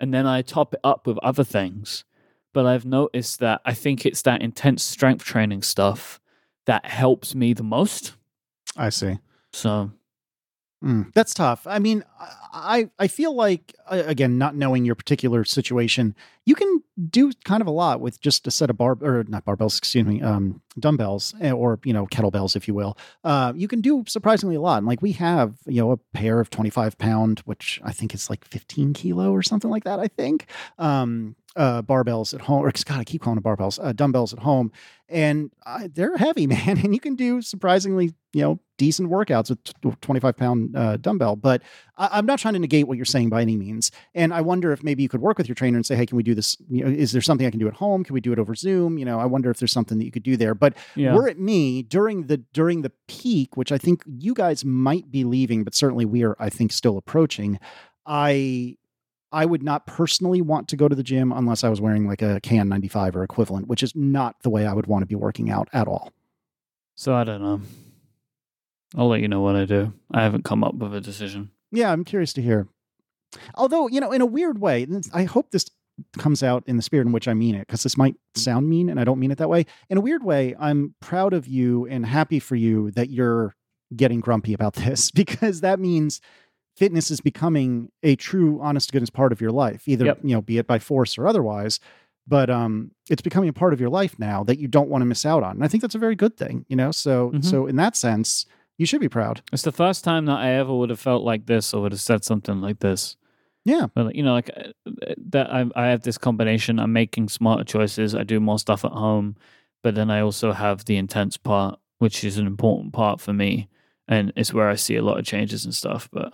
and 0.01 0.13
then 0.13 0.27
i 0.27 0.43
top 0.43 0.75
it 0.75 0.81
up 0.85 1.07
with 1.07 1.19
other 1.19 1.45
things 1.45 2.05
but 2.53 2.67
i've 2.67 2.85
noticed 2.85 3.39
that 3.41 3.61
i 3.65 3.73
think 3.73 4.05
it's 4.05 4.23
that 4.23 4.43
intense 4.43 4.83
strength 4.83 5.25
training 5.25 5.63
stuff 5.63 6.21
that 6.67 6.85
helps 6.87 7.35
me 7.35 7.53
the 7.53 7.63
most 7.63 8.15
I 8.77 8.91
see. 8.91 9.19
so 9.53 9.91
Mm, 10.85 11.12
that's 11.15 11.33
tough. 11.33 11.67
I 11.67 11.79
mean, 11.79 12.05
I 12.53 12.91
I 12.99 13.09
feel 13.09 13.35
like 13.35 13.75
uh, 13.89 14.03
again, 14.07 14.37
not 14.37 14.55
knowing 14.55 14.85
your 14.85 14.95
particular 14.95 15.43
situation, 15.43 16.15
you 16.45 16.55
can 16.55 16.83
do 17.09 17.33
kind 17.45 17.62
of 17.62 17.67
a 17.67 17.71
lot 17.71 18.03
with 18.03 18.21
just 18.21 18.47
a 18.47 18.51
set 18.51 18.69
of 18.69 18.77
bar 18.77 18.99
or 19.01 19.25
not 19.27 19.47
barbells, 19.47 19.79
excuse 19.79 20.05
me, 20.05 20.21
um, 20.21 20.61
dumbbells 20.79 21.35
eh, 21.41 21.51
or 21.51 21.81
you 21.83 21.95
know 21.95 22.07
kettlebells, 22.07 22.57
if 22.57 22.69
you 22.69 22.75
will. 22.75 22.99
Uh, 23.25 23.55
you 23.57 23.69
can 23.69 23.81
do 23.81 24.05
surprisingly 24.07 24.55
a 24.55 24.61
lot. 24.61 24.77
And 24.79 24.87
like 24.87 25.01
we 25.01 25.12
have, 25.12 25.55
you 25.67 25.81
know, 25.81 25.93
a 25.93 25.97
pair 26.12 26.41
of 26.41 26.51
twenty 26.51 26.71
five 26.71 26.99
pound, 26.99 27.41
which 27.47 27.81
I 27.83 27.93
think 27.93 28.15
is 28.15 28.29
like 28.29 28.45
fifteen 28.45 28.93
kilo 28.93 29.33
or 29.33 29.43
something 29.43 29.71
like 29.71 29.85
that. 29.85 29.99
I 29.99 30.09
think. 30.09 30.47
Um, 30.79 31.37
uh, 31.57 31.83
barbells 31.83 32.35
at 32.35 32.42
home, 32.42 32.64
or 32.64 32.71
God, 32.85 33.01
I 33.01 33.05
keep 33.05 33.23
calling 33.23 33.40
them 33.40 33.45
barbells, 33.57 33.79
uh, 33.83 33.92
dumbbells 33.92 34.33
at 34.33 34.40
home, 34.40 34.71
and 35.09 35.51
uh, 35.64 35.88
they're 35.92 36.16
heavy, 36.19 36.47
man. 36.47 36.79
And 36.79 36.95
you 36.95 37.01
can 37.01 37.14
do 37.16 37.40
surprisingly, 37.42 38.12
you 38.33 38.42
know, 38.42 38.61
decent 38.79 39.09
workouts 39.11 39.49
with 39.49 39.64
t- 39.64 39.73
25 40.03 40.37
pound 40.37 40.77
uh, 40.77 40.99
dumbbell. 40.99 41.35
But 41.37 41.62
I- 41.97 42.11
I'm 42.12 42.27
not 42.27 42.38
trying 42.38 42.53
to 42.55 42.61
negate 42.61 42.87
what 42.87 42.99
you're 42.99 43.07
saying 43.07 43.31
by 43.31 43.40
any 43.40 43.57
means. 43.57 43.90
And 44.14 44.35
I 44.35 44.42
wonder 44.42 44.71
if 44.73 44.83
maybe 44.83 45.03
you 45.03 45.09
could 45.09 45.23
work 45.23 45.38
with 45.38 45.49
your 45.49 45.55
trainer 45.55 45.77
and 45.77 45.87
say, 45.87 45.97
hey, 45.97 46.05
can 46.05 46.16
we 46.16 46.23
do 46.23 46.35
this? 46.35 46.59
You 46.69 46.85
know, 46.85 46.90
is 46.90 47.12
there 47.12 47.23
something 47.23 47.47
I 47.47 47.51
can 47.51 47.59
do 47.61 47.69
at 47.69 47.75
home? 47.75 48.05
Can 48.05 48.12
we 48.12 48.21
do 48.21 48.33
it 48.33 48.38
over 48.38 48.55
Zoom? 48.55 48.99
You 48.99 49.07
know, 49.07 49.19
I 49.19 49.25
wonder 49.25 49.49
if 49.51 49.59
there's 49.59 49.73
something 49.73 49.97
that 49.97 50.05
you 50.05 50.11
could 50.12 50.23
do 50.25 50.37
there. 50.37 50.55
But 50.55 50.77
yeah 50.95 51.14
were 51.14 51.27
it 51.27 51.38
me 51.40 51.83
during 51.83 52.27
the 52.27 52.37
during 52.53 52.83
the 52.83 52.92
peak, 53.09 53.57
which 53.57 53.73
I 53.73 53.79
think 53.79 54.03
you 54.07 54.35
guys 54.35 54.62
might 54.64 55.11
be 55.11 55.25
leaving, 55.25 55.64
but 55.64 55.75
certainly 55.75 56.05
we 56.05 56.23
are, 56.23 56.37
I 56.38 56.51
think, 56.51 56.73
still 56.73 56.99
approaching. 56.99 57.59
I 58.05 58.77
I 59.33 59.45
would 59.45 59.62
not 59.62 59.87
personally 59.87 60.41
want 60.41 60.69
to 60.69 60.77
go 60.77 60.89
to 60.89 60.95
the 60.95 61.03
gym 61.03 61.33
unless 61.33 61.65
I 61.65 61.69
was 61.69 61.81
wearing 61.81 62.07
like 62.07 62.23
a 62.23 62.41
KN95 62.43 63.17
or 63.17 63.23
equivalent, 63.25 63.67
which 63.69 63.83
is 63.83 63.93
not 63.95 64.37
the 64.43 64.51
way 64.51 64.67
I 64.67 64.73
would 64.73 64.87
want 64.87 65.03
to 65.03 65.07
be 65.07 65.15
working 65.17 65.51
out 65.51 65.69
at 65.73 65.89
all. 65.89 66.12
so 66.95 67.15
i 67.15 67.25
don't 67.25 67.43
know 67.43 67.61
i'll 68.97 69.09
let 69.09 69.21
you 69.21 69.29
know 69.29 69.41
what 69.43 69.55
i 69.57 69.65
do 69.67 69.93
i 70.12 70.23
haven't 70.23 70.45
come 70.45 70.62
up 70.65 70.75
with 70.77 70.95
a 70.95 71.01
decision 71.01 71.51
Yeah, 71.73 71.91
I'm 71.93 72.05
curious 72.05 72.33
to 72.35 72.43
hear. 72.43 72.69
Although, 73.57 73.89
you 73.89 74.01
know, 74.01 74.12
in 74.12 74.21
a 74.23 74.27
weird 74.27 74.61
way, 74.61 74.87
I 75.12 75.25
hope 75.25 75.51
this 75.51 75.67
comes 76.17 76.43
out 76.43 76.62
in 76.67 76.77
the 76.77 76.83
spirit 76.83 77.07
in 77.07 77.12
which 77.12 77.27
I 77.29 77.35
mean 77.35 77.55
it, 77.57 77.67
because 77.67 77.83
this 77.83 77.97
might 77.99 78.15
sound 78.35 78.69
mean 78.69 78.89
and 78.89 79.01
I 79.01 79.05
don't 79.05 79.19
mean 79.19 79.31
it 79.33 79.39
that 79.39 79.49
way. 79.51 79.67
In 79.91 79.99
a 79.99 80.01
weird 80.01 80.23
way, 80.23 80.55
I'm 80.59 80.95
proud 81.01 81.33
of 81.35 81.47
you 81.47 81.87
and 81.87 82.07
happy 82.07 82.39
for 82.39 82.55
you 82.55 82.91
that 82.93 83.11
you're 83.11 83.55
getting 83.95 84.21
grumpy 84.21 84.55
about 84.55 84.75
this 84.87 85.11
because 85.11 85.61
that 85.61 85.81
means 85.81 86.21
fitness 86.77 87.11
is 87.11 87.21
becoming 87.21 87.91
a 88.03 88.17
true 88.17 88.61
honest 88.62 88.89
to 88.89 88.93
goodness 88.93 89.11
part 89.11 89.33
of 89.33 89.41
your 89.41 89.51
life, 89.51 89.89
either, 89.89 90.05
Yep. 90.07 90.19
you 90.23 90.35
know, 90.35 90.43
be 90.43 90.59
it 90.59 90.67
by 90.67 90.79
force 90.79 91.17
or 91.19 91.27
otherwise. 91.27 91.81
But 92.29 92.51
um, 92.51 92.91
it's 93.09 93.23
becoming 93.23 93.49
a 93.49 93.53
part 93.53 93.73
of 93.73 93.81
your 93.81 93.89
life 93.91 94.19
now 94.19 94.43
that 94.45 94.59
you 94.59 94.67
don't 94.69 94.89
want 94.89 95.01
to 95.03 95.07
miss 95.07 95.25
out 95.25 95.43
on. 95.43 95.53
And 95.57 95.65
I 95.65 95.69
think 95.69 95.81
that's 95.81 95.95
a 95.95 95.99
very 95.99 96.17
good 96.17 96.37
thing, 96.37 96.65
you 96.69 96.75
know? 96.77 96.91
So, 96.91 97.31
Mhm. 97.31 97.45
so 97.45 97.67
in 97.67 97.77
that 97.77 97.97
sense, 97.97 98.47
you 98.79 98.85
should 98.87 99.01
be 99.01 99.09
proud. 99.09 99.41
it's 99.53 99.62
the 99.62 99.73
first 99.73 100.05
time 100.05 100.27
that 100.27 100.37
i 100.39 100.51
ever 100.51 100.75
would 100.77 100.91
have 100.91 101.01
felt 101.01 101.23
like 101.23 101.47
this 101.47 101.73
or 101.73 101.81
would 101.83 101.93
have 101.93 102.01
said 102.01 102.25
something 102.25 102.61
like 102.61 102.81
this 102.81 103.17
Yeah. 103.65 103.87
But 103.95 104.15
you 104.15 104.23
know, 104.23 104.33
like 104.35 104.51
that, 105.17 105.53
I, 105.53 105.65
I 105.75 105.87
have 105.87 106.03
this 106.03 106.19
combination. 106.19 106.79
I'm 106.79 106.93
making 106.93 107.29
smarter 107.29 107.65
choices. 107.65 108.15
I 108.15 108.23
do 108.23 108.39
more 108.39 108.59
stuff 108.59 108.85
at 108.85 108.93
home, 108.93 109.35
but 109.83 109.95
then 109.95 110.11
I 110.11 110.21
also 110.21 110.53
have 110.53 110.85
the 110.85 110.97
intense 110.97 111.37
part, 111.37 111.79
which 111.99 112.23
is 112.23 112.39
an 112.39 112.47
important 112.47 112.93
part 112.93 113.21
for 113.21 113.33
me, 113.33 113.69
and 114.09 114.33
it's 114.37 114.53
where 114.55 114.69
I 114.69 114.77
see 114.77 114.95
a 114.97 115.03
lot 115.03 115.19
of 115.19 115.25
changes 115.25 115.65
and 115.65 115.75
stuff. 115.75 116.09
But 116.12 116.33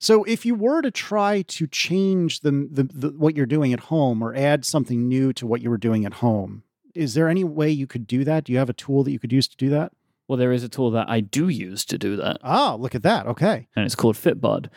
So 0.00 0.22
if 0.24 0.46
you 0.46 0.54
were 0.54 0.80
to 0.82 0.90
try 0.92 1.42
to 1.42 1.66
change 1.66 2.40
the, 2.40 2.68
the, 2.70 2.84
the 2.84 3.08
what 3.10 3.36
you're 3.36 3.46
doing 3.46 3.72
at 3.72 3.80
home 3.80 4.22
or 4.22 4.34
add 4.34 4.64
something 4.64 5.08
new 5.08 5.32
to 5.32 5.46
what 5.46 5.60
you 5.60 5.70
were 5.70 5.76
doing 5.78 6.04
at 6.04 6.14
home, 6.14 6.62
is 6.94 7.14
there 7.14 7.28
any 7.28 7.42
way 7.44 7.68
you 7.70 7.86
could 7.86 8.06
do 8.06 8.22
that? 8.24 8.44
Do 8.44 8.52
you 8.52 8.58
have 8.58 8.70
a 8.70 8.74
tool 8.74 9.02
that 9.04 9.10
you 9.10 9.18
could 9.18 9.32
use 9.32 9.48
to 9.48 9.56
do 9.56 9.70
that? 9.70 9.92
well, 10.28 10.36
there 10.36 10.52
is 10.52 10.62
a 10.62 10.68
tool 10.68 10.90
that 10.90 11.08
I 11.08 11.20
do 11.20 11.48
use 11.48 11.86
to 11.86 11.96
do 11.96 12.14
that, 12.16 12.38
Ah, 12.44 12.74
look 12.74 12.94
at 12.94 13.02
that. 13.02 13.26
Okay. 13.26 13.66
and 13.74 13.86
it's 13.86 13.94
called 13.94 14.14
Fitbod. 14.14 14.68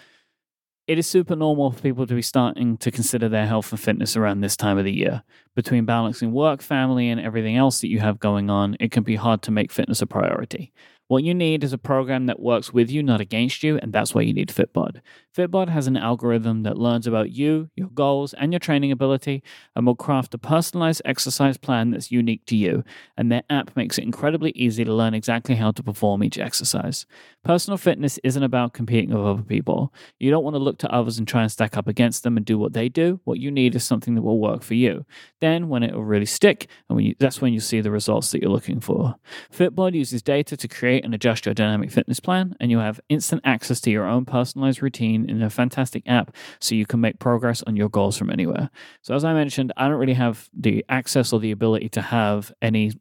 It 0.87 0.97
is 0.97 1.05
super 1.05 1.35
normal 1.35 1.71
for 1.71 1.81
people 1.81 2.07
to 2.07 2.15
be 2.15 2.21
starting 2.21 2.77
to 2.77 2.89
consider 2.89 3.29
their 3.29 3.45
health 3.45 3.71
and 3.71 3.79
fitness 3.79 4.17
around 4.17 4.41
this 4.41 4.57
time 4.57 4.77
of 4.77 4.85
the 4.85 4.93
year. 4.93 5.23
Between 5.55 5.85
balancing 5.85 6.31
work, 6.31 6.61
family, 6.61 7.09
and 7.09 7.19
everything 7.19 7.55
else 7.55 7.81
that 7.81 7.89
you 7.89 7.99
have 7.99 8.19
going 8.19 8.49
on, 8.49 8.75
it 8.79 8.91
can 8.91 9.03
be 9.03 9.15
hard 9.15 9.41
to 9.43 9.51
make 9.51 9.71
fitness 9.71 10.01
a 10.01 10.07
priority. 10.07 10.71
What 11.11 11.25
you 11.25 11.33
need 11.33 11.65
is 11.65 11.73
a 11.73 11.77
program 11.77 12.27
that 12.27 12.39
works 12.39 12.71
with 12.71 12.89
you, 12.89 13.03
not 13.03 13.19
against 13.19 13.63
you, 13.63 13.77
and 13.79 13.91
that's 13.91 14.15
why 14.15 14.21
you 14.21 14.33
need 14.33 14.47
Fitbod. 14.47 15.01
Fitbod 15.37 15.67
has 15.67 15.85
an 15.85 15.97
algorithm 15.97 16.63
that 16.63 16.77
learns 16.77 17.05
about 17.05 17.31
you, 17.31 17.69
your 17.75 17.89
goals, 17.89 18.33
and 18.33 18.53
your 18.53 18.61
training 18.61 18.93
ability, 18.93 19.43
and 19.75 19.85
will 19.85 19.95
craft 19.95 20.33
a 20.33 20.37
personalized 20.37 21.01
exercise 21.03 21.57
plan 21.57 21.91
that's 21.91 22.11
unique 22.11 22.45
to 22.45 22.55
you. 22.55 22.85
And 23.17 23.29
their 23.29 23.43
app 23.49 23.75
makes 23.75 23.97
it 23.97 24.05
incredibly 24.05 24.51
easy 24.51 24.85
to 24.85 24.93
learn 24.93 25.13
exactly 25.13 25.55
how 25.55 25.71
to 25.71 25.83
perform 25.83 26.23
each 26.23 26.37
exercise. 26.37 27.05
Personal 27.43 27.77
fitness 27.77 28.17
isn't 28.23 28.43
about 28.43 28.71
competing 28.71 29.09
with 29.09 29.25
other 29.25 29.41
people. 29.41 29.93
You 30.17 30.31
don't 30.31 30.45
want 30.45 30.55
to 30.55 30.59
look 30.59 30.77
to 30.79 30.93
others 30.93 31.17
and 31.17 31.27
try 31.27 31.41
and 31.41 31.51
stack 31.51 31.75
up 31.75 31.89
against 31.89 32.23
them 32.23 32.37
and 32.37 32.45
do 32.45 32.57
what 32.57 32.71
they 32.71 32.87
do. 32.87 33.19
What 33.25 33.39
you 33.39 33.51
need 33.51 33.75
is 33.75 33.83
something 33.83 34.15
that 34.15 34.21
will 34.21 34.39
work 34.39 34.63
for 34.63 34.75
you. 34.75 35.05
Then, 35.41 35.67
when 35.67 35.83
it 35.83 35.93
will 35.93 36.05
really 36.05 36.25
stick, 36.25 36.67
and 36.87 36.95
when 36.95 37.05
you, 37.05 37.15
that's 37.19 37.41
when 37.41 37.51
you 37.51 37.59
see 37.59 37.81
the 37.81 37.91
results 37.91 38.31
that 38.31 38.41
you're 38.41 38.49
looking 38.49 38.79
for. 38.79 39.15
Fitbod 39.53 39.93
uses 39.93 40.21
data 40.21 40.55
to 40.55 40.67
create 40.69 41.00
and 41.03 41.13
adjust 41.13 41.45
your 41.45 41.53
dynamic 41.55 41.91
fitness 41.91 42.19
plan, 42.19 42.55
and 42.59 42.71
you 42.71 42.79
have 42.79 42.99
instant 43.09 43.41
access 43.45 43.79
to 43.81 43.91
your 43.91 44.05
own 44.05 44.25
personalized 44.25 44.81
routine 44.81 45.29
in 45.29 45.41
a 45.41 45.49
fantastic 45.49 46.03
app 46.05 46.35
so 46.59 46.75
you 46.75 46.85
can 46.85 46.99
make 47.01 47.19
progress 47.19 47.63
on 47.63 47.75
your 47.75 47.89
goals 47.89 48.17
from 48.17 48.29
anywhere. 48.29 48.69
So, 49.01 49.15
as 49.15 49.23
I 49.23 49.33
mentioned, 49.33 49.73
I 49.77 49.87
don't 49.87 49.99
really 49.99 50.13
have 50.13 50.49
the 50.53 50.85
access 50.89 51.33
or 51.33 51.39
the 51.39 51.51
ability 51.51 51.89
to 51.89 52.01
have 52.01 52.51
any 52.61 52.91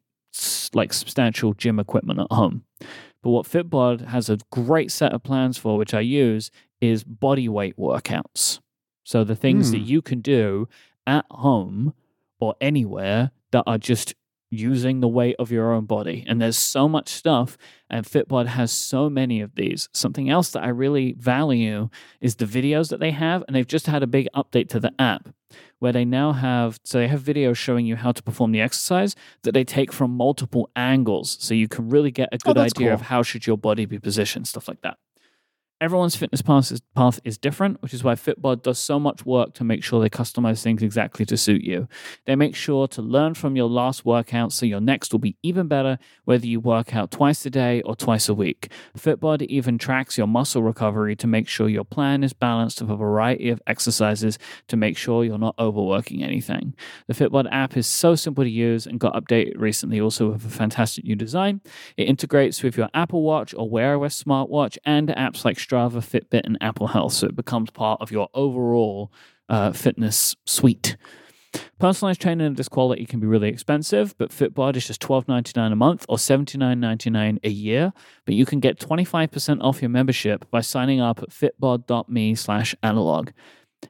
like 0.74 0.92
substantial 0.92 1.54
gym 1.54 1.78
equipment 1.80 2.20
at 2.20 2.28
home. 2.30 2.64
But 3.22 3.30
what 3.30 3.46
Fitbod 3.46 4.06
has 4.08 4.30
a 4.30 4.38
great 4.50 4.90
set 4.92 5.12
of 5.12 5.22
plans 5.22 5.58
for, 5.58 5.76
which 5.76 5.92
I 5.92 6.00
use, 6.00 6.50
is 6.80 7.04
body 7.04 7.48
weight 7.48 7.76
workouts. 7.76 8.60
So 9.04 9.24
the 9.24 9.34
things 9.36 9.72
that 9.72 9.78
Hmm. 9.78 9.84
you 9.84 10.02
can 10.02 10.20
do 10.20 10.68
at 11.06 11.26
home 11.30 11.94
or 12.38 12.54
anywhere 12.60 13.32
that 13.50 13.64
are 13.66 13.78
just 13.78 14.14
using 14.50 15.00
the 15.00 15.08
weight 15.08 15.36
of 15.38 15.50
your 15.50 15.72
own 15.72 15.84
body. 15.86 16.24
And 16.26 16.40
there's 16.40 16.58
so 16.58 16.88
much 16.88 17.08
stuff, 17.08 17.56
and 17.88 18.04
Fitbod 18.04 18.46
has 18.46 18.72
so 18.72 19.08
many 19.08 19.40
of 19.40 19.54
these. 19.54 19.88
Something 19.92 20.28
else 20.28 20.50
that 20.50 20.62
I 20.64 20.68
really 20.68 21.14
value 21.18 21.88
is 22.20 22.36
the 22.36 22.44
videos 22.46 22.90
that 22.90 23.00
they 23.00 23.12
have, 23.12 23.44
and 23.46 23.54
they've 23.54 23.66
just 23.66 23.86
had 23.86 24.02
a 24.02 24.06
big 24.08 24.28
update 24.34 24.68
to 24.70 24.80
the 24.80 24.92
app 24.98 25.28
where 25.78 25.92
they 25.92 26.04
now 26.04 26.32
have 26.32 26.78
so 26.84 26.98
they 26.98 27.08
have 27.08 27.22
videos 27.22 27.56
showing 27.56 27.84
you 27.86 27.96
how 27.96 28.12
to 28.12 28.22
perform 28.22 28.52
the 28.52 28.60
exercise 28.60 29.16
that 29.42 29.52
they 29.52 29.64
take 29.64 29.92
from 29.92 30.10
multiple 30.12 30.70
angles 30.76 31.36
so 31.40 31.54
you 31.54 31.66
can 31.66 31.88
really 31.88 32.10
get 32.12 32.28
a 32.32 32.36
oh, 32.36 32.38
good 32.44 32.58
Oh, 32.58 32.62
idea 32.62 32.94
of 32.94 33.00
how 33.02 33.22
should 33.22 33.46
your 33.46 33.56
body 33.58 33.84
be 33.84 33.98
positioned 33.98 34.46
stuff 34.46 34.68
like 34.68 34.82
that 34.82 34.98
everyone's 35.80 36.14
fitness 36.14 36.42
path 36.42 36.70
is, 36.70 36.82
path 36.94 37.18
is 37.24 37.38
different, 37.38 37.80
which 37.80 37.94
is 37.94 38.04
why 38.04 38.14
Fitbod 38.14 38.62
does 38.62 38.78
so 38.78 39.00
much 39.00 39.24
work 39.24 39.54
to 39.54 39.64
make 39.64 39.82
sure 39.82 40.00
they 40.00 40.10
customize 40.10 40.62
things 40.62 40.82
exactly 40.82 41.24
to 41.24 41.36
suit 41.36 41.62
you. 41.62 41.88
They 42.26 42.36
make 42.36 42.54
sure 42.54 42.86
to 42.88 43.00
learn 43.00 43.34
from 43.34 43.56
your 43.56 43.68
last 43.68 44.04
workout 44.04 44.52
so 44.52 44.66
your 44.66 44.80
next 44.80 45.12
will 45.12 45.20
be 45.20 45.36
even 45.42 45.68
better 45.68 45.98
whether 46.24 46.46
you 46.46 46.60
work 46.60 46.94
out 46.94 47.10
twice 47.10 47.46
a 47.46 47.50
day 47.50 47.80
or 47.82 47.96
twice 47.96 48.28
a 48.28 48.34
week. 48.34 48.70
Fitbod 48.96 49.42
even 49.42 49.78
tracks 49.78 50.18
your 50.18 50.26
muscle 50.26 50.62
recovery 50.62 51.16
to 51.16 51.26
make 51.26 51.48
sure 51.48 51.68
your 51.68 51.84
plan 51.84 52.22
is 52.22 52.34
balanced 52.34 52.82
with 52.82 52.90
a 52.90 52.96
variety 52.96 53.48
of 53.48 53.62
exercises 53.66 54.38
to 54.68 54.76
make 54.76 54.98
sure 54.98 55.24
you're 55.24 55.38
not 55.38 55.54
overworking 55.58 56.22
anything. 56.22 56.74
The 57.06 57.14
Fitbod 57.14 57.48
app 57.50 57.76
is 57.76 57.86
so 57.86 58.14
simple 58.14 58.44
to 58.44 58.50
use 58.50 58.86
and 58.86 59.00
got 59.00 59.14
updated 59.14 59.54
recently 59.56 60.00
also 60.00 60.32
with 60.32 60.44
a 60.44 60.50
fantastic 60.50 61.04
new 61.04 61.16
design. 61.16 61.62
It 61.96 62.08
integrates 62.08 62.62
with 62.62 62.76
your 62.76 62.90
Apple 62.92 63.22
Watch 63.22 63.54
or 63.54 63.70
Wear 63.70 63.96
OS 63.96 64.22
smartwatch 64.22 64.76
and 64.84 65.08
apps 65.08 65.44
like 65.44 65.58
Strava, 65.70 66.00
Fitbit, 66.02 66.42
and 66.44 66.58
Apple 66.60 66.88
Health, 66.88 67.12
so 67.12 67.26
it 67.26 67.36
becomes 67.36 67.70
part 67.70 68.00
of 68.00 68.10
your 68.10 68.28
overall 68.34 69.12
uh, 69.48 69.72
fitness 69.72 70.34
suite. 70.46 70.96
Personalized 71.78 72.20
training 72.20 72.46
of 72.46 72.56
this 72.56 72.68
quality 72.68 73.06
can 73.06 73.20
be 73.20 73.26
really 73.26 73.48
expensive, 73.48 74.14
but 74.18 74.30
Fitbod 74.30 74.76
is 74.76 74.86
just 74.86 75.00
$12.99 75.02 75.72
a 75.72 75.76
month 75.76 76.06
or 76.08 76.16
$79.99 76.16 77.38
a 77.42 77.48
year. 77.48 77.92
But 78.24 78.34
you 78.34 78.46
can 78.46 78.60
get 78.60 78.78
25% 78.78 79.60
off 79.60 79.82
your 79.82 79.88
membership 79.88 80.48
by 80.50 80.60
signing 80.60 81.00
up 81.00 81.22
at 81.22 81.30
fitbod.me 81.30 82.34
slash 82.34 82.74
analog. 82.82 83.30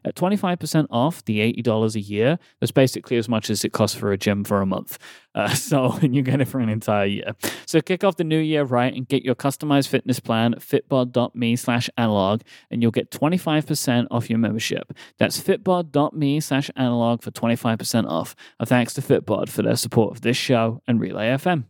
At 0.05 0.15
25% 0.15 0.87
off 0.91 1.25
the 1.25 1.41
$80 1.41 1.95
a 1.95 2.01
year, 2.01 2.39
that's 2.59 2.73
basically 2.73 3.17
as 3.17 3.29
much 3.29 3.51
as 3.51 3.65
it 3.65 3.73
costs 3.73 3.97
for 3.97 4.13
a 4.13 4.19
gym 4.19 4.45
for 4.45 4.61
a 4.61 4.67
month. 4.67 4.99
Uh, 5.33 5.49
so, 5.49 5.93
and 6.03 6.13
you 6.13 6.23
get 6.23 6.41
it 6.41 6.47
for 6.47 6.59
an 6.59 6.69
entire 6.69 7.07
year. 7.07 7.37
So 7.65 7.81
kick 7.81 8.03
off 8.03 8.17
the 8.17 8.25
new 8.25 8.41
year 8.41 8.65
right 8.65 8.93
and 8.93 9.07
get 9.07 9.25
your 9.25 9.37
customized 9.37 9.87
fitness 9.87 10.19
plan 10.19 10.55
at 10.55 10.59
fitbod.me 10.59 11.55
slash 11.55 11.89
analog 11.97 12.41
and 12.69 12.83
you'll 12.83 12.91
get 12.91 13.13
25% 13.13 14.09
off 14.11 14.29
your 14.29 14.41
membership. 14.41 14.93
That's 15.19 15.41
fitbod.me 15.41 16.41
slash 16.41 16.69
analog 16.75 17.23
for 17.23 17.31
25% 17.31 18.11
off. 18.11 18.35
A 18.59 18.67
thanks 18.67 18.93
to 18.95 19.03
Fitbod 19.03 19.49
for 19.49 19.63
their 19.63 19.77
support 19.77 20.17
of 20.17 20.23
this 20.23 20.37
show 20.37 20.83
and 20.89 21.01
Relay 21.01 21.29
FM. 21.29 21.70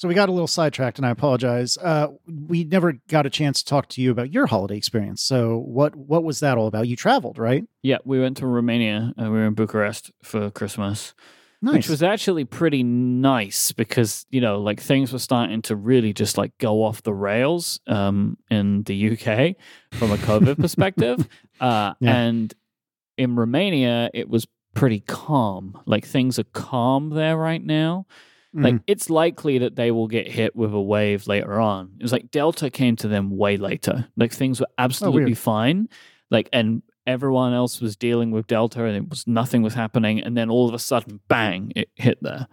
So 0.00 0.08
we 0.08 0.14
got 0.14 0.30
a 0.30 0.32
little 0.32 0.46
sidetracked, 0.46 0.96
and 0.96 1.04
I 1.04 1.10
apologize. 1.10 1.76
Uh, 1.76 2.06
we 2.26 2.64
never 2.64 2.94
got 3.08 3.26
a 3.26 3.30
chance 3.30 3.62
to 3.62 3.66
talk 3.68 3.86
to 3.90 4.00
you 4.00 4.10
about 4.10 4.32
your 4.32 4.46
holiday 4.46 4.78
experience. 4.78 5.20
So 5.20 5.58
what 5.58 5.94
what 5.94 6.24
was 6.24 6.40
that 6.40 6.56
all 6.56 6.68
about? 6.68 6.88
You 6.88 6.96
traveled, 6.96 7.36
right? 7.38 7.64
Yeah, 7.82 7.98
we 8.06 8.18
went 8.18 8.38
to 8.38 8.46
Romania. 8.46 9.12
We 9.18 9.28
were 9.28 9.44
in 9.44 9.52
Bucharest 9.52 10.10
for 10.22 10.50
Christmas. 10.50 11.12
Nice. 11.60 11.74
which 11.74 11.88
was 11.90 12.02
actually 12.02 12.46
pretty 12.46 12.82
nice 12.82 13.72
because 13.72 14.24
you 14.30 14.40
know 14.40 14.62
like 14.62 14.80
things 14.80 15.12
were 15.12 15.18
starting 15.18 15.60
to 15.60 15.76
really 15.76 16.14
just 16.14 16.38
like 16.38 16.56
go 16.56 16.82
off 16.82 17.02
the 17.02 17.12
rails 17.12 17.78
um, 17.86 18.38
in 18.50 18.82
the 18.84 19.10
UK 19.10 19.56
from 19.92 20.12
a 20.12 20.16
COVID 20.16 20.56
perspective, 20.60 21.28
uh, 21.60 21.92
Yeah. 22.00 22.16
and 22.16 22.54
in 23.18 23.36
Romania 23.36 24.08
it 24.14 24.30
was 24.30 24.46
pretty 24.72 25.00
calm. 25.00 25.78
Like 25.84 26.06
things 26.06 26.38
are 26.38 26.44
calm 26.54 27.10
there 27.10 27.36
right 27.36 27.62
now. 27.62 28.06
Like 28.52 28.74
Mhm. 28.74 28.82
it's 28.88 29.08
likely 29.08 29.58
that 29.58 29.76
they 29.76 29.90
will 29.92 30.08
get 30.08 30.26
hit 30.26 30.56
with 30.56 30.72
a 30.74 30.80
wave 30.80 31.26
later 31.28 31.60
on. 31.60 31.90
It 31.98 32.02
was 32.02 32.10
like 32.12 32.30
Delta 32.32 32.68
came 32.68 32.96
to 32.96 33.06
them 33.08 33.36
way 33.36 33.56
later. 33.56 34.08
Like 34.16 34.32
things 34.32 34.58
were 34.60 34.66
absolutely 34.76 35.34
fine. 35.34 35.88
Like 36.30 36.48
and 36.52 36.82
everyone 37.06 37.52
else 37.54 37.80
was 37.80 37.96
dealing 37.96 38.30
with 38.32 38.46
Delta 38.48 38.84
and 38.84 38.96
it 38.96 39.08
was 39.08 39.26
nothing 39.26 39.62
was 39.62 39.74
happening 39.74 40.20
and 40.20 40.36
then 40.36 40.50
all 40.50 40.68
of 40.68 40.74
a 40.74 40.78
sudden 40.80 41.20
bang 41.28 41.72
it 41.76 41.90
hit 41.94 42.18
there. 42.22 42.48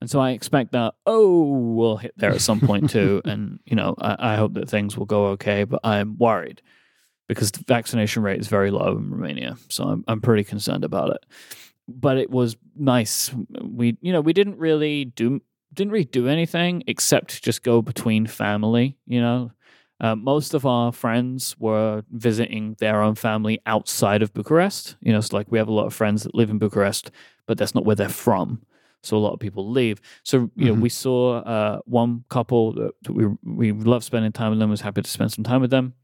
And 0.00 0.08
so 0.10 0.20
I 0.20 0.30
expect 0.32 0.72
that 0.72 0.94
oh 1.06 1.42
we'll 1.74 1.96
hit 1.96 2.12
there 2.18 2.30
at 2.32 2.42
some 2.42 2.60
point 2.60 2.90
too. 2.90 3.22
and 3.26 3.58
you 3.64 3.74
know, 3.74 3.94
I, 3.98 4.34
I 4.34 4.36
hope 4.36 4.52
that 4.54 4.68
things 4.68 4.98
will 4.98 5.06
go 5.06 5.28
okay, 5.28 5.64
but 5.64 5.80
I'm 5.82 6.18
worried 6.18 6.60
because 7.26 7.50
the 7.52 7.64
vaccination 7.66 8.22
rate 8.22 8.38
is 8.40 8.48
very 8.48 8.70
low 8.70 8.96
in 8.98 9.10
Romania. 9.10 9.56
So 9.70 9.84
I'm 9.84 10.04
I'm 10.06 10.20
pretty 10.20 10.44
concerned 10.44 10.84
about 10.84 11.10
it 11.10 11.24
but 11.88 12.18
it 12.18 12.30
was 12.30 12.56
nice. 12.76 13.32
We, 13.62 13.96
you 14.00 14.12
know, 14.12 14.20
we 14.20 14.32
didn't 14.32 14.58
really 14.58 15.06
do 15.06 15.40
didn't 15.74 15.92
really 15.92 16.04
do 16.04 16.28
anything 16.28 16.82
except 16.86 17.42
just 17.42 17.62
go 17.62 17.82
between 17.82 18.26
family. 18.26 18.96
You 19.06 19.20
know, 19.20 19.52
uh, 20.00 20.14
most 20.16 20.54
of 20.54 20.64
our 20.66 20.92
friends 20.92 21.56
were 21.58 22.02
visiting 22.10 22.76
their 22.78 23.02
own 23.02 23.14
family 23.14 23.60
outside 23.66 24.22
of 24.22 24.32
Bucharest. 24.32 24.96
You 25.00 25.12
know, 25.12 25.18
it's 25.18 25.32
like 25.32 25.50
we 25.50 25.58
have 25.58 25.68
a 25.68 25.72
lot 25.72 25.86
of 25.86 25.94
friends 25.94 26.22
that 26.22 26.34
live 26.34 26.50
in 26.50 26.58
Bucharest, 26.58 27.10
but 27.46 27.58
that's 27.58 27.74
not 27.74 27.84
where 27.84 27.96
they're 27.96 28.08
from. 28.08 28.62
So 29.02 29.16
a 29.16 29.18
lot 29.20 29.32
of 29.32 29.40
people 29.40 29.70
leave. 29.70 30.00
So 30.24 30.50
you 30.56 30.66
know, 30.66 30.74
Mhm. 30.74 30.80
we 30.82 30.88
saw 30.88 31.38
uh, 31.40 31.78
one 31.84 32.24
couple 32.28 32.72
that 32.72 32.92
that 33.02 33.12
we 33.12 33.26
we 33.44 33.72
loved 33.72 34.04
spending 34.04 34.32
time 34.32 34.50
with 34.50 34.58
them. 34.58 34.70
Was 34.70 34.80
happy 34.82 35.02
to 35.02 35.10
spend 35.10 35.32
some 35.32 35.44
time 35.44 35.60
with 35.60 35.70
them. 35.70 35.94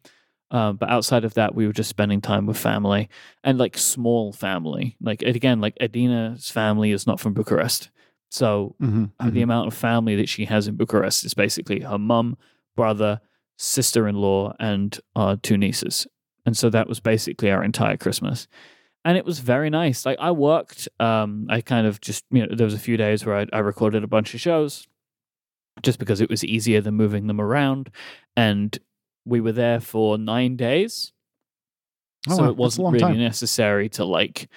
Um, 0.54 0.76
but 0.76 0.88
outside 0.88 1.24
of 1.24 1.34
that, 1.34 1.54
we 1.54 1.66
were 1.66 1.72
just 1.72 1.90
spending 1.90 2.20
time 2.20 2.46
with 2.46 2.56
family 2.56 3.08
and 3.42 3.58
like 3.58 3.76
small 3.76 4.32
family. 4.32 4.96
Like 5.00 5.20
again, 5.22 5.60
like 5.60 5.76
Adina's 5.80 6.48
family 6.48 6.92
is 6.92 7.06
not 7.06 7.18
from 7.18 7.34
Bucharest, 7.34 7.90
so 8.30 8.76
Mhm, 8.80 9.10
uh, 9.18 9.30
the 9.30 9.40
mhm. 9.40 9.44
amount 9.44 9.66
of 9.66 9.74
family 9.74 10.14
that 10.16 10.28
she 10.28 10.44
has 10.44 10.68
in 10.68 10.76
Bucharest 10.76 11.24
is 11.24 11.34
basically 11.34 11.80
her 11.80 11.98
mum, 11.98 12.36
brother, 12.76 13.20
sister-in-law, 13.58 14.54
and 14.60 15.00
our 15.16 15.36
two 15.36 15.56
nieces. 15.56 16.06
And 16.46 16.56
so 16.56 16.70
that 16.70 16.88
was 16.88 17.00
basically 17.00 17.50
our 17.50 17.64
entire 17.64 17.96
Christmas. 17.96 18.46
And 19.04 19.18
it 19.18 19.24
was 19.24 19.40
very 19.40 19.70
nice. 19.70 20.06
Like 20.06 20.18
I 20.20 20.30
worked, 20.30 20.88
um, 21.00 21.46
I 21.50 21.60
kind 21.62 21.86
of 21.86 22.00
just 22.00 22.24
you 22.30 22.46
know 22.46 22.54
there 22.54 22.64
was 22.70 22.74
a 22.74 22.78
few 22.88 22.96
days 22.96 23.26
where 23.26 23.36
I, 23.36 23.46
I 23.52 23.58
recorded 23.58 24.04
a 24.04 24.08
bunch 24.16 24.34
of 24.34 24.40
shows, 24.40 24.86
just 25.82 25.98
because 25.98 26.20
it 26.20 26.30
was 26.30 26.44
easier 26.44 26.80
than 26.80 26.94
moving 26.94 27.26
them 27.26 27.40
around, 27.40 27.90
and 28.36 28.78
we 29.24 29.40
were 29.40 29.52
there 29.52 29.80
for 29.80 30.18
nine 30.18 30.56
days 30.56 31.12
Oh, 32.28 32.36
so 32.36 32.44
it 32.48 32.56
wasn't 32.56 32.84
long 32.84 32.92
really 32.94 33.04
time. 33.04 33.18
necessary 33.18 33.88
to 33.90 34.04
like 34.04 34.48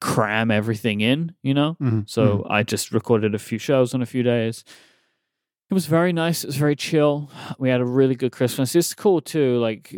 cram 0.00 0.50
everything 0.50 1.00
in, 1.00 1.34
you 1.42 1.54
know? 1.54 1.76
Mhm, 1.80 2.08
So 2.08 2.46
I 2.48 2.62
just 2.62 2.90
recorded 2.92 3.34
a 3.34 3.38
few 3.38 3.58
shows 3.58 3.92
in 3.94 4.00
a 4.02 4.06
few 4.06 4.22
days. 4.22 4.64
It 5.70 5.74
was 5.74 5.86
very 5.86 6.12
nice. 6.12 6.42
It 6.44 6.48
was 6.48 6.56
very 6.56 6.76
chill. 6.76 7.30
We 7.58 7.70
had 7.70 7.80
a 7.80 7.84
really 7.86 8.14
good 8.14 8.32
Christmas. 8.32 8.74
It's 8.74 8.92
cool 8.94 9.22
too. 9.22 9.58
Like 9.58 9.94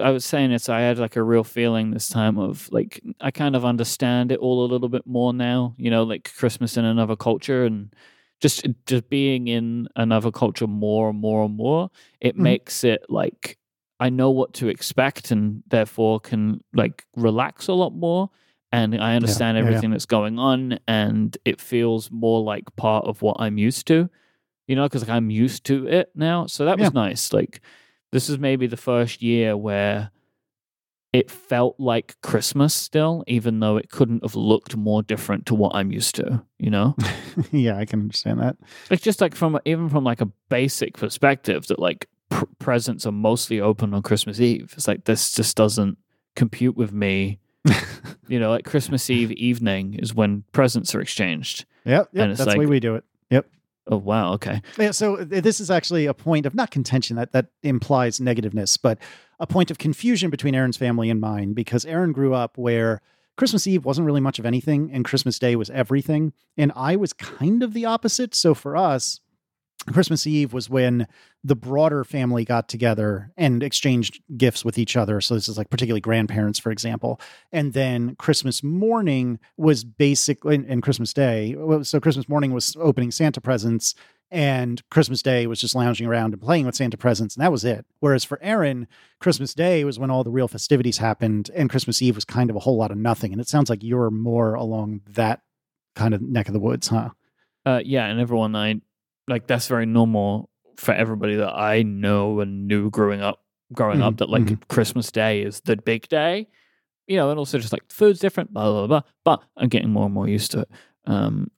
I 0.00 0.10
was 0.10 0.24
saying, 0.24 0.52
it's 0.52 0.68
I 0.68 0.80
had 0.80 0.98
like 0.98 1.16
a 1.16 1.22
real 1.22 1.42
feeling 1.42 1.90
this 1.90 2.08
time 2.08 2.38
of 2.38 2.68
like 2.70 3.00
I 3.20 3.32
kind 3.32 3.56
of 3.56 3.64
understand 3.64 4.30
it 4.30 4.38
all 4.38 4.64
a 4.64 4.70
little 4.70 4.88
bit 4.88 5.04
more 5.06 5.32
now. 5.32 5.74
You 5.78 5.90
know, 5.90 6.04
like 6.04 6.32
Christmas 6.36 6.76
in 6.76 6.84
another 6.84 7.16
culture 7.16 7.64
and 7.64 7.92
just 8.40 8.66
just 8.86 9.08
being 9.08 9.48
in 9.48 9.88
another 9.96 10.30
culture 10.30 10.66
more 10.66 11.08
and 11.10 11.18
more 11.18 11.44
and 11.44 11.56
more. 11.56 11.90
It 12.20 12.36
Mhm. 12.36 12.40
makes 12.42 12.84
it 12.84 13.04
like 13.08 13.58
I 13.98 14.10
know 14.10 14.30
what 14.30 14.52
to 14.54 14.68
expect 14.68 15.30
and 15.30 15.62
therefore 15.68 16.20
can 16.20 16.62
like 16.74 17.04
relax 17.16 17.66
a 17.68 17.72
lot 17.72 17.94
more. 17.94 18.28
And 18.72 18.94
I 19.00 19.16
understand 19.16 19.56
yeah, 19.56 19.62
yeah. 19.62 19.68
everything 19.68 19.90
that's 19.90 20.06
going 20.06 20.38
on 20.38 20.78
and 20.86 21.36
it 21.46 21.60
feels 21.60 22.10
more 22.10 22.42
like 22.42 22.64
part 22.76 23.06
of 23.06 23.22
what 23.22 23.36
I'm 23.40 23.56
used 23.56 23.86
to, 23.86 24.10
you 24.68 24.76
know, 24.76 24.82
because 24.84 25.02
like 25.02 25.16
I'm 25.16 25.30
used 25.30 25.64
to 25.66 25.86
it 25.86 26.10
now. 26.14 26.46
So 26.46 26.66
that 26.66 26.78
was 26.78 26.92
nice. 26.92 27.32
Like 27.32 27.60
this 28.12 28.28
is 28.28 28.38
maybe 28.38 28.66
the 28.66 28.76
first 28.76 29.22
year 29.22 29.56
where 29.56 30.10
it 31.16 31.30
felt 31.30 31.76
like 31.78 32.14
Christmas 32.20 32.74
still, 32.74 33.24
even 33.26 33.58
though 33.60 33.78
it 33.78 33.88
couldn't 33.88 34.22
have 34.22 34.36
looked 34.36 34.76
more 34.76 35.02
different 35.02 35.46
to 35.46 35.54
what 35.54 35.74
I'm 35.74 35.90
used 35.90 36.14
to, 36.16 36.42
you 36.58 36.68
know? 36.68 36.94
yeah, 37.52 37.78
I 37.78 37.86
can 37.86 38.00
understand 38.00 38.38
that. 38.40 38.56
it's 38.90 39.02
just 39.02 39.22
like 39.22 39.34
from 39.34 39.58
even 39.64 39.88
from 39.88 40.04
like 40.04 40.20
a 40.20 40.30
basic 40.50 40.98
perspective 40.98 41.68
that 41.68 41.78
like 41.78 42.06
pr- 42.28 42.44
presents 42.58 43.06
are 43.06 43.12
mostly 43.12 43.62
open 43.62 43.94
on 43.94 44.02
Christmas 44.02 44.40
Eve. 44.40 44.74
It's 44.76 44.86
like 44.86 45.04
this 45.04 45.32
just 45.32 45.56
doesn't 45.56 45.96
compute 46.34 46.76
with 46.76 46.92
me. 46.92 47.38
you 48.28 48.38
know, 48.38 48.50
like 48.50 48.66
Christmas 48.66 49.08
Eve 49.08 49.32
evening 49.32 49.94
is 49.94 50.14
when 50.14 50.44
presents 50.52 50.94
are 50.94 51.00
exchanged. 51.00 51.64
Yep, 51.86 52.10
And 52.12 52.18
yep 52.18 52.28
it's 52.28 52.38
that's 52.40 52.52
the 52.52 52.58
way 52.58 52.66
we 52.66 52.78
do 52.78 52.96
it. 52.96 53.04
Oh 53.88 53.98
wow, 53.98 54.32
okay. 54.34 54.62
Yeah, 54.78 54.90
so 54.90 55.18
uh, 55.18 55.24
this 55.28 55.60
is 55.60 55.70
actually 55.70 56.06
a 56.06 56.14
point 56.14 56.44
of 56.44 56.54
not 56.54 56.70
contention 56.70 57.16
that 57.16 57.32
that 57.32 57.46
implies 57.62 58.18
negativeness, 58.18 58.76
but 58.76 58.98
a 59.38 59.46
point 59.46 59.70
of 59.70 59.78
confusion 59.78 60.28
between 60.30 60.54
Erin's 60.54 60.76
family 60.76 61.08
and 61.08 61.20
mine 61.20 61.52
because 61.52 61.84
Erin 61.84 62.12
grew 62.12 62.34
up 62.34 62.58
where 62.58 63.00
Christmas 63.36 63.66
Eve 63.66 63.84
wasn't 63.84 64.06
really 64.06 64.20
much 64.20 64.38
of 64.38 64.46
anything 64.46 64.90
and 64.92 65.04
Christmas 65.04 65.38
Day 65.38 65.54
was 65.54 65.70
everything, 65.70 66.32
and 66.56 66.72
I 66.74 66.96
was 66.96 67.12
kind 67.12 67.62
of 67.62 67.74
the 67.74 67.84
opposite. 67.84 68.34
So 68.34 68.54
for 68.54 68.76
us, 68.76 69.20
Christmas 69.92 70.26
Eve 70.26 70.52
was 70.52 70.68
when 70.68 71.06
the 71.44 71.54
broader 71.54 72.02
family 72.02 72.44
got 72.44 72.68
together 72.68 73.30
and 73.36 73.62
exchanged 73.62 74.20
gifts 74.36 74.64
with 74.64 74.78
each 74.78 74.96
other. 74.96 75.20
So 75.20 75.34
this 75.34 75.48
is 75.48 75.56
like 75.56 75.70
particularly 75.70 76.00
grandparents, 76.00 76.58
for 76.58 76.72
example. 76.72 77.20
And 77.52 77.72
then 77.72 78.16
Christmas 78.16 78.62
morning 78.62 79.38
was 79.56 79.84
basically, 79.84 80.56
and 80.56 80.82
Christmas 80.82 81.12
Day. 81.12 81.54
So 81.82 82.00
Christmas 82.00 82.28
morning 82.28 82.52
was 82.52 82.76
opening 82.80 83.12
Santa 83.12 83.40
presents, 83.40 83.94
and 84.30 84.82
Christmas 84.90 85.22
Day 85.22 85.46
was 85.46 85.60
just 85.60 85.76
lounging 85.76 86.06
around 86.06 86.32
and 86.32 86.42
playing 86.42 86.66
with 86.66 86.74
Santa 86.74 86.96
presents, 86.96 87.36
and 87.36 87.44
that 87.44 87.52
was 87.52 87.64
it. 87.64 87.86
Whereas 88.00 88.24
for 88.24 88.42
Erin, 88.42 88.88
Christmas 89.20 89.54
Day 89.54 89.84
was 89.84 90.00
when 90.00 90.10
all 90.10 90.24
the 90.24 90.32
real 90.32 90.48
festivities 90.48 90.98
happened, 90.98 91.50
and 91.54 91.70
Christmas 91.70 92.02
Eve 92.02 92.16
was 92.16 92.24
kind 92.24 92.50
of 92.50 92.56
a 92.56 92.60
whole 92.60 92.76
lot 92.76 92.90
of 92.90 92.98
nothing. 92.98 93.30
And 93.30 93.40
it 93.40 93.48
sounds 93.48 93.70
like 93.70 93.84
you're 93.84 94.10
more 94.10 94.54
along 94.54 95.02
that 95.10 95.42
kind 95.94 96.12
of 96.12 96.22
neck 96.22 96.48
of 96.48 96.54
the 96.54 96.60
woods, 96.60 96.88
huh? 96.88 97.10
Uh, 97.64 97.80
yeah, 97.84 98.06
and 98.06 98.20
everyone 98.20 98.56
I 98.56 98.80
like 99.28 99.46
that's 99.46 99.68
very 99.68 99.86
normal 99.86 100.50
for 100.76 100.92
everybody 100.94 101.36
that 101.36 101.52
I 101.54 101.82
know 101.82 102.40
and 102.40 102.66
knew 102.68 102.90
growing 102.90 103.22
up. 103.22 103.42
Growing 103.72 103.98
Mhm, 103.98 104.02
up, 104.06 104.16
that 104.18 104.30
like 104.30 104.44
mhm. 104.44 104.68
Christmas 104.68 105.10
Day 105.10 105.42
is 105.42 105.60
the 105.62 105.76
big 105.76 106.08
day, 106.08 106.46
you 107.08 107.16
know, 107.16 107.30
and 107.30 107.38
also 107.38 107.58
just 107.58 107.72
like 107.72 107.82
food's 107.90 108.20
different, 108.20 108.52
blah 108.52 108.70
blah 108.70 108.86
blah. 108.86 109.00
But 109.24 109.42
I'm 109.56 109.68
getting 109.68 109.90
more 109.90 110.04
and 110.04 110.14
more 110.14 110.28
used 110.28 110.52
to 110.52 110.60
it. 110.60 110.70
Um, 111.04 111.50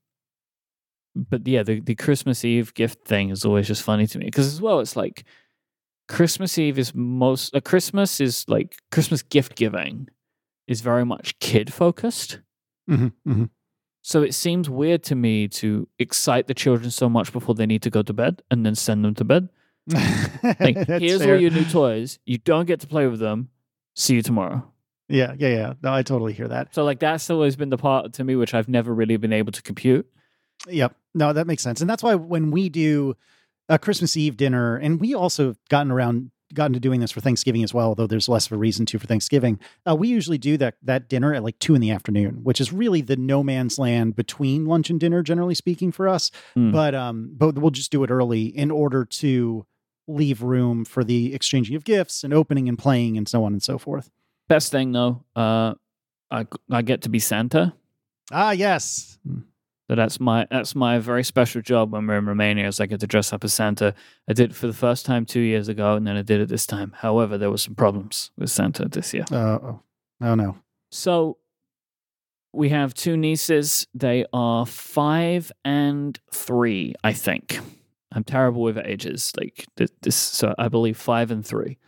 but 1.15 1.47
yeah, 1.47 1.63
the 1.63 1.81
the 1.81 1.95
Christmas 1.95 2.45
Eve 2.45 2.73
gift 2.75 3.07
thing 3.07 3.31
is 3.31 3.45
always 3.45 3.67
just 3.67 3.83
funny 3.83 4.07
to 4.07 4.19
me 4.19 4.27
because 4.27 4.47
as 4.47 4.61
well, 4.61 4.81
it's 4.81 4.97
like 4.97 5.25
Christmas 6.09 6.57
Eve 6.59 6.79
is 6.79 6.95
most 6.95 7.55
uh, 7.55 7.61
Christmas 7.61 8.21
is 8.21 8.45
like 8.49 8.77
Christmas 8.91 9.23
gift 9.23 9.55
giving 9.57 10.09
is 10.67 10.81
very 10.81 11.05
much 11.05 11.39
kid 11.41 11.73
focused. 11.73 12.41
hmm 12.87 13.09
hmm 13.27 13.45
So 14.09 14.23
it 14.23 14.35
seems 14.35 14.71
weird 14.71 15.03
to 15.03 15.15
me 15.15 15.49
to 15.49 15.87
excite 15.99 16.47
the 16.47 16.55
children 16.55 16.91
so 16.91 17.11
much 17.11 17.31
before 17.31 17.55
they 17.55 17.67
need 17.67 17.83
to 17.83 17.91
go 17.91 18.01
to 18.01 18.15
bed 18.15 18.41
and 18.51 18.65
then 18.65 18.75
send 18.75 19.05
them 19.05 19.15
to 19.17 19.25
bed. 19.25 19.51
Like, 20.43 20.77
here's 20.87 21.23
fair. 21.23 21.35
all 21.35 21.41
your 21.41 21.51
new 21.51 21.67
toys. 21.67 22.19
You 22.25 22.39
don't 22.39 22.65
get 22.65 22.81
to 22.81 22.87
play 22.87 23.07
with 23.07 23.21
them. 23.21 23.51
See 23.95 24.15
you 24.15 24.23
tomorrow. 24.23 24.67
Yeah, 25.11 25.35
yeah, 25.37 25.49
yeah. 25.49 25.73
No, 25.83 25.93
I 25.93 26.03
totally 26.03 26.33
hear 26.33 26.49
that. 26.49 26.75
So 26.75 26.85
like 26.85 27.01
that's 27.01 27.29
always 27.29 27.55
been 27.55 27.69
the 27.69 27.77
part 27.77 28.15
to 28.15 28.25
me 28.25 28.35
which 28.35 28.55
I've 28.55 28.67
never 28.69 28.95
really 28.95 29.19
been 29.19 29.35
able 29.35 29.53
to 29.53 29.61
compute. 29.61 30.07
Yep. 30.67 30.97
No, 31.15 31.35
that 31.35 31.47
makes 31.47 31.63
sense. 31.63 31.83
And 31.83 31.91
that's 31.91 32.03
why 32.03 32.15
when 32.15 32.51
we 32.51 32.71
do 32.71 33.15
a 33.69 33.79
Christmas 33.79 34.17
Eve 34.17 34.39
dinner, 34.39 34.77
and 34.79 34.99
we 34.99 35.15
also 35.15 35.49
have 35.49 35.59
gotten 35.69 35.93
around 35.93 36.31
gotten 36.55 36.73
to 36.73 36.81
doing 36.81 37.01
this 37.01 37.11
for 37.11 37.21
Thanksgiving 37.21 37.63
as 37.63 37.75
well, 37.75 37.89
although 37.89 38.07
there's 38.07 38.29
less 38.29 38.47
of 38.47 38.53
a 38.53 38.57
reason 38.57 38.87
to 38.87 38.99
for 38.99 39.07
Thanksgiving. 39.07 39.59
Uh, 39.89 39.95
we 39.95 40.09
usually 40.09 40.39
do 40.39 40.57
that 40.57 40.77
that 40.83 41.09
dinner 41.09 41.35
at 41.35 41.43
like 41.43 41.59
two 41.59 41.75
in 41.75 41.81
the 41.81 41.91
afternoon, 41.91 42.41
which 42.43 42.61
is 42.61 42.73
really 42.73 43.01
the 43.01 43.17
no 43.17 43.43
man's 43.43 43.79
land 43.79 44.17
between 44.17 44.65
lunch 44.65 44.91
and 44.91 45.01
dinner, 45.01 45.23
generally 45.23 45.55
speaking, 45.55 45.93
for 45.93 46.09
us. 46.09 46.31
Hmm. 46.55 46.71
But 46.71 46.95
um, 46.95 47.33
but 47.37 47.59
we'll 47.59 47.71
just 47.71 47.93
do 47.93 48.05
it 48.05 48.11
early 48.11 48.47
in 48.47 48.71
order 48.71 49.05
to 49.05 49.67
leave 50.07 50.43
room 50.43 50.85
for 50.85 51.05
the 51.05 51.35
exchanging 51.35 51.77
of 51.77 51.85
gifts 51.85 52.25
and 52.25 52.33
opening 52.33 52.69
and 52.69 52.79
playing 52.79 53.19
and 53.19 53.29
so 53.29 53.45
on 53.45 53.53
and 53.53 53.63
so 53.63 53.79
forth. 53.79 54.11
Best 54.49 54.73
thing 54.73 54.93
though, 54.93 55.25
uh, 55.37 55.75
I 56.31 56.47
I 56.71 56.83
get 56.83 57.03
to 57.03 57.09
be 57.09 57.19
Santa. 57.19 57.75
Ah, 58.31 58.53
yes. 58.53 59.19
So 59.89 59.95
that's 59.95 60.21
my 60.21 60.47
that's 60.51 60.75
my 60.75 60.99
very 60.99 61.25
special 61.25 61.63
job 61.63 61.93
when 61.93 62.07
we're 62.07 62.19
in 62.19 62.27
Romania 62.27 62.69
is 62.69 62.79
I 62.79 62.87
get 62.87 63.01
to 63.01 63.07
dress 63.07 63.33
up 63.33 63.43
as 63.43 63.55
Santa. 63.55 63.95
I 64.29 64.35
did 64.35 64.51
it 64.51 64.55
for 64.55 64.67
the 64.67 64.75
first 64.75 65.07
time 65.07 65.25
two 65.25 65.41
years 65.41 65.69
ago 65.69 65.95
and 65.95 66.07
then 66.07 66.17
I 66.17 66.23
did 66.23 66.41
it 66.41 66.49
this 66.49 66.67
time. 66.67 66.95
However, 66.99 67.39
there 67.39 67.51
were 67.51 67.57
some 67.57 67.75
problems 67.75 68.31
with 68.37 68.51
Santa 68.51 68.87
this 68.87 69.15
year. 69.15 69.25
Uh, 69.33 69.59
oh, 69.63 69.83
oh 70.21 70.35
no. 70.35 70.57
So 70.91 71.39
we 72.53 72.69
have 72.69 72.93
two 72.93 73.17
nieces. 73.17 73.87
They 73.95 74.27
are 74.33 74.67
five 74.67 75.51
and 75.65 76.19
three, 76.33 76.95
I 77.03 77.15
think. 77.15 77.59
I'm 78.13 78.25
terrible 78.25 78.63
with 78.63 78.79
ages. 78.79 79.33
Like 79.39 79.67
this, 79.77 80.17
so 80.17 80.55
I 80.59 80.69
believe 80.69 80.97
five 80.97 81.31
and 81.31 81.45
three. 81.45 81.79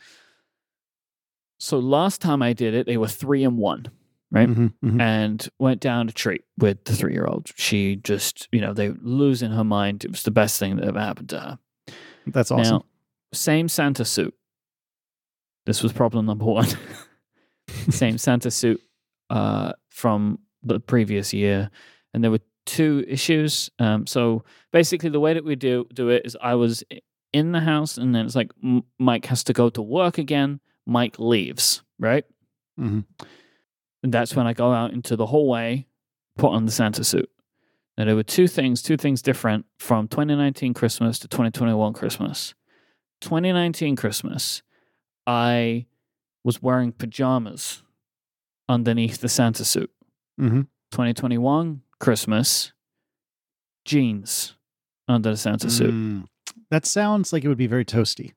So 1.59 1.78
last 1.78 2.22
time 2.22 2.40
I 2.40 2.55
did 2.55 2.74
it, 2.74 2.86
they 2.86 2.96
were 2.96 3.09
three 3.09 3.44
and 3.44 3.59
one, 3.59 3.86
right? 4.31 4.49
Mhm, 4.49 4.72
mhm. 4.85 5.01
And 5.01 5.49
went 5.59 5.81
down 5.81 6.07
to 6.07 6.12
treat 6.12 6.45
with 6.59 6.85
the 6.85 6.95
three 6.95 7.12
year 7.12 7.26
old. 7.26 7.51
She 7.57 7.97
just, 7.97 8.49
you 8.53 8.61
know, 8.61 8.72
they 8.72 8.91
losing 9.03 9.51
her 9.53 9.64
mind. 9.64 10.05
It 10.05 10.11
was 10.11 10.22
the 10.22 10.31
best 10.31 10.59
thing 10.59 10.76
that 10.76 10.85
ever 10.87 11.01
happened 11.01 11.28
to 11.31 11.41
her. 11.41 11.59
That's 12.26 12.51
awesome. 12.51 12.76
Now, 12.76 12.85
same 13.33 13.68
Santa 13.68 14.05
suit. 14.05 14.35
This 15.66 15.83
was 15.83 15.93
problem 15.93 16.26
number 16.26 16.45
one. 16.61 16.68
same 17.91 18.18
Santa 18.26 18.51
suit 18.51 18.81
uh, 19.31 19.72
from 19.89 20.39
the 20.62 20.81
previous 20.81 21.33
year, 21.33 21.70
and 22.14 22.22
there 22.24 22.31
were 22.31 22.41
two 22.66 23.05
issues. 23.09 23.70
Um, 23.78 24.07
so 24.07 24.45
basically, 24.72 25.11
the 25.11 25.20
way 25.20 25.35
that 25.35 25.45
we 25.45 25.57
do 25.57 25.87
do 25.93 26.09
it 26.09 26.22
is 26.24 26.37
I 26.41 26.55
was 26.55 26.83
in 27.33 27.53
the 27.53 27.61
house, 27.61 27.97
and 27.99 28.14
then 28.14 28.26
it's 28.26 28.35
like 28.37 28.51
Myke 29.01 29.26
has 29.26 29.45
to 29.45 29.53
go 29.53 29.70
to 29.70 29.83
work 29.83 30.18
again. 30.18 30.61
Myke 30.89 31.18
leaves, 31.18 31.83
right? 31.99 32.24
Mhm. 32.78 33.05
And 34.03 34.12
that's 34.12 34.34
when 34.34 34.46
I 34.46 34.53
go 34.53 34.72
out 34.72 34.92
into 34.92 35.16
the 35.16 35.26
hallway, 35.26 35.86
put 36.36 36.51
on 36.53 36.64
the 36.64 36.72
Santa 36.72 37.05
suit. 37.05 37.30
Now 37.98 38.07
there 38.07 38.16
were 38.16 38.22
two 38.22 38.48
things, 38.48 38.82
two 38.82 38.96
things 38.96 39.20
different 39.20 39.66
from 39.78 40.09
2019 40.09 40.72
Christmas 40.74 41.18
to 41.18 41.28
2021 41.28 41.92
Christmas. 41.92 42.55
2019 43.20 43.96
Christmas, 43.96 44.62
I 45.26 45.86
was 46.42 46.62
wearing 46.62 46.92
pajamas 46.92 47.82
underneath 48.68 49.20
the 49.20 49.28
Santa 49.28 49.64
suit. 49.64 49.90
Mhm. 50.38 50.68
2021 50.92 51.82
Christmas, 51.98 52.72
jeans 53.84 54.55
under 55.07 55.30
the 55.30 55.36
Santa 55.36 55.68
suit. 55.68 55.92
Mm. 55.92 56.26
That 56.70 56.86
sounds 56.86 57.32
like 57.32 57.44
it 57.44 57.48
would 57.48 57.59
be 57.59 57.66
very 57.66 57.84
toasty. 57.84 58.32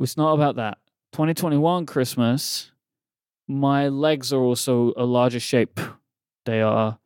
It's 0.00 0.16
not 0.16 0.34
about 0.34 0.56
that. 0.56 0.78
2021 1.12 1.86
Christmas, 1.86 2.71
my 3.52 3.88
legs 3.88 4.32
are 4.32 4.40
also 4.40 4.92
a 4.96 5.04
larger 5.04 5.40
shape. 5.40 5.80
They 6.44 6.60
are 6.60 6.98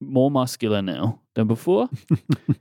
more 0.00 0.30
muscular 0.30 0.82
now 0.82 1.20
than 1.34 1.46
before. 1.46 1.88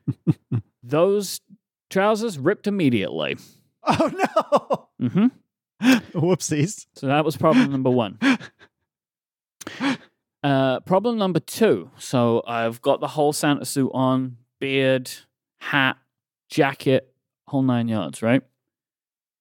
Those 0.83 1.41
trousers 1.89 2.37
ripped 2.37 2.67
immediately. 2.67 3.37
oh 3.83 4.87
no! 4.99 5.09
hmm 5.09 5.27
Whoopsies. 6.13 6.85
So 6.93 7.07
that 7.07 7.25
was 7.25 7.37
problem 7.37 7.71
number 7.71 7.89
one. 7.89 8.19
Uh, 10.43 10.79
problem 10.79 11.19
number 11.19 11.39
two. 11.39 11.91
So 11.99 12.41
I've 12.47 12.81
got 12.81 12.99
the 12.99 13.09
whole 13.09 13.31
Santa 13.31 13.63
suit 13.63 13.91
on, 13.93 14.37
beard, 14.59 15.11
hat, 15.59 15.97
jacket, 16.49 17.13
whole 17.47 17.61
nine 17.61 17.87
yards, 17.87 18.23
right? 18.23 18.41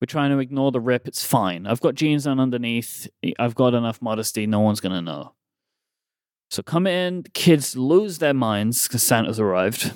We're 0.00 0.06
trying 0.06 0.30
to 0.30 0.38
ignore 0.38 0.72
the 0.72 0.80
rip. 0.80 1.06
It's 1.06 1.24
fine. 1.24 1.66
I've 1.66 1.80
got 1.80 1.94
jeans 1.94 2.26
on 2.26 2.40
underneath. 2.40 3.06
I've 3.38 3.54
got 3.54 3.74
enough 3.74 4.00
modesty. 4.00 4.46
No 4.46 4.60
one's 4.60 4.80
going 4.80 4.94
to 4.94 5.02
know. 5.02 5.34
So 6.50 6.62
come 6.62 6.86
in. 6.86 7.24
Kids 7.34 7.76
lose 7.76 8.18
their 8.18 8.34
minds 8.34 8.88
because 8.88 9.02
Santa's 9.02 9.38
arrived. 9.38 9.92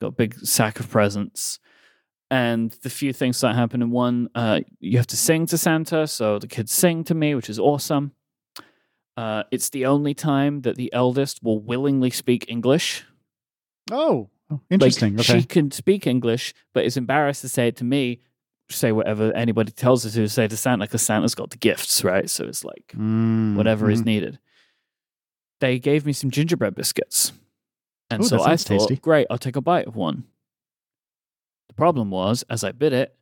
Got 0.00 0.08
a 0.08 0.12
big 0.12 0.34
sack 0.40 0.78
of 0.78 0.90
presents. 0.90 1.58
And 2.30 2.70
the 2.82 2.90
few 2.90 3.12
things 3.12 3.40
that 3.40 3.56
happen 3.56 3.82
in 3.82 3.90
one, 3.90 4.28
uh, 4.34 4.60
you 4.78 4.98
have 4.98 5.06
to 5.08 5.16
sing 5.16 5.46
to 5.46 5.58
Santa. 5.58 6.06
So 6.06 6.38
the 6.38 6.46
kids 6.46 6.70
sing 6.70 7.02
to 7.04 7.14
me, 7.14 7.34
which 7.34 7.50
is 7.50 7.58
awesome. 7.58 8.12
Uh, 9.16 9.42
it's 9.50 9.70
the 9.70 9.86
only 9.86 10.14
time 10.14 10.60
that 10.62 10.76
the 10.76 10.92
eldest 10.92 11.42
will 11.42 11.58
willingly 11.60 12.10
speak 12.10 12.44
English. 12.48 13.04
Oh, 13.90 14.30
oh, 14.50 14.54
Like, 14.54 14.60
interesting. 14.70 15.14
okay. 15.18 15.40
She 15.40 15.42
can 15.46 15.70
speak 15.72 16.06
English, 16.06 16.54
but 16.72 16.84
is 16.84 16.96
embarrassed 16.96 17.40
to 17.42 17.48
say 17.48 17.66
it 17.68 17.76
to 17.76 17.84
me. 17.84 18.20
Say 18.70 18.92
whatever 18.92 19.32
anybody 19.34 19.72
tells 19.72 20.06
us 20.06 20.14
to 20.14 20.28
say 20.28 20.46
to 20.46 20.56
Santa, 20.56 20.84
because 20.86 21.02
Santa's 21.02 21.34
got 21.34 21.50
the 21.50 21.58
gifts, 21.58 22.04
right? 22.04 22.30
So 22.30 22.44
it's 22.44 22.64
like 22.64 22.94
Mm, 22.96 23.56
whatever 23.56 23.90
is 23.90 24.02
mhm. 24.02 24.06
needed. 24.06 24.38
They 25.60 25.78
gave 25.78 26.06
me 26.06 26.12
some 26.12 26.30
gingerbread 26.30 26.74
biscuits. 26.74 27.32
And 28.10 28.22
Ooh, 28.22 28.26
so 28.26 28.42
I 28.42 28.56
thought, 28.56 28.88
tasty. 28.88 28.96
great, 28.96 29.26
I'll 29.30 29.38
take 29.38 29.56
a 29.56 29.60
bite 29.60 29.86
of 29.86 29.94
one. 29.94 30.24
The 31.68 31.74
problem 31.74 32.10
was, 32.10 32.44
as 32.50 32.64
I 32.64 32.72
bit 32.72 32.92
it, 32.92 33.14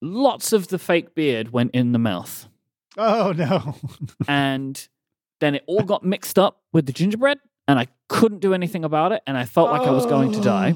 lots 0.00 0.52
of 0.52 0.68
the 0.68 0.78
fake 0.78 1.14
beard 1.14 1.52
went 1.52 1.72
in 1.74 1.92
the 1.92 1.98
mouth. 1.98 2.48
Oh 2.96 3.32
no! 3.36 3.76
and 4.28 4.88
then 5.40 5.54
it 5.56 5.64
all 5.66 5.82
got 5.82 6.04
mixed 6.04 6.38
up 6.38 6.62
with 6.72 6.86
the 6.86 6.92
gingerbread 6.92 7.38
and 7.66 7.78
I 7.78 7.88
couldn't 8.08 8.40
do 8.40 8.54
anything 8.54 8.84
about 8.84 9.12
it 9.12 9.22
and 9.26 9.36
I 9.36 9.44
felt 9.44 9.70
like 9.70 9.82
I 9.82 9.90
was 9.90 10.06
going 10.06 10.32
to 10.32 10.40
die. 10.40 10.74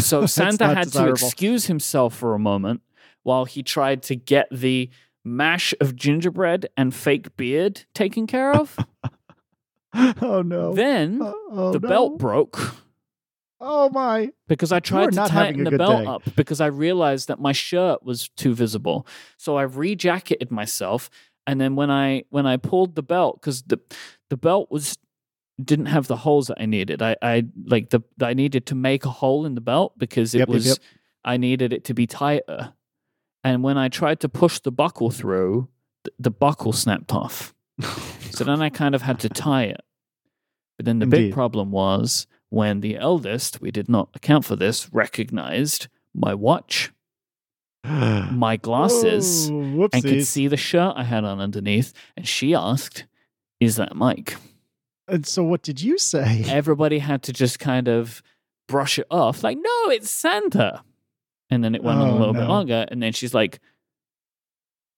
So 0.00 0.26
Santa 0.26 0.74
had 0.74 0.92
to 0.92 1.08
excuse 1.08 1.66
himself 1.66 2.14
for 2.14 2.34
a 2.34 2.38
moment 2.38 2.82
while 3.24 3.44
he 3.44 3.62
tried 3.62 4.02
to 4.04 4.16
get 4.16 4.46
the 4.50 4.88
mash 5.24 5.74
of 5.80 5.96
gingerbread 5.96 6.66
and 6.76 6.94
fake 6.94 7.36
beard 7.36 7.84
taken 7.94 8.26
care 8.26 8.52
of. 8.52 8.78
oh 10.22 10.42
no! 10.42 10.72
Then 10.74 11.18
oh, 11.20 11.72
the 11.72 11.80
no. 11.80 11.88
belt 11.88 12.18
broke 12.18 12.76
Oh 13.66 13.88
my! 13.90 14.30
because 14.46 14.72
I 14.72 14.80
tried 14.80 15.12
to 15.12 15.26
tighten 15.26 15.64
the 15.64 15.78
belt 15.78 16.04
day. 16.04 16.06
up 16.06 16.22
because 16.36 16.60
I 16.60 16.66
realized 16.66 17.28
that 17.28 17.40
my 17.40 17.52
shirt 17.52 18.02
was 18.02 18.28
too 18.28 18.54
visible. 18.54 19.06
So 19.38 19.56
I 19.56 19.62
re-jacketed 19.62 20.50
myself, 20.50 21.08
and 21.46 21.58
then 21.58 21.74
when 21.74 21.90
I 21.90 22.24
when 22.28 22.46
I 22.46 22.58
pulled 22.58 22.94
the 22.94 23.02
belt 23.02 23.40
because 23.40 23.62
the 23.62 23.80
the 24.28 24.36
belt 24.36 24.70
was 24.70 24.98
didn't 25.62 25.86
have 25.86 26.08
the 26.08 26.16
holes 26.16 26.48
that 26.48 26.60
I 26.60 26.66
needed. 26.66 27.00
I 27.00 27.16
I 27.22 27.44
like 27.64 27.88
the 27.88 28.02
I 28.20 28.34
needed 28.34 28.66
to 28.66 28.74
make 28.74 29.06
a 29.06 29.10
hole 29.10 29.46
in 29.46 29.54
the 29.54 29.62
belt 29.62 29.94
because 29.96 30.34
it 30.34 30.40
yep, 30.40 30.48
was 30.48 30.66
yep. 30.66 30.78
I 31.24 31.38
needed 31.38 31.72
it 31.72 31.84
to 31.84 31.94
be 31.94 32.06
tighter. 32.06 32.74
And 33.44 33.62
when 33.62 33.76
I 33.78 33.88
tried 33.88 34.20
to 34.20 34.28
push 34.28 34.58
the 34.58 34.72
buckle 34.72 35.10
through, 35.10 35.68
th- 36.04 36.14
the 36.18 36.30
buckle 36.30 36.72
snapped 36.72 37.12
off. 37.12 37.54
So 38.30 38.42
then 38.44 38.62
I 38.62 38.70
kind 38.70 38.94
of 38.94 39.02
had 39.02 39.20
to 39.20 39.28
tie 39.28 39.64
it. 39.64 39.80
But 40.78 40.86
then 40.86 40.98
the 40.98 41.06
big 41.06 41.32
problem 41.32 41.70
was 41.70 42.26
when 42.48 42.80
the 42.80 42.96
eldest, 42.96 43.60
we 43.60 43.70
did 43.70 43.88
not 43.88 44.08
account 44.14 44.44
for 44.44 44.56
this, 44.56 44.92
recognized 44.92 45.88
my 46.14 46.34
watch, 46.34 46.90
my 47.84 48.56
glasses, 48.56 49.50
Oh, 49.50 49.88
and 49.92 50.02
could 50.02 50.26
see 50.26 50.48
the 50.48 50.56
shirt 50.56 50.94
I 50.96 51.04
had 51.04 51.24
on 51.24 51.40
underneath. 51.40 51.92
And 52.16 52.26
she 52.26 52.54
asked, 52.54 53.04
Is 53.60 53.76
that 53.76 53.92
Myke? 53.92 54.36
And 55.06 55.26
so, 55.26 55.42
what 55.44 55.62
did 55.62 55.82
you 55.82 55.98
say? 55.98 56.44
Everybody 56.48 56.98
had 57.00 57.22
to 57.24 57.32
just 57.32 57.58
kind 57.58 57.88
of 57.88 58.22
brush 58.68 58.98
it 58.98 59.06
off, 59.10 59.44
like, 59.44 59.58
No, 59.58 59.90
it's 59.90 60.10
Santa. 60.10 60.82
And 61.50 61.62
then 61.62 61.74
it 61.74 61.82
went 61.84 61.98
on 62.00 62.08
a 62.08 62.14
Oh, 62.14 62.18
little 62.18 62.34
bit 62.34 62.48
longer. 62.48 62.86
And 62.90 63.02
then 63.02 63.12
she's 63.12 63.34
like, 63.34 63.60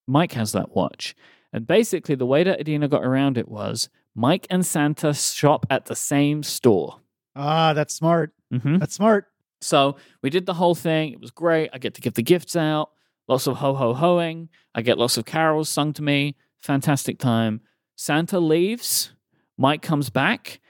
Myke 0.08 0.32
has 0.32 0.52
that 0.52 0.74
watch. 0.74 1.14
And 1.52 1.66
basically, 1.66 2.14
the 2.14 2.26
way 2.26 2.44
that 2.44 2.60
Adina 2.60 2.88
got 2.88 3.04
around 3.04 3.38
it 3.38 3.48
was 3.48 3.88
Myke 4.16 4.46
and 4.50 4.64
Santa 4.64 5.12
shop 5.14 5.66
at 5.70 5.86
the 5.86 5.96
same 5.96 6.42
store. 6.42 7.00
Ah, 7.34 7.72
that's 7.72 7.94
smart. 7.94 8.32
hmm 8.50 8.78
That's 8.78 8.94
smart. 8.94 9.26
So 9.60 9.96
we 10.22 10.30
did 10.30 10.46
the 10.46 10.54
whole 10.54 10.74
thing. 10.74 11.12
It 11.12 11.20
was 11.20 11.30
great. 11.30 11.70
I 11.72 11.78
get 11.78 11.94
to 11.94 12.00
give 12.00 12.14
the 12.14 12.22
gifts 12.22 12.56
out, 12.56 12.90
lots 13.26 13.46
of 13.46 13.56
ho 13.56 13.74
ho 13.74 13.94
hoing. 13.94 14.48
I 14.74 14.82
get 14.82 14.98
lots 14.98 15.16
of 15.16 15.24
carols 15.24 15.68
sung 15.68 15.92
to 15.94 16.02
me. 16.02 16.36
Fantastic 16.58 17.18
time. 17.18 17.60
Santa 17.96 18.38
leaves. 18.38 19.12
Myke 19.60 19.82
comes 19.82 20.10
back. 20.10 20.60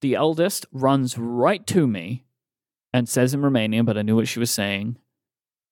The 0.00 0.14
eldest 0.14 0.66
runs 0.72 1.18
right 1.18 1.66
to 1.68 1.86
me 1.86 2.24
and 2.92 3.08
says 3.08 3.34
in 3.34 3.40
Romanian, 3.40 3.84
but 3.84 3.98
I 3.98 4.02
knew 4.02 4.14
what 4.16 4.28
she 4.28 4.38
was 4.38 4.50
saying, 4.50 4.96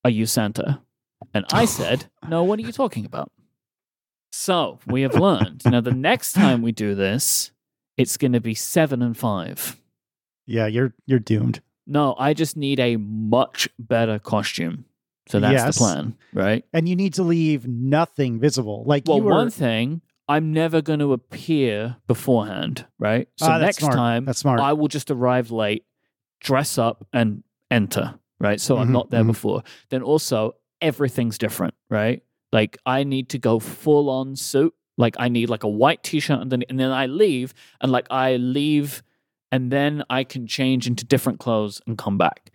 Are 0.04 0.10
you 0.10 0.26
Santa? 0.26 0.80
And 1.32 1.44
I 1.52 1.64
said, 1.64 2.06
No, 2.28 2.42
what 2.44 2.58
are 2.58 2.62
you 2.62 2.72
talking 2.72 3.04
about? 3.06 3.30
So 4.32 4.78
we 4.86 5.02
have 5.02 5.14
learned. 5.18 5.62
Now, 5.64 5.80
the 5.80 5.92
next 5.92 6.32
time 6.32 6.62
we 6.62 6.72
do 6.72 6.94
this, 6.94 7.52
it's 7.96 8.16
going 8.16 8.32
to 8.32 8.40
be 8.40 8.54
seven 8.54 9.02
and 9.02 9.16
five. 9.16 9.80
Yeah, 10.46 10.66
you're 10.66 10.92
you're 11.06 11.18
doomed. 11.20 11.60
No, 11.86 12.14
I 12.18 12.34
just 12.34 12.56
need 12.56 12.80
a 12.80 12.96
much 12.96 13.68
better 13.78 14.18
costume. 14.18 14.84
So 15.28 15.40
that's 15.40 15.52
Yes. 15.52 15.74
the 15.74 15.78
plan, 15.78 16.16
right? 16.34 16.64
And 16.74 16.86
you 16.88 16.96
need 16.96 17.14
to 17.14 17.22
leave 17.22 17.66
nothing 17.66 18.38
visible. 18.40 18.84
Like 18.86 19.04
Well, 19.06 19.18
you 19.18 19.22
were. 19.24 19.30
one 19.32 19.50
thing, 19.50 20.02
I'm 20.28 20.52
never 20.52 20.82
going 20.82 20.98
to 20.98 21.12
appear 21.14 21.96
beforehand, 22.06 22.86
right? 22.98 23.28
So 23.36 23.46
Ah, 23.46 23.58
next 23.58 23.78
smart. 23.78 23.94
time, 23.94 24.24
That's 24.26 24.38
smart. 24.38 24.60
I 24.60 24.74
will 24.74 24.88
just 24.88 25.10
arrive 25.10 25.50
late, 25.50 25.84
dress 26.40 26.76
up, 26.76 27.06
and 27.12 27.42
enter, 27.70 28.18
right? 28.40 28.60
So 28.60 28.78
I'm 28.78 28.88
Mhm, 28.88 28.92
not 28.92 29.10
there 29.10 29.22
mhm. 29.24 29.28
before. 29.28 29.62
Then 29.90 30.02
also, 30.02 30.52
everything's 30.80 31.38
different, 31.38 31.74
right? 31.88 32.22
Like 32.52 32.78
I 32.86 33.04
need 33.04 33.28
to 33.30 33.38
go 33.38 33.58
full 33.58 34.10
on 34.10 34.36
suit. 34.36 34.74
Like 34.96 35.16
I 35.18 35.28
need 35.28 35.48
like 35.50 35.64
a 35.64 35.68
white 35.68 36.02
t-shirt 36.02 36.38
underneath, 36.38 36.68
and 36.70 36.78
then 36.78 36.90
I 36.92 37.06
leave, 37.06 37.52
and 37.80 37.90
like 37.90 38.06
I 38.10 38.36
leave, 38.36 39.02
and 39.50 39.70
then 39.72 40.04
I 40.08 40.22
can 40.24 40.46
change 40.46 40.86
into 40.86 41.04
different 41.04 41.40
clothes 41.40 41.80
and 41.86 41.98
come 41.98 42.16
back. 42.16 42.50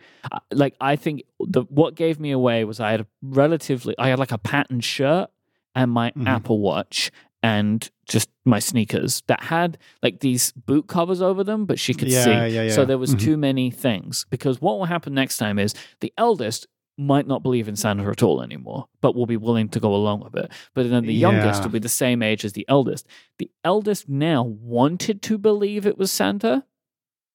Like 0.51 0.75
I 0.79 0.95
think 0.95 1.23
the 1.39 1.63
what 1.69 1.95
gave 1.95 2.19
me 2.19 2.31
away 2.31 2.63
was 2.63 2.79
I 2.79 2.91
had 2.91 3.01
a 3.01 3.07
relatively, 3.21 3.93
I 3.97 4.07
had 4.09 4.19
like 4.19 4.31
a 4.31 4.37
patterned 4.37 4.83
shirt 4.85 5.29
and 5.75 5.91
my 5.91 6.11
Mhm. 6.11 6.27
Apple 6.27 6.59
Watch 6.59 7.11
and 7.41 7.89
just 8.07 8.29
my 8.45 8.59
sneakers 8.59 9.23
that 9.27 9.43
had 9.43 9.77
like 10.03 10.19
these 10.19 10.51
boot 10.53 10.87
covers 10.87 11.21
over 11.21 11.43
them, 11.43 11.65
but 11.65 11.79
she 11.79 11.93
could 11.93 12.09
Yeah, 12.09 12.23
see. 12.23 12.31
yeah, 12.31 12.63
yeah. 12.63 12.69
So 12.71 12.85
there 12.85 12.97
was 12.97 13.15
Mhm. 13.15 13.19
too 13.19 13.37
many 13.37 13.71
things. 13.71 14.25
Because 14.29 14.59
what 14.61 14.77
will 14.77 14.85
happen 14.85 15.13
next 15.13 15.37
time 15.37 15.57
is 15.59 15.73
the 16.01 16.11
eldest 16.17 16.67
might 16.97 17.27
not 17.27 17.41
believe 17.41 17.69
in 17.69 17.77
Santa 17.77 18.03
at 18.09 18.21
all 18.21 18.41
anymore, 18.41 18.87
but 18.99 19.15
will 19.15 19.25
be 19.25 19.37
willing 19.37 19.69
to 19.69 19.79
go 19.79 19.95
along 19.95 20.19
with 20.21 20.35
it. 20.35 20.51
But 20.73 20.89
then 20.89 21.05
the 21.05 21.13
youngest 21.13 21.63
will 21.63 21.71
be 21.71 21.79
the 21.79 21.87
same 21.87 22.21
age 22.21 22.43
as 22.43 22.51
the 22.53 22.65
eldest. 22.67 23.07
The 23.37 23.49
eldest 23.63 24.09
now 24.09 24.43
wanted 24.43 25.21
to 25.21 25.37
believe 25.37 25.85
it 25.85 25.97
was 25.97 26.11
Santa, 26.11 26.65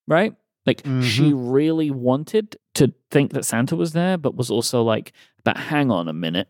right? 0.07 0.35
Like 0.67 0.81
she 1.03 1.31
Mm-hmm. 1.33 1.49
really 1.49 1.91
wanted 1.91 2.57
to 2.75 2.93
think 3.11 3.33
that 3.33 3.45
Santa 3.47 3.75
was 3.77 3.93
there, 3.93 4.19
but 4.19 4.35
was 4.35 4.51
also 4.51 4.83
like, 4.83 5.13
but 5.45 5.57
hang 5.57 5.91
on 5.91 6.09
a 6.09 6.13
minute. 6.13 6.49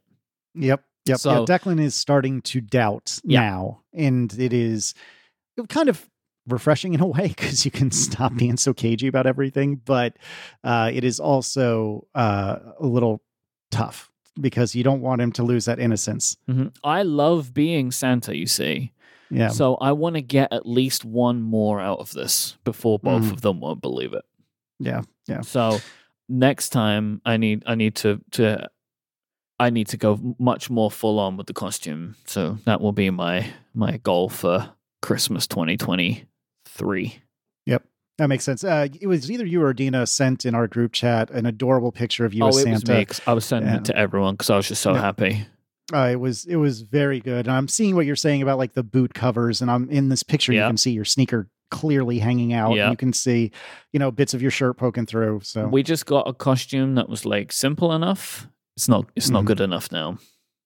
Yep. 0.57 0.83
Yep. 1.07 1.19
So- 1.19 1.31
yeah, 1.33 1.59
Declan 1.59 1.81
is 1.81 1.95
starting 1.95 2.41
to 2.43 2.61
doubt 2.61 3.19
Yeah. 3.25 3.41
now. 3.41 3.81
And 3.93 4.33
it 4.39 4.53
is 4.53 4.95
kind 5.69 5.89
of 5.89 6.09
refreshing 6.49 6.95
in 6.95 7.01
a 7.01 7.07
way 7.17 7.29
because 7.29 7.65
you 7.65 7.71
can 7.71 7.91
stop 7.91 8.35
being 8.37 8.57
so 8.57 8.73
cagey 8.75 9.07
about 9.07 9.27
everything. 9.27 9.77
But 9.85 10.17
uh, 10.63 10.91
it 10.93 11.05
is 11.05 11.21
also 11.21 12.07
uh, 12.15 12.59
a 12.81 12.87
little 12.87 13.23
tough 13.71 14.11
because 14.41 14.75
you 14.75 14.83
don't 14.83 15.01
want 15.01 15.21
him 15.21 15.31
to 15.33 15.43
lose 15.43 15.67
that 15.67 15.79
innocence. 15.79 16.37
Mhm. 16.49 16.75
I 16.83 17.03
love 17.03 17.55
being 17.55 17.91
Santa, 17.93 18.37
you 18.37 18.47
see. 18.47 18.93
Yeah. 19.31 19.49
So 19.49 19.77
I 19.77 19.93
want 19.93 20.17
to 20.17 20.23
get 20.23 20.53
at 20.53 20.67
least 20.67 21.05
one 21.05 21.41
more 21.43 21.81
out 21.81 21.99
of 21.99 22.13
this 22.13 22.57
before 22.65 22.99
both 22.99 23.23
Mhm. 23.25 23.33
of 23.33 23.41
them 23.43 23.61
won't 23.61 23.81
believe 23.81 24.13
it. 24.13 24.25
yeah. 24.81 25.03
Yeah. 25.27 25.41
So 25.43 25.79
next 26.29 26.71
time 26.71 27.21
I 27.25 27.37
need 27.37 27.63
I 27.67 27.75
need 27.75 27.95
to 27.97 28.21
to 28.33 28.69
I 29.61 29.71
need 29.71 29.87
to 29.89 29.97
go 29.97 30.19
much 30.39 30.69
more 30.69 30.91
full 30.91 31.19
on 31.21 31.37
with 31.37 31.47
the 31.47 31.53
costume. 31.55 32.17
So 32.27 32.59
that 32.65 32.81
will 32.81 32.93
be 32.93 33.11
my 33.11 33.47
my 33.73 33.99
goal 33.99 34.29
for 34.29 34.71
Christmas 35.03 35.47
2023. 35.47 37.19
Yep. 37.67 37.85
That 38.19 38.27
makes 38.29 38.45
sense. 38.45 38.63
Uh, 38.65 38.89
it 39.01 39.07
was 39.07 39.31
either 39.31 39.45
you 39.45 39.63
or 39.63 39.73
Dina 39.73 40.07
sent 40.07 40.45
in 40.45 40.55
our 40.55 40.67
group 40.69 40.93
chat 40.93 41.31
an 41.31 41.47
adorable 41.47 41.93
picture 41.93 42.25
of 42.25 42.33
you 42.35 42.45
oh, 42.45 42.49
as 42.49 42.59
it 42.59 42.71
was 42.71 42.83
Santa. 42.83 43.21
I 43.27 43.33
was 43.33 43.45
sending 43.45 43.71
Yeah. 43.71 43.79
it 43.79 43.85
to 43.87 43.97
everyone 43.97 44.35
because 44.35 44.51
I 44.51 44.57
was 44.57 44.69
just 44.69 44.83
so 44.83 44.93
Yeah. 44.93 45.01
happy. 45.01 45.47
Uh, 45.93 46.09
it 46.13 46.17
was 46.21 46.47
it 46.47 46.57
was 46.57 46.83
very 46.83 47.21
good. 47.21 47.47
And 47.47 47.57
I'm 47.57 47.69
seeing 47.69 47.95
what 47.95 48.07
you're 48.07 48.17
saying 48.17 48.41
about 48.43 48.59
like 48.59 48.73
the 48.75 48.83
boot 48.83 49.15
covers, 49.15 49.61
and 49.61 49.71
I'm 49.71 49.89
in 49.91 50.09
this 50.09 50.23
picture. 50.23 50.53
Yeah. 50.53 50.65
You 50.67 50.71
can 50.71 50.77
see 50.79 50.93
your 50.93 51.05
sneaker 51.05 51.49
clearly 51.71 52.19
hanging 52.21 52.53
out. 52.53 52.75
Yeah. 52.75 52.91
You 52.91 52.97
can 52.97 53.13
see, 53.13 53.51
you 53.93 53.99
know, 53.99 54.11
bits 54.11 54.33
of 54.33 54.41
your 54.41 54.51
shirt 54.51 54.77
poking 54.79 55.07
through. 55.07 55.41
So 55.43 55.67
We 55.67 55.83
just 55.83 56.07
got 56.07 56.29
a 56.29 56.33
costume 56.33 56.95
that 56.95 57.09
was 57.09 57.27
like 57.27 57.53
simple 57.53 57.93
enough. 57.93 58.49
It's 58.77 58.89
not 58.89 59.07
it's 59.16 59.31
not 59.31 59.45
Mhm. 59.45 59.47
good 59.47 59.61
enough 59.61 59.91
now. 59.93 60.18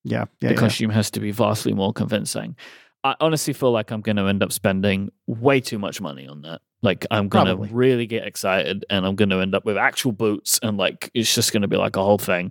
yeah, 0.04 0.24
yeah, 0.40 0.48
the 0.50 0.54
yeah. 0.54 0.60
costume 0.60 0.90
has 0.90 1.10
to 1.12 1.20
be 1.20 1.30
vastly 1.30 1.72
more 1.74 1.92
convincing. 1.92 2.56
I 3.04 3.14
honestly 3.20 3.52
feel 3.54 3.70
like 3.70 3.90
I'm 3.90 4.00
going 4.00 4.16
to 4.16 4.26
end 4.26 4.42
up 4.42 4.50
spending 4.52 5.10
way 5.26 5.60
too 5.60 5.78
much 5.78 6.00
money 6.00 6.26
on 6.26 6.42
that. 6.42 6.60
Like 6.82 7.06
I'm 7.10 7.28
going 7.28 7.46
to 7.46 7.56
really 7.74 8.06
get 8.06 8.26
excited, 8.26 8.84
and 8.90 9.06
I'm 9.06 9.14
going 9.16 9.30
to 9.30 9.40
end 9.40 9.54
up 9.54 9.64
with 9.64 9.76
actual 9.76 10.12
boots, 10.12 10.58
and 10.62 10.76
like 10.78 11.10
it's 11.14 11.32
just 11.34 11.52
going 11.52 11.62
to 11.62 11.68
be 11.68 11.76
like 11.76 11.96
a 11.96 12.02
whole 12.02 12.18
thing. 12.18 12.50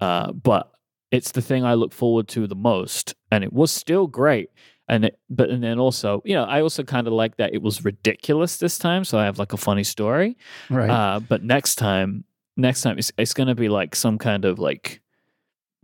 Uh, 0.00 0.32
but 0.32 0.70
it's 1.10 1.32
the 1.32 1.42
thing 1.42 1.64
I 1.64 1.74
look 1.74 1.92
forward 1.92 2.28
to 2.28 2.46
the 2.46 2.54
most, 2.56 3.14
and 3.30 3.42
it 3.44 3.52
was 3.52 3.70
still 3.72 4.06
great. 4.06 4.50
And 4.90 5.04
it, 5.04 5.18
but 5.28 5.50
and 5.50 5.62
then 5.62 5.78
also, 5.78 6.22
you 6.24 6.34
know, 6.34 6.44
I 6.44 6.62
also 6.62 6.82
kind 6.82 7.06
of 7.06 7.12
like 7.12 7.36
that 7.36 7.52
it 7.52 7.60
was 7.60 7.84
ridiculous 7.84 8.56
this 8.56 8.78
time, 8.78 9.04
so 9.04 9.18
I 9.18 9.24
have 9.26 9.38
like 9.38 9.52
a 9.52 9.58
funny 9.58 9.84
story. 9.84 10.36
right. 10.70 10.88
Uh, 10.88 11.20
but 11.20 11.42
next 11.42 11.74
time, 11.76 12.24
next 12.58 12.82
time 12.82 12.98
it's 12.98 13.10
it's 13.16 13.32
gonna 13.32 13.54
be 13.54 13.70
like 13.70 13.94
some 13.96 14.18
kind 14.18 14.44
of 14.44 14.58
like 14.58 15.00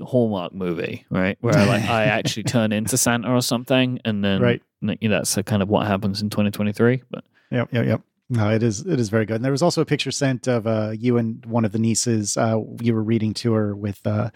Hallmark 0.00 0.52
movie, 0.52 1.06
right? 1.08 1.38
Where 1.40 1.56
I, 1.56 1.64
like 1.64 1.82
I 1.84 2.04
actually 2.18 2.42
turn 2.42 2.72
into 2.72 2.96
Santa 2.96 3.32
or 3.32 3.40
something, 3.40 4.00
and 4.04 4.22
then 4.24 4.42
Right. 4.42 4.62
you 5.00 5.08
know, 5.08 5.16
that's 5.18 5.34
kind 5.46 5.62
of 5.62 5.68
what 5.68 5.86
happens 5.86 6.20
in 6.20 6.30
2023. 6.30 7.02
But 7.10 7.24
Yep, 7.50 7.68
yep, 7.72 7.86
yep. 7.86 8.00
No, 8.30 8.50
it 8.50 8.62
is 8.62 8.80
it 8.86 8.98
is 8.98 9.10
very 9.10 9.26
good. 9.26 9.36
And 9.36 9.44
there 9.44 9.52
was 9.52 9.62
also 9.62 9.82
a 9.82 9.84
picture 9.84 10.10
sent 10.10 10.48
of 10.48 10.66
uh, 10.66 10.92
you 10.98 11.18
and 11.18 11.44
one 11.46 11.64
of 11.64 11.72
the 11.72 11.78
nieces. 11.78 12.36
Uh, 12.36 12.58
you 12.80 12.92
were 12.94 13.02
reading 13.02 13.34
to 13.34 13.52
her 13.52 13.76
with 13.76 14.04
uh, 14.06 14.30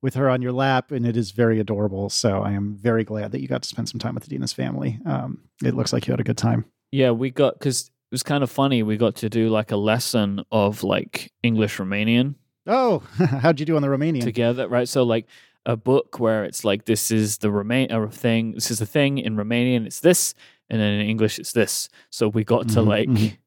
with 0.00 0.14
her 0.14 0.30
on 0.30 0.40
your 0.40 0.52
lap, 0.52 0.92
and 0.92 1.04
it 1.04 1.16
is 1.16 1.32
very 1.32 1.60
adorable. 1.60 2.08
So 2.08 2.40
I 2.42 2.52
am 2.52 2.76
very 2.80 3.04
glad 3.04 3.32
that 3.32 3.40
you 3.42 3.48
got 3.48 3.62
to 3.62 3.68
spend 3.68 3.88
some 3.88 3.98
time 4.00 4.14
with 4.14 4.24
Adina's 4.24 4.52
family. 4.54 4.98
Um, 5.04 5.42
it 5.62 5.74
looks 5.74 5.92
like 5.92 6.06
you 6.06 6.12
had 6.12 6.20
a 6.20 6.24
good 6.24 6.38
time. 6.38 6.64
yeah, 6.92 7.10
we 7.10 7.30
got 7.30 7.58
because 7.58 7.90
it 8.12 8.14
was 8.14 8.22
kind 8.22 8.44
of 8.44 8.50
funny. 8.50 8.82
We 8.82 8.98
got 8.98 9.16
to 9.16 9.30
do 9.30 9.48
like 9.48 9.70
a 9.72 9.76
lesson 9.76 10.44
of 10.52 10.84
like 10.84 11.32
English 11.42 11.78
Romanian 11.78 12.34
Oh, 12.66 12.98
how'd 13.42 13.58
you 13.58 13.64
do 13.66 13.74
on 13.76 13.82
the 13.82 13.88
Romanian? 13.88 14.20
together, 14.22 14.68
right? 14.68 14.86
So 14.86 15.02
like 15.02 15.26
a 15.64 15.76
book 15.76 16.20
where 16.20 16.44
it's 16.44 16.62
like 16.62 16.84
this 16.84 17.10
is 17.10 17.38
the 17.38 17.50
Roman 17.50 17.90
a 17.90 18.06
thing, 18.10 18.52
this 18.52 18.70
is 18.70 18.78
the 18.80 18.86
thing 18.86 19.16
in 19.18 19.34
Romanian, 19.36 19.86
it's 19.86 20.00
this, 20.00 20.34
and 20.68 20.78
then 20.80 20.92
in 21.00 21.08
English 21.08 21.38
it's 21.38 21.52
this. 21.52 21.88
So 22.10 22.28
we 22.28 22.44
got 22.44 22.68
to 22.68 22.80
Mhm, 22.80 22.86
like. 22.86 23.08
mhm. 23.08 23.38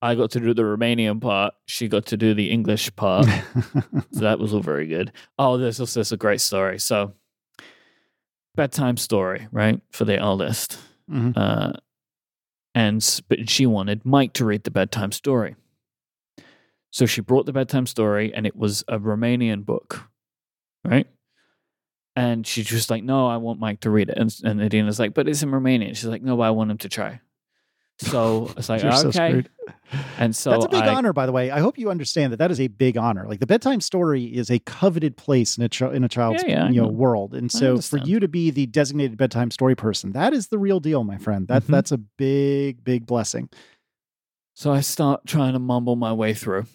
I 0.00 0.14
got 0.14 0.30
to 0.30 0.40
do 0.40 0.54
the 0.54 0.62
Romanian 0.62 1.20
part. 1.20 1.54
She 1.66 1.88
got 1.88 2.06
to 2.06 2.16
do 2.16 2.32
the 2.32 2.50
English 2.50 2.94
part. 2.96 3.26
so 4.12 4.20
that 4.20 4.38
was 4.38 4.54
all 4.54 4.62
very 4.62 4.86
good. 4.86 5.12
Oh, 5.38 5.58
there's 5.58 5.80
also 5.80 6.00
this 6.00 6.12
a 6.12 6.16
great 6.16 6.40
story. 6.40 6.78
So, 6.78 7.12
bedtime 8.54 8.96
story, 8.96 9.48
right, 9.52 9.80
for 9.90 10.04
the 10.04 10.16
eldest. 10.16 10.78
Mhm. 11.10 11.32
Uh, 11.36 11.72
and 12.78 13.20
but 13.28 13.50
she 13.50 13.66
wanted 13.66 14.04
Myke 14.04 14.32
to 14.34 14.44
read 14.44 14.62
the 14.62 14.70
bedtime 14.70 15.10
story. 15.10 15.56
So 16.92 17.06
she 17.06 17.20
brought 17.20 17.44
the 17.44 17.52
bedtime 17.52 17.86
story, 17.86 18.32
and 18.32 18.46
it 18.46 18.54
was 18.54 18.84
a 18.86 19.00
Romanian 19.00 19.66
book, 19.66 20.04
right? 20.84 21.08
And 22.14 22.46
she's 22.46 22.66
just 22.66 22.88
like, 22.88 23.02
"No, 23.02 23.26
I 23.26 23.36
want 23.36 23.60
Myke 23.60 23.80
to 23.80 23.90
read 23.90 24.10
it." 24.10 24.16
And, 24.16 24.32
and 24.44 24.60
Adina's 24.60 25.00
like, 25.00 25.12
"But 25.12 25.28
it's 25.28 25.42
in 25.42 25.50
Romanian." 25.50 25.88
She's 25.88 26.04
like, 26.04 26.22
"No, 26.22 26.36
but 26.36 26.44
I 26.44 26.50
want 26.50 26.70
him 26.70 26.78
to 26.78 26.88
try." 26.88 27.20
So 28.10 28.52
it's 28.56 28.68
like, 28.68 28.82
You're 28.82 28.92
so 28.92 29.08
okay. 29.08 29.30
screwed. 29.30 29.50
And 30.18 30.34
so 30.36 30.50
That's 30.50 30.66
a 30.66 30.68
big 30.68 30.82
I, 30.82 30.94
honor, 30.94 31.12
by 31.12 31.26
the 31.26 31.32
way. 31.32 31.50
I 31.50 31.58
hope 31.60 31.78
you 31.78 31.90
understand 31.90 32.32
that 32.32 32.36
that 32.36 32.50
is 32.50 32.60
a 32.60 32.68
big 32.68 32.96
honor. 32.96 33.26
Like 33.26 33.40
the 33.40 33.46
bedtime 33.46 33.80
story 33.80 34.24
is 34.24 34.50
a 34.50 34.58
coveted 34.60 35.16
place 35.16 35.56
in 35.56 35.64
a 35.64 35.68
ch- 35.68 35.82
in 35.82 36.04
a 36.04 36.08
child's 36.08 36.44
Yeah, 36.46 36.48
yeah, 36.50 36.68
you 36.68 36.76
know, 36.80 36.86
know. 36.86 36.92
world, 36.92 37.34
and 37.34 37.50
so 37.50 37.80
for 37.80 37.96
you 37.96 38.20
to 38.20 38.28
be 38.28 38.50
the 38.50 38.66
designated 38.66 39.16
bedtime 39.16 39.50
story 39.50 39.74
person, 39.74 40.12
that 40.12 40.32
is 40.32 40.48
the 40.48 40.58
real 40.58 40.78
deal, 40.78 41.02
my 41.04 41.16
friend. 41.18 41.48
That 41.48 41.62
Mhm. 41.64 41.66
that's 41.72 41.90
a 41.90 41.98
big 41.98 42.84
big 42.84 43.04
blessing. 43.06 43.48
So 44.54 44.72
I 44.72 44.80
start 44.80 45.26
trying 45.26 45.54
to 45.54 45.58
mumble 45.58 45.96
my 45.96 46.12
way 46.12 46.34
through. 46.34 46.66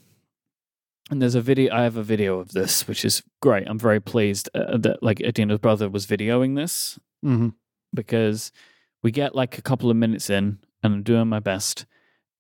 And 1.12 1.22
there's 1.22 1.36
a 1.36 1.42
video, 1.42 1.74
I 1.74 1.84
have 1.84 1.98
a 1.98 2.04
video 2.04 2.40
of 2.40 2.54
this, 2.54 2.88
which 2.88 3.04
is 3.06 3.22
great. 3.42 3.68
I'm 3.68 3.78
very 3.80 4.00
pleased 4.00 4.50
uh, 4.56 4.78
that 4.78 5.04
like 5.04 5.20
Adina's 5.20 5.60
brother 5.60 5.90
was 5.90 6.06
videoing 6.08 6.56
this 6.56 6.98
hmm 7.22 7.50
because 7.94 8.52
we 9.04 9.12
get 9.12 9.36
like 9.36 9.58
a 9.58 9.62
couple 9.62 9.90
of 9.92 9.96
minutes 9.98 10.30
in 10.30 10.60
and 10.84 10.94
I'm 10.94 11.04
doing 11.04 11.28
my 11.28 11.40
best. 11.40 11.86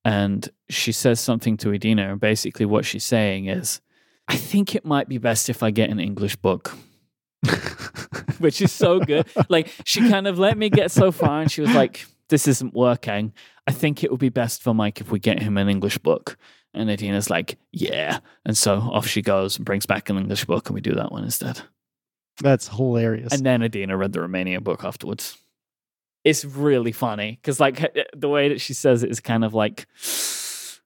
And 0.05 0.49
she 0.69 0.91
says 0.91 1.19
something 1.19 1.55
to 1.57 1.73
Adina, 1.73 2.11
And 2.11 2.19
basically, 2.19 2.65
what 2.65 2.85
she's 2.85 3.05
saying 3.05 3.45
is, 3.45 3.79
I 4.27 4.35
think 4.35 4.75
it 4.75 4.85
might 4.85 5.07
be 5.07 5.17
best 5.17 5.49
if 5.49 5.63
I 5.63 5.71
get 5.71 5.89
an 5.89 5.99
English 5.99 6.35
book, 6.37 6.75
which 8.39 8.61
is 8.61 8.71
so 8.71 8.99
good. 8.99 9.27
like, 9.49 9.73
she 9.85 10.09
kind 10.09 10.27
of 10.27 10.39
let 10.39 10.57
me 10.57 10.69
get 10.69 10.91
so 10.91 11.11
far 11.11 11.41
and 11.41 11.51
she 11.51 11.61
was 11.61 11.73
like, 11.73 12.05
This 12.29 12.47
isn't 12.47 12.73
working. 12.73 13.33
I 13.65 13.71
think 13.71 14.03
it 14.03 14.11
would 14.11 14.19
be 14.19 14.29
best 14.29 14.61
for 14.61 14.73
Myke 14.73 14.99
if 14.99 15.09
we 15.11 15.19
get 15.19 15.41
him 15.41 15.57
an 15.57 15.69
English 15.69 15.97
book. 15.99 16.37
And 16.73 16.89
Adina's 16.89 17.29
like, 17.29 17.57
Yeah. 17.71 18.19
And 18.45 18.57
so 18.57 18.75
off 18.75 19.07
she 19.07 19.21
goes 19.21 19.57
and 19.57 19.65
brings 19.65 19.85
back 19.85 20.09
an 20.09 20.17
English 20.17 20.45
book 20.45 20.67
and 20.67 20.75
we 20.75 20.81
do 20.81 20.95
that 20.95 21.11
one 21.11 21.23
instead. 21.23 21.61
That's 22.41 22.67
hilarious. 22.67 23.31
And 23.31 23.45
then 23.45 23.61
Adina 23.61 23.95
read 23.95 24.13
the 24.13 24.19
Romanian 24.19 24.63
book 24.63 24.83
afterwards. 24.83 25.37
It's 26.23 26.45
really 26.45 26.91
funny 26.93 27.37
because, 27.41 27.59
like, 27.59 27.95
the 28.15 28.29
way 28.29 28.49
that 28.49 28.61
she 28.61 28.73
says 28.73 29.03
it 29.03 29.11
is 29.11 29.19
kind 29.19 29.43
of 29.43 29.53
like, 29.53 29.87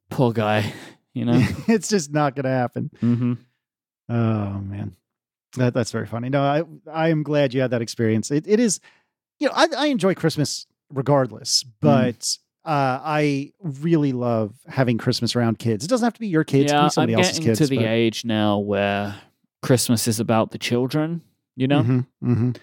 poor 0.09 0.31
guy, 0.33 0.73
you 1.13 1.25
know? 1.25 1.39
it's 1.67 1.89
just 1.89 2.11
not 2.11 2.35
going 2.35 2.45
to 2.45 2.49
happen. 2.49 2.89
hmm 2.99 3.33
Oh 4.09 4.59
man, 4.61 4.95
that 5.57 5.73
that's 5.73 5.91
very 5.91 6.05
funny. 6.07 6.29
No, 6.29 6.41
I 6.41 6.63
I 6.89 7.09
am 7.09 7.23
glad 7.23 7.53
you 7.53 7.59
had 7.59 7.71
that 7.71 7.81
experience. 7.81 8.31
It 8.31 8.47
it 8.47 8.57
is, 8.59 8.79
you 9.39 9.47
know, 9.47 9.53
I 9.55 9.67
I 9.77 9.85
enjoy 9.87 10.13
Christmas 10.15 10.65
regardless, 10.93 11.63
Mm. 11.63 11.69
but. 11.81 12.37
Uh, 12.65 12.99
I 13.01 13.53
really 13.61 14.11
love 14.11 14.53
having 14.67 14.97
Christmas 14.97 15.37
around 15.37 15.57
kids. 15.57 15.85
It 15.85 15.87
doesn't 15.87 16.03
have 16.05 16.15
to 16.15 16.19
be 16.19 16.27
your 16.27 16.43
kids. 16.43 16.65
it 16.65 16.67
can 16.67 16.75
yeah, 16.75 16.81
be 16.81 16.83
I'm 16.83 16.89
somebody 16.89 17.13
else's 17.13 17.31
getting 17.39 17.45
kids. 17.45 17.59
to 17.59 17.67
the 17.67 17.77
but- 17.77 17.85
age 17.85 18.25
now 18.25 18.57
where 18.59 19.15
Christmas 19.61 20.05
is 20.05 20.19
about 20.19 20.51
the 20.51 20.57
children, 20.57 21.21
you 21.55 21.65
know? 21.69 21.81
Mhm, 21.81 22.05
mhm. 22.21 22.57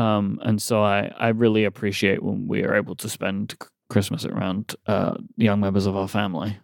Um, 0.00 0.40
and 0.42 0.62
so 0.62 0.82
I, 0.82 1.12
I 1.18 1.28
really 1.28 1.64
appreciate 1.64 2.22
when 2.22 2.48
we 2.48 2.64
are 2.64 2.74
able 2.74 2.94
to 2.96 3.08
spend 3.08 3.54
Christmas 3.90 4.24
around 4.24 4.74
uh, 4.86 5.16
young 5.36 5.60
members 5.60 5.84
of 5.84 5.94
our 5.94 6.08
family. 6.08 6.58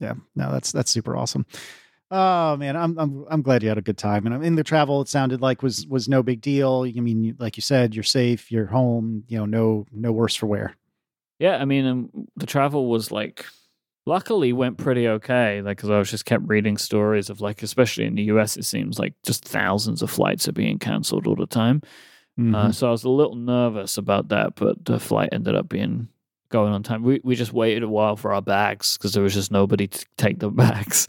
Yeah, 0.00 0.14
no, 0.34 0.50
that's 0.50 0.72
that's 0.72 0.90
super 0.90 1.16
awesome. 1.16 1.46
Oh 2.10 2.56
man, 2.56 2.76
I'm 2.76 2.98
I'm 2.98 3.24
I'm 3.30 3.42
glad 3.42 3.62
you 3.62 3.68
had 3.68 3.78
a 3.78 3.82
good 3.82 3.98
time. 3.98 4.26
And 4.26 4.44
in 4.44 4.56
the 4.56 4.64
travel, 4.64 5.00
it 5.02 5.08
sounded 5.08 5.40
like 5.40 5.62
was 5.62 5.86
was 5.86 6.08
no 6.08 6.22
big 6.24 6.40
deal. 6.40 6.84
I 6.84 7.00
mean, 7.00 7.36
like 7.38 7.56
you 7.56 7.62
said, 7.62 7.94
you're 7.94 8.02
safe, 8.02 8.50
you're 8.50 8.66
home. 8.66 9.22
You 9.28 9.38
know, 9.38 9.46
no 9.46 9.86
no 9.92 10.10
worse 10.10 10.34
for 10.34 10.46
wear. 10.46 10.74
Yeah, 11.38 11.58
I 11.58 11.66
mean, 11.66 11.86
um, 11.86 12.10
the 12.36 12.46
travel 12.46 12.88
was 12.90 13.12
like, 13.12 13.46
luckily 14.04 14.52
went 14.52 14.78
pretty 14.78 15.06
okay. 15.06 15.62
Like, 15.62 15.76
because 15.76 15.90
I 15.90 15.98
was 15.98 16.10
just 16.10 16.26
kept 16.26 16.48
reading 16.48 16.76
stories 16.76 17.30
of 17.30 17.40
like, 17.40 17.62
especially 17.62 18.04
in 18.04 18.16
the 18.16 18.24
US, 18.24 18.56
it 18.56 18.64
seems 18.64 18.98
like 18.98 19.14
just 19.24 19.44
thousands 19.44 20.02
of 20.02 20.10
flights 20.10 20.48
are 20.48 20.52
being 20.52 20.78
cancelled 20.78 21.26
all 21.26 21.36
the 21.36 21.46
time. 21.46 21.82
Uh, 22.40 22.68
Mhm. 22.68 22.74
so 22.74 22.88
I 22.88 22.90
was 22.90 23.04
a 23.04 23.10
little 23.10 23.34
nervous 23.36 23.98
about 23.98 24.28
that, 24.28 24.54
but 24.54 24.84
the 24.86 24.98
flight 24.98 25.28
ended 25.32 25.54
up 25.54 25.68
being 25.68 26.08
going 26.48 26.72
on 26.72 26.82
time. 26.82 27.02
We 27.02 27.20
we 27.22 27.36
just 27.36 27.52
waited 27.52 27.82
a 27.82 27.88
while 27.88 28.16
for 28.16 28.32
our 28.32 28.40
bags 28.42 28.96
because 28.96 29.12
there 29.12 29.22
was 29.22 29.34
just 29.34 29.52
nobody 29.52 29.86
to 29.86 30.06
take 30.16 30.38
the 30.40 30.48
bags. 30.64 31.06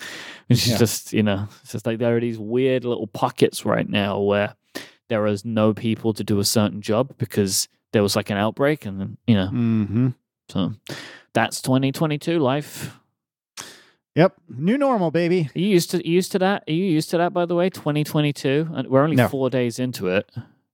It's 0.50 0.68
Yeah. 0.68 0.78
just 0.78 1.14
you 1.14 1.24
know, 1.24 1.48
it's 1.62 1.72
just 1.72 1.86
like 1.86 2.00
there 2.00 2.16
are 2.18 2.20
these 2.20 2.38
weird 2.38 2.84
little 2.86 3.08
pockets 3.08 3.66
right 3.66 3.88
now 3.90 4.20
where 4.20 4.56
there 5.10 5.26
is 5.28 5.44
no 5.46 5.74
people 5.74 6.14
to 6.14 6.24
do 6.24 6.40
a 6.40 6.46
certain 6.46 6.82
job 6.82 7.14
because 7.18 7.68
there 7.94 8.04
was 8.04 8.16
like 8.16 8.30
an 8.30 8.38
outbreak, 8.38 8.86
and 8.86 9.00
then 9.00 9.18
you 9.26 9.36
know, 9.36 9.50
Mhm. 9.54 10.14
so 10.50 10.74
that's 11.34 11.62
2022 11.62 12.40
life. 12.40 12.98
Yep, 14.16 14.36
new 14.50 14.78
normal, 14.78 15.10
baby. 15.12 15.50
Are 15.56 15.60
you 15.60 15.70
used 15.70 15.92
to 15.92 16.06
you 16.06 16.16
used 16.16 16.34
to 16.34 16.40
that? 16.40 16.64
Are 16.68 16.74
you 16.74 16.84
used 16.84 17.10
to 17.12 17.18
that? 17.18 17.32
By 17.34 17.46
the 17.46 17.56
way, 17.56 17.70
2022, 17.70 18.68
and 18.74 18.90
we're 18.90 19.04
only 19.04 19.16
No. 19.16 19.30
four 19.30 19.50
days 19.50 19.80
into 19.80 20.08
it. 20.08 20.30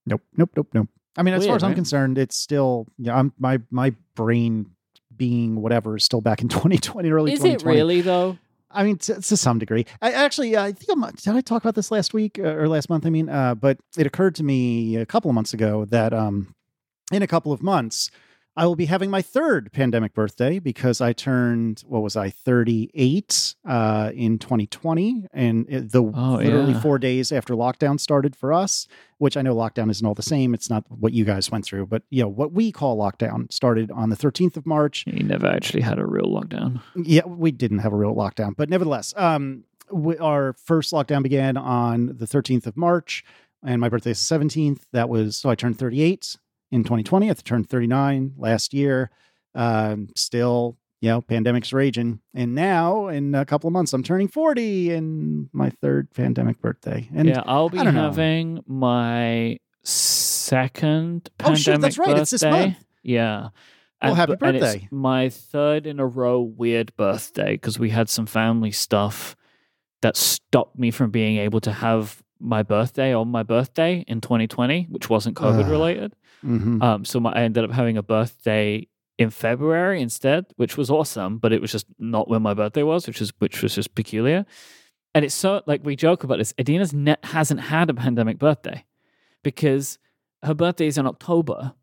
Nope, 0.08 0.22
nope, 0.36 0.50
nope, 0.56 0.68
nope. 0.74 0.88
I 1.18 1.24
mean, 1.24 1.34
as 1.34 1.44
far 1.44 1.52
Weird, 1.52 1.58
as 1.58 1.64
I'm 1.64 1.70
right? 1.72 1.76
concerned, 1.76 2.18
it's 2.18 2.38
still 2.38 2.88
yeah. 2.98 3.18
I'm 3.18 3.34
my 3.38 3.60
my 3.70 3.94
brain 4.16 4.72
being 5.16 5.62
whatever 5.62 5.98
is 5.98 6.04
still 6.04 6.22
back 6.22 6.42
in 6.42 6.48
2020, 6.50 7.12
early 7.12 7.34
Is 7.34 7.44
it 7.44 7.64
really 7.64 8.02
though? 8.02 8.38
I 8.70 8.84
mean, 8.84 8.98
to, 8.98 9.16
to 9.16 9.38
some 9.38 9.60
degree. 9.60 9.86
I 10.02 10.12
actually, 10.12 10.58
I 10.58 10.74
think 10.74 10.92
I'm, 10.92 11.10
did 11.16 11.36
I 11.36 11.42
talk 11.42 11.64
about 11.64 11.76
this 11.76 11.90
last 11.90 12.14
week 12.14 12.38
uh, 12.38 12.56
or 12.56 12.68
last 12.68 12.90
month? 12.90 13.06
I 13.06 13.10
mean, 13.10 13.30
uh, 13.30 13.56
but 13.56 13.80
it 13.98 14.06
occurred 14.06 14.36
to 14.36 14.44
me 14.44 14.98
a 14.98 15.06
couple 15.06 15.32
of 15.32 15.36
months 15.36 15.54
ago 15.54 15.86
that 15.86 16.14
um, 16.14 16.54
in 17.12 17.22
a 17.22 17.28
couple 17.28 17.54
of 17.54 17.64
months, 17.64 18.12
I 18.58 18.66
will 18.66 18.76
be 18.76 18.88
having 18.88 19.12
my 19.12 19.22
third 19.22 19.72
pandemic 19.72 20.16
birthday 20.16 20.58
because 20.58 21.00
I 21.00 21.14
turned 21.14 21.84
what 21.88 22.02
was 22.02 22.16
I 22.18 22.32
38 22.32 23.56
uh, 23.66 24.12
in 24.16 24.40
2020, 24.40 25.28
and 25.32 25.66
it- 25.70 25.92
the 25.92 26.02
Oh, 26.04 26.38
literally 26.38 26.74
yeah. 26.74 26.82
four 26.82 26.98
days 26.98 27.32
after 27.32 27.54
lockdown 27.54 28.00
started 28.00 28.36
for 28.36 28.52
us. 28.52 28.88
Which 29.20 29.36
I 29.38 29.42
know 29.42 29.56
lockdown 29.56 29.90
isn't 29.90 30.06
all 30.06 30.14
the 30.14 30.22
same. 30.22 30.54
It's 30.54 30.70
not 30.70 30.84
what 30.90 31.12
you 31.14 31.24
guys 31.26 31.50
went 31.52 31.66
through, 31.66 31.86
but 31.88 32.04
you 32.10 32.22
know 32.24 32.28
what 32.28 32.52
we 32.52 32.72
call 32.72 32.98
lockdown 32.98 33.52
started 33.52 33.90
on 33.92 34.10
the 34.10 34.16
13th 34.16 34.58
of 34.58 34.66
March. 34.68 35.04
You 35.08 35.24
never 35.24 35.48
actually 35.48 35.82
had 35.82 35.98
a 36.00 36.06
real 36.06 36.26
lockdown. 36.26 36.82
Yeah, 36.96 37.26
we 37.26 37.52
didn't 37.52 37.80
have 37.80 37.94
a 37.94 37.96
real 37.96 38.14
lockdown, 38.16 38.56
but 38.56 38.70
nevertheless, 38.70 39.14
um, 39.18 39.64
we, 39.92 40.18
our 40.18 40.54
first 40.54 40.92
lockdown 40.94 41.24
began 41.24 41.58
on 41.58 42.08
the 42.18 42.26
13th 42.28 42.68
of 42.68 42.78
March, 42.78 43.24
and 43.64 43.82
my 43.82 43.90
birthday 43.90 44.12
is 44.12 44.28
the 44.30 44.36
17th. 44.36 44.82
That 44.94 45.10
was 45.10 45.36
so 45.38 45.50
I 45.50 45.56
turned 45.56 45.80
38 45.80 46.38
in 46.72 46.84
2020. 46.84 47.30
at 47.30 47.38
I 47.40 47.42
turned 47.42 47.70
39 47.70 48.34
last 48.38 48.74
year. 48.74 49.10
Um, 49.56 50.10
still, 50.16 50.78
you 51.02 51.10
know, 51.10 51.22
pandemic's 51.22 51.74
raging, 51.74 52.20
and 52.34 52.54
now 52.56 53.08
in 53.08 53.34
a 53.36 53.46
couple 53.46 53.68
of 53.68 53.74
months, 53.74 53.94
I'm 53.94 54.04
turning 54.04 54.28
40 54.28 54.92
and 54.92 55.50
my 55.54 55.70
third 55.70 56.12
pandemic 56.14 56.60
birthday. 56.60 57.08
And 57.16 57.28
yeah, 57.28 57.42
I'll 57.46 57.70
be 57.70 57.78
don't 57.78 57.94
know. 57.94 58.02
having 58.04 58.64
my 58.68 59.58
second 59.84 61.30
Oh, 61.40 61.44
pandemic 61.46 61.60
shoot, 61.64 61.82
that's 61.82 61.98
right, 61.98 62.08
birthday. 62.08 62.22
it's 62.22 62.32
this 62.32 62.44
month. 62.44 62.76
Yeah. 63.04 63.50
Well, 64.02 64.14
happy 64.14 64.34
and 64.42 64.56
it's 64.58 64.64
birthday. 64.66 64.88
my 64.92 65.30
third 65.30 65.88
in 65.88 66.00
a 66.00 66.06
row 66.06 66.40
weird 66.42 66.96
birthday 66.98 67.54
because 67.54 67.80
we 67.80 67.90
had 67.90 68.10
some 68.10 68.28
family 68.28 68.72
stuff 68.72 69.36
that 70.04 70.16
stopped 70.16 70.78
me 70.78 70.92
from 70.92 71.10
being 71.10 71.38
able 71.38 71.60
to 71.62 71.72
have 71.72 72.22
my 72.40 72.62
birthday 72.62 73.12
on 73.14 73.30
my 73.30 73.42
birthday 73.42 74.06
in 74.08 74.22
2020, 74.22 74.88
which 74.92 75.10
wasn't 75.10 75.36
COVID 75.36 75.64
Ugh. 75.66 75.72
related. 75.72 76.14
Mhm. 76.46 76.82
Um, 76.82 77.06
so 77.06 77.20
my, 77.20 77.32
I 77.32 77.42
ended 77.42 77.64
up 77.64 77.72
having 77.72 77.98
a 77.98 78.04
birthday 78.04 78.88
in 79.18 79.30
February 79.32 80.02
instead, 80.02 80.46
which 80.58 80.78
was 80.78 80.90
awesome, 80.92 81.38
but 81.40 81.52
it 81.52 81.62
was 81.62 81.72
just 81.72 81.88
not 81.98 82.30
when 82.30 82.42
my 82.42 82.54
birthday 82.54 82.84
was, 82.84 83.08
which 83.08 83.22
is 83.22 83.34
which 83.40 83.64
was 83.64 83.76
just 83.76 83.96
peculiar. 83.96 84.46
And 85.16 85.26
it's 85.26 85.34
so 85.34 85.64
like 85.66 85.82
we 85.84 85.96
joke 85.96 86.24
about 86.24 86.38
this. 86.38 86.54
Adina's 86.60 86.94
net 86.94 87.20
hasn't 87.24 87.62
had 87.62 87.90
a 87.90 87.94
pandemic 87.94 88.38
birthday 88.38 88.86
because 89.44 89.98
her 90.44 90.54
birthday 90.54 90.88
is 90.88 90.98
in 90.98 91.08
October. 91.08 91.74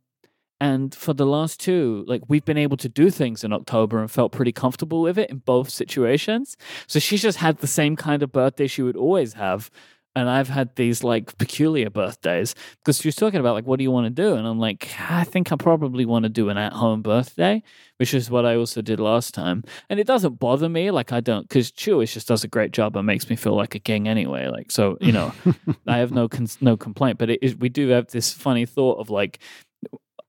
And 0.61 0.95
for 0.95 1.13
the 1.13 1.27
last 1.27 1.59
two, 1.61 2.05
like 2.07 2.23
we've 2.29 2.45
been 2.45 2.57
able 2.57 2.77
to 2.79 2.89
do 2.89 3.11
things 3.11 3.43
in 3.43 3.53
October 3.53 3.99
and 4.01 4.09
felt 4.11 4.31
pretty 4.33 4.53
comfortable 4.53 5.03
with 5.03 5.19
it 5.19 5.29
in 5.29 5.39
both 5.39 5.69
situations. 5.69 6.57
So 6.87 7.01
she's 7.01 7.21
just 7.23 7.39
had 7.39 7.59
the 7.59 7.67
same 7.67 7.97
kind 7.97 8.23
of 8.23 8.31
birthday 8.31 8.69
she 8.69 8.83
would 8.83 8.97
always 8.97 9.33
have. 9.35 9.71
And 10.17 10.31
I've 10.31 10.49
had 10.49 10.77
these 10.77 11.03
like 11.03 11.37
peculiar 11.39 11.91
birthdays 11.91 12.55
because 12.79 13.01
she 13.01 13.09
was 13.09 13.17
talking 13.17 13.41
about 13.41 13.55
like, 13.55 13.67
what 13.67 13.79
do 13.79 13.83
you 13.83 13.91
want 13.91 14.07
to 14.07 14.11
do? 14.11 14.35
And 14.35 14.47
I'm 14.47 14.61
like, 14.61 14.89
I 15.01 15.25
think 15.25 15.51
I 15.51 15.57
probably 15.57 16.05
want 16.05 16.23
to 16.23 16.29
do 16.29 16.51
an 16.51 16.57
at 16.57 16.73
home 16.73 17.03
birthday, 17.03 17.63
which 17.97 18.15
is 18.15 18.31
what 18.31 18.47
I 18.47 18.55
also 18.55 18.81
did 18.81 19.01
last 19.01 19.35
time. 19.35 19.65
And 19.91 19.99
it 19.99 20.07
doesn't 20.07 20.39
bother 20.39 20.69
me. 20.69 20.93
Like, 20.93 21.13
I 21.13 21.21
don't, 21.21 21.49
because 21.49 21.73
Chewish 21.73 22.13
just 22.15 22.29
does 22.29 22.45
a 22.45 22.49
great 22.49 22.71
job 22.71 22.97
and 22.97 23.07
makes 23.07 23.29
me 23.29 23.35
feel 23.35 23.57
like 23.57 23.75
a 23.75 23.81
king 23.81 24.07
anyway. 24.07 24.47
Like, 24.47 24.71
so, 24.71 24.97
you 25.01 25.13
know, 25.13 25.33
I 25.89 25.99
have 25.99 26.13
no 26.13 26.29
cons- 26.29 26.59
no 26.61 26.77
complaint, 26.77 27.19
but 27.19 27.31
it 27.31 27.41
is, 27.43 27.57
we 27.57 27.69
do 27.69 27.89
have 27.89 28.09
this 28.09 28.33
funny 28.33 28.67
thought 28.67 29.01
of 29.01 29.11
like, 29.11 29.41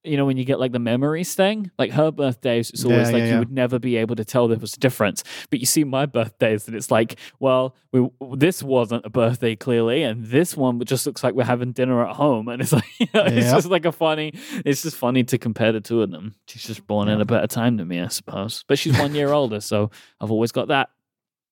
you 0.06 0.18
know, 0.18 0.26
when 0.26 0.38
you 0.38 0.46
get 0.46 0.60
like 0.60 0.72
the 0.72 0.80
memories 0.80 1.36
thing, 1.36 1.72
like 1.78 1.92
her 1.92 2.12
birthdays, 2.12 2.70
it's 2.70 2.84
always 2.86 3.08
Yeah, 3.10 3.14
like 3.14 3.20
yeah, 3.22 3.26
you 3.26 3.32
yeah. 3.34 3.40
would 3.40 3.52
never 3.52 3.80
be 3.80 3.98
able 3.98 4.16
to 4.16 4.26
tell 4.26 4.48
there 4.48 4.58
was 4.58 4.74
a 4.76 4.80
difference. 4.80 5.24
But 5.50 5.60
you 5.60 5.66
see 5.66 5.84
my 5.84 6.06
birthdays, 6.06 6.68
and 6.68 6.76
it's 6.76 6.92
like, 6.92 7.18
well, 7.40 7.76
we, 7.92 8.08
this 8.36 8.62
wasn't 8.64 9.06
a 9.06 9.10
birthday 9.10 9.56
clearly, 9.56 10.04
and 10.04 10.26
this 10.26 10.56
one 10.56 10.84
just 10.86 11.06
looks 11.06 11.24
like 11.24 11.34
we're 11.34 11.44
having 11.44 11.72
dinner 11.72 12.06
at 12.08 12.16
home, 12.16 12.48
and 12.48 12.62
it's 12.62 12.72
like, 12.74 12.86
you 13.00 13.08
know, 13.14 13.24
it's 13.26 13.52
just 13.52 13.68
like 13.68 13.86
a 13.86 13.92
funny. 13.92 14.34
It's 14.66 14.82
just 14.84 14.96
funny 14.98 15.24
to 15.26 15.38
compare 15.38 15.72
the 15.72 15.82
two 15.82 16.02
of 16.02 16.12
them. 16.12 16.36
She's 16.48 16.64
just 16.64 16.86
born 16.88 17.08
in 17.08 17.20
a 17.22 17.26
better 17.26 17.48
time 17.48 17.78
than 17.78 17.88
me, 17.88 18.00
I 18.02 18.08
suppose. 18.08 18.64
But 18.68 18.78
she's 18.80 18.98
one 18.98 19.16
year 19.16 19.32
older, 19.32 19.60
so 19.60 19.92
I've 20.22 20.32
always 20.32 20.52
got 20.52 20.68
that. 20.70 20.90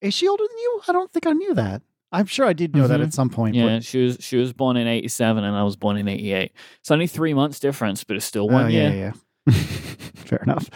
Is 0.00 0.12
she 0.14 0.28
older 0.28 0.44
than 0.46 0.58
you? 0.58 0.80
I 0.88 0.92
don't 0.92 1.10
think 1.12 1.26
I 1.26 1.32
knew 1.32 1.54
that. 1.54 1.82
I'm 2.14 2.26
sure 2.26 2.46
I 2.46 2.52
did 2.52 2.74
know 2.74 2.86
that 2.86 3.00
Mhm. 3.00 3.04
at 3.04 3.12
some 3.12 3.28
point. 3.28 3.54
Yeah, 3.56 3.80
she 3.80 4.04
was 4.04 4.16
she 4.20 4.36
was 4.36 4.52
born 4.52 4.76
in 4.76 4.86
'87, 4.86 5.44
and 5.44 5.54
I 5.56 5.62
was 5.64 5.76
born 5.76 5.96
in 5.96 6.08
'88. 6.08 6.52
It's 6.80 6.90
only 6.90 7.06
three 7.06 7.34
months 7.34 7.58
difference, 7.60 8.04
but 8.04 8.16
it's 8.16 8.24
still 8.24 8.46
but, 8.46 8.54
one 8.54 8.64
Oh, 8.66 8.68
year. 8.68 8.82
yeah, 8.90 8.94
yeah, 8.94 9.12
yeah. 9.46 9.52
Fair 10.14 10.38
enough. 10.42 10.70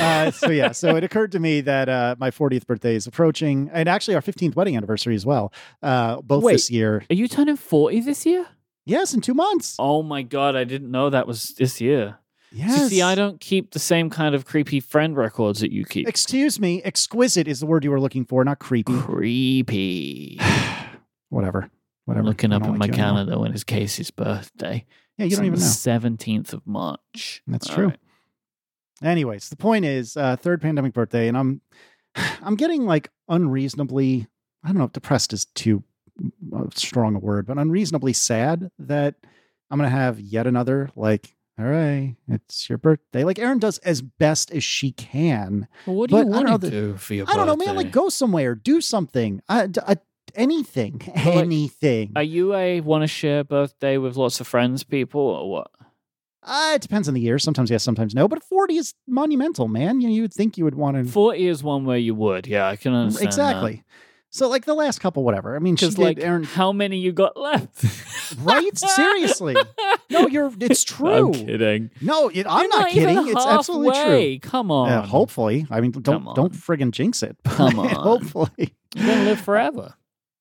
Uh, 0.00 0.30
so 0.32 0.50
yeah, 0.50 0.72
so 0.72 0.96
it 0.96 1.04
occurred 1.04 1.30
to 1.32 1.38
me 1.38 1.60
that 1.60 1.88
uh, 1.88 2.16
my 2.18 2.30
40th 2.30 2.66
birthday 2.66 2.94
is 2.96 3.06
approaching, 3.06 3.70
and 3.72 3.88
actually 3.88 4.14
our 4.16 4.20
15th 4.22 4.56
wedding 4.56 4.76
anniversary 4.76 5.14
as 5.14 5.24
well. 5.24 5.52
Uh, 5.82 6.20
both 6.22 6.42
Wait. 6.42 6.54
this 6.54 6.70
year. 6.70 7.04
Are 7.10 7.14
you 7.14 7.28
turning 7.28 7.56
40 7.56 8.00
this 8.00 8.26
year? 8.26 8.46
Yes, 8.86 9.14
in 9.14 9.20
two 9.20 9.34
months. 9.34 9.76
Oh 9.78 10.02
my 10.02 10.22
god, 10.22 10.56
I 10.56 10.64
didn't 10.64 10.90
know 10.90 11.10
that 11.10 11.26
was 11.28 11.50
this 11.58 11.80
year. 11.80 12.16
Yes. 12.50 12.78
You 12.80 12.88
see, 12.88 13.02
I 13.02 13.14
don't 13.14 13.40
keep 13.40 13.72
the 13.72 13.78
same 13.78 14.08
kind 14.10 14.34
of 14.34 14.44
creepy 14.46 14.80
friend 14.80 15.16
records 15.16 15.60
that 15.60 15.70
you 15.72 15.84
keep. 15.84 16.08
Excuse 16.08 16.58
me. 16.58 16.82
Exquisite 16.82 17.46
is 17.46 17.60
the 17.60 17.66
word 17.66 17.84
you 17.84 17.90
were 17.90 18.00
looking 18.00 18.24
for, 18.24 18.42
not 18.44 18.58
creepy. 18.58 18.98
creepy. 18.98 20.40
Whatever. 21.28 21.70
Whatever. 22.06 22.22
I'm 22.22 22.26
looking 22.26 22.52
up 22.52 22.62
at 22.62 22.70
like 22.70 22.78
my 22.78 22.86
you 22.86 22.92
anymore. 22.92 23.06
calendar 23.06 23.38
when 23.38 23.52
it's 23.52 23.64
Casey's 23.64 24.10
birthday. 24.10 24.86
Yeah, 25.18 25.24
you 25.24 25.28
It's 25.28 25.36
don't 25.36 25.46
even 25.46 25.58
know. 25.58 25.66
17th 25.66 26.52
of 26.54 26.66
March. 26.66 27.42
That's 27.46 27.68
All 27.68 27.74
true. 27.76 27.86
right. 27.88 27.98
Anyways, 29.02 29.48
the 29.50 29.56
point 29.56 29.84
is, 29.84 30.16
uh, 30.16 30.36
third 30.36 30.60
pandemic 30.62 30.92
birthday, 30.92 31.28
and 31.28 31.36
I'm, 31.36 31.60
I'm 32.42 32.56
getting 32.56 32.86
like 32.86 33.10
unreasonably, 33.28 34.26
I 34.64 34.68
don't 34.68 34.78
know 34.78 34.84
if 34.84 34.92
depressed 34.92 35.32
is 35.32 35.44
too 35.54 35.82
uh, 36.56 36.64
strong 36.74 37.14
a 37.14 37.18
word, 37.18 37.46
but 37.46 37.58
unreasonably 37.58 38.12
sad 38.12 38.70
that 38.78 39.14
I'm 39.70 39.78
gonna 39.78 39.90
have 39.90 40.18
yet 40.18 40.46
another 40.46 40.90
like, 40.96 41.34
all 41.58 41.64
right, 41.64 42.14
it's 42.28 42.68
your 42.68 42.78
birthday. 42.78 43.24
Like 43.24 43.38
Erin 43.38 43.58
does 43.58 43.78
as 43.78 44.00
best 44.02 44.50
as 44.52 44.62
she 44.62 44.92
can. 44.92 45.66
Well, 45.86 45.96
what 45.96 46.10
do 46.10 46.16
But 46.16 46.26
you 46.26 46.32
want 46.32 46.48
to 46.48 46.58
the- 46.58 46.70
do 46.70 46.96
for 46.96 47.14
your 47.14 47.26
I 47.28 47.34
don't 47.36 47.46
know, 47.46 47.56
man. 47.56 47.74
Like 47.76 47.90
go 47.90 48.08
somewhere, 48.08 48.54
do 48.54 48.80
something, 48.80 49.40
I, 49.48 49.68
I- 49.86 49.96
anything, 50.34 51.02
like, 51.06 51.26
anything. 51.26 52.12
Are 52.16 52.22
you 52.22 52.54
a 52.54 52.80
want 52.80 53.02
to 53.02 53.08
share 53.08 53.42
birthday 53.44 53.98
with 53.98 54.16
lots 54.16 54.40
of 54.40 54.46
friends, 54.46 54.84
people, 54.84 55.20
or 55.20 55.50
what? 55.50 55.70
Uh, 56.42 56.72
it 56.76 56.80
depends 56.82 57.08
on 57.08 57.14
the 57.14 57.20
year. 57.20 57.38
Sometimes 57.38 57.70
yes, 57.70 57.82
sometimes 57.82 58.14
no. 58.14 58.28
But 58.28 58.42
40 58.44 58.76
is 58.76 58.94
monumental, 59.06 59.68
man. 59.68 60.00
You, 60.00 60.08
you 60.08 60.22
would 60.22 60.32
think 60.32 60.56
you 60.56 60.64
would 60.64 60.76
want 60.76 60.96
to. 60.96 61.04
40 61.10 61.46
is 61.46 61.62
one 61.62 61.84
where 61.84 61.98
you 61.98 62.14
would. 62.14 62.46
Yeah, 62.46 62.68
I 62.68 62.76
can 62.76 62.94
understand. 62.94 63.26
Exactly. 63.26 63.82
So, 64.30 64.48
like 64.48 64.66
the 64.66 64.74
last 64.74 65.00
couple, 65.00 65.24
whatever. 65.24 65.56
I 65.56 65.58
mean, 65.58 65.76
she 65.76 65.88
did, 65.88 65.98
like, 65.98 66.18
Erin, 66.20 66.44
how 66.44 66.70
many 66.70 66.98
you 66.98 67.12
got 67.12 67.36
left? 67.36 67.82
right? 68.38 68.76
Seriously. 68.76 69.56
No, 70.10 70.26
you're. 70.26 70.52
It's 70.60 70.84
true. 70.84 71.28
I'm 71.28 71.32
kidding. 71.32 71.90
No, 72.02 72.28
it, 72.28 72.46
I'm 72.48 72.68
not, 72.68 72.92
even 72.92 73.16
kidding. 73.16 73.28
It's 73.34 73.46
absolutely 73.46 74.38
true. 74.40 74.50
Come 74.50 74.70
on. 74.70 74.88
Yeah, 74.88 75.06
hopefully. 75.06 75.66
I 75.70 75.80
mean, 75.80 75.92
don't 75.92 76.34
don't 76.34 76.52
friggin' 76.52 76.90
jinx 76.90 77.22
it. 77.22 77.36
Come 77.44 77.78
on. 77.78 77.88
hopefully. 77.88 78.74
You're 78.94 79.06
gonna 79.06 79.24
live 79.24 79.40
forever. 79.40 79.94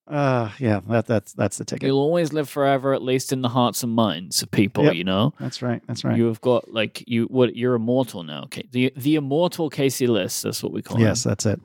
Uh, 0.07 0.51
yeah. 0.59 0.79
That 0.87 1.05
that's 1.05 1.33
that's 1.33 1.57
the 1.57 1.65
ticket. 1.65 1.87
You'll 1.87 1.99
always 1.99 2.31
live 2.31 2.49
forever, 2.49 2.93
at 2.93 3.01
least 3.01 3.33
in 3.33 3.41
the 3.41 3.49
hearts 3.49 3.83
and 3.83 3.93
minds 3.93 4.41
of 4.41 4.49
people. 4.51 4.85
Yep. 4.85 4.95
You 4.95 5.03
know. 5.03 5.33
That's 5.39 5.61
right. 5.61 5.81
That's 5.87 6.03
right. 6.03 6.17
You 6.17 6.27
have 6.27 6.41
got 6.41 6.71
like 6.71 7.03
you. 7.07 7.25
What 7.25 7.55
you're 7.55 7.75
immortal 7.75 8.23
now. 8.23 8.43
Okay. 8.45 8.67
The 8.71 8.93
the 8.95 9.15
immortal 9.15 9.69
Casey 9.69 10.07
Liss. 10.07 10.41
That's 10.41 10.63
what 10.63 10.71
we 10.71 10.81
call 10.81 10.97
it. 10.97 11.01
yes, 11.01 11.25
him. 11.25 11.29
that's 11.29 11.45
it. 11.45 11.61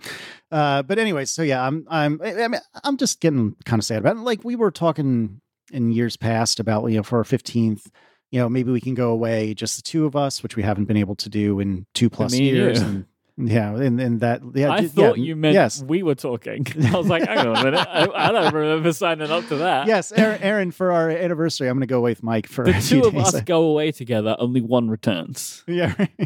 Uh, 0.50 0.82
but 0.82 0.98
anyway, 0.98 1.24
so 1.24 1.42
yeah, 1.42 1.64
I'm 1.64 1.86
I'm 1.88 2.20
I 2.22 2.48
mean, 2.48 2.60
I'm 2.84 2.96
just 2.96 3.20
getting 3.20 3.56
kind 3.64 3.80
of 3.80 3.84
sad 3.84 3.98
about 3.98 4.16
it. 4.16 4.20
Like 4.20 4.44
we 4.44 4.56
were 4.56 4.70
talking 4.70 5.40
in 5.72 5.92
years 5.92 6.16
past 6.16 6.60
about 6.60 6.86
you 6.86 6.96
know 6.96 7.02
for 7.02 7.18
our 7.18 7.24
15th, 7.24 7.86
you 8.30 8.40
know 8.40 8.48
maybe 8.48 8.72
we 8.72 8.80
can 8.80 8.94
go 8.94 9.10
away 9.10 9.54
just 9.54 9.76
the 9.76 9.82
two 9.82 10.04
of 10.04 10.16
us, 10.16 10.42
which 10.42 10.56
we 10.56 10.62
haven't 10.62 10.86
been 10.86 10.96
able 10.96 11.14
to 11.16 11.28
do 11.28 11.60
in 11.60 11.86
two 11.94 12.10
plus 12.10 12.34
years. 12.34 12.80
And, 12.80 13.06
yeah, 13.36 13.74
and 13.76 14.00
and 14.00 14.20
that 14.20 14.42
yeah, 14.54 14.70
I 14.70 14.86
thought 14.86 15.18
yeah, 15.18 15.24
you 15.24 15.36
meant 15.36 15.54
yes. 15.54 15.82
we 15.82 16.02
were 16.02 16.14
talking. 16.14 16.66
I 16.92 16.96
was 16.96 17.06
like, 17.08 17.26
hang 17.26 17.38
on 17.46 17.56
a 17.56 17.64
minute. 17.64 17.86
I, 17.88 18.06
I 18.12 18.32
don't 18.32 18.54
remember 18.54 18.92
signing 18.92 19.30
up 19.30 19.46
to 19.48 19.56
that. 19.56 19.86
Yes, 19.86 20.12
Erin, 20.12 20.42
Erin, 20.42 20.70
for 20.70 20.92
our 20.92 21.10
anniversary, 21.10 21.68
I'm 21.68 21.76
going 21.76 21.80
to 21.82 21.86
go 21.92 21.98
away 21.98 22.12
with 22.12 22.22
Myke 22.22 22.46
for 22.46 22.64
The 22.64 22.74
two 22.80 23.02
of 23.04 23.14
days. 23.14 23.34
us 23.34 23.40
go 23.42 23.64
away 23.64 23.92
together. 23.92 24.36
Only 24.38 24.60
one 24.60 24.88
returns. 24.90 25.64
Yeah. 25.66 25.94
right. 25.98 26.10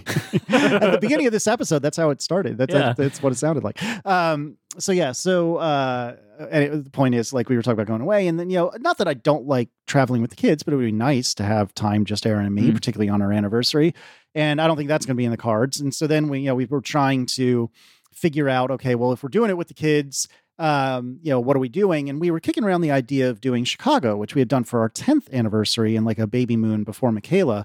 At 0.49 0.93
the 0.93 0.99
beginning 1.01 1.27
of 1.27 1.33
this 1.33 1.47
episode, 1.47 1.81
that's 1.83 1.97
how 1.97 2.11
it 2.11 2.21
started. 2.23 2.59
That's 2.59 2.75
Yeah. 2.75 2.95
that's 2.97 3.23
what 3.23 3.33
it 3.33 3.37
sounded 3.37 3.65
like. 3.65 3.81
Um, 4.07 4.57
so 4.79 4.93
yeah, 4.93 5.13
so 5.13 5.57
uh, 5.57 6.17
and 6.51 6.65
it, 6.65 6.85
the 6.85 6.91
point 6.91 7.15
is, 7.15 7.33
like 7.33 7.49
we 7.49 7.57
were 7.57 7.63
talking 7.63 7.75
about 7.81 7.87
going 7.87 8.03
away, 8.03 8.27
and 8.27 8.39
then 8.39 8.51
you 8.51 8.57
know, 8.59 8.73
not 8.81 8.99
that 8.99 9.09
I 9.09 9.15
don't 9.15 9.47
like 9.47 9.71
traveling 9.87 10.21
with 10.21 10.31
the 10.31 10.37
kids, 10.37 10.63
but 10.63 10.75
it 10.75 10.77
would 10.77 10.85
be 10.85 10.93
nice 10.93 11.33
to 11.35 11.45
have 11.45 11.75
time 11.75 12.05
just 12.05 12.27
Erin 12.27 12.45
and 12.45 12.55
me, 12.55 12.69
Mhm. 12.71 12.75
particularly 12.75 13.09
on 13.09 13.23
our 13.23 13.33
anniversary. 13.33 13.95
And 14.37 14.61
I 14.61 14.67
don't 14.67 14.77
think 14.77 14.89
that's 14.89 15.07
going 15.07 15.17
to 15.17 15.19
be 15.19 15.25
in 15.25 15.31
the 15.31 15.39
cards. 15.39 15.81
And 15.81 15.95
so 15.95 16.07
then 16.07 16.29
we, 16.29 16.41
you 16.41 16.47
know, 16.47 16.55
we 16.55 16.67
were 16.67 16.83
trying 16.83 17.25
to 17.37 17.71
figure 18.13 18.51
out, 18.51 18.71
okay, 18.71 18.95
well, 18.95 19.13
if 19.13 19.23
we're 19.23 19.31
doing 19.31 19.49
it 19.49 19.57
with 19.57 19.69
the 19.69 19.75
kids, 19.75 20.29
um, 20.59 21.19
you 21.23 21.31
know, 21.31 21.41
what 21.41 21.57
are 21.57 21.59
we 21.59 21.71
doing? 21.71 22.11
And 22.11 22.21
we 22.21 22.31
were 22.31 22.39
kicking 22.39 22.63
around 22.63 22.83
the 22.83 22.91
idea 22.91 23.31
of 23.31 23.41
doing 23.41 23.65
Chicago, 23.65 24.15
which 24.15 24.35
we 24.35 24.43
had 24.43 24.49
done 24.49 24.65
for 24.65 24.81
our 24.81 24.91
10th 24.91 25.33
anniversary 25.33 25.97
and 25.97 26.05
like 26.05 26.19
a 26.19 26.27
baby 26.27 26.55
moon 26.55 26.85
before 26.85 27.13
Michaela. 27.13 27.65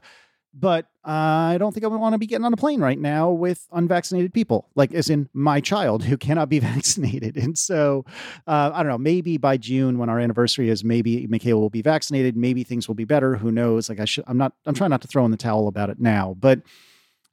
But 0.54 0.88
I 1.04 1.56
don't 1.60 1.72
think 1.72 1.86
I 1.86 1.88
would 1.88 2.00
want 2.00 2.14
to 2.14 2.20
be 2.20 2.28
getting 2.28 2.46
on 2.46 2.54
a 2.54 2.58
plane 2.58 2.82
right 2.82 3.00
now 3.00 3.30
with 3.32 3.68
unvaccinated 3.72 4.34
people, 4.34 4.68
like 4.76 4.94
as 4.94 5.10
in 5.10 5.30
my 5.34 5.62
child 5.62 6.04
who 6.04 6.18
cannot 6.18 6.50
be 6.50 6.60
vaccinated. 6.72 7.38
And 7.38 7.58
so 7.58 8.06
uh, 8.48 8.72
I 8.74 8.84
don't 8.84 8.92
know, 8.92 8.98
maybe 8.98 9.38
by 9.38 9.58
June 9.58 9.98
when 9.98 10.10
our 10.10 10.20
anniversary 10.20 10.70
is, 10.70 10.84
maybe 10.84 11.26
Michaela 11.28 11.60
will 11.60 11.70
be 11.70 11.82
vaccinated. 11.82 12.36
Maybe 12.36 12.64
things 12.64 12.88
will 12.88 12.96
be 12.96 13.06
better. 13.06 13.36
Who 13.36 13.52
knows? 13.52 13.88
Like 13.90 14.00
I 14.00 14.06
should, 14.06 14.26
I'm 14.28 14.38
not, 14.38 14.54
I'm 14.66 14.76
trying 14.76 14.90
not 14.90 15.02
to 15.02 15.08
throw 15.08 15.24
in 15.26 15.32
the 15.32 15.38
towel 15.38 15.68
about 15.68 15.90
it 15.90 16.00
now, 16.00 16.36
but 16.40 16.60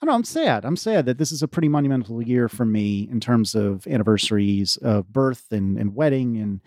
I 0.01 0.07
don't 0.07 0.13
know. 0.13 0.17
I'm 0.17 0.25
sad. 0.25 0.65
I'm 0.65 0.77
sad 0.77 1.07
that 1.07 1.19
this 1.19 1.33
is 1.33 1.43
a 1.43 1.49
pretty 1.49 1.69
monumental 1.69 2.23
year 2.23 2.49
for 2.49 2.65
me 2.65 3.09
in 3.11 3.19
terms 3.19 3.57
of 3.57 3.85
anniversaries 3.89 4.77
of 4.77 5.13
birth 5.13 5.47
and, 5.51 5.77
and 5.77 5.97
wedding. 5.97 6.37
And, 6.37 6.61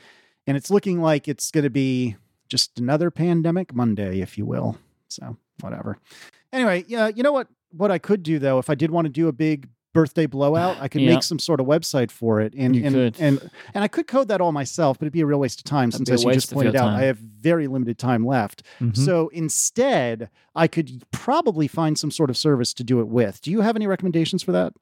and 0.46 0.58
it's 0.58 0.70
looking 0.70 1.02
like 1.02 1.30
it's 1.30 1.50
going 1.50 1.64
to 1.64 1.70
be 1.70 2.18
just 2.50 2.78
another 2.78 3.10
pandemic 3.10 3.74
Monday, 3.74 4.20
if 4.20 4.38
you 4.38 4.46
will. 4.46 4.78
So 5.08 5.38
whatever. 5.62 5.98
Anyway, 6.54 6.84
yeah, 6.88 7.08
you 7.08 7.24
know 7.24 7.32
what? 7.32 7.48
What 7.72 7.92
I 7.92 7.98
could 8.00 8.24
do 8.24 8.38
though, 8.40 8.60
if 8.60 8.70
I 8.70 8.76
did 8.76 8.92
want 8.92 9.06
to 9.06 9.10
do 9.10 9.28
a 9.28 9.32
big 9.32 9.70
birthday 9.94 10.26
blowout, 10.26 10.78
I 10.80 10.88
could 10.88 11.02
Yeah. 11.02 11.16
make 11.16 11.24
some 11.24 11.40
sort 11.40 11.60
of 11.60 11.66
website 11.66 12.12
for 12.12 12.40
it, 12.42 12.54
and 12.58 12.76
You 12.76 12.86
and, 12.86 12.94
could. 12.96 13.16
and 13.20 13.50
and 13.74 13.84
I 13.84 13.88
could 13.88 14.08
code 14.08 14.28
that 14.30 14.40
all 14.42 14.52
myself, 14.52 14.98
but 15.00 15.06
it'd 15.06 15.14
be 15.14 15.22
a 15.22 15.26
real 15.26 15.40
waste 15.40 15.60
of 15.60 15.64
time 15.66 15.90
That'd 15.90 16.08
since, 16.08 16.20
as 16.22 16.24
you 16.26 16.32
just 16.34 16.54
pointed 16.54 16.76
out, 16.76 16.88
time. 16.88 17.00
I 17.00 17.04
have 17.04 17.18
very 17.18 17.68
limited 17.68 17.98
time 17.98 18.26
left. 18.26 18.64
Mhm. 18.80 18.96
So 18.96 19.30
instead, 19.30 20.30
I 20.56 20.68
could 20.68 21.04
probably 21.12 21.68
find 21.68 21.98
some 21.98 22.12
sort 22.12 22.30
of 22.30 22.38
service 22.38 22.74
to 22.76 22.84
do 22.84 23.00
it 23.00 23.08
with. 23.08 23.42
Do 23.42 23.52
you 23.52 23.62
have 23.62 23.76
any 23.76 23.88
recommendations 23.88 24.44
for 24.44 24.52
that? 24.54 24.74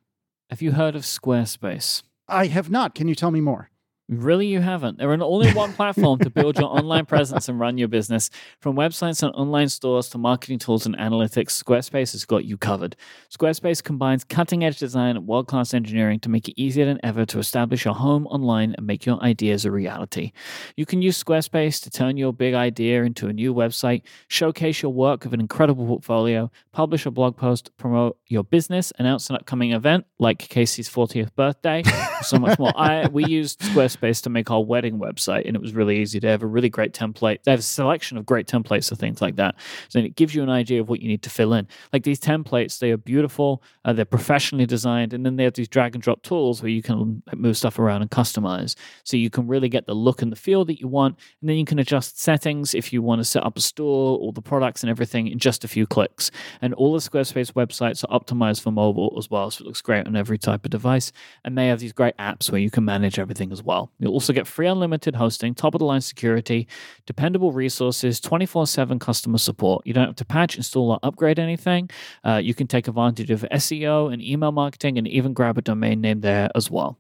Have 0.50 0.62
you 0.62 0.72
heard 0.74 0.96
of 0.96 1.04
Squarespace? 1.04 2.02
I 2.28 2.48
have 2.48 2.70
not. 2.70 2.94
Can 2.96 3.08
you 3.08 3.16
tell 3.16 3.32
me 3.32 3.42
more? 3.42 3.70
Really, 4.10 4.48
you 4.48 4.60
haven't. 4.60 4.98
They're 4.98 5.14
an 5.14 5.22
all-in-one 5.22 5.74
platform 5.74 6.18
to 6.22 6.32
build 6.32 6.58
your 6.58 6.76
online 6.76 7.06
presence 7.06 7.48
and 7.48 7.60
run 7.60 7.78
your 7.78 7.88
business. 7.88 8.32
From 8.60 8.76
websites 8.76 9.22
and 9.22 9.32
online 9.36 9.70
stores 9.70 10.10
to 10.10 10.18
marketing 10.18 10.58
tools 10.58 10.88
and 10.88 10.98
analytics, 10.98 11.64
Squarespace 11.64 12.14
has 12.14 12.26
got 12.26 12.44
you 12.44 12.58
covered. 12.58 12.96
Squarespace 13.30 13.84
combines 13.84 14.24
cutting-edge 14.24 14.80
design 14.80 15.16
and 15.16 15.28
world-class 15.28 15.76
engineering 15.76 16.20
to 16.22 16.30
make 16.30 16.50
it 16.50 16.60
easier 16.60 16.88
than 16.88 17.00
ever 17.04 17.24
to 17.28 17.38
establish 17.38 17.86
your 17.86 17.94
home 17.94 18.26
online 18.26 18.74
and 18.80 18.88
make 18.88 19.06
your 19.06 19.22
ideas 19.22 19.64
a 19.64 19.70
reality. 19.70 20.32
You 20.76 20.88
can 20.88 21.04
use 21.04 21.24
Squarespace 21.24 21.80
to 21.84 21.92
turn 21.92 22.18
your 22.18 22.34
big 22.34 22.56
idea 22.56 23.04
into 23.04 23.28
a 23.28 23.34
new 23.34 23.54
website, 23.54 24.02
showcase 24.28 24.82
your 24.82 24.92
work 24.92 25.24
with 25.24 25.36
an 25.36 25.40
incredible 25.40 25.86
portfolio, 25.86 26.50
publish 26.72 27.06
a 27.06 27.12
blog 27.12 27.38
post, 27.38 27.70
promote 27.78 28.18
your 28.26 28.44
business, 28.44 28.92
announce 28.98 29.30
an 29.30 29.36
upcoming 29.36 29.72
event 29.74 30.08
like 30.18 30.40
Casey's 30.40 30.90
40th 30.90 31.36
birthday, 31.36 31.84
so 32.24 32.40
much 32.40 32.58
more. 32.58 32.74
I 32.76 33.08
we 33.08 33.26
used 33.26 33.60
Squarespace 33.60 33.99
to 34.00 34.30
make 34.30 34.52
our 34.52 34.64
wedding 34.64 35.00
website, 35.00 35.46
and 35.46 35.56
it 35.56 35.62
was 35.62 35.74
really 35.74 36.00
easy. 36.00 36.20
They 36.20 36.30
have 36.30 36.44
a 36.44 36.48
really 36.48 36.70
great 36.70 36.94
template. 36.94 37.44
They 37.44 37.52
have 37.52 37.60
a 37.60 37.64
selection 37.64 38.18
of 38.18 38.26
great 38.26 38.48
templates 38.48 38.90
for 38.90 38.96
things 38.96 39.22
like 39.22 39.36
that. 39.36 39.56
So 39.90 40.00
it 40.00 40.16
gives 40.16 40.34
you 40.34 40.44
an 40.44 40.50
idea 40.50 40.82
of 40.82 40.90
what 40.90 41.02
you 41.02 41.08
need 41.08 41.22
to 41.24 41.30
fill 41.30 41.54
in. 41.54 41.68
Like 41.94 42.04
these 42.04 42.20
templates, 42.20 42.80
they 42.80 42.92
are 42.92 42.98
beautiful. 42.98 43.62
Uh, 43.86 43.94
they're 43.94 44.06
professionally 44.06 44.66
designed, 44.66 45.14
and 45.14 45.26
then 45.26 45.36
they 45.36 45.44
have 45.44 45.54
these 45.54 45.68
drag 45.68 45.96
and 45.96 46.02
drop 46.02 46.22
tools 46.24 46.62
where 46.62 46.72
you 46.72 46.82
can 46.82 47.22
move 47.36 47.58
stuff 47.58 47.80
around 47.80 48.02
and 48.02 48.12
customize. 48.12 48.76
So 49.04 49.18
you 49.18 49.30
can 49.30 49.48
really 49.48 49.70
get 49.70 49.86
the 49.86 49.94
look 49.94 50.22
and 50.22 50.32
the 50.32 50.36
feel 50.36 50.66
that 50.66 50.80
you 50.80 50.88
want, 50.88 51.18
and 51.42 51.50
then 51.50 51.58
you 51.58 51.66
can 51.66 51.80
adjust 51.80 52.20
settings 52.20 52.74
if 52.74 52.92
you 52.94 53.02
want 53.02 53.20
to 53.20 53.26
set 53.26 53.44
up 53.44 53.58
a 53.58 53.62
store, 53.62 54.18
all 54.18 54.32
the 54.32 54.42
products 54.42 54.84
and 54.84 54.90
everything 54.90 55.28
in 55.28 55.40
just 55.40 55.64
a 55.64 55.68
few 55.68 55.86
clicks. 55.86 56.32
And 56.62 56.74
all 56.74 56.94
the 56.94 57.00
Squarespace 57.00 57.54
websites 57.54 58.04
are 58.08 58.20
optimized 58.20 58.62
for 58.62 58.72
mobile 58.72 59.16
as 59.18 59.30
well, 59.30 59.52
so 59.52 59.64
it 59.64 59.68
looks 59.68 59.82
great 59.82 60.08
on 60.08 60.16
every 60.16 60.38
type 60.38 60.66
of 60.66 60.72
device. 60.72 61.12
And 61.44 61.58
they 61.58 61.68
have 61.68 61.80
these 61.80 61.94
great 61.94 62.18
apps 62.18 62.52
where 62.52 62.62
you 62.62 62.70
can 62.70 62.86
manage 62.86 63.20
everything 63.20 63.52
as 63.52 63.64
well. 63.64 63.89
You'll 64.00 64.14
also 64.14 64.34
get 64.34 64.48
free 64.48 64.68
unlimited 64.68 65.16
hosting, 65.16 65.54
top 65.54 65.76
of 65.76 65.80
the 65.80 65.86
line 65.86 66.02
security, 66.02 66.68
dependable 67.06 67.52
resources, 67.52 68.20
24 68.20 68.68
7 68.68 69.00
customer 69.00 69.38
support. 69.38 69.86
You 69.86 69.94
don't 69.94 70.08
have 70.08 70.16
to 70.16 70.26
patch, 70.26 70.58
install, 70.58 70.92
or 70.92 71.00
upgrade 71.04 71.40
anything. 71.40 71.90
Uh, 72.24 72.40
you 72.44 72.54
can 72.54 72.68
take 72.68 72.88
advantage 72.88 73.32
of 73.32 73.46
SEO 73.52 74.12
and 74.12 74.22
email 74.22 74.52
marketing 74.52 74.98
and 74.98 75.08
even 75.08 75.34
grab 75.34 75.58
a 75.58 75.62
domain 75.62 76.02
name 76.02 76.22
there 76.22 76.50
as 76.56 76.70
well. 76.72 76.98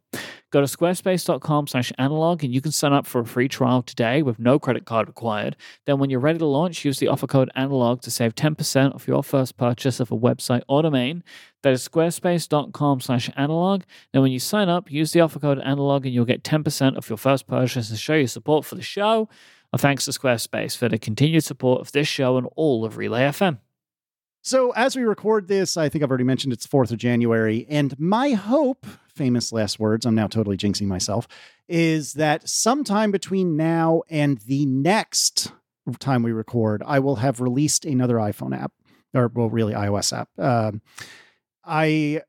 Go 0.51 0.61
to 0.61 0.67
squarespace.com 0.67 1.67
slash 1.67 1.91
analog 1.99 2.43
and 2.43 2.51
you 2.51 2.59
can 2.59 2.71
sign 2.71 2.91
up 2.91 3.05
for 3.05 3.21
a 3.21 3.25
free 3.25 3.47
trial 3.47 3.83
today 3.83 4.23
with 4.23 4.39
no 4.39 4.57
credit 4.57 4.83
card 4.83 5.07
required. 5.07 5.55
Then 5.85 5.99
when 5.99 6.09
you're 6.09 6.19
ready 6.19 6.39
to 6.39 6.45
launch, 6.45 6.83
use 6.83 6.97
the 6.97 7.07
offer 7.07 7.27
code 7.27 7.51
analog 7.55 8.01
to 8.01 8.11
save 8.11 8.33
10% 8.33 8.95
off 8.95 9.07
your 9.07 9.21
first 9.21 9.57
purchase 9.57 9.99
of 9.99 10.11
a 10.11 10.17
website 10.17 10.63
or 10.67 10.81
domain. 10.81 11.23
That 11.61 11.73
is 11.73 11.87
squarespace.com 11.87 13.01
slash 13.01 13.29
analog. 13.37 13.83
Then 14.11 14.23
when 14.23 14.31
you 14.31 14.39
sign 14.39 14.69
up, 14.69 14.89
use 14.91 15.11
the 15.11 15.21
offer 15.21 15.39
code 15.39 15.59
analog 15.59 16.05
and 16.05 16.15
you'll 16.15 16.25
get 16.25 16.43
10% 16.43 16.97
off 16.97 17.09
your 17.09 17.17
first 17.17 17.45
purchase 17.45 17.91
and 17.91 17.99
show 17.99 18.15
your 18.15 18.27
support 18.27 18.65
for 18.65 18.73
the 18.73 18.81
show. 18.81 19.29
And 19.71 19.79
thanks 19.79 20.05
to 20.05 20.11
Squarespace 20.11 20.75
for 20.75 20.89
the 20.89 20.97
continued 20.97 21.43
support 21.43 21.81
of 21.81 21.91
this 21.91 22.07
show 22.07 22.37
and 22.37 22.47
all 22.55 22.85
of 22.85 22.97
Relay 22.97 23.21
FM. 23.21 23.59
So, 24.41 24.71
as 24.71 24.95
we 24.95 25.03
record 25.03 25.47
this, 25.47 25.75
I 25.75 25.89
think 25.89 26.03
I've 26.03 26.09
already 26.09 26.23
mentioned 26.23 26.53
it's 26.53 26.65
4th 26.65 26.91
of 26.91 26.97
January. 26.97 27.65
And 27.69 27.97
my 27.99 28.31
hope, 28.31 28.85
famous 29.13 29.51
last 29.51 29.79
words, 29.79 30.05
I'm 30.05 30.15
now 30.15 30.27
totally 30.27 30.57
jinxing 30.57 30.87
myself, 30.87 31.27
is 31.67 32.13
that 32.13 32.47
sometime 32.47 33.11
between 33.11 33.57
now 33.57 34.03
and 34.09 34.37
the 34.39 34.65
next 34.65 35.51
time 35.99 36.23
we 36.23 36.31
record, 36.31 36.81
I 36.85 36.99
will 36.99 37.17
have 37.17 37.41
released 37.41 37.85
another 37.85 38.15
iPhone 38.15 38.57
app, 38.57 38.71
or, 39.13 39.29
well, 39.33 39.49
really, 39.49 39.73
iOS 39.73 40.17
app. 40.17 40.29
Um, 40.39 40.81
I 41.65 42.21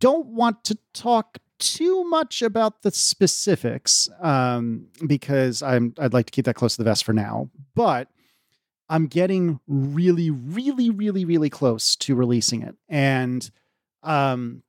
don't 0.00 0.26
want 0.26 0.64
to 0.64 0.78
talk 0.92 1.38
too 1.58 2.04
much 2.04 2.42
about 2.42 2.82
the 2.82 2.90
specifics 2.90 4.08
um, 4.20 4.86
because 5.06 5.62
I'm 5.62 5.94
I'd 5.98 6.12
like 6.12 6.26
to 6.26 6.32
keep 6.32 6.44
that 6.46 6.54
close 6.54 6.76
to 6.76 6.82
the 6.82 6.90
vest 6.90 7.04
for 7.04 7.12
now. 7.12 7.50
But 7.74 8.08
I'm 8.88 9.06
getting 9.06 9.60
really, 9.66 10.30
really, 10.30 10.90
really, 10.90 11.24
really 11.24 11.50
close 11.50 11.96
to 11.96 12.14
releasing 12.14 12.62
it, 12.62 12.76
and 12.88 13.48
um, 14.02 14.62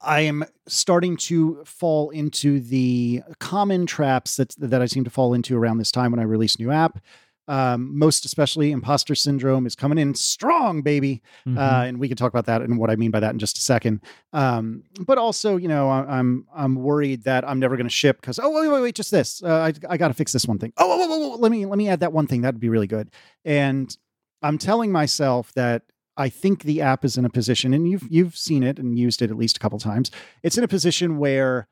I 0.00 0.20
am 0.20 0.44
starting 0.68 1.16
to 1.16 1.62
fall 1.64 2.10
into 2.10 2.60
the 2.60 3.22
common 3.40 3.86
traps 3.86 4.36
that 4.36 4.54
that 4.58 4.82
I 4.82 4.86
seem 4.86 5.04
to 5.04 5.10
fall 5.10 5.34
into 5.34 5.56
around 5.56 5.78
this 5.78 5.90
time 5.90 6.10
when 6.10 6.20
I 6.20 6.24
release 6.24 6.58
new 6.58 6.70
app. 6.70 6.98
Um, 7.46 7.98
most 7.98 8.24
especially, 8.24 8.70
imposter 8.72 9.14
syndrome 9.14 9.66
is 9.66 9.76
coming 9.76 9.98
in 9.98 10.14
strong, 10.14 10.80
baby. 10.82 11.22
Mhm. 11.46 11.58
Uh, 11.58 11.84
and 11.84 11.98
we 11.98 12.08
can 12.08 12.16
talk 12.16 12.32
about 12.32 12.46
that 12.46 12.62
and 12.62 12.78
what 12.78 12.90
I 12.90 12.96
mean 12.96 13.10
by 13.10 13.20
that 13.20 13.32
in 13.32 13.38
just 13.38 13.58
a 13.58 13.60
second. 13.60 14.00
Um, 14.32 14.84
but 15.00 15.18
also, 15.18 15.56
you 15.56 15.68
know, 15.68 15.88
I, 15.90 16.18
I'm 16.18 16.46
I'm 16.54 16.74
worried 16.76 17.24
that 17.24 17.46
I'm 17.46 17.60
never 17.60 17.76
going 17.76 17.86
to 17.86 17.90
ship 17.94 18.20
because 18.20 18.38
oh 18.38 18.50
wait 18.50 18.68
wait 18.68 18.80
wait 18.80 18.94
just 18.94 19.10
this 19.10 19.42
uh, 19.42 19.70
I 19.70 19.74
I 19.92 19.96
got 19.98 20.08
to 20.08 20.14
fix 20.14 20.32
this 20.32 20.46
one 20.46 20.58
thing. 20.58 20.72
Oh, 20.78 20.88
whoa, 20.88 20.96
whoa, 20.96 21.06
whoa, 21.18 21.28
whoa, 21.30 21.36
let 21.36 21.52
me 21.52 21.66
let 21.66 21.76
me 21.76 21.88
add 21.88 22.00
that 22.00 22.12
one 22.12 22.26
thing 22.26 22.40
that'd 22.42 22.60
be 22.60 22.68
really 22.70 22.86
good. 22.86 23.10
And 23.44 23.94
I'm 24.42 24.56
telling 24.58 24.90
myself 24.90 25.52
that 25.54 25.82
I 26.16 26.28
think 26.28 26.62
the 26.62 26.80
app 26.80 27.04
is 27.04 27.18
in 27.18 27.24
a 27.24 27.30
position, 27.30 27.74
and 27.74 27.88
you've 27.90 28.06
you've 28.10 28.36
seen 28.36 28.62
it 28.62 28.78
and 28.78 28.98
used 28.98 29.20
it 29.20 29.30
at 29.30 29.36
least 29.36 29.56
a 29.56 29.60
couple 29.60 29.78
times. 29.78 30.10
It's 30.42 30.56
in 30.56 30.64
a 30.64 30.68
position 30.68 31.18
where 31.18 31.66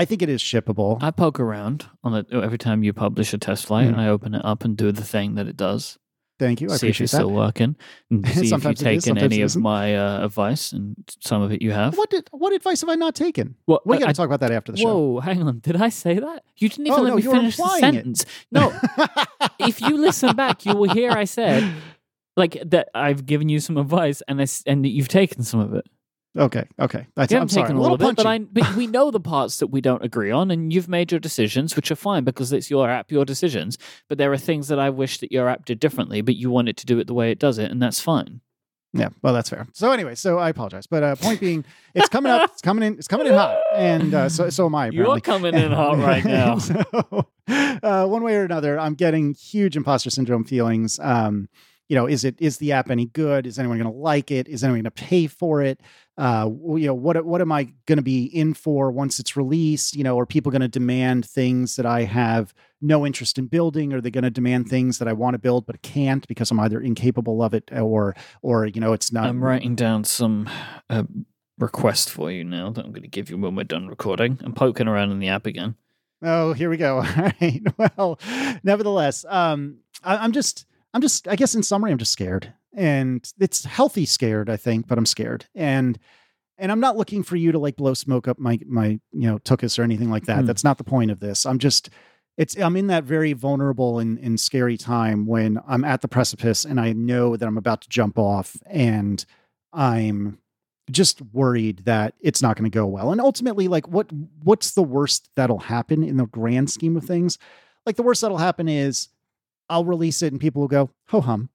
I 0.00 0.04
think 0.04 0.22
it 0.22 0.28
is 0.28 0.40
shippable. 0.40 1.02
I 1.02 1.10
poke 1.10 1.40
around 1.40 1.86
on 2.04 2.14
it 2.14 2.26
every 2.32 2.58
time 2.58 2.82
you 2.84 2.92
publish 2.92 3.32
a 3.34 3.38
test 3.38 3.66
flight, 3.66 3.86
Mm. 3.86 3.92
and 3.94 4.00
I 4.00 4.08
open 4.08 4.34
it 4.34 4.44
up 4.44 4.64
and 4.64 4.76
do 4.76 4.92
the 4.92 5.02
thing 5.04 5.34
that 5.34 5.48
it 5.48 5.56
does. 5.56 5.98
Thank 6.38 6.60
you. 6.60 6.68
I 6.70 6.76
appreciate 6.76 6.90
that. 6.90 6.94
see 6.96 7.04
if 7.04 7.10
that. 7.10 7.16
still 7.16 7.32
working. 7.32 7.74
And 8.12 8.24
see 8.26 8.30
if 8.30 8.36
you've 8.42 8.48
Sometimes 8.50 8.80
it 8.80 8.94
is, 8.94 9.02
taken 9.04 9.18
any 9.18 9.40
of 9.40 9.56
my 9.56 9.96
uh, 9.96 10.24
advice, 10.24 10.70
and 10.70 10.94
some 11.20 11.42
of 11.42 11.50
it 11.50 11.60
you 11.62 11.72
have. 11.72 11.98
What 11.98 12.10
did 12.10 12.28
what 12.30 12.52
advice 12.52 12.80
have 12.82 12.90
I 12.90 12.94
not 12.94 13.16
taken? 13.16 13.56
Well, 13.66 13.80
We 13.84 13.98
got 13.98 14.06
to 14.06 14.12
talk 14.12 14.26
about 14.26 14.38
that 14.40 14.52
after 14.52 14.70
the 14.70 14.78
show. 14.78 14.86
Whoa, 15.14 15.20
hang 15.20 15.42
on. 15.42 15.58
Did 15.58 15.74
I 15.82 15.88
say 15.88 16.20
that? 16.20 16.44
You 16.58 16.68
didn't 16.68 16.86
even 16.86 17.00
Oh, 17.00 17.02
let 17.02 17.10
no, 17.10 17.16
me 17.16 17.22
finish 17.22 17.56
the 17.56 17.62
implying 17.64 17.82
it. 17.82 17.96
sentence. 17.96 18.24
No, 18.52 18.72
if 19.58 19.80
you 19.80 19.96
listen 19.98 20.36
back, 20.36 20.64
you 20.64 20.74
will 20.76 20.88
hear 20.94 21.10
I 21.10 21.24
said 21.24 21.68
like 22.36 22.56
that. 22.66 22.88
I've 22.94 23.26
given 23.26 23.48
you 23.48 23.58
some 23.58 23.76
advice, 23.76 24.22
and 24.28 24.40
I 24.40 24.46
and 24.64 24.86
you've 24.86 25.08
taken 25.08 25.42
some 25.42 25.58
of 25.58 25.74
it. 25.74 25.86
Okay, 26.38 26.64
okay. 26.78 27.06
That's, 27.16 27.32
You 27.32 27.38
I'm 27.38 27.42
haven't 27.42 27.48
sorry. 27.50 27.70
a 27.72 27.74
little 27.74 27.94
of 27.94 28.02
it, 28.02 28.16
but. 28.16 28.26
I, 28.26 28.38
but 28.38 28.76
we 28.76 28.86
know 28.86 29.10
the 29.10 29.20
parts 29.20 29.58
that 29.58 29.66
we 29.68 29.80
don't 29.80 30.04
agree 30.04 30.30
on, 30.30 30.50
and 30.50 30.72
you've 30.72 30.88
made 30.88 31.10
your 31.10 31.18
decisions, 31.18 31.74
which 31.74 31.90
are 31.90 31.96
fine 31.96 32.22
because 32.24 32.52
it's 32.52 32.70
your 32.70 32.88
app, 32.88 33.10
your 33.10 33.24
decisions. 33.24 33.76
But 34.08 34.18
there 34.18 34.32
are 34.32 34.38
things 34.38 34.68
that 34.68 34.78
I 34.78 34.88
wish 34.90 35.18
that 35.18 35.32
your 35.32 35.48
app 35.48 35.64
did 35.64 35.80
differently, 35.80 36.20
but 36.20 36.36
you 36.36 36.50
want 36.50 36.68
it 36.68 36.76
to 36.78 36.86
do 36.86 36.98
it 37.00 37.08
the 37.08 37.14
way 37.14 37.32
it 37.32 37.38
does 37.40 37.58
it, 37.58 37.70
and 37.70 37.82
that's 37.82 38.00
fine. 38.00 38.40
Yeah, 38.94 39.10
well, 39.20 39.34
that's 39.34 39.50
fair. 39.50 39.66
So 39.74 39.90
anyway, 39.92 40.14
so 40.14 40.38
I 40.38 40.48
apologize, 40.48 40.86
but 40.86 41.02
uh, 41.02 41.16
point 41.16 41.40
being, 41.40 41.64
it's 41.94 42.08
coming 42.08 42.32
up. 42.32 42.50
It's 42.52 42.62
coming 42.62 42.84
in. 42.84 42.94
It's 42.98 43.08
coming 43.08 43.26
in 43.26 43.34
hot, 43.34 43.58
and 43.74 44.14
uh, 44.14 44.28
so 44.30 44.48
so 44.48 44.64
am 44.66 44.74
I. 44.74 44.88
You're 44.88 45.04
Apparently. 45.16 45.50
coming 45.52 45.54
in 45.62 45.72
hot 45.72 45.98
right 46.10 46.24
now. 46.24 46.56
so, 46.58 47.26
uh, 47.48 48.06
one 48.06 48.22
way 48.22 48.36
or 48.36 48.44
another, 48.44 48.78
I'm 48.78 48.94
getting 48.94 49.34
huge 49.34 49.76
imposter 49.76 50.08
syndrome 50.08 50.44
feelings. 50.44 50.98
Um, 51.00 51.48
you 51.90 51.96
know, 51.96 52.06
is 52.06 52.24
it 52.24 52.36
is 52.38 52.58
the 52.58 52.72
app 52.72 52.90
any 52.90 53.04
good? 53.06 53.46
Is 53.46 53.58
anyone 53.58 53.78
going 53.78 53.92
to 53.92 53.98
like 53.98 54.30
it? 54.30 54.48
Is 54.48 54.64
anyone 54.64 54.78
going 54.78 54.84
to 54.84 54.90
pay 54.90 55.26
for 55.26 55.60
it? 55.62 55.80
Uh, 56.18 56.50
you 56.76 56.88
know, 56.88 56.94
what 56.94 57.24
what 57.24 57.40
am 57.40 57.52
I 57.52 57.72
going 57.86 57.96
to 57.96 58.02
be 58.02 58.24
in 58.24 58.52
for 58.52 58.90
once 58.90 59.20
it's 59.20 59.36
released? 59.36 59.94
You 59.94 60.02
know, 60.02 60.18
are 60.18 60.26
people 60.26 60.50
going 60.50 60.62
to 60.62 60.68
demand 60.68 61.24
things 61.24 61.76
that 61.76 61.86
I 61.86 62.02
have 62.02 62.52
no 62.80 63.06
interest 63.06 63.38
in 63.38 63.46
building? 63.46 63.92
Are 63.92 64.00
they 64.00 64.10
going 64.10 64.24
to 64.24 64.30
demand 64.30 64.68
things 64.68 64.98
that 64.98 65.06
I 65.06 65.12
want 65.12 65.34
to 65.34 65.38
build 65.38 65.64
but 65.64 65.80
can't 65.82 66.26
because 66.26 66.50
I'm 66.50 66.58
either 66.58 66.80
incapable 66.80 67.40
of 67.40 67.54
it 67.54 67.70
or 67.72 68.16
or 68.42 68.66
you 68.66 68.80
know, 68.80 68.92
it's 68.92 69.12
not. 69.12 69.26
I'm 69.26 69.42
writing 69.42 69.76
down 69.76 70.02
some 70.02 70.50
uh, 70.90 71.04
request 71.58 72.10
for 72.10 72.32
you 72.32 72.42
now 72.42 72.70
that 72.70 72.84
I'm 72.84 72.90
going 72.90 73.02
to 73.02 73.08
give 73.08 73.30
you 73.30 73.38
when 73.38 73.54
we're 73.54 73.64
done 73.64 73.86
recording. 73.86 74.40
I'm 74.42 74.54
poking 74.54 74.88
around 74.88 75.12
in 75.12 75.20
the 75.20 75.28
app 75.28 75.46
again. 75.46 75.76
Oh, 76.22 76.52
here 76.52 76.68
we 76.68 76.76
go. 76.76 76.96
All 77.16 77.32
right. 77.40 77.62
Well, 77.96 78.18
nevertheless, 78.64 79.24
um, 79.28 79.78
I, 80.02 80.16
I'm 80.16 80.32
just, 80.32 80.66
I'm 80.92 81.00
just, 81.00 81.28
I 81.28 81.36
guess 81.36 81.54
in 81.54 81.62
summary, 81.62 81.92
I'm 81.92 81.98
just 81.98 82.12
scared, 82.12 82.52
and 82.74 83.30
it's 83.38 83.64
healthy 83.64 84.06
scared, 84.06 84.50
I 84.50 84.56
think, 84.56 84.86
but 84.86 84.98
I'm 84.98 85.06
scared, 85.06 85.46
and 85.54 85.98
and 86.58 86.72
I'm 86.72 86.80
not 86.80 86.96
looking 86.96 87.22
for 87.22 87.36
you 87.36 87.52
to 87.52 87.58
like 87.58 87.76
blow 87.76 87.94
smoke 87.94 88.28
up 88.28 88.38
my 88.38 88.58
my 88.66 89.00
you 89.12 89.28
know 89.28 89.38
tuchus 89.38 89.78
or 89.78 89.82
anything 89.82 90.10
like 90.10 90.26
that. 90.26 90.40
Hmm. 90.40 90.46
That's 90.46 90.64
not 90.64 90.78
the 90.78 90.84
point 90.84 91.10
of 91.10 91.20
this. 91.20 91.46
I'm 91.46 91.58
just. 91.58 91.90
It's 92.36 92.56
I'm 92.56 92.76
in 92.76 92.86
that 92.86 93.02
very 93.02 93.32
vulnerable 93.32 93.98
and, 93.98 94.16
and 94.20 94.38
scary 94.38 94.76
time 94.76 95.26
when 95.26 95.58
I'm 95.66 95.84
at 95.84 96.02
the 96.02 96.08
precipice 96.08 96.64
and 96.64 96.78
I 96.78 96.92
know 96.92 97.36
that 97.36 97.44
I'm 97.44 97.58
about 97.58 97.80
to 97.80 97.88
jump 97.88 98.16
off 98.16 98.56
and 98.66 99.24
I'm 99.72 100.38
just 100.90 101.20
worried 101.32 101.84
that 101.84 102.14
it's 102.20 102.42
not 102.42 102.56
going 102.56 102.70
to 102.70 102.74
go 102.74 102.86
well. 102.86 103.12
And 103.12 103.20
ultimately, 103.20 103.68
like 103.68 103.88
what 103.88 104.10
what's 104.42 104.72
the 104.72 104.82
worst 104.82 105.30
that'll 105.36 105.58
happen 105.58 106.02
in 106.02 106.16
the 106.16 106.26
grand 106.26 106.70
scheme 106.70 106.96
of 106.96 107.04
things? 107.04 107.38
Like 107.84 107.96
the 107.96 108.02
worst 108.02 108.20
that'll 108.20 108.38
happen 108.38 108.68
is 108.68 109.08
I'll 109.68 109.84
release 109.84 110.22
it 110.22 110.32
and 110.32 110.40
people 110.40 110.60
will 110.60 110.68
go, 110.68 110.90
ho 111.08 111.20
hum. 111.20 111.50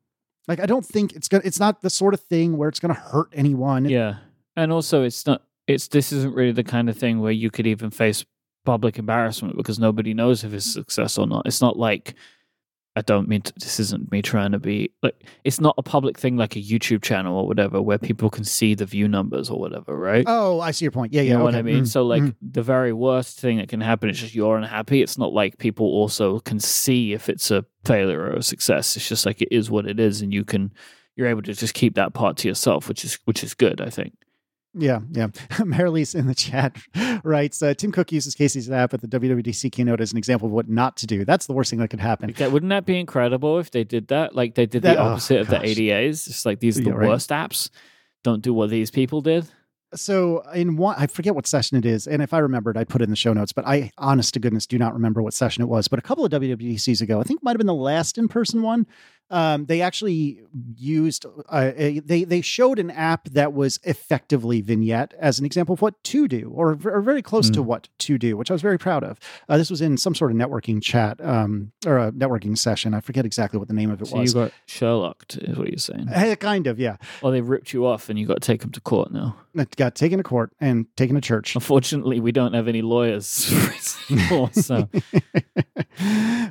Like 0.48 0.60
I 0.60 0.66
don't 0.66 0.86
think 0.86 1.14
it's 1.14 1.28
gonna 1.28 1.44
it's 1.46 1.60
not 1.60 1.82
the 1.82 1.90
sort 1.90 2.14
of 2.14 2.20
thing 2.20 2.58
where 2.58 2.70
it's 2.70 2.80
gonna 2.80 2.94
hurt 2.94 3.30
anyone. 3.34 3.86
Yeah, 3.86 4.16
and 4.56 4.72
also 4.72 5.04
it's 5.04 5.26
not. 5.26 5.44
It's 5.68 5.88
this 5.88 6.12
isn't 6.12 6.36
really 6.36 6.52
the 6.52 6.64
kind 6.64 6.90
of 6.90 6.98
thing 6.98 7.22
where 7.22 7.32
you 7.32 7.50
could 7.50 7.66
even 7.66 7.90
face 7.90 8.26
public 8.66 8.98
embarrassment 8.98 9.56
because 9.58 9.80
nobody 9.80 10.14
knows 10.14 10.44
if 10.44 10.54
it's 10.54 10.66
success 10.66 11.18
or 11.18 11.28
not. 11.28 11.46
It's 11.46 11.62
not 11.62 11.78
like 11.78 12.16
I 12.96 13.02
don't 13.02 13.28
mean 13.28 13.42
to, 13.42 13.54
this 13.58 13.80
isn't 13.80 14.12
me 14.12 14.22
trying 14.22 14.52
to 14.52 14.60
be 14.60 14.92
like 15.02 15.16
it's 15.44 15.60
not 15.60 15.74
a 15.78 15.84
public 15.84 16.18
thing 16.18 16.38
like 16.38 16.56
a 16.56 16.60
YouTube 16.60 17.02
channel 17.02 17.36
or 17.38 17.48
whatever 17.48 17.82
where 17.82 17.98
people 17.98 18.30
can 18.30 18.44
see 18.44 18.76
the 18.76 18.86
view 18.86 19.08
numbers 19.08 19.50
or 19.50 19.60
whatever, 19.60 19.98
right? 19.98 20.24
Oh, 20.28 20.60
I 20.60 20.72
see 20.72 20.86
your 20.86 20.92
point. 20.92 21.12
Yeah, 21.12 21.22
You 21.22 21.30
yeah. 21.30 21.38
know 21.38 21.44
what. 21.44 21.56
I 21.56 21.64
mean? 21.64 21.84
Mm, 21.84 21.88
So 21.88 22.04
like 22.04 22.22
mm. 22.22 22.36
the 22.42 22.62
very 22.62 22.94
worst 22.94 23.40
thing 23.40 23.58
that 23.58 23.70
can 23.70 23.82
happen 23.82 24.10
is 24.10 24.20
just 24.20 24.36
you're 24.36 24.58
unhappy. 24.58 25.02
It's 25.02 25.18
not 25.18 25.34
like 25.34 25.58
people 25.58 25.88
also 25.88 26.40
can 26.40 26.60
see 26.60 27.14
if 27.14 27.30
it's 27.30 27.50
a 27.50 27.66
failure 27.84 28.22
or 28.22 28.34
a 28.34 28.44
success. 28.44 28.96
It's 28.96 29.10
just 29.10 29.26
like 29.26 29.42
it 29.42 29.50
is 29.52 29.72
what 29.72 29.88
it 29.88 30.00
is, 30.00 30.22
and 30.22 30.32
you 30.32 30.46
can 30.46 30.72
you're 31.16 31.28
able 31.28 31.42
to 31.44 31.54
just 31.54 31.74
keep 31.74 31.96
that 31.96 32.14
part 32.14 32.38
to 32.38 32.48
yourself, 32.48 32.88
which 32.88 33.04
is 33.04 33.18
which 33.26 33.44
is 33.44 33.54
good, 33.54 33.82
I 33.82 33.90
think. 33.90 34.14
Yeah, 34.76 35.00
yeah. 35.12 35.28
Marilise 35.60 36.16
in 36.16 36.26
the 36.28 36.34
chat 36.36 36.76
writes 37.24 37.62
uh, 37.62 37.74
Tim 37.76 37.92
Cook 37.92 38.12
uses 38.12 38.34
Casey's 38.34 38.70
app 38.72 38.94
at 38.94 39.02
the 39.02 39.08
WWDC 39.08 39.72
keynote 39.72 40.02
as 40.02 40.12
an 40.12 40.18
example 40.18 40.48
of 40.48 40.52
what 40.52 40.68
not 40.68 40.98
to 40.98 41.08
do. 41.08 41.26
That's 41.26 41.46
the 41.46 41.54
worst 41.54 41.70
thing 41.70 41.80
that 41.80 41.90
could 41.90 42.00
happen. 42.00 42.34
That, 42.38 42.52
wouldn't 42.52 42.72
that 42.72 42.86
be 42.86 43.00
incredible 43.00 43.60
if 43.60 43.72
they 43.72 43.84
did 43.84 44.08
that? 44.08 44.36
Like 44.36 44.56
they 44.56 44.66
did 44.66 44.82
That- 44.82 44.96
the 44.96 45.02
oh, 45.02 45.10
opposite 45.10 45.42
of 45.42 45.48
the. 45.48 45.58
ADAs. 45.58 46.28
It's 46.28 46.46
like 46.46 46.60
these 46.60 46.80
are 46.80 46.84
the 46.84 46.90
Yeah, 46.90 46.96
right. 46.96 47.10
worst 47.10 47.30
apps. 47.30 47.70
Don't 48.24 48.42
do 48.42 48.54
what 48.54 48.70
these 48.70 48.90
people 48.90 49.22
did. 49.22 49.46
So 49.96 50.42
in 50.56 50.76
one, 50.78 50.96
I 50.98 51.06
forget 51.06 51.36
what 51.36 51.46
session 51.46 51.78
it 51.78 51.86
is, 51.86 52.08
and 52.08 52.24
if 52.24 52.34
I 52.34 52.40
remembered, 52.40 52.78
I'd 52.78 52.90
put 52.90 53.02
it 53.02 53.04
in 53.04 53.10
the 53.12 53.16
show 53.16 53.32
notes. 53.32 53.54
But 53.54 53.68
I, 53.68 53.92
honest 54.00 54.34
to 54.34 54.40
goodness, 54.40 54.66
do 54.66 54.80
not 54.80 54.94
remember 54.94 55.22
what 55.22 55.36
session 55.36 55.62
it 55.62 55.68
was. 55.68 55.88
But 55.88 56.00
a 56.00 56.02
couple 56.02 56.26
of 56.26 56.32
WWDCs 56.32 57.00
ago, 57.02 57.20
I 57.20 57.24
think 57.24 57.42
it 57.42 57.44
might 57.44 57.52
have 57.52 57.60
been 57.60 57.68
the 57.68 57.76
last 57.76 58.18
in-person 58.18 58.64
one. 58.64 58.88
Um, 59.30 59.66
they 59.66 59.82
actually 59.82 60.42
used 60.76 61.26
uh, 61.26 61.72
a, 61.76 62.00
they 62.02 62.24
they 62.24 62.42
showed 62.42 62.78
an 62.78 62.92
app 62.92 63.28
that 63.30 63.52
was 63.54 63.80
effectively 63.84 64.62
vignette 64.62 65.14
as 65.18 65.40
an 65.40 65.46
example 65.46 65.74
of 65.74 65.82
what 65.82 66.04
to 66.04 66.28
do, 66.28 66.52
or, 66.54 66.78
or 66.86 67.02
very 67.02 67.22
close 67.24 67.50
to 67.50 67.62
Mm. 67.62 67.66
what 67.66 67.90
to 68.00 68.18
do, 68.20 68.38
which 68.38 68.52
I 68.52 68.54
was 68.54 68.62
very 68.62 68.78
proud 68.78 69.04
of. 69.04 69.20
Uh, 69.50 69.58
this 69.58 69.70
was 69.72 69.82
in 69.82 69.98
some 69.98 70.14
sort 70.14 70.32
of 70.32 70.38
networking 70.38 70.82
chat 70.84 71.20
um, 71.24 71.72
or 71.86 71.98
a 71.98 72.12
networking 72.12 72.56
session. 72.58 72.94
I 72.94 73.00
forget 73.00 73.26
exactly 73.26 73.58
what 73.58 73.68
the 73.70 73.74
name 73.74 73.90
of 73.90 74.02
it 74.02 74.08
So 74.08 74.16
you 74.18 74.22
was. 74.22 74.34
got 74.36 74.52
Sherlocked, 74.68 75.38
is 75.50 75.58
what 75.58 75.70
you're 75.70 75.78
saying. 75.78 76.10
Eh, 76.14 76.36
kind 76.36 76.68
of, 76.68 76.80
yeah. 76.80 76.98
Or 77.24 77.32
they 77.32 77.42
ripped 77.42 77.74
you 77.74 77.88
off 77.88 78.10
and 78.10 78.20
you 78.20 78.28
got 78.28 78.42
to 78.42 78.46
take 78.46 78.62
them 78.62 78.72
to 78.72 78.82
court 78.82 79.12
now. 79.12 79.38
It 79.56 79.76
got 79.78 79.96
taken 79.96 80.18
to 80.18 80.24
court 80.24 80.52
and 80.60 80.86
taken 80.98 81.16
to 81.16 81.22
church. 81.22 81.56
Unfortunately, 81.56 82.20
we 82.20 82.32
don't 82.32 82.54
have 82.54 82.68
any 82.68 82.82
lawyers 82.84 83.52
anymore. 84.12 84.52
So 84.54 84.90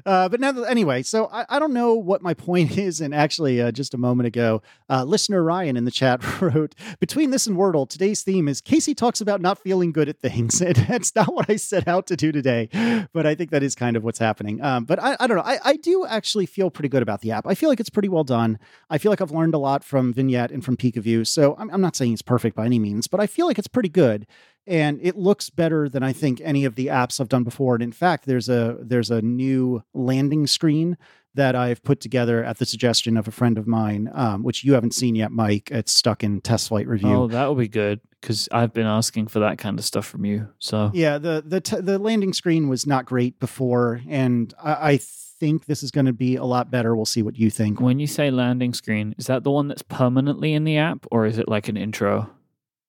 uh, 0.07 0.29
but 0.29 0.41
now, 0.41 0.63
anyway, 0.63 1.03
so 1.03 1.29
I, 1.33 1.45
I 1.49 1.59
don't 1.59 1.73
know 1.73 1.95
what 1.95 2.23
my 2.23 2.35
point 2.35 2.79
is. 2.79 3.01
And 3.01 3.15
actually, 3.15 3.61
uh, 3.61 3.73
just 3.73 3.95
a 3.95 3.99
moment 3.99 4.27
ago, 4.27 4.63
uh, 4.89 5.05
listener 5.05 5.43
Ryan 5.43 5.77
in 5.77 5.85
the 5.85 5.91
chat 5.91 6.23
wrote, 6.41 6.75
"Between 7.01 7.31
this 7.31 7.47
and 7.47 7.57
Wordle, 7.57 7.89
today's 7.89 8.23
theme 8.23 8.49
is 8.49 8.61
Casey 8.61 8.95
talks 8.95 9.21
about 9.21 9.41
not 9.41 9.59
feeling 9.59 9.93
good 9.93 10.09
at 10.09 10.19
things." 10.19 10.63
And 10.73 10.77
that's 10.77 11.15
not 11.15 11.35
what 11.35 11.51
I 11.51 11.57
set 11.57 11.87
out 11.87 12.07
to 12.07 12.17
do 12.17 12.33
today, 12.33 12.69
but 13.13 13.27
I 13.27 13.35
think 13.35 13.51
that 13.51 13.63
is 13.63 13.75
kind 13.75 13.97
of 13.97 14.05
what's 14.05 14.19
happening. 14.19 14.63
Um, 14.63 14.85
but 14.85 15.03
I, 15.03 15.17
I 15.19 15.27
don't 15.27 15.37
know. 15.37 15.43
I, 15.43 15.59
I 15.63 15.77
do 15.77 16.07
actually 16.07 16.47
feel 16.47 16.71
pretty 16.71 16.89
good 16.89 17.03
about 17.03 17.21
the 17.21 17.33
app. 17.33 17.47
I 17.47 17.55
feel 17.55 17.69
like 17.69 17.81
it's 17.81 17.91
pretty 17.91 18.09
well 18.09 18.25
done. 18.25 18.59
I 18.89 18.97
feel 18.97 19.11
like 19.11 19.21
I've 19.21 19.33
learned 19.33 19.55
a 19.55 19.59
lot 19.59 19.85
from 19.85 20.13
Vignette 20.13 20.51
and 20.51 20.65
from 20.65 20.77
Peek-a-View. 20.77 21.25
So 21.25 21.57
I'm, 21.59 21.69
I'm 21.71 21.81
not 21.81 21.97
saying 21.97 22.13
it's 22.13 22.23
perfect 22.23 22.57
by 22.57 22.65
any 22.65 22.79
means, 22.79 23.07
but 23.07 23.21
I 23.21 23.27
feel 23.27 23.47
like 23.47 23.59
it's 23.59 23.69
pretty 23.69 23.89
good 23.89 24.27
and 24.67 25.01
it 25.03 25.17
looks 25.17 25.51
better 25.51 25.89
than 25.89 26.03
I 26.03 26.13
think 26.13 26.41
any 26.43 26.65
of 26.65 26.75
the 26.75 26.87
apps 26.87 27.21
I've 27.21 27.29
done 27.29 27.45
before. 27.45 27.75
And 27.75 27.83
in 27.83 27.93
fact, 27.93 28.27
there's 28.27 28.49
a 28.49 28.77
there's 28.81 29.11
a 29.11 29.23
new 29.23 29.83
landing 29.95 30.47
screen 30.47 30.97
that 31.35 31.57
I've 31.57 31.83
put 31.83 32.01
together 32.01 32.45
at 32.45 32.59
the 32.59 32.67
suggestion 32.67 33.17
of 33.17 33.27
a 33.27 33.31
friend 33.31 33.57
of 33.57 33.67
mine, 33.67 34.11
um, 34.13 34.43
which 34.43 34.65
you 34.65 34.75
haven't 34.75 34.95
seen 34.95 35.15
yet, 35.15 35.31
Myke. 35.31 35.71
It's 35.71 35.93
stuck 35.93 36.23
in 36.23 36.41
test 36.43 36.69
flight 36.69 36.87
review. 36.87 37.09
Oh, 37.15 37.27
that 37.29 37.47
will 37.47 37.55
be 37.55 37.69
good 37.69 38.01
because 38.21 38.49
I've 38.53 38.73
been 38.75 38.87
asking 38.87 39.29
for 39.29 39.41
that 39.41 39.59
kind 39.59 39.79
of 39.79 39.85
stuff 39.85 40.07
from 40.07 40.25
you. 40.25 40.49
So 40.59 40.91
Yeah, 40.95 41.19
the 41.19 41.43
the 41.45 41.61
t- 41.61 41.81
the 41.81 41.99
landing 41.99 42.33
screen 42.33 42.69
was 42.69 42.87
not 42.87 43.07
great 43.07 43.41
before, 43.41 44.01
and 44.09 44.53
I, 44.63 44.93
I 44.93 44.99
think 44.99 45.65
this 45.65 45.83
is 45.83 45.91
going 45.91 46.07
to 46.07 46.13
be 46.13 46.37
a 46.37 46.45
lot 46.45 46.71
better. 46.71 46.95
We'll 46.95 47.05
see 47.07 47.23
what 47.23 47.37
you 47.37 47.51
think. 47.51 47.81
when 47.81 47.99
you 47.99 48.07
say 48.07 48.31
landing 48.31 48.75
screen, 48.75 49.15
is 49.19 49.27
that 49.27 49.43
the 49.43 49.51
one 49.51 49.67
that's 49.69 49.83
permanently 49.83 50.53
in 50.53 50.65
the 50.65 50.77
app, 50.77 51.07
or 51.11 51.27
is 51.27 51.39
it 51.39 51.49
like 51.49 51.69
an 51.69 51.77
intro? 51.77 52.31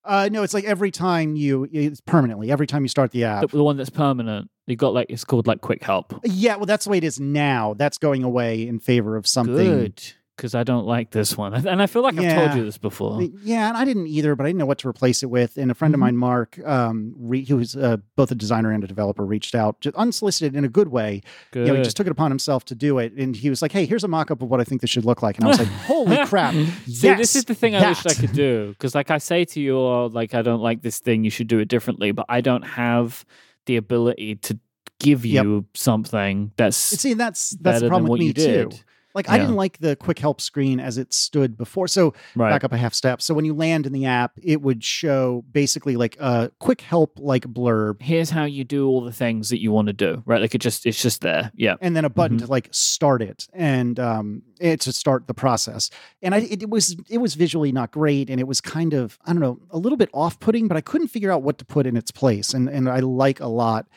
Uh, 0.05 0.29
no, 0.31 0.43
it's 0.43 0.53
like 0.53 0.65
every 0.65 0.91
time 0.91 1.35
you, 1.35 1.67
it's 1.71 2.01
permanently. 2.01 2.51
Every 2.51 2.67
time 2.67 2.83
you 2.83 2.89
start 2.89 3.11
the 3.11 3.23
app. 3.23 3.41
The, 3.41 3.57
the 3.57 3.63
one 3.63 3.77
that's 3.77 3.89
permanent. 3.89 4.49
You 4.67 4.75
got 4.75 4.93
like 4.93 5.07
it's 5.09 5.23
called 5.25 5.47
like 5.47 5.61
quick 5.61 5.83
help. 5.83 6.13
Yeah, 6.23 6.55
well, 6.55 6.65
that's 6.65 6.85
the 6.85 6.91
way 6.91 6.97
it 6.97 7.03
is 7.03 7.19
now. 7.19 7.73
That's 7.73 7.97
going 7.97 8.23
away 8.23 8.67
in 8.67 8.79
favor 8.79 9.15
of 9.15 9.27
something. 9.27 9.55
Good, 9.55 10.13
because 10.35 10.55
I 10.55 10.63
don't 10.63 10.85
like 10.87 11.11
this 11.11 11.37
one, 11.37 11.53
and 11.53 11.81
I 11.81 11.85
feel 11.85 12.01
like 12.01 12.17
I've 12.17 12.33
told 12.35 12.53
you 12.57 12.65
this 12.65 12.77
before. 12.77 13.21
Yeah, 13.43 13.67
and 13.69 13.77
I 13.77 13.85
didn't 13.85 14.07
either, 14.07 14.35
but 14.35 14.45
I 14.45 14.49
didn't 14.49 14.59
know 14.59 14.65
what 14.65 14.79
to 14.79 14.87
replace 14.87 15.21
it 15.21 15.27
with. 15.29 15.57
And 15.57 15.69
a 15.69 15.75
friend 15.75 15.91
Mhm. 15.91 15.95
of 15.95 15.99
mine, 15.99 16.17
Mark, 16.17 16.59
um, 16.65 17.13
re- 17.17 17.45
who's 17.45 17.75
uh, 17.75 17.97
both 18.15 18.31
a 18.31 18.35
designer 18.35 18.71
and 18.71 18.83
a 18.83 18.87
developer, 18.87 19.25
reached 19.25 19.53
out, 19.53 19.79
just 19.81 19.95
unsolicited 19.95 20.55
in 20.55 20.65
a 20.65 20.69
good 20.69 20.87
way. 20.87 21.21
Good. 21.51 21.67
You 21.67 21.73
know, 21.73 21.77
he 21.77 21.83
just 21.83 21.95
took 21.97 22.07
it 22.07 22.11
upon 22.11 22.31
himself 22.31 22.65
to 22.65 22.75
do 22.75 22.97
it, 22.97 23.13
and 23.13 23.35
he 23.35 23.49
was 23.49 23.61
like, 23.61 23.71
"Hey, 23.71 23.85
here's 23.85 24.03
a 24.03 24.07
mock-up 24.07 24.41
of 24.41 24.49
what 24.49 24.59
I 24.59 24.63
think 24.63 24.81
this 24.81 24.89
should 24.89 25.05
look 25.05 25.21
like." 25.21 25.37
And 25.37 25.45
I 25.45 25.49
was 25.49 25.59
like, 25.59 25.67
"Holy 25.85 26.25
crap!" 26.25 26.53
See, 26.85 27.07
yes, 27.07 27.17
this 27.19 27.35
is 27.35 27.45
the 27.45 27.55
thing 27.55 27.75
I 27.75 27.87
wish 27.89 28.05
I 28.05 28.13
could 28.13 28.33
do 28.33 28.69
because, 28.69 28.95
like, 28.95 29.11
I 29.11 29.19
say 29.19 29.45
to 29.45 29.59
you, 29.59 29.77
oh, 29.77 30.07
like, 30.07 30.33
I 30.33 30.41
don't 30.41 30.61
like 30.61 30.81
this 30.81 30.99
thing. 30.99 31.23
You 31.23 31.29
should 31.29 31.47
do 31.47 31.59
it 31.59 31.67
differently, 31.67 32.11
but 32.11 32.25
I 32.29 32.41
don't 32.41 32.63
have 32.63 33.23
the 33.67 33.75
ability 33.77 34.35
to 34.37 34.57
give 34.99 35.25
Yep. 35.25 35.43
you 35.45 35.65
something 35.73 36.51
that's 36.57 36.77
See, 36.77 37.13
that's 37.13 37.51
that's 37.51 37.61
better 37.61 37.79
the 37.81 37.87
problem 37.89 38.03
than 38.05 38.09
what 38.09 38.19
with 38.19 38.19
me 38.19 38.25
you 38.27 38.33
too. 38.33 38.69
Like, 39.13 39.29
I 39.29 39.37
didn't 39.37 39.55
like 39.55 39.77
the 39.79 39.95
quick 39.95 40.19
help 40.19 40.41
screen 40.41 40.79
as 40.79 40.97
it 40.97 41.13
stood 41.13 41.57
before. 41.57 41.87
So 41.87 42.13
Right. 42.35 42.49
back 42.51 42.63
up 42.63 42.71
a 42.73 42.77
half 42.77 42.93
step. 42.93 43.21
So 43.21 43.33
when 43.33 43.45
you 43.45 43.53
land 43.53 43.85
in 43.85 43.93
the 43.93 44.05
app, 44.05 44.31
it 44.41 44.61
would 44.61 44.83
show 44.83 45.43
basically 45.51 45.95
like 45.95 46.17
a 46.19 46.51
quick 46.59 46.81
help 46.81 47.19
like 47.19 47.45
blurb 47.45 48.01
Here's 48.01 48.29
how 48.31 48.45
you 48.45 48.63
do 48.63 48.87
all 48.87 49.01
the 49.01 49.11
things 49.11 49.49
that 49.49 49.61
you 49.61 49.71
want 49.71 49.87
to 49.87 49.93
do. 49.93 50.23
Right. 50.25 50.41
Like 50.41 50.55
it 50.55 50.59
just 50.61 50.85
it's 50.85 51.01
just 51.01 51.21
there. 51.21 51.51
Yeah. 51.55 51.75
and 51.81 51.95
then 51.95 52.05
a 52.05 52.09
button 52.09 52.37
Mm-hmm. 52.37 52.45
to 52.45 52.51
like 52.51 52.69
start 52.71 53.21
it 53.21 53.47
and 53.53 53.99
um 53.99 54.41
it 54.59 54.79
to 54.81 54.93
start 54.93 55.27
the 55.27 55.33
process 55.33 55.89
and 56.21 56.33
i 56.33 56.39
it, 56.39 56.69
was 56.69 56.95
it 57.09 57.17
was 57.19 57.35
visually 57.35 57.71
not 57.71 57.91
great 57.91 58.29
and 58.29 58.39
it 58.39 58.47
was 58.47 58.61
kind 58.61 58.93
of 58.93 59.19
i 59.25 59.33
don't 59.33 59.41
know 59.41 59.59
a 59.71 59.77
little 59.77 59.97
bit 59.97 60.09
off-putting 60.13 60.67
but 60.67 60.77
i 60.77 60.81
couldn't 60.81 61.09
figure 61.09 61.31
out 61.31 61.43
what 61.43 61.57
to 61.57 61.65
put 61.65 61.85
in 61.85 61.95
its 61.97 62.11
place 62.11 62.53
and 62.53 62.69
and 62.69 62.89
i 62.89 62.99
like 62.99 63.39
a 63.39 63.47
lot 63.47 63.87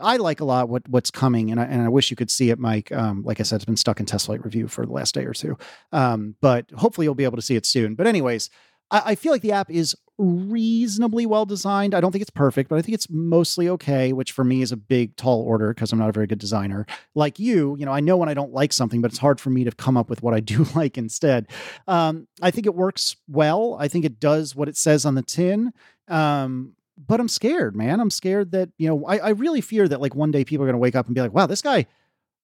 I 0.00 0.16
like 0.16 0.40
a 0.40 0.44
lot 0.44 0.68
what 0.68 0.88
what's 0.88 1.10
coming, 1.10 1.50
and 1.50 1.60
I, 1.60 1.64
and 1.64 1.82
I 1.82 1.88
wish 1.88 2.10
you 2.10 2.16
could 2.16 2.30
see 2.30 2.50
it, 2.50 2.58
Myke. 2.58 2.96
Um, 2.96 3.22
like 3.22 3.40
I 3.40 3.42
said, 3.42 3.56
it's 3.56 3.64
been 3.64 3.76
stuck 3.76 4.00
in 4.00 4.06
test 4.06 4.26
flight 4.26 4.44
review 4.44 4.68
for 4.68 4.86
the 4.86 4.92
last 4.92 5.14
day 5.14 5.24
or 5.24 5.32
two, 5.32 5.56
um, 5.92 6.34
but 6.40 6.70
hopefully 6.72 7.04
you'll 7.06 7.14
be 7.14 7.24
able 7.24 7.36
to 7.36 7.42
see 7.42 7.56
it 7.56 7.66
soon. 7.66 7.94
But 7.94 8.06
anyways, 8.06 8.50
I, 8.90 9.02
I 9.06 9.14
feel 9.14 9.32
like 9.32 9.42
the 9.42 9.52
app 9.52 9.70
is 9.70 9.96
reasonably 10.18 11.26
well 11.26 11.46
designed. 11.46 11.94
I 11.94 12.00
don't 12.00 12.10
think 12.10 12.22
it's 12.22 12.30
perfect, 12.30 12.68
but 12.68 12.78
I 12.78 12.82
think 12.82 12.94
it's 12.94 13.08
mostly 13.08 13.68
okay, 13.68 14.12
which 14.12 14.32
for 14.32 14.44
me 14.44 14.62
is 14.62 14.72
a 14.72 14.76
big 14.76 15.14
tall 15.16 15.42
order 15.42 15.72
because 15.72 15.92
I'm 15.92 15.98
not 15.98 16.08
a 16.08 16.12
very 16.12 16.26
good 16.26 16.40
designer. 16.40 16.86
Like 17.14 17.38
you, 17.38 17.76
you 17.78 17.86
know, 17.86 17.92
I 17.92 18.00
know 18.00 18.16
when 18.16 18.28
I 18.28 18.34
don't 18.34 18.52
like 18.52 18.72
something, 18.72 19.00
but 19.00 19.12
it's 19.12 19.20
hard 19.20 19.40
for 19.40 19.50
me 19.50 19.64
to 19.64 19.70
come 19.70 19.96
up 19.96 20.10
with 20.10 20.22
what 20.22 20.34
I 20.34 20.40
do 20.40 20.64
like 20.74 20.98
instead. 20.98 21.46
Um, 21.86 22.26
I 22.42 22.50
think 22.50 22.66
it 22.66 22.74
works 22.74 23.16
well. 23.28 23.76
I 23.78 23.88
think 23.88 24.04
it 24.04 24.18
does 24.18 24.56
what 24.56 24.68
it 24.68 24.76
says 24.76 25.04
on 25.04 25.14
the 25.14 25.22
tin. 25.22 25.72
Um, 26.08 26.74
but 27.06 27.20
I'm 27.20 27.28
scared, 27.28 27.76
man. 27.76 28.00
I'm 28.00 28.10
scared 28.10 28.52
that, 28.52 28.70
you 28.76 28.88
know, 28.88 29.06
I, 29.06 29.18
I 29.18 29.28
really 29.30 29.60
fear 29.60 29.86
that 29.88 30.00
like 30.00 30.14
one 30.14 30.30
day 30.30 30.44
people 30.44 30.64
are 30.64 30.66
going 30.66 30.74
to 30.74 30.78
wake 30.78 30.96
up 30.96 31.06
and 31.06 31.14
be 31.14 31.20
like, 31.20 31.32
wow, 31.32 31.46
this 31.46 31.62
guy 31.62 31.86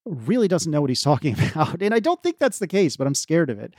really 0.05 0.49
doesn't 0.49 0.71
know 0.71 0.81
what 0.81 0.91
he's 0.91 1.03
talking 1.11 1.35
about. 1.39 1.83
And 1.83 1.95
I 1.95 2.01
don't 2.01 2.23
think 2.23 2.39
that's 2.39 2.59
the 2.59 2.67
case, 2.67 2.97
but 2.97 3.07
I'm 3.07 3.15
scared 3.15 3.51
of 3.51 3.59
it. 3.59 3.75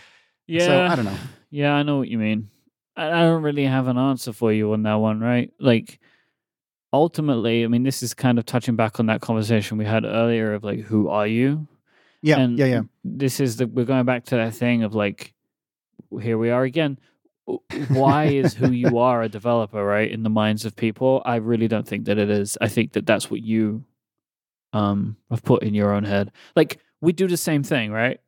Yeah. 0.48 0.66
So 0.66 0.82
I 0.84 0.96
don't 0.96 1.06
know. 1.06 1.18
Yeah, 1.52 1.74
I 1.74 1.84
know 1.84 2.00
what 2.00 2.10
you 2.10 2.18
mean. 2.18 2.50
I, 2.98 3.08
I 3.08 3.22
don't 3.22 3.42
really 3.42 3.64
have 3.64 3.88
an 3.88 3.98
answer 3.98 4.34
for 4.34 4.52
you 4.52 4.74
on 4.74 4.84
that 4.84 4.96
one, 4.96 5.22
right? 5.22 5.54
Like, 5.58 6.02
ultimately, 6.92 7.64
I 7.64 7.68
mean, 7.68 7.84
this 7.84 8.04
is 8.04 8.14
kind 8.14 8.38
of 8.38 8.46
touching 8.46 8.76
back 8.76 9.00
on 9.00 9.06
that 9.06 9.22
conversation 9.22 9.78
we 9.78 9.86
had 9.86 10.04
earlier 10.04 10.54
of 10.54 10.66
like, 10.66 10.82
who 10.82 11.08
are 11.08 11.28
you? 11.28 11.66
Yeah. 12.22 12.40
and 12.40 12.60
yeah. 12.60 12.66
Yeah. 12.66 12.82
This 13.06 13.40
is 13.40 13.56
the 13.56 13.68
we're 13.68 13.86
going 13.86 14.04
back 14.04 14.26
to 14.26 14.36
that 14.36 14.54
thing 14.54 14.84
of 14.84 14.94
like, 14.94 15.34
here 16.22 16.38
we 16.38 16.50
are 16.50 16.64
again. 16.64 17.00
Why 17.90 18.26
is 18.26 18.54
who 18.56 18.72
you 18.72 18.98
are 19.08 19.22
a 19.22 19.30
developer, 19.30 19.84
right? 19.86 20.10
In 20.12 20.24
the 20.24 20.30
minds 20.30 20.66
of 20.66 20.76
people, 20.76 21.22
I 21.26 21.36
really 21.38 21.68
don't 21.68 21.88
think 21.88 22.06
that 22.06 22.18
it 22.18 22.30
is. 22.30 22.58
I 22.62 22.68
think 22.68 22.94
that 22.94 23.06
that's 23.06 23.30
what 23.30 23.42
you 23.42 23.84
um 24.74 25.18
have 25.30 25.44
put 25.44 25.64
in 25.64 25.74
your 25.74 25.92
own 25.94 26.04
head. 26.04 26.32
Like 26.56 26.80
we 27.02 27.14
do 27.14 27.28
the 27.28 27.38
same 27.38 27.64
thing, 27.64 27.92
right? 27.92 28.20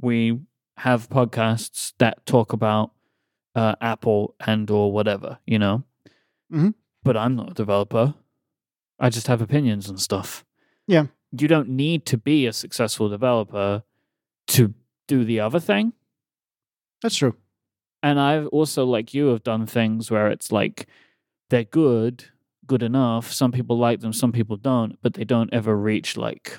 We 0.00 0.40
have 0.78 1.08
podcasts 1.08 1.92
that 1.98 2.26
talk 2.26 2.52
about 2.52 2.90
uh, 3.54 3.76
Apple 3.80 4.34
and 4.44 4.68
or 4.70 4.90
whatever, 4.92 5.38
you 5.46 5.58
know. 5.58 5.84
Mhm. 6.52 6.74
But 7.04 7.16
I'm 7.16 7.36
not 7.36 7.52
a 7.52 7.54
developer. 7.54 8.14
I 8.98 9.08
just 9.10 9.28
have 9.28 9.40
opinions 9.40 9.88
and 9.88 10.00
stuff. 10.00 10.44
Yeah. 10.88 11.06
You 11.30 11.46
don't 11.48 11.68
need 11.68 12.06
to 12.06 12.16
be 12.18 12.46
a 12.46 12.52
successful 12.52 13.08
developer 13.08 13.82
to 14.48 14.74
do 15.06 15.24
the 15.24 15.38
other 15.40 15.60
thing. 15.60 15.92
That's 17.02 17.16
true. 17.16 17.36
And 18.04 18.20
I've 18.20 18.48
also, 18.48 18.84
like 18.84 19.14
you, 19.14 19.28
have 19.28 19.42
done 19.44 19.64
things 19.64 20.10
where 20.10 20.28
it's 20.28 20.52
like 20.52 20.88
they're 21.48 21.64
good, 21.64 22.26
good 22.66 22.82
enough. 22.82 23.32
Some 23.32 23.50
people 23.50 23.78
like 23.78 24.00
them, 24.00 24.12
some 24.12 24.30
people 24.30 24.58
don't, 24.58 25.00
but 25.00 25.14
they 25.14 25.24
don't 25.24 25.48
ever 25.54 25.74
reach 25.74 26.18
like 26.18 26.58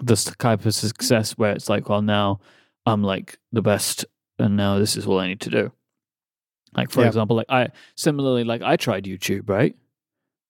this 0.00 0.22
type 0.24 0.64
of 0.64 0.74
success 0.76 1.32
where 1.32 1.50
it's 1.50 1.68
like, 1.68 1.88
well, 1.88 2.02
now 2.02 2.38
I'm 2.86 3.02
like 3.02 3.36
the 3.50 3.62
best, 3.62 4.04
and 4.38 4.56
now 4.56 4.78
this 4.78 4.96
is 4.96 5.08
all 5.08 5.18
I 5.18 5.26
need 5.26 5.40
to 5.40 5.50
do. 5.50 5.72
Like 6.72 6.92
for 6.92 7.00
Yeah. 7.00 7.08
example, 7.08 7.34
like 7.34 7.50
I 7.50 7.70
similarly, 7.96 8.44
like 8.44 8.62
I 8.62 8.76
tried 8.76 9.06
YouTube, 9.06 9.48
right? 9.48 9.74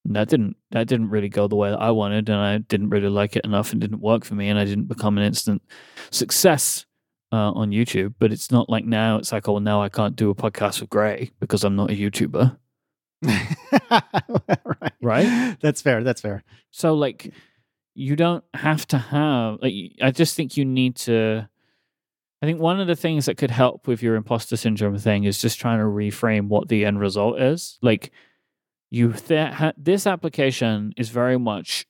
And 0.04 0.16
that 0.16 0.28
didn't 0.28 0.56
that 0.72 0.86
didn't 0.86 1.08
really 1.08 1.30
go 1.30 1.48
the 1.48 1.56
way 1.56 1.70
that 1.70 1.80
I 1.80 1.92
wanted, 1.92 2.28
and 2.28 2.38
I 2.38 2.58
didn't 2.58 2.90
really 2.90 3.08
like 3.08 3.36
it 3.36 3.44
enough, 3.46 3.72
and 3.72 3.80
didn't 3.80 4.02
work 4.02 4.26
for 4.26 4.34
me, 4.34 4.50
and 4.50 4.58
I 4.58 4.66
didn't 4.66 4.88
become 4.88 5.16
an 5.16 5.24
instant 5.24 5.62
success 6.10 6.84
uh, 7.32 7.52
on 7.52 7.70
YouTube. 7.70 8.14
But 8.18 8.32
it's 8.32 8.50
not 8.50 8.68
like 8.68 8.84
now. 8.84 9.16
It's 9.16 9.32
like, 9.32 9.48
oh, 9.48 9.52
well, 9.52 9.60
now 9.60 9.82
I 9.82 9.88
can't 9.88 10.16
do 10.16 10.30
a 10.30 10.34
podcast 10.34 10.80
with 10.80 10.90
Gray 10.90 11.30
because 11.40 11.64
I'm 11.64 11.76
not 11.76 11.90
a 11.90 11.94
YouTuber, 11.94 12.56
right. 13.90 14.92
right? 15.02 15.56
That's 15.60 15.82
fair. 15.82 16.02
That's 16.02 16.20
fair. 16.20 16.44
So 16.70 16.94
like, 16.94 17.32
you 17.94 18.16
don't 18.16 18.44
have 18.54 18.86
to 18.88 18.98
have. 18.98 19.58
Like, 19.60 19.74
I 20.00 20.10
just 20.10 20.36
think 20.36 20.56
you 20.56 20.64
need 20.64 20.96
to. 20.96 21.48
I 22.40 22.46
think 22.46 22.60
one 22.60 22.80
of 22.80 22.86
the 22.86 22.94
things 22.94 23.26
that 23.26 23.36
could 23.36 23.50
help 23.50 23.88
with 23.88 24.00
your 24.00 24.14
imposter 24.14 24.56
syndrome 24.56 24.96
thing 24.96 25.24
is 25.24 25.40
just 25.40 25.58
trying 25.58 25.80
to 25.80 25.84
reframe 25.84 26.46
what 26.46 26.68
the 26.68 26.84
end 26.84 27.00
result 27.00 27.40
is. 27.40 27.78
Like, 27.82 28.12
you 28.90 29.12
th- 29.12 29.54
ha- 29.54 29.72
this 29.76 30.06
application 30.06 30.92
is 30.96 31.08
very 31.08 31.36
much 31.36 31.86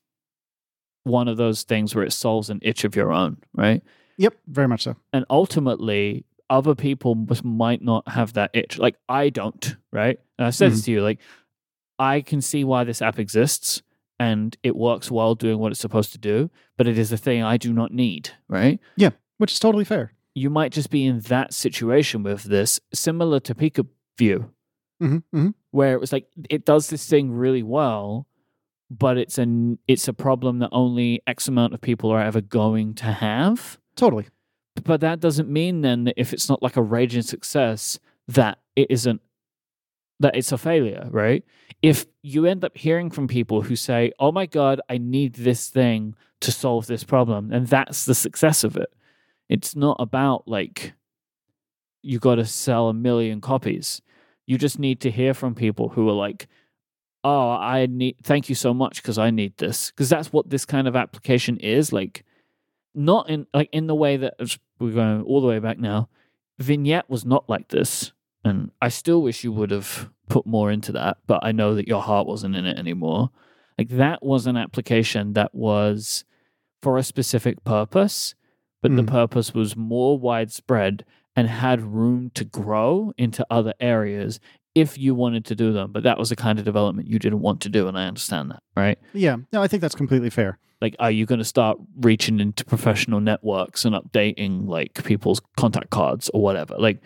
one 1.04 1.28
of 1.28 1.36
those 1.36 1.64
things 1.64 1.94
where 1.94 2.04
it 2.04 2.12
solves 2.12 2.48
an 2.48 2.60
itch 2.62 2.84
of 2.84 2.96
your 2.96 3.12
own, 3.12 3.38
right? 3.54 3.82
Yep. 4.18 4.34
Very 4.48 4.68
much 4.68 4.82
so. 4.82 4.96
and 5.12 5.24
ultimately 5.30 6.24
other 6.50 6.74
people 6.74 7.14
just 7.14 7.44
might 7.44 7.82
not 7.82 8.08
have 8.08 8.32
that 8.32 8.50
itch 8.54 8.78
like 8.78 8.96
i 9.08 9.28
don't 9.28 9.76
right 9.92 10.18
and 10.38 10.46
i 10.46 10.50
said 10.50 10.72
this 10.72 10.82
to 10.84 10.90
you 10.90 11.02
like 11.02 11.18
i 11.98 12.20
can 12.22 12.40
see 12.40 12.64
why 12.64 12.84
this 12.84 13.02
app 13.02 13.18
exists 13.18 13.82
and 14.18 14.56
it 14.62 14.74
works 14.74 15.10
well 15.10 15.34
doing 15.34 15.58
what 15.58 15.72
it's 15.72 15.80
supposed 15.80 16.10
to 16.12 16.18
do 16.18 16.48
but 16.78 16.86
it 16.88 16.96
is 16.98 17.12
a 17.12 17.18
thing 17.18 17.42
i 17.42 17.56
do 17.58 17.70
not 17.72 17.92
need 17.92 18.30
right 18.48 18.80
Yeah, 18.96 19.10
Which 19.36 19.52
is 19.52 19.58
totally 19.58 19.84
fair. 19.84 20.12
you 20.34 20.48
might 20.48 20.72
just 20.72 20.88
be 20.90 21.04
in 21.04 21.20
that 21.20 21.52
situation 21.52 22.22
with 22.22 22.44
this 22.44 22.80
similar 22.94 23.40
to 23.40 23.54
Pika 23.54 23.86
View, 24.16 24.50
hmm 25.00 25.18
hmm 25.32 25.48
where 25.70 25.92
it 25.92 26.00
was 26.00 26.12
like 26.12 26.26
it 26.48 26.64
does 26.64 26.88
this 26.88 27.06
thing 27.06 27.30
really 27.30 27.62
well 27.62 28.26
but 28.90 29.18
it's 29.18 29.36
an 29.36 29.78
it's 29.86 30.08
a 30.08 30.14
problem 30.14 30.60
that 30.60 30.70
only 30.72 31.20
x 31.26 31.46
amount 31.46 31.74
of 31.74 31.80
people 31.82 32.10
are 32.10 32.22
ever 32.22 32.40
going 32.40 32.94
to 32.94 33.04
have 33.04 33.78
Totally. 33.98 34.26
but 34.84 35.00
that 35.00 35.18
doesn't 35.20 35.48
mean 35.48 35.80
then 35.82 36.04
that 36.04 36.14
if 36.16 36.32
it's 36.32 36.48
not 36.48 36.62
like 36.62 36.76
a 36.76 36.82
raging 36.82 37.22
success 37.22 37.98
that 38.28 38.58
it 38.76 38.86
isn't 38.90 39.20
that 40.20 40.36
it's 40.36 40.52
a 40.52 40.58
failure 40.58 41.06
right? 41.10 41.44
If 41.82 42.06
you 42.22 42.46
end 42.46 42.64
up 42.64 42.76
hearing 42.76 43.10
from 43.10 43.28
people 43.28 43.62
who 43.62 43.76
say 43.76 44.12
oh 44.18 44.32
my 44.32 44.46
god 44.46 44.80
i 44.88 44.98
need 44.98 45.34
this 45.34 45.68
thing 45.68 46.14
to 46.40 46.52
solve 46.52 46.86
this 46.86 47.04
problem 47.04 47.52
and 47.52 47.66
that's 47.66 48.04
the 48.04 48.14
success 48.14 48.62
of 48.64 48.76
it. 48.76 48.92
It's 49.48 49.74
not 49.74 49.96
about 49.98 50.46
like 50.46 50.92
you 52.02 52.18
got 52.20 52.36
to 52.36 52.44
sell 52.44 52.88
a 52.88 52.94
million 52.94 53.40
copies. 53.40 54.00
You 54.46 54.58
just 54.58 54.78
need 54.78 55.00
to 55.00 55.10
hear 55.10 55.34
from 55.34 55.54
people 55.54 55.88
who 55.88 56.08
are 56.08 56.12
like 56.12 56.46
oh 57.24 57.50
i 57.50 57.86
need 57.86 58.16
thank 58.22 58.48
you 58.48 58.54
so 58.54 58.72
much 58.72 59.02
because 59.02 59.18
i 59.18 59.28
need 59.28 59.56
this 59.56 59.90
because 59.90 60.08
that's 60.08 60.32
what 60.32 60.48
this 60.50 60.64
kind 60.64 60.86
of 60.86 60.94
application 60.94 61.56
is 61.58 61.92
like 61.92 62.24
not 62.98 63.30
in 63.30 63.46
like 63.54 63.68
in 63.72 63.86
the 63.86 63.94
way 63.94 64.16
that 64.16 64.34
we're 64.78 64.92
going 64.92 65.22
all 65.22 65.40
the 65.40 65.46
way 65.46 65.58
back 65.58 65.78
now 65.78 66.08
vignette 66.58 67.08
was 67.08 67.24
not 67.24 67.48
like 67.48 67.68
this 67.68 68.12
and 68.44 68.70
i 68.82 68.88
still 68.88 69.22
wish 69.22 69.44
you 69.44 69.52
would 69.52 69.70
have 69.70 70.10
put 70.28 70.44
more 70.46 70.70
into 70.70 70.90
that 70.92 71.16
but 71.26 71.38
i 71.42 71.52
know 71.52 71.74
that 71.74 71.86
your 71.88 72.02
heart 72.02 72.26
wasn't 72.26 72.54
in 72.56 72.66
it 72.66 72.76
anymore 72.78 73.30
like 73.78 73.88
that 73.90 74.22
was 74.24 74.46
an 74.46 74.56
application 74.56 75.34
that 75.34 75.54
was 75.54 76.24
for 76.82 76.96
a 76.98 77.02
specific 77.02 77.62
purpose, 77.64 78.34
but 78.82 78.94
the 78.96 79.02
Mm. 79.02 79.08
purpose 79.08 79.54
was 79.54 79.76
more 79.76 80.18
widespread 80.18 81.04
and 81.36 81.48
had 81.48 81.80
room 81.82 82.30
to 82.34 82.44
grow 82.44 83.12
into 83.16 83.46
other 83.50 83.74
areas 83.80 84.40
if 84.80 84.98
you 84.98 85.14
wanted 85.14 85.44
to 85.46 85.54
do 85.54 85.72
them. 85.72 85.92
But 85.92 86.02
that 86.04 86.18
was 86.18 86.28
the 86.28 86.36
kind 86.36 86.58
of 86.58 86.64
development 86.64 87.08
you 87.08 87.18
didn't 87.18 87.40
want 87.40 87.60
to 87.62 87.68
do, 87.68 87.88
and 87.88 87.98
I 87.98 88.06
understand 88.06 88.50
that, 88.50 88.62
right? 88.76 88.98
Yeah, 89.12 89.36
no, 89.52 89.62
I 89.62 89.68
think 89.68 89.80
that's 89.80 89.94
completely 89.94 90.30
fair. 90.30 90.58
Like, 90.80 90.94
are 91.00 91.10
you 91.10 91.26
going 91.26 91.40
to 91.40 91.44
start 91.44 91.78
reaching 92.00 92.38
into 92.38 92.64
professional 92.64 93.20
networks 93.20 93.84
and 93.84 93.96
updating 93.96 94.68
like 94.68 95.04
people's 95.04 95.40
contact 95.56 95.90
cards 95.90 96.30
or 96.32 96.40
whatever? 96.40 96.76
Like, 96.78 97.00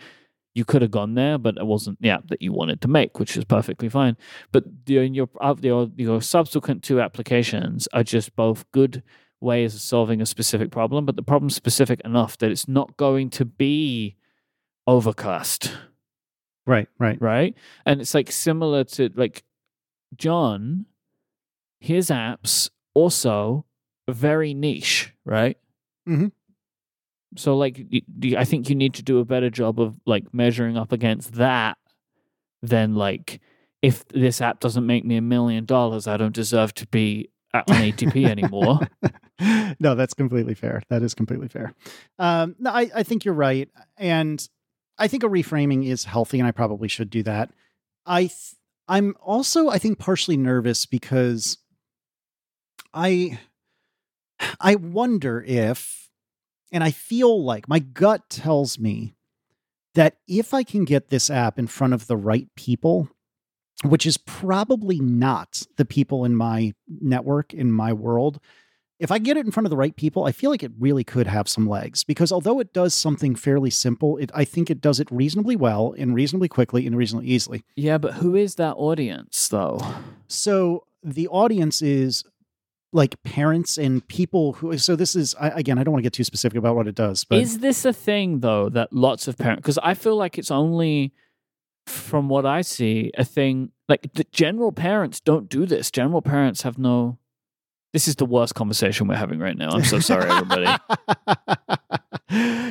you 0.53 0.63
could 0.65 0.83
have 0.83 0.91
gone 0.91 1.15
there, 1.15 1.37
but 1.39 1.57
it 1.57 1.65
wasn't 1.65 1.99
the 2.01 2.09
app 2.11 2.27
that 2.27 2.41
you 2.41 2.53
wanted 2.53 2.81
to 2.81 2.87
make, 2.87 3.19
which 3.19 3.35
is 3.35 3.43
perfectly 3.43 3.89
fine. 3.89 4.15
But 4.51 4.65
the, 4.85 4.93
your 5.07 5.29
uh, 5.41 5.55
your 5.61 5.89
your 5.95 6.21
subsequent 6.21 6.83
two 6.83 7.01
applications 7.01 7.87
are 7.93 8.03
just 8.03 8.35
both 8.35 8.71
good 8.71 9.01
ways 9.41 9.75
of 9.75 9.81
solving 9.81 10.21
a 10.21 10.25
specific 10.25 10.71
problem, 10.71 11.05
but 11.05 11.15
the 11.15 11.23
problem's 11.23 11.55
specific 11.55 11.99
enough 12.05 12.37
that 12.37 12.51
it's 12.51 12.67
not 12.67 12.95
going 12.97 13.29
to 13.31 13.45
be 13.45 14.15
overcast 14.87 15.71
Right, 16.65 16.87
right. 16.97 17.21
right? 17.21 17.55
And 17.85 17.99
it's 18.01 18.13
like 18.13 18.31
similar 18.31 18.83
to 18.85 19.09
like 19.15 19.43
John, 20.15 20.85
his 21.79 22.09
apps 22.09 22.69
also 22.93 23.65
very 24.09 24.53
niche, 24.53 25.13
right? 25.25 25.57
Mhm. 26.07 26.31
So 27.35 27.57
like, 27.57 27.83
I 28.37 28.45
think 28.45 28.69
you 28.69 28.75
need 28.75 28.93
to 28.95 29.03
do 29.03 29.19
a 29.19 29.25
better 29.25 29.49
job 29.49 29.79
of 29.79 29.95
like 30.05 30.33
measuring 30.33 30.77
up 30.77 30.91
against 30.91 31.33
that 31.33 31.77
than 32.61 32.95
like 32.95 33.41
if 33.81 34.07
this 34.09 34.39
app 34.39 34.59
doesn't 34.59 34.85
make 34.85 35.03
me 35.03 35.17
a 35.17 35.21
million 35.21 35.65
dollars, 35.65 36.07
I 36.07 36.15
don't 36.15 36.33
deserve 36.33 36.73
to 36.75 36.87
be 36.87 37.29
at- 37.53 37.69
on 37.69 37.77
ATP 37.77 38.25
anymore. 38.25 38.79
no, 39.79 39.95
that's 39.95 40.13
completely 40.13 40.53
fair. 40.53 40.81
That 40.89 41.01
is 41.03 41.13
completely 41.13 41.47
fair. 41.49 41.73
Um, 42.19 42.55
no, 42.59 42.69
I, 42.71 42.89
I 42.95 43.03
think 43.03 43.25
you're 43.25 43.33
right, 43.33 43.67
and 43.97 44.47
I 44.97 45.07
think 45.07 45.23
a 45.23 45.27
reframing 45.27 45.87
is 45.87 46.05
healthy, 46.05 46.39
and 46.39 46.47
I 46.47 46.51
probably 46.51 46.87
should 46.87 47.09
do 47.09 47.23
that. 47.23 47.51
I 48.05 48.21
th- 48.23 48.55
I'm 48.87 49.15
also 49.21 49.69
I 49.69 49.77
think 49.77 49.99
partially 49.99 50.37
nervous 50.37 50.85
because 50.85 51.57
I 52.93 53.39
I 54.59 54.75
wonder 54.75 55.43
if, 55.45 56.09
and 56.71 56.83
I 56.83 56.91
feel 56.91 57.43
like 57.43 57.67
my 57.67 57.79
gut 57.79 58.29
tells 58.29 58.77
me 58.77 59.15
that 59.95 60.17
if 60.27 60.53
I 60.53 60.63
can 60.63 60.85
get 60.85 61.09
this 61.09 61.29
app 61.29 61.59
in 61.59 61.67
front 61.67 61.93
of 61.93 62.07
the 62.07 62.17
right 62.17 62.47
people, 62.55 63.09
which 63.83 64.05
is 64.05 64.17
probably 64.17 64.99
not 64.99 65.63
the 65.77 65.85
people 65.85 66.25
in 66.25 66.35
my 66.35 66.73
network 66.87 67.53
in 67.53 67.71
my 67.71 67.93
world 67.93 68.39
if 69.03 69.11
I 69.11 69.19
get 69.19 69.35
it 69.35 69.45
in 69.45 69.51
front 69.51 69.65
of 69.65 69.69
the 69.69 69.77
right 69.77 69.95
people, 69.95 70.23
I 70.23 70.31
feel 70.31 70.49
like 70.49 70.63
it 70.63 70.71
really 70.79 71.03
could 71.03 71.27
have 71.27 71.49
some 71.49 71.67
legs 71.67 72.05
because 72.05 72.31
although 72.31 72.61
it 72.61 72.71
does 72.71 72.95
something 72.95 73.35
fairly 73.35 73.69
simple, 73.69 74.17
it 74.17 74.31
I 74.33 74.45
think 74.45 74.71
it 74.71 74.79
does 74.79 75.01
it 75.01 75.11
reasonably 75.11 75.57
well 75.57 75.93
and 75.97 76.15
reasonably 76.15 76.47
quickly 76.47 76.87
and 76.87 76.95
reasonably 76.95 77.27
easily. 77.27 77.65
yeah, 77.75 77.97
but 77.97 78.13
who 78.15 78.35
is 78.35 78.55
that 78.55 78.75
audience 78.75 79.49
though? 79.49 79.79
So 80.27 80.85
the 81.03 81.27
audience 81.27 81.81
is 81.81 82.23
like 82.93 83.21
parents 83.23 83.77
and 83.77 84.07
people 84.07 84.53
who 84.53 84.77
so 84.77 84.95
this 84.95 85.15
is 85.15 85.35
I, 85.39 85.49
again 85.49 85.77
I 85.77 85.83
don't 85.83 85.91
want 85.91 86.03
to 86.03 86.05
get 86.05 86.13
too 86.13 86.23
specific 86.23 86.57
about 86.57 86.77
what 86.77 86.87
it 86.87 86.95
does, 86.95 87.25
but 87.25 87.39
is 87.39 87.59
this 87.59 87.83
a 87.83 87.91
thing 87.91 88.39
though 88.39 88.69
that 88.69 88.93
lots 88.93 89.27
of 89.27 89.37
parents? 89.37 89.61
Because 89.61 89.79
I 89.79 89.95
feel 89.95 90.15
like 90.15 90.37
it's 90.37 90.51
only, 90.51 91.11
from 91.87 92.29
what 92.29 92.45
I 92.45 92.61
see, 92.61 93.11
a 93.17 93.25
thing 93.25 93.71
like 93.89 94.13
the 94.13 94.25
general 94.31 94.71
parents 94.71 95.19
don't 95.19 95.49
do 95.49 95.65
this. 95.65 95.91
General 95.91 96.21
parents 96.21 96.61
have 96.61 96.77
no. 96.77 97.17
This 97.93 98.07
is 98.07 98.15
the 98.15 98.25
worst 98.25 98.55
conversation 98.55 99.07
we're 99.07 99.15
having 99.15 99.39
right 99.39 99.55
now. 99.55 99.69
I'm 99.69 99.83
so 99.83 99.99
sorry, 99.99 100.29
everybody. 100.29 100.65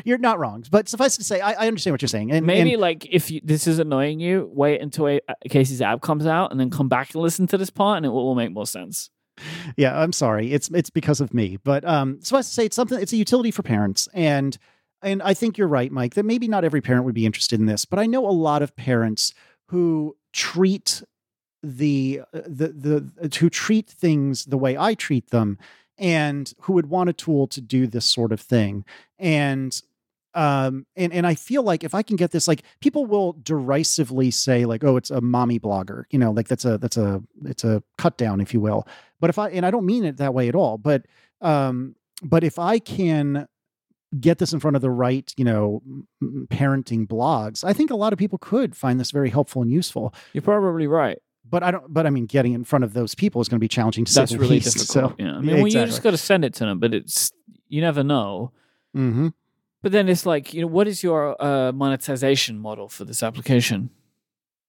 you're 0.05 0.19
not 0.19 0.39
wrong, 0.39 0.65
but 0.71 0.89
suffice 0.89 1.17
to 1.17 1.25
say, 1.25 1.41
I, 1.41 1.53
I 1.53 1.67
understand 1.69 1.95
what 1.95 2.03
you're 2.03 2.09
saying. 2.09 2.33
And 2.33 2.45
Maybe 2.47 2.73
and- 2.73 2.81
like 2.83 3.07
if 3.09 3.31
you, 3.31 3.41
this 3.45 3.67
is 3.67 3.79
annoying 3.79 4.19
you, 4.21 4.51
wait 4.53 4.81
until 4.81 5.09
a, 5.09 5.21
Casey's 5.49 5.81
app 5.81 6.01
comes 6.03 6.27
out 6.27 6.51
and 6.51 6.59
then 6.59 6.71
come 6.71 6.89
back 6.89 7.15
and 7.15 7.23
listen 7.23 7.47
to 7.49 7.59
this 7.59 7.71
part, 7.71 7.99
and 7.99 8.07
it 8.07 8.09
will, 8.09 8.35
make 8.35 8.51
more 8.53 8.67
sense. 8.67 9.11
yeah 9.79 9.99
i'm 9.99 10.13
sorry 10.13 10.53
it's 10.53 10.69
it's 10.75 10.91
because 10.91 11.19
of 11.21 11.33
me 11.33 11.57
but 11.65 11.85
um 11.87 12.19
so 12.23 12.37
i 12.37 12.43
say 12.43 12.67
it's 12.67 12.77
something 12.77 13.01
it's 13.01 13.15
a 13.15 13.17
utility 13.17 13.51
for 13.51 13.63
parents 13.63 14.07
and 14.13 14.59
and 15.01 15.23
i 15.23 15.33
think 15.33 15.57
you're 15.57 15.67
right 15.69 15.91
Myke 15.91 16.13
that 16.15 16.25
maybe 16.27 16.49
not 16.49 16.65
every 16.65 16.83
parent 16.83 17.05
would 17.07 17.15
be 17.15 17.25
interested 17.25 17.59
in 17.59 17.65
this 17.65 17.87
but 17.87 17.99
i 17.99 18.05
know 18.05 18.27
a 18.27 18.31
lot 18.31 18.61
of 18.61 18.77
parents 18.77 19.33
who 19.69 20.15
treat 20.35 21.03
the 21.63 22.23
uh, 22.35 22.41
the 22.47 22.69
the 23.21 23.37
who 23.39 23.49
treat 23.49 23.89
things 23.89 24.47
the 24.47 24.59
way 24.59 24.77
i 24.77 24.95
treat 24.95 25.31
them 25.31 25.59
and 25.99 26.53
who 26.63 26.73
would 26.73 26.87
want 26.87 27.09
a 27.09 27.13
tool 27.13 27.47
to 27.47 27.61
do 27.61 27.87
this 27.87 28.05
sort 28.05 28.33
of 28.33 28.41
thing. 28.41 28.85
And 29.19 29.81
um 30.35 30.87
and 30.97 31.13
and 31.13 31.27
i 31.27 31.35
feel 31.35 31.63
like 31.63 31.85
if 31.85 31.95
i 31.95 32.03
can 32.03 32.17
get 32.17 32.31
this 32.31 32.49
like 32.49 32.63
people 32.81 33.05
will 33.05 33.35
derisively 33.43 34.31
say 34.31 34.65
like 34.65 34.83
oh 34.83 34.97
it's 34.97 35.11
a 35.11 35.21
mommy 35.21 35.61
blogger 35.61 36.05
you 36.09 36.19
know 36.19 36.31
like 36.31 36.49
that's 36.49 36.65
a 36.65 36.79
that's 36.79 36.97
a 36.97 37.23
it's 37.45 37.65
a 37.65 37.83
cut 37.99 38.17
down 38.17 38.41
if 38.41 38.55
you 38.55 38.61
will. 38.61 38.89
But 39.21 39.29
if 39.29 39.39
i 39.39 39.51
and 39.51 39.67
i 39.67 39.71
don't 39.71 39.85
mean 39.85 40.07
it 40.07 40.17
that 40.17 40.33
way 40.33 40.49
at 40.49 40.55
all 40.55 40.79
but 40.79 41.05
um 41.43 41.97
but 42.23 42.45
if 42.45 42.59
i 42.59 42.79
can 42.79 43.47
get 44.19 44.39
this 44.39 44.55
in 44.55 44.61
front 44.61 44.75
of 44.75 44.81
the 44.81 44.91
right 44.91 45.35
you 45.37 45.45
know 45.45 45.83
parenting 46.47 47.07
blogs 47.07 47.63
i 47.63 47.75
think 47.75 47.91
a 47.91 47.95
lot 47.95 48.15
of 48.15 48.19
people 48.19 48.39
could 48.39 48.75
find 48.75 48.99
this 48.99 49.11
very 49.11 49.29
helpful 49.29 49.61
and 49.61 49.71
useful. 49.71 50.15
You're 50.33 50.41
probably 50.41 50.87
right. 50.87 51.19
But 51.53 51.63
i 51.63 51.71
don't 51.71 51.93
but 51.93 52.05
i 52.05 52.11
mean 52.11 52.27
getting 52.27 52.55
in 52.55 52.65
front 52.65 52.83
of 52.83 52.95
those 52.95 53.15
people 53.15 53.41
is 53.41 53.49
going 53.49 53.59
to 53.59 53.61
be 53.61 53.69
challenging 53.69 54.05
to 54.05 54.13
That's 54.13 54.33
really 54.33 54.57
least, 54.57 54.73
difficult. 54.73 55.13
so 55.13 55.25
yeah, 55.25 55.35
I 55.37 55.41
mean, 55.41 55.57
well, 55.57 55.59
you 55.59 55.71
just 55.71 55.99
exactly. 55.99 56.03
got 56.09 56.11
to 56.11 56.17
send 56.19 56.45
it 56.45 56.55
to 56.55 56.65
them, 56.65 56.81
but 56.81 56.93
it's 56.93 57.31
you 57.69 57.81
never 57.81 58.03
know. 58.03 58.51
hmm 58.95 59.29
But 59.83 59.93
then 59.93 60.09
it's 60.09 60.27
like, 60.27 60.53
you 60.55 60.61
know, 60.63 60.67
what 60.67 60.89
is 60.89 61.03
your 61.03 61.41
uh, 61.41 61.73
monetization 61.73 62.59
model 62.59 62.89
for 62.89 63.05
this 63.05 63.23
application? 63.23 63.91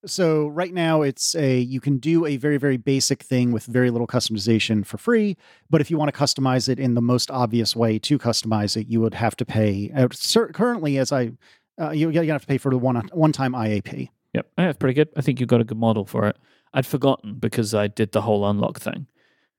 So 0.06 0.48
right 0.48 0.74
now 0.74 1.00
it's 1.00 1.34
a 1.34 1.58
you 1.58 1.80
can 1.80 1.96
do 1.98 2.26
a 2.26 2.36
very 2.36 2.58
very 2.58 2.76
basic 2.76 3.22
thing 3.22 3.52
with 3.52 3.64
very 3.64 3.90
little 3.90 4.06
customization 4.06 4.84
for 4.84 4.98
free, 4.98 5.36
but 5.70 5.80
if 5.80 5.90
you 5.90 5.96
want 5.96 6.12
to 6.12 6.18
customize 6.20 6.68
it 6.68 6.78
in 6.78 6.92
the 6.94 7.00
most 7.00 7.30
obvious 7.30 7.74
way 7.74 7.98
to 8.00 8.18
customize 8.18 8.76
it, 8.76 8.86
you 8.88 9.00
would 9.00 9.14
have 9.14 9.34
to 9.36 9.46
pay. 9.46 9.90
Uh, 9.96 10.08
currently, 10.52 10.98
as 10.98 11.10
I 11.10 11.32
uh, 11.80 11.90
you 11.90 12.10
you 12.10 12.30
have 12.30 12.42
to 12.42 12.46
pay 12.46 12.58
for 12.58 12.70
the 12.70 12.78
one 12.78 12.96
one 13.12 13.32
time 13.32 13.52
IAP. 13.52 14.10
Yep, 14.34 14.46
yeah, 14.58 14.68
it's 14.68 14.78
pretty 14.78 14.94
good. 14.94 15.08
I 15.16 15.22
think 15.22 15.40
you've 15.40 15.48
got 15.48 15.60
a 15.60 15.64
good 15.64 15.78
model 15.78 16.04
for 16.04 16.26
it. 16.26 16.36
I'd 16.74 16.84
forgotten 16.86 17.34
because 17.38 17.72
I 17.72 17.86
did 17.86 18.12
the 18.12 18.20
whole 18.22 18.46
unlock 18.46 18.78
thing, 18.80 19.06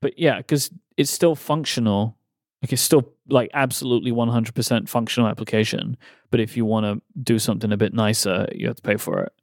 but 0.01 0.19
yeah, 0.19 0.37
because 0.37 0.69
it's 0.97 1.09
still 1.11 1.33
functional. 1.35 2.15
Like 2.61 2.73
it's 2.73 2.81
still 2.81 3.11
like 3.29 3.49
absolutely 3.53 4.11
one 4.11 4.27
hundred 4.29 4.53
percent 4.55 4.89
functional 4.89 5.27
application. 5.29 5.97
But 6.31 6.39
if 6.41 6.55
you 6.57 6.65
want 6.65 6.85
to 6.85 7.01
do 7.23 7.39
something 7.39 7.71
a 7.71 7.77
bit 7.77 7.93
nicer, 7.93 8.47
you 8.53 8.67
have 8.67 8.75
to 8.77 8.81
pay 8.81 8.97
for 8.97 9.21
it. 9.21 9.33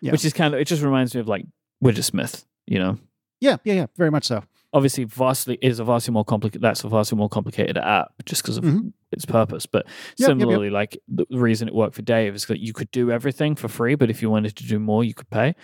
Yeah. 0.00 0.12
Which 0.12 0.24
is 0.24 0.32
kind 0.32 0.52
of 0.54 0.60
it. 0.60 0.66
Just 0.66 0.82
reminds 0.82 1.14
me 1.14 1.20
of 1.20 1.28
like 1.28 1.44
Widgetsmith. 1.82 2.44
You 2.66 2.78
know, 2.78 2.98
Yeah, 3.40 3.56
yeah, 3.64 3.74
yeah, 3.74 3.86
very 3.96 4.10
much 4.10 4.24
so. 4.24 4.42
obviously 4.72 5.04
vastly 5.04 5.58
is 5.60 5.78
a 5.80 5.84
vastly 5.84 6.12
more 6.14 6.24
complicated 6.24 6.62
that's 6.62 6.82
a 6.84 6.88
vastly 6.88 7.18
more 7.18 7.28
complicated 7.28 7.76
app 7.76 8.12
just 8.24 8.42
because 8.42 8.56
of 8.56 8.64
Mhm. 8.64 8.92
its 9.10 9.26
purpose 9.26 9.66
but 9.66 9.84
yep, 9.84 9.94
yep. 10.20 10.26
similarly 10.28 10.70
like 10.70 10.96
the 11.08 11.26
reason 11.30 11.68
it 11.68 11.74
worked 11.74 11.94
for 11.94 12.00
dave 12.02 12.34
is 12.34 12.46
that 12.46 12.58
you 12.60 12.72
could 12.72 12.90
do 12.90 13.10
everything 13.10 13.54
for 13.54 13.68
free 13.68 13.94
but 13.96 14.08
if 14.08 14.22
you 14.22 14.30
wanted 14.30 14.56
to 14.56 14.64
do 14.66 14.78
more 14.78 15.04
you 15.04 15.12
could 15.12 15.28
pay 15.28 15.54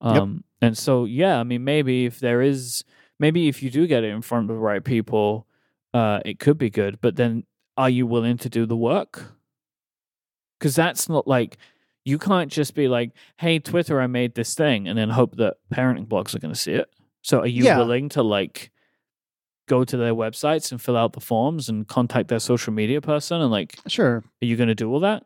um 0.00 0.44
and 0.60 0.76
so 0.76 1.04
yeah 1.04 1.38
i 1.38 1.42
mean 1.44 1.62
maybe 1.64 2.04
if 2.06 2.20
there 2.20 2.42
is 2.42 2.84
maybe 3.18 3.48
if 3.48 3.62
you 3.62 3.70
do 3.70 3.86
get 3.86 4.04
it 4.04 4.08
in 4.10 4.20
front 4.22 4.50
of 4.50 4.56
the 4.56 4.60
right 4.60 4.84
people 4.84 5.46
uh 5.94 6.20
it 6.24 6.38
could 6.38 6.58
be 6.58 6.70
good 6.70 7.00
but 7.00 7.16
then 7.16 7.44
are 7.76 7.90
you 7.90 8.06
willing 8.06 8.36
to 8.38 8.48
do 8.48 8.66
the 8.66 8.76
work? 8.76 9.32
Because 10.58 10.74
that's 10.76 11.08
not 11.08 11.26
like 11.26 11.56
you 12.04 12.18
can't 12.18 12.50
just 12.52 12.74
be 12.74 12.86
like 12.88 13.10
hey 13.38 13.58
twitter 13.58 14.00
i 14.00 14.06
made 14.06 14.34
this 14.34 14.54
thing 14.54 14.86
and 14.88 14.96
then 14.98 15.10
hope 15.10 15.36
that 15.36 15.56
parenting 15.72 16.06
blogs 16.06 16.34
are 16.34 16.38
going 16.38 16.54
to 16.54 16.58
see 16.60 16.72
it. 16.72 16.88
So 17.22 17.40
are 17.40 17.46
you 17.46 17.64
Yeah. 17.64 17.78
willing 17.78 18.08
to 18.10 18.22
like 18.22 18.70
go 19.66 19.82
to 19.84 19.96
their 19.96 20.14
websites 20.14 20.70
and 20.70 20.80
fill 20.80 20.96
out 20.96 21.14
the 21.14 21.20
forms 21.20 21.68
and 21.70 21.88
contact 21.88 22.28
their 22.28 22.38
social 22.38 22.72
media 22.72 23.00
person 23.00 23.40
and 23.40 23.50
like 23.50 23.74
Sure, 23.88 24.18
are 24.18 24.44
you 24.44 24.56
going 24.56 24.68
to 24.68 24.74
do 24.74 24.90
all 24.92 25.00
that? 25.00 25.24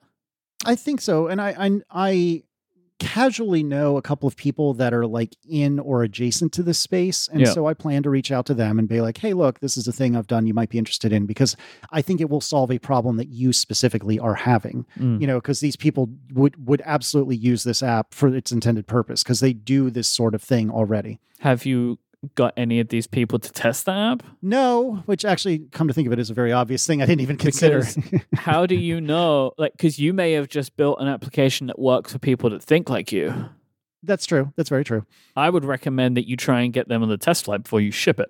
I 0.65 0.75
think 0.77 1.01
so, 1.01 1.27
and 1.29 1.41
I 1.41 1.51
I, 1.59 1.81
I 1.91 2.43
casually 2.99 3.63
know 3.63 3.97
a 3.97 4.03
couple 4.03 4.27
of 4.27 4.37
people 4.37 4.75
that 4.75 4.93
are 4.93 5.07
like 5.07 5.37
in 5.49 5.79
or 5.79 6.03
adjacent 6.03 6.53
to 6.55 6.63
this 6.63 6.79
space, 6.79 7.29
and 7.29 7.41
Yeah. 7.41 7.53
so 7.53 7.67
I 7.67 7.75
plan 7.75 8.03
to 8.03 8.11
reach 8.11 8.31
out 8.33 8.47
to 8.47 8.55
them 8.55 8.79
and 8.79 8.89
be 8.89 9.01
like, 9.01 9.19
"Hey, 9.19 9.35
look, 9.35 9.61
this 9.61 9.77
is 9.77 9.87
a 9.87 9.93
thing 9.93 10.17
I've 10.17 10.27
done. 10.27 10.47
You 10.47 10.55
might 10.55 10.69
be 10.71 10.79
interested 10.79 11.13
in 11.13 11.27
because 11.27 11.57
I 11.93 12.03
think 12.03 12.21
it 12.21 12.29
will 12.31 12.41
solve 12.41 12.71
a 12.71 12.79
problem 12.79 13.17
that 13.17 13.29
you 13.29 13.53
specifically 13.53 14.19
are 14.19 14.35
having." 14.35 14.85
Mm. 14.99 15.21
you 15.21 15.27
know 15.27 15.39
because 15.39 15.61
these 15.61 15.77
people 15.77 16.09
would 16.35 16.67
would 16.69 16.83
absolutely 16.85 17.37
use 17.37 17.63
this 17.65 17.83
app 17.83 18.15
for 18.15 18.29
its 18.35 18.53
intended 18.53 18.87
purpose 18.87 19.23
because 19.23 19.41
they 19.41 19.53
do 19.53 19.91
this 19.91 20.09
sort 20.09 20.35
of 20.35 20.43
thing 20.43 20.71
already 20.71 21.19
have 21.41 21.65
you 21.67 21.99
got 22.35 22.53
any 22.57 22.81
of 22.81 22.89
these 22.89 23.07
people 23.07 23.39
to 23.39 23.53
test 23.53 23.85
the 23.87 23.93
app? 23.93 24.23
No 24.43 25.03
which 25.07 25.25
actually 25.25 25.61
come 25.71 25.89
to 25.89 25.95
think 25.95 26.07
of 26.07 26.13
it 26.13 26.19
is 26.19 26.31
a 26.31 26.35
very 26.35 26.53
obvious 26.53 26.87
thing 26.87 27.01
i 27.03 27.07
didn't 27.07 27.21
even 27.21 27.37
consider. 27.37 27.85
How 28.35 28.67
do 28.67 28.75
you 28.75 29.01
know 29.01 29.53
like 29.59 29.73
because 29.73 29.99
you 29.99 30.13
may 30.13 30.33
have 30.33 30.49
just 30.49 30.77
built 30.77 31.01
an 31.01 31.09
application 31.09 31.69
that 31.69 31.79
works 31.79 32.13
for 32.13 32.19
people 32.19 32.51
that 32.51 32.63
think 32.63 32.91
like 32.91 33.13
you. 33.13 33.49
That's 34.03 34.27
true. 34.27 34.53
That's 34.57 34.69
very 34.69 34.85
true. 34.85 35.05
I 35.35 35.51
would 35.51 35.65
recommend 35.65 36.17
that 36.17 36.29
you 36.29 36.37
try 36.37 36.61
and 36.61 36.73
get 36.73 36.89
them 36.89 37.03
on 37.03 37.09
the 37.09 37.19
test 37.19 37.45
flight 37.45 37.65
before 37.65 37.81
you 37.81 37.91
ship 37.91 38.21
it. 38.21 38.29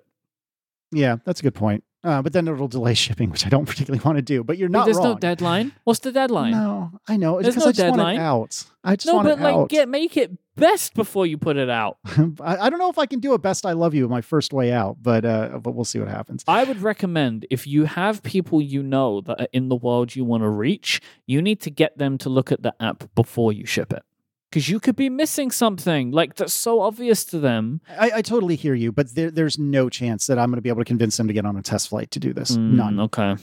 Yeah 0.91 1.17
that's 1.25 1.39
a 1.39 1.43
good 1.43 1.55
point 1.55 1.83
Uh, 2.03 2.21
but 2.21 2.31
then 2.31 2.47
it'll 2.47 2.67
delay 2.69 2.93
shipping, 2.93 3.29
which 3.29 3.45
I 3.45 3.49
don't 3.49 3.65
particularly 3.67 4.01
want 4.03 4.17
to 4.17 4.21
do. 4.21 4.43
But 4.43 4.57
you're 4.57 4.69
not 4.69 4.85
There's 4.85 4.97
wrong. 4.97 5.13
no 5.13 5.15
deadline. 5.17 5.73
What's 5.83 5.99
the 5.99 6.11
deadline? 6.13 6.51
No, 6.51 6.91
I 7.07 7.17
know. 7.17 7.39
It's 7.39 7.43
There's 7.45 7.57
no 7.57 7.65
I 7.69 7.71
just 7.71 7.79
want 7.81 7.97
deadline. 7.97 8.15
it 8.15 8.19
out. 8.19 8.63
I 8.83 8.95
just 8.95 9.07
No, 9.07 9.15
want 9.15 9.27
but 9.27 9.39
it 9.39 9.41
like 9.43 9.55
out. 9.55 9.69
get 9.69 9.89
make 9.89 10.15
it 10.15 10.31
best 10.55 10.93
before 10.93 11.25
you 11.25 11.37
put 11.37 11.57
it 11.57 11.69
out. 11.69 11.97
I, 12.41 12.57
I 12.57 12.69
don't 12.69 12.79
know 12.79 12.89
if 12.89 12.97
I 12.97 13.05
can 13.05 13.19
do 13.19 13.33
a 13.33 13.37
best 13.37 13.65
I 13.65 13.73
love 13.73 13.93
you 13.93 14.07
my 14.07 14.21
first 14.21 14.53
way 14.53 14.71
out, 14.71 14.97
but 15.01 15.25
uh, 15.25 15.59
but 15.61 15.71
we'll 15.71 15.83
see 15.85 15.99
what 15.99 16.07
happens. 16.07 16.43
I 16.47 16.63
would 16.63 16.81
recommend 16.81 17.45
if 17.49 17.67
you 17.67 17.83
have 17.85 18.23
people 18.23 18.61
you 18.61 18.81
know 18.81 19.19
that 19.21 19.41
are 19.41 19.47
in 19.51 19.67
the 19.67 19.75
world 19.75 20.15
you 20.15 20.23
want 20.23 20.43
to 20.43 20.49
reach, 20.49 21.01
you 21.27 21.41
need 21.41 21.59
to 21.61 21.69
get 21.69 21.97
them 21.97 22.17
to 22.19 22.29
look 22.29 22.51
at 22.51 22.63
the 22.63 22.73
app 22.81 23.13
before 23.15 23.51
you 23.51 23.65
ship 23.65 23.91
it. 23.91 24.03
Because 24.49 24.67
you 24.67 24.79
could 24.79 24.95
be 24.95 25.09
missing 25.09 25.51
something 25.51 26.11
like 26.11 26.35
that's 26.35 26.53
so 26.53 26.81
obvious 26.81 27.23
to 27.25 27.39
them. 27.39 27.81
I, 27.99 28.11
I 28.15 28.21
totally 28.23 28.55
hear 28.55 28.73
you, 28.73 28.91
but 28.91 29.13
there, 29.13 29.29
there's 29.29 29.59
no 29.59 29.89
chance 29.89 30.25
that 30.27 30.39
I'm 30.39 30.47
going 30.49 30.57
to 30.57 30.61
be 30.61 30.69
able 30.69 30.81
to 30.81 30.85
convince 30.85 31.17
them 31.17 31.27
to 31.27 31.33
get 31.33 31.45
on 31.45 31.55
a 31.55 31.61
test 31.61 31.89
flight 31.89 32.09
to 32.11 32.19
do 32.19 32.33
this. 32.33 32.57
Mm, 32.57 32.71
None. 32.73 32.99
Okay. 33.01 33.35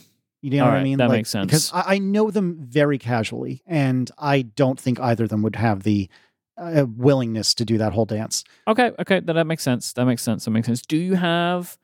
You 0.42 0.50
know 0.50 0.64
All 0.64 0.70
what 0.72 0.78
I 0.78 0.82
mean? 0.82 0.98
that 0.98 1.08
Like, 1.08 1.18
makes 1.18 1.30
sense. 1.30 1.46
Because 1.46 1.70
I, 1.72 1.94
I 1.94 1.98
know 1.98 2.30
them 2.30 2.56
very 2.60 2.98
casually, 2.98 3.62
and 3.66 4.10
I 4.18 4.42
don't 4.42 4.78
think 4.80 4.98
either 5.00 5.24
of 5.24 5.30
them 5.30 5.42
would 5.42 5.56
have 5.56 5.82
the 5.84 6.08
uh, 6.58 6.86
willingness 6.88 7.54
to 7.54 7.64
do 7.64 7.78
that 7.78 7.92
whole 7.92 8.04
dance. 8.06 8.42
Okay. 8.66 8.90
Okay. 8.98 9.20
That, 9.20 9.34
that 9.34 9.46
makes 9.46 9.62
sense. 9.62 9.92
That 9.92 10.06
makes 10.06 10.22
sense. 10.22 10.44
That 10.44 10.50
makes 10.52 10.66
sense. 10.66 10.82
Do 10.82 10.96
you 10.96 11.14
have 11.14 11.78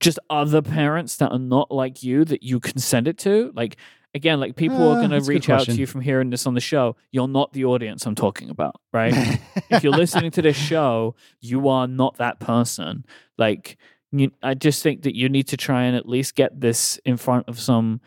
just 0.00 0.18
other 0.28 0.62
parents 0.62 1.16
that 1.16 1.30
are 1.30 1.38
not 1.38 1.70
like 1.70 2.02
you 2.02 2.24
that 2.24 2.42
you 2.42 2.58
can 2.60 2.78
send 2.78 3.06
it 3.06 3.18
to? 3.18 3.52
Like, 3.54 3.76
again, 4.14 4.40
like 4.40 4.56
people 4.56 4.82
are 4.88 4.92
Uh, 4.96 5.00
going 5.00 5.10
to 5.10 5.16
that's 5.16 5.28
reach 5.28 5.48
out 5.50 5.64
to 5.66 5.72
you 5.72 5.86
from 5.86 6.00
hearing 6.00 6.30
this 6.30 6.46
on 6.46 6.54
the 6.54 6.60
show. 6.60 6.96
You're 7.12 7.28
not 7.28 7.52
the 7.52 7.64
audience 7.64 8.06
I'm 8.06 8.14
talking 8.14 8.50
about, 8.50 8.80
right? 8.92 9.14
if 9.70 9.82
you're 9.84 9.92
listening 9.92 10.30
to 10.32 10.42
this 10.42 10.56
show, 10.56 11.14
you 11.40 11.68
are 11.68 11.86
not 11.86 12.16
that 12.18 12.40
person. 12.40 13.04
Like, 13.38 13.76
you, 14.12 14.32
I 14.42 14.54
just 14.54 14.82
think 14.82 15.02
that 15.02 15.14
you 15.14 15.28
need 15.28 15.46
to 15.48 15.56
try 15.56 15.84
and 15.84 15.96
at 15.96 16.08
least 16.08 16.34
get 16.34 16.60
this 16.60 16.98
in 17.04 17.16
front 17.16 17.48
of 17.48 17.60
some 17.60 18.00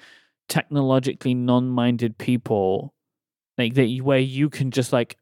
technologically 0.49 1.33
non-minded 1.33 2.17
people, 2.17 2.93
like 3.57 3.73
that, 3.75 3.89
where 4.03 4.19
you 4.19 4.49
can 4.49 4.71
just 4.71 4.91
like 4.91 5.17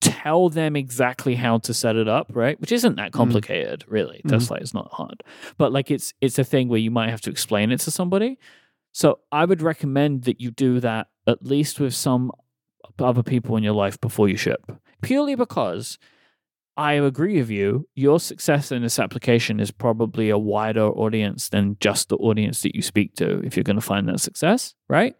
tell 0.00 0.48
them 0.48 0.76
exactly 0.76 1.34
how 1.34 1.58
to 1.58 1.74
set 1.74 1.96
it 1.96 2.08
up, 2.08 2.30
right? 2.34 2.60
Which 2.60 2.72
isn't 2.72 2.96
that 2.96 3.12
complicated, 3.12 3.84
really. 3.88 4.20
Mhm. 4.24 4.30
Tesla 4.30 4.58
is 4.58 4.72
not 4.74 4.92
hard, 4.92 5.22
but 5.58 5.72
like 5.72 5.90
it's 5.90 6.14
it's 6.20 6.38
a 6.38 6.44
thing 6.44 6.68
where 6.68 6.78
you 6.80 6.90
might 6.90 7.10
have 7.10 7.20
to 7.22 7.30
explain 7.30 7.70
it 7.70 7.80
to 7.80 7.90
somebody. 7.90 8.38
So 8.96 9.18
I 9.30 9.44
would 9.44 9.60
recommend 9.60 10.24
that 10.24 10.40
you 10.40 10.50
do 10.50 10.80
that 10.80 11.08
at 11.26 11.44
least 11.44 11.78
with 11.78 11.92
some 11.92 12.32
other 12.98 13.22
people 13.22 13.54
in 13.58 13.62
your 13.62 13.74
life 13.74 14.00
before 14.00 14.26
you 14.26 14.38
ship, 14.38 14.72
purely 15.02 15.34
because 15.34 15.98
I 16.78 16.94
agree 16.94 17.36
with 17.36 17.50
you. 17.50 17.86
Your 17.94 18.18
success 18.18 18.72
in 18.72 18.80
this 18.80 18.98
application 18.98 19.60
is 19.60 19.70
probably 19.70 20.30
a 20.30 20.38
wider 20.38 20.86
audience 20.88 21.50
than 21.50 21.76
just 21.78 22.08
the 22.08 22.16
audience 22.16 22.62
that 22.62 22.74
you 22.74 22.80
speak 22.80 23.14
to 23.16 23.40
if 23.40 23.54
you're 23.54 23.64
going 23.64 23.76
to 23.76 23.82
find 23.82 24.08
that 24.08 24.20
success, 24.20 24.74
right? 24.88 25.14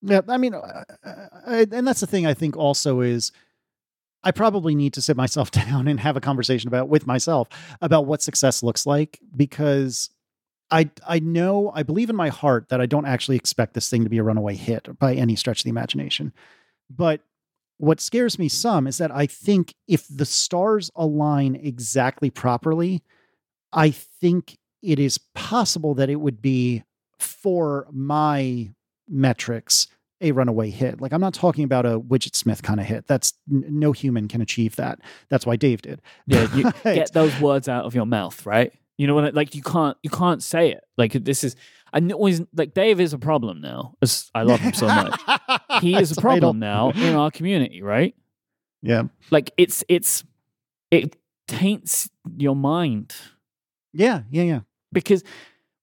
Yeah, 0.00 0.22
I 0.26 0.38
mean, 0.38 0.54
uh, 0.54 0.84
uh, 1.04 1.66
and 1.70 1.86
that's 1.86 2.00
the 2.00 2.06
thing. 2.06 2.26
I 2.26 2.32
think 2.32 2.56
also 2.56 3.02
is 3.02 3.32
I 4.24 4.30
probably 4.30 4.74
need 4.74 4.94
to 4.94 5.02
sit 5.02 5.14
myself 5.14 5.50
down 5.50 5.88
and 5.88 6.00
have 6.00 6.16
a 6.16 6.22
conversation 6.22 6.68
about 6.68 6.88
with 6.88 7.06
myself 7.06 7.48
about 7.82 8.06
what 8.06 8.22
success 8.22 8.62
looks 8.62 8.86
like 8.86 9.20
because 9.36 10.08
I 10.70 10.90
I 11.06 11.18
know 11.18 11.72
I 11.74 11.82
believe 11.82 12.10
in 12.10 12.16
my 12.16 12.28
heart 12.28 12.68
that 12.68 12.80
I 12.80 12.86
don't 12.86 13.06
actually 13.06 13.36
expect 13.36 13.74
this 13.74 13.88
thing 13.90 14.04
to 14.04 14.10
be 14.10 14.18
a 14.18 14.22
runaway 14.22 14.54
hit 14.54 14.98
by 14.98 15.14
any 15.14 15.36
stretch 15.36 15.60
of 15.60 15.64
the 15.64 15.70
imagination. 15.70 16.32
But 16.88 17.22
what 17.78 18.00
scares 18.00 18.38
me 18.38 18.48
some 18.48 18.86
is 18.86 18.98
that 18.98 19.10
I 19.10 19.26
think 19.26 19.74
if 19.88 20.06
the 20.08 20.26
stars 20.26 20.90
align 20.94 21.56
exactly 21.56 22.30
properly, 22.30 23.02
I 23.72 23.90
think 23.90 24.58
it 24.82 24.98
is 24.98 25.18
possible 25.34 25.94
that 25.94 26.10
it 26.10 26.16
would 26.16 26.42
be 26.42 26.84
for 27.18 27.86
my 27.90 28.70
metrics 29.08 29.86
a 30.20 30.32
runaway 30.32 30.70
hit. 30.70 31.00
Like 31.00 31.12
I'm 31.12 31.20
not 31.20 31.34
talking 31.34 31.64
about 31.64 31.86
a 31.86 31.98
Widgetsmith 31.98 32.62
kind 32.62 32.80
of 32.80 32.86
hit. 32.86 33.06
That's 33.06 33.32
n- 33.50 33.64
no 33.68 33.92
human 33.92 34.28
can 34.28 34.42
achieve 34.42 34.76
that. 34.76 35.00
That's 35.30 35.46
why 35.46 35.56
Dave 35.56 35.82
did. 35.82 36.02
Yeah, 36.26 36.54
you 36.54 36.70
get 36.84 37.12
those 37.12 37.38
words 37.40 37.68
out 37.68 37.86
of 37.86 37.94
your 37.94 38.06
mouth, 38.06 38.44
right? 38.44 38.72
You 39.00 39.06
know 39.06 39.14
what? 39.14 39.32
Like 39.34 39.54
you 39.54 39.62
can't 39.62 39.96
you 40.02 40.10
can't 40.10 40.42
say 40.42 40.72
it. 40.72 40.84
Like 40.98 41.12
this 41.12 41.42
is 41.42 41.56
I 41.90 42.00
kn- 42.00 42.12
always 42.12 42.42
like 42.54 42.74
Dave 42.74 43.00
is 43.00 43.14
a 43.14 43.18
problem 43.18 43.62
now. 43.62 43.94
As 44.02 44.30
I 44.34 44.42
love 44.42 44.60
him 44.60 44.74
so 44.74 44.86
much. 44.86 45.18
He 45.80 45.96
is 45.96 46.12
a 46.16 46.20
problem 46.20 46.58
now 46.58 46.90
in 46.90 47.14
our 47.14 47.30
community, 47.30 47.80
right? 47.80 48.14
Yeah. 48.82 49.04
Like 49.30 49.52
it's 49.56 49.82
it's 49.88 50.22
it 50.90 51.16
taints 51.48 52.10
your 52.36 52.54
mind 52.54 53.14
Yeah. 53.94 54.22
Yeah. 54.30 54.42
Yeah. 54.42 54.60
because 54.92 55.24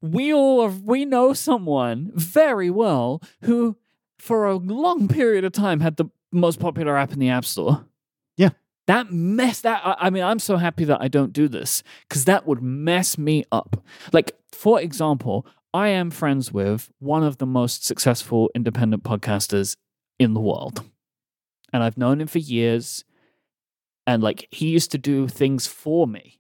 we 0.02 0.32
all 0.32 0.62
are, 0.62 0.70
we 0.70 1.04
know 1.06 1.34
someone 1.34 2.12
very 2.14 2.70
well 2.70 3.20
who 3.42 3.76
for 4.20 4.46
a 4.46 4.56
long 4.58 5.08
period 5.08 5.44
of 5.44 5.54
time 5.54 5.80
had 5.80 5.98
the 5.98 6.06
most 6.32 6.60
popular 6.60 6.96
app 6.96 7.14
in 7.14 7.20
the 7.20 7.30
app 7.30 7.46
store. 7.46 7.84
That 8.88 9.12
mess 9.12 9.62
that 9.62 9.82
I, 9.84 10.10
mean 10.10 10.24
i'm 10.24 10.40
so 10.40 10.56
happy 10.56 10.86
that 10.86 11.02
i 11.02 11.10
don't 11.10 11.34
do 11.34 11.48
this 11.48 11.84
because 12.08 12.26
that 12.26 12.48
would 12.48 12.62
mess 12.62 13.18
me 13.18 13.44
up. 13.52 13.84
Like 14.14 14.32
for 14.52 14.82
example 14.82 15.46
i 15.74 15.90
am 15.90 16.10
friends 16.10 16.52
with 16.52 16.90
one 17.00 17.24
of 17.24 17.38
the 17.38 17.46
most 17.46 17.86
successful 17.86 18.50
independent 18.56 19.04
podcasters 19.04 19.76
in 20.18 20.34
the 20.34 20.40
world. 20.40 20.84
And 21.74 21.84
i've 21.84 21.98
known 21.98 22.22
him 22.22 22.28
for 22.28 22.40
years. 22.40 23.04
And 24.06 24.24
like 24.24 24.48
he 24.52 24.70
used 24.70 24.92
to 24.92 24.98
do 24.98 25.28
things 25.28 25.68
for 25.68 26.08
me. 26.08 26.40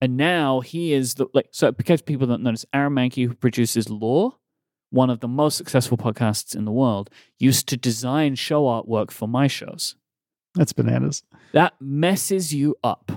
And 0.00 0.16
now 0.16 0.60
he 0.60 0.92
is 0.92 1.14
the 1.14 1.26
like 1.34 1.48
so 1.50 1.72
because 1.72 2.02
people 2.02 2.28
don't 2.28 2.42
notice 2.42 2.64
Aaron 2.72 2.92
Mahnke 2.92 3.26
who 3.26 3.34
produces 3.34 3.90
Lore, 3.90 4.36
one 4.90 5.10
of 5.10 5.18
the 5.18 5.28
most 5.28 5.56
successful 5.56 5.96
podcasts 5.96 6.54
in 6.54 6.64
the 6.64 6.70
world, 6.70 7.10
used 7.40 7.66
to 7.68 7.76
design 7.76 8.36
show 8.36 8.64
artwork 8.64 9.10
for 9.10 9.26
my 9.26 9.48
shows. 9.48 9.96
That's 10.56 10.72
bananas. 10.72 11.22
That 11.52 11.74
messes 11.80 12.52
you 12.52 12.74
up 12.82 13.12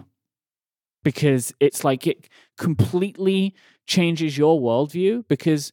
because 1.03 1.53
it's 1.59 1.83
like 1.83 2.05
it 2.05 2.29
completely 2.57 3.55
changes 3.87 4.37
your 4.37 4.59
worldview 4.61 5.23
because 5.27 5.71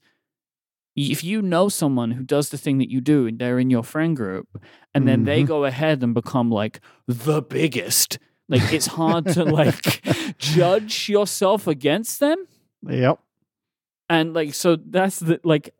if 0.94 1.22
you 1.22 1.42
know 1.42 1.68
someone 1.68 2.12
who 2.12 2.22
does 2.24 2.48
the 2.48 2.56
thing 2.56 2.78
that 2.78 2.90
you 2.90 3.00
do 3.02 3.26
and 3.26 3.38
they're 3.38 3.58
in 3.58 3.68
your 3.68 3.82
friend 3.82 4.16
group 4.16 4.48
and 4.94 5.06
then 5.06 5.24
they 5.24 5.42
Mhm. 5.42 5.46
go 5.46 5.64
ahead 5.64 6.02
and 6.02 6.14
become 6.14 6.50
like 6.50 6.80
the 7.06 7.42
biggest 7.42 8.18
like 8.48 8.72
it's 8.72 8.86
hard 8.86 9.26
to 9.26 9.44
like 9.44 10.00
judge 10.38 11.08
yourself 11.08 11.66
against 11.66 12.20
them 12.20 12.46
Yep. 12.88 13.18
and 14.08 14.32
like 14.32 14.54
so 14.54 14.76
that's 14.76 15.18
the 15.18 15.38
like 15.44 15.74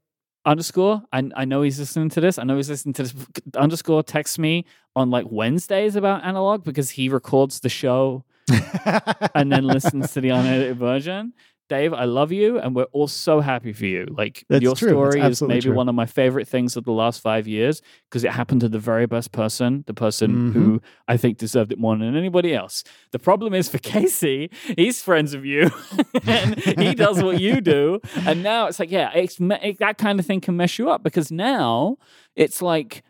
underscore 0.47 1.03
I, 1.13 1.29
I 1.35 1.45
know 1.45 1.63
he's 1.63 1.79
listening 1.79 2.09
to 2.11 2.21
this. 2.21 2.39
I 2.39 2.45
know 2.45 2.57
he's 2.57 2.71
listening 2.71 2.95
to 2.95 3.03
this. 3.03 3.15
Underscore 3.57 4.03
texts 4.03 4.39
me 4.39 4.65
on 4.95 5.11
like 5.11 5.27
wednesdays 5.29 5.97
about 5.97 6.25
analog 6.25 6.65
because 6.65 6.91
he 6.91 7.09
records 7.09 7.61
the 7.61 7.69
show 7.69 8.25
and 9.35 9.53
then 9.53 9.65
listens 9.65 10.13
to 10.13 10.21
the 10.21 10.31
unedited 10.31 10.79
version 10.79 11.35
dave 11.69 11.93
i 11.93 12.05
love 12.05 12.31
you 12.33 12.59
and 12.59 12.77
we're 12.77 12.85
all 12.93 13.09
so 13.09 13.41
happy 13.41 13.73
for 13.73 13.87
you 13.87 14.07
like 14.17 14.45
That's 14.49 14.63
your 14.63 14.75
true. 14.77 14.89
Story 14.91 15.21
is 15.21 15.43
maybe 15.43 15.63
true. 15.63 15.75
one 15.75 15.89
of 15.89 15.95
my 15.95 16.07
favorite 16.07 16.47
things 16.47 16.77
of 16.77 16.85
the 16.85 16.93
last 16.93 17.21
five 17.21 17.49
years 17.49 17.83
because 18.09 18.23
it 18.25 18.31
happened 18.31 18.61
to 18.63 18.69
the 18.69 18.79
very 18.79 19.07
best 19.07 19.33
person 19.33 19.83
the 19.87 19.95
person 19.95 20.31
Mm-hmm. 20.31 20.53
who 20.53 20.81
i 21.09 21.17
think 21.17 21.39
deserved 21.39 21.73
it 21.73 21.79
more 21.79 21.97
than 21.97 22.17
anybody 22.17 22.55
else 22.55 22.85
the 23.13 23.19
problem 23.19 23.53
is 23.55 23.69
for 23.69 23.79
casey 23.95 24.51
he's 24.77 25.03
friends 25.03 25.35
with 25.35 25.45
you 25.45 25.71
and 26.27 26.55
he 26.61 26.95
does 26.95 27.23
what 27.23 27.41
you 27.41 27.61
do 27.61 28.01
and 28.27 28.43
now 28.43 28.67
it's 28.67 28.79
like 28.79 28.91
yeah 28.91 29.11
it's 29.15 29.39
it, 29.41 29.79
that 29.79 29.99
kind 29.99 30.19
of 30.21 30.27
thing 30.27 30.41
can 30.41 30.57
mess 30.57 30.79
you 30.79 30.89
up 30.91 31.03
because 31.03 31.31
now 31.33 31.97
it's 32.35 32.63
like 32.63 33.03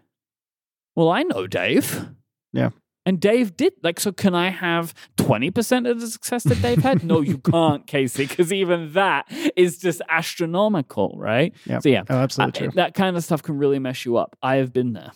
well 0.94 1.10
i 1.10 1.22
know 1.22 1.46
dave 1.46 2.06
Yeah. 2.52 2.70
And 3.06 3.20
Dave 3.20 3.56
did 3.56 3.72
like 3.82 4.00
so. 4.00 4.10
Can 4.12 4.34
I 4.34 4.50
have 4.50 4.92
twenty 5.16 5.50
percent 5.52 5.86
of 5.86 6.00
the 6.00 6.08
success 6.08 6.42
that 6.44 6.60
Dave 6.60 6.78
had? 6.82 7.04
No, 7.04 7.20
you 7.20 7.38
can't, 7.52 7.86
Casey, 7.86 8.26
because 8.26 8.52
even 8.52 8.92
that 8.94 9.26
is 9.56 9.78
just 9.78 10.02
astronomical, 10.08 11.14
right? 11.16 11.54
Yep. 11.66 11.82
So 11.82 11.88
yeah, 11.88 12.02
Oh, 12.10 12.16
absolutely 12.16 12.60
I- 12.60 12.64
true. 12.64 12.72
that 12.74 12.94
kind 12.94 13.16
of 13.16 13.24
stuff 13.24 13.42
can 13.42 13.56
really 13.58 13.78
mess 13.78 14.04
you 14.04 14.16
up. 14.16 14.36
I 14.42 14.56
have 14.56 14.72
been 14.72 14.92
there. 14.92 15.12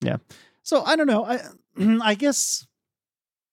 Yeah. 0.00 0.18
So 0.62 0.82
I 0.84 0.96
don't 0.96 1.08
know. 1.08 1.24
I 1.24 1.40
I 2.02 2.14
guess 2.14 2.66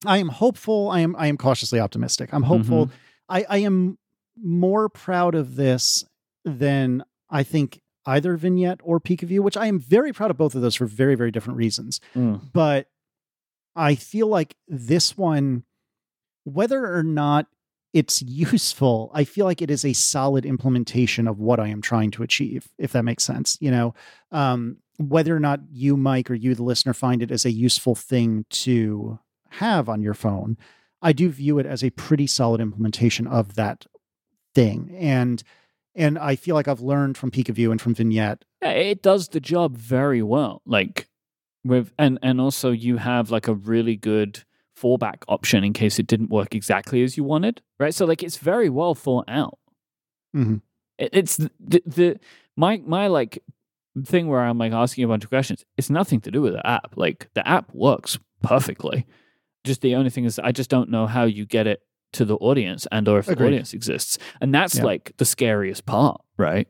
I 0.06 0.20
am 0.20 0.30
hopeful. 0.30 0.90
I 0.92 1.00
am 1.00 1.16
I 1.18 1.28
am 1.28 1.38
cautiously 1.38 1.80
optimistic. 1.80 2.30
I'm 2.34 2.44
hopeful. 2.44 2.92
I, 3.28 3.46
I 3.50 3.58
am 3.60 3.98
more 4.40 4.90
proud 4.90 5.34
of 5.34 5.56
this 5.56 6.04
than 6.44 7.04
I 7.32 7.42
think 7.42 7.82
either 8.06 8.38
vignette 8.38 8.80
or 8.84 9.00
Peek-a-View, 9.00 9.42
which 9.42 9.58
I 9.58 9.66
am 9.66 9.80
very 9.80 10.14
proud 10.14 10.30
of 10.30 10.38
both 10.38 10.54
of 10.54 10.62
those 10.62 10.76
for 10.76 10.86
very, 10.86 11.16
very 11.16 11.32
different 11.32 11.58
reasons. 11.58 12.00
Mm. 12.16 12.42
But 12.54 12.88
I 13.76 13.96
feel 13.96 14.28
like 14.28 14.56
this 14.68 15.18
one, 15.18 15.64
whether 16.44 16.96
or 16.96 17.04
not 17.04 17.48
it's 17.94 18.22
useful, 18.22 19.12
I 19.14 19.24
feel 19.24 19.46
like 19.46 19.62
it 19.62 19.72
is 19.72 19.86
a 19.86 19.94
solid 19.94 20.46
implementation 20.46 21.28
of 21.28 21.40
what 21.40 21.60
I 21.60 21.68
am 21.68 21.82
trying 21.82 22.12
to 22.12 22.24
achieve, 22.24 22.68
if 22.78 22.92
that 22.92 23.06
makes 23.06 23.24
sense. 23.24 23.58
You 23.62 23.72
know, 23.72 23.94
um, 24.32 24.78
whether 24.98 25.36
or 25.36 25.40
not 25.40 25.62
you, 25.72 25.98
Myke, 25.98 26.30
or 26.30 26.36
you, 26.36 26.56
the 26.56 26.64
listener, 26.64 26.94
find 26.94 27.22
it 27.22 27.32
as 27.32 27.46
a 27.46 27.52
useful 27.52 27.96
thing 27.96 28.46
to 28.50 29.20
have 29.50 29.90
on 29.90 30.02
your 30.02 30.14
phone, 30.14 30.58
I 31.02 31.14
do 31.14 31.30
view 31.30 31.60
it 31.60 31.66
as 31.66 31.84
a 31.84 31.90
pretty 31.92 32.28
solid 32.28 32.62
implementation 32.62 33.28
of 33.28 33.56
that 33.56 33.86
thing. 34.54 34.96
And 34.98 35.44
and 35.98 36.20
I 36.20 36.36
feel 36.36 36.56
like 36.56 36.68
I've 36.68 36.82
learned 36.82 37.18
from 37.18 37.32
Peek-a-View 37.32 37.72
and 37.72 37.80
from 37.80 37.96
Vignette. 37.96 38.44
Yeah, 38.62 38.72
it 38.72 39.02
does 39.02 39.30
the 39.30 39.40
job 39.40 39.78
very 39.78 40.22
well. 40.22 40.62
Like 40.66 41.08
with 41.66 41.92
and 42.00 42.18
and 42.22 42.40
also 42.40 42.72
you 42.72 42.98
have 42.98 43.32
like 43.32 43.48
a 43.50 43.54
really 43.54 43.98
good 43.98 44.44
fallback 44.82 45.24
option 45.28 45.64
in 45.64 45.74
case 45.74 46.00
it 46.00 46.08
didn't 46.08 46.30
work 46.30 46.54
exactly 46.56 47.04
as 47.04 47.18
you 47.18 47.24
wanted, 47.24 47.62
right? 47.80 47.94
So 47.94 48.06
like 48.06 48.24
it's 48.24 48.38
very 48.38 48.70
well 48.70 48.96
thought 48.96 49.26
out. 49.28 49.58
Mhm. 50.36 50.62
It, 50.98 51.10
it's 51.14 51.38
the, 51.38 51.52
the 51.60 51.82
the 51.86 52.20
my 52.56 52.82
my 52.86 53.08
like 53.08 53.44
thing 54.06 54.28
where 54.28 54.42
I'm 54.42 54.58
like 54.58 54.74
asking 54.74 55.04
a 55.04 55.08
bunch 55.08 55.24
of 55.24 55.30
questions. 55.30 55.66
It's 55.78 55.90
nothing 55.90 56.22
to 56.22 56.32
do 56.32 56.42
with 56.42 56.54
the 56.54 56.66
app. 56.68 56.94
Like 56.96 57.30
the 57.34 57.46
app 57.48 57.74
works 57.74 58.20
perfectly. 58.44 59.06
Just 59.64 59.82
the 59.82 59.96
only 59.96 60.10
thing 60.10 60.26
is 60.26 60.38
I 60.40 60.52
just 60.52 60.70
don't 60.70 60.90
know 60.90 61.08
how 61.08 61.24
you 61.24 61.46
get 61.46 61.66
it 61.68 61.82
to 62.14 62.24
the 62.26 62.36
audience 62.36 62.88
and 62.92 63.08
or 63.08 63.20
if 63.20 63.26
the 63.26 63.44
audience 63.46 63.74
exists. 63.74 64.18
And 64.40 64.54
that's 64.54 64.76
Yeah. 64.76 64.84
like 64.84 65.12
the 65.18 65.26
scariest 65.26 65.86
part, 65.86 66.22
right? 66.38 66.68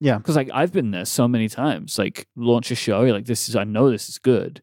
Yeah. 0.00 0.18
Because 0.18 0.36
like 0.36 0.50
I've 0.52 0.72
been 0.72 0.90
there 0.90 1.04
so 1.04 1.28
many 1.28 1.48
times. 1.48 1.98
Like 1.98 2.28
launch 2.36 2.70
a 2.70 2.74
show, 2.74 3.02
you're 3.02 3.14
like 3.14 3.26
this 3.26 3.48
is 3.48 3.56
I 3.56 3.64
know 3.64 3.90
this 3.90 4.08
is 4.08 4.18
good, 4.18 4.62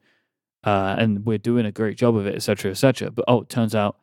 uh, 0.63 0.95
and 0.97 1.25
we're 1.25 1.37
doing 1.37 1.65
a 1.65 1.71
great 1.71 1.97
job 1.97 2.15
of 2.15 2.25
it, 2.25 2.35
etc., 2.35 2.71
etc. 2.71 3.11
But 3.11 3.25
oh, 3.27 3.41
it 3.41 3.49
turns 3.49 3.75
out 3.75 3.97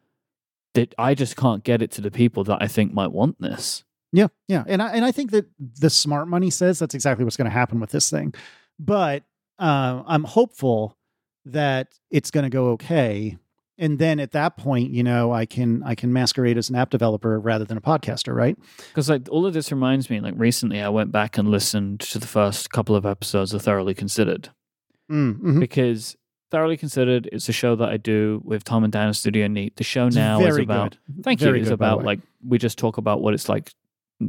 that 0.75 0.95
I 0.99 1.15
just 1.15 1.37
can't 1.37 1.65
get 1.65 1.83
it 1.83 1.91
to 1.93 2.01
the 2.01 2.11
people 2.11 2.45
that 2.45 2.59
I 2.61 2.69
think 2.69 2.93
might 2.93 3.13
want 3.13 3.41
this. 3.41 3.85
Yeah, 4.13 4.29
yeah, 4.47 4.65
and 4.67 4.83
I 4.83 4.91
and 4.91 5.05
I 5.05 5.13
think 5.13 5.31
that 5.31 5.47
the 5.59 5.89
smart 5.89 6.29
money 6.29 6.51
says 6.51 6.79
that's 6.79 6.95
exactly 6.95 7.25
what's 7.25 7.37
going 7.37 7.47
to 7.47 7.51
happen 7.51 7.81
with 7.81 7.91
this 7.91 8.11
thing, 8.11 8.35
but 8.79 9.23
uh, 9.59 10.03
I'm 10.07 10.25
hopeful 10.25 10.99
that 11.47 11.95
it's 12.11 12.31
going 12.31 12.45
to 12.45 12.51
go 12.51 12.71
okay, 12.71 13.39
and 13.83 13.99
then 13.99 14.21
at 14.21 14.31
that 14.31 14.57
point, 14.57 14.93
you 14.93 15.03
know, 15.03 15.33
I 15.33 15.45
can 15.45 15.83
I 15.83 15.97
can 15.97 16.13
masquerade 16.13 16.57
as 16.57 16.71
an 16.71 16.77
app 16.77 16.91
developer 16.91 17.39
rather 17.41 17.65
than 17.65 17.77
a 17.77 17.81
podcaster, 17.81 18.33
right? 18.33 18.57
Because 18.89 19.11
like 19.11 19.29
all 19.29 19.45
of 19.45 19.55
this 19.55 19.73
reminds 19.73 20.09
me, 20.09 20.21
like 20.21 20.35
recently 20.37 20.81
I 20.81 20.89
went 20.89 21.11
back 21.11 21.37
and 21.37 21.49
listened 21.49 21.99
to 22.01 22.21
the 22.21 22.29
first 22.29 22.71
couple 22.71 22.95
of 22.95 23.05
episodes 23.05 23.53
of 23.53 23.61
Thoroughly 23.63 23.93
Considered 23.95 24.51
Mm, 25.11 25.41
mhm. 25.41 25.61
because 25.61 26.17
Thoroughly 26.53 26.77
Considered 26.77 27.29
is 27.33 27.49
a 27.49 27.53
show 27.53 27.75
that 27.75 27.89
I 27.89 27.97
do 27.97 28.41
with 28.45 28.63
Tom 28.63 28.85
and 28.85 28.93
Dan 28.93 29.09
at 29.09 29.17
Studio 29.17 29.49
Neat. 29.49 29.77
The 29.77 29.85
show 29.85 30.09
now 30.09 30.41
is 30.41 30.59
about 30.59 30.93
good. 30.93 31.25
Thank 31.25 31.41
Very 31.41 31.59
you. 31.59 31.67
By 31.67 31.73
about 31.73 32.05
like 32.05 32.21
we 32.47 32.59
just 32.59 32.79
talk 32.79 32.99
about 32.99 33.21
what 33.21 33.35
it's 33.35 33.49
like 33.49 33.73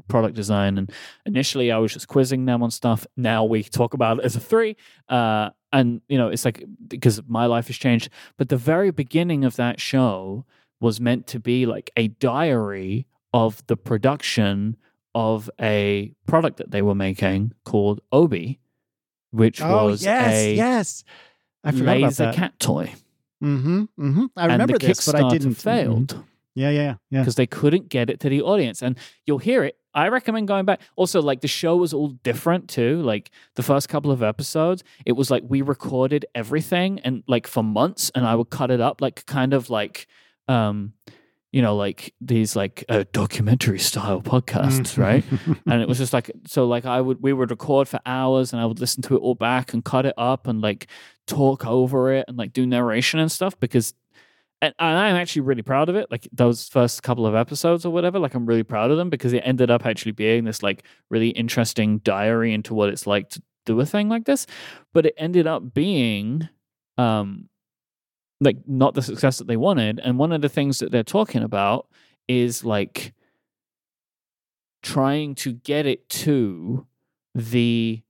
product 0.02 0.36
design 0.36 0.78
and 0.78 0.92
initially 1.26 1.72
I 1.72 1.78
was 1.78 1.94
just 1.94 2.08
quizzing 2.08 2.46
them 2.46 2.64
on 2.64 2.72
stuff. 2.72 3.06
Now 3.18 3.44
we 3.44 3.64
talk 3.64 3.94
about 3.94 4.20
it 4.20 4.26
as 4.26 4.36
a 4.36 4.40
three. 4.40 4.76
Uh 5.10 5.50
and 5.72 6.02
you 6.08 6.18
know, 6.18 6.30
it's 6.30 6.46
like 6.46 6.64
because 6.88 7.22
my 7.28 7.46
life 7.48 7.68
has 7.68 7.78
changed. 7.78 8.10
But 8.38 8.50
the 8.50 8.58
very 8.58 8.92
beginning 8.92 9.44
of 9.44 9.56
that 9.56 9.80
show 9.80 10.46
was 10.80 11.00
meant 11.02 11.28
to 11.28 11.40
be 11.40 11.66
like 11.66 11.90
a 11.96 12.10
diary 12.10 13.08
of 13.34 13.66
the 13.68 13.78
production 13.78 14.78
of 15.16 15.50
a 15.60 16.14
product 16.28 16.58
that 16.58 16.72
they 16.72 16.82
were 16.82 16.96
making 16.96 17.54
called 17.66 18.02
Obi, 18.12 18.60
which 19.32 19.62
Oh 19.62 19.86
was 19.86 20.04
yes, 20.04 20.34
a 20.34 20.56
yes, 20.56 21.04
I 21.64 21.72
forgot 21.72 21.84
about 21.98 22.02
laser 22.02 22.26
that. 22.26 22.36
cat 22.36 22.60
toy. 22.60 22.94
Mm-hmm, 23.44 23.82
mm-hmm. 24.00 24.26
I 24.38 24.46
remember 24.46 24.78
the 24.78 24.88
this, 24.88 25.06
but 25.06 25.16
I 25.16 25.30
didn't. 25.30 25.52
mhm. 25.54 25.58
failed. 25.58 26.24
Yeah, 26.56 26.70
yeah, 26.70 26.96
yeah. 27.10 27.22
because 27.22 27.36
they 27.36 27.48
couldn't 27.48 27.90
get 27.90 28.10
it 28.10 28.20
to 28.22 28.30
the 28.30 28.42
audience. 28.42 28.82
And 28.82 28.98
you'll 29.26 29.40
hear 29.40 29.64
it. 29.64 29.78
I 29.96 30.08
recommend 30.10 30.48
going 30.48 30.66
back. 30.66 30.82
Also, 30.96 31.22
like 31.22 31.42
the 31.42 31.48
show 31.48 31.78
was 31.78 31.94
all 31.94 32.10
different 32.24 32.68
too. 32.70 33.02
Like 33.02 33.32
the 33.56 33.64
first 33.64 33.90
couple 33.90 34.12
of 34.12 34.24
episodes, 34.24 34.84
it 35.06 35.14
was 35.14 35.30
like 35.30 35.44
we 35.48 35.62
recorded 35.62 36.26
everything 36.34 37.00
and 37.00 37.24
like 37.28 37.48
for 37.48 37.64
months, 37.64 38.12
and 38.16 38.26
I 38.26 38.36
would 38.36 38.50
cut 38.50 38.72
it 38.72 38.82
up 38.82 39.02
like 39.02 39.26
kind 39.26 39.54
of 39.54 39.70
like, 39.70 40.08
um, 40.48 40.94
you 41.52 41.62
know, 41.62 41.76
like 41.76 42.14
these 42.20 42.56
like 42.56 42.84
uh, 42.90 43.04
documentary 43.12 43.78
style 43.80 44.22
podcasts, 44.22 44.98
right? 44.98 45.24
and 45.68 45.82
it 45.82 45.88
was 45.88 46.00
just 46.00 46.12
like 46.14 46.32
so 46.48 46.66
like 46.66 46.86
i 46.86 47.00
would 47.00 47.22
we 47.22 47.32
would 47.32 47.52
record 47.52 47.88
for 47.88 48.00
hours 48.08 48.52
and 48.54 48.62
i 48.62 48.66
would 48.66 48.80
listen 48.80 49.04
to 49.04 49.16
it 49.16 49.20
all 49.20 49.36
back 49.36 49.74
and 49.74 49.86
cut 49.86 50.06
it 50.08 50.16
up 50.18 50.48
and 50.48 50.62
like 50.62 50.88
talk 51.28 51.66
over 51.66 52.12
it 52.12 52.26
and 52.28 52.38
like 52.38 52.54
do 52.54 52.66
narration 52.66 53.20
and 53.20 53.32
stuff 53.32 53.60
because 53.60 53.94
and, 54.64 54.74
and 54.80 54.98
i'm 54.98 55.16
actually 55.16 55.42
really 55.42 55.62
proud 55.62 55.90
of 55.90 55.96
it 55.96 56.10
like 56.10 56.28
those 56.32 56.68
first 56.70 57.04
couple 57.04 57.28
of 57.28 57.36
episodes 57.36 57.86
or 57.86 57.92
whatever 57.94 58.18
like 58.20 58.34
i'm 58.34 58.46
really 58.46 58.64
proud 58.64 58.90
of 58.92 58.98
them 58.98 59.10
because 59.10 59.34
it 59.34 59.44
ended 59.46 59.70
up 59.70 59.86
actually 59.86 60.12
being 60.12 60.44
this 60.46 60.64
like 60.64 60.84
really 61.10 61.30
interesting 61.30 62.00
diary 62.00 62.54
into 62.54 62.74
what 62.74 62.90
it's 62.90 63.06
like 63.06 63.30
to 63.30 63.42
do 63.66 63.80
a 63.80 63.86
thing 63.86 64.10
like 64.10 64.26
this. 64.26 64.46
But 64.94 65.06
it 65.06 65.14
ended 65.18 65.48
up 65.48 65.74
being 65.74 66.48
um 66.98 67.50
like 68.40 68.58
not 68.68 68.94
the 68.94 69.02
success 69.02 69.38
that 69.38 69.48
they 69.48 69.58
wanted. 69.58 70.00
And 70.00 70.18
one 70.20 70.32
of 70.32 70.42
the 70.42 70.50
things 70.50 70.80
that 70.80 70.92
they're 70.92 71.04
talking 71.04 71.44
about 71.44 71.88
is 72.28 72.64
like 72.66 73.14
trying 74.82 75.36
to 75.36 75.54
get 75.54 75.86
it 75.86 76.10
to 76.10 76.86
the 77.34 78.02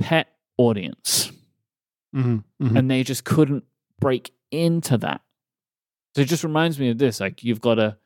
pet 0.00 0.28
audience. 0.58 1.30
Mhm, 2.14 2.44
mhm. 2.62 2.78
and 2.78 2.90
they 2.90 3.02
just 3.02 3.24
couldn't 3.24 3.64
break 4.00 4.32
into 4.50 4.96
that 4.98 5.20
so 6.16 6.22
it 6.22 6.28
just 6.28 6.42
reminds 6.42 6.80
me 6.80 6.90
of 6.90 6.98
this 6.98 7.20
like 7.20 7.44
you've 7.44 7.60
got 7.60 7.76
to 7.76 7.96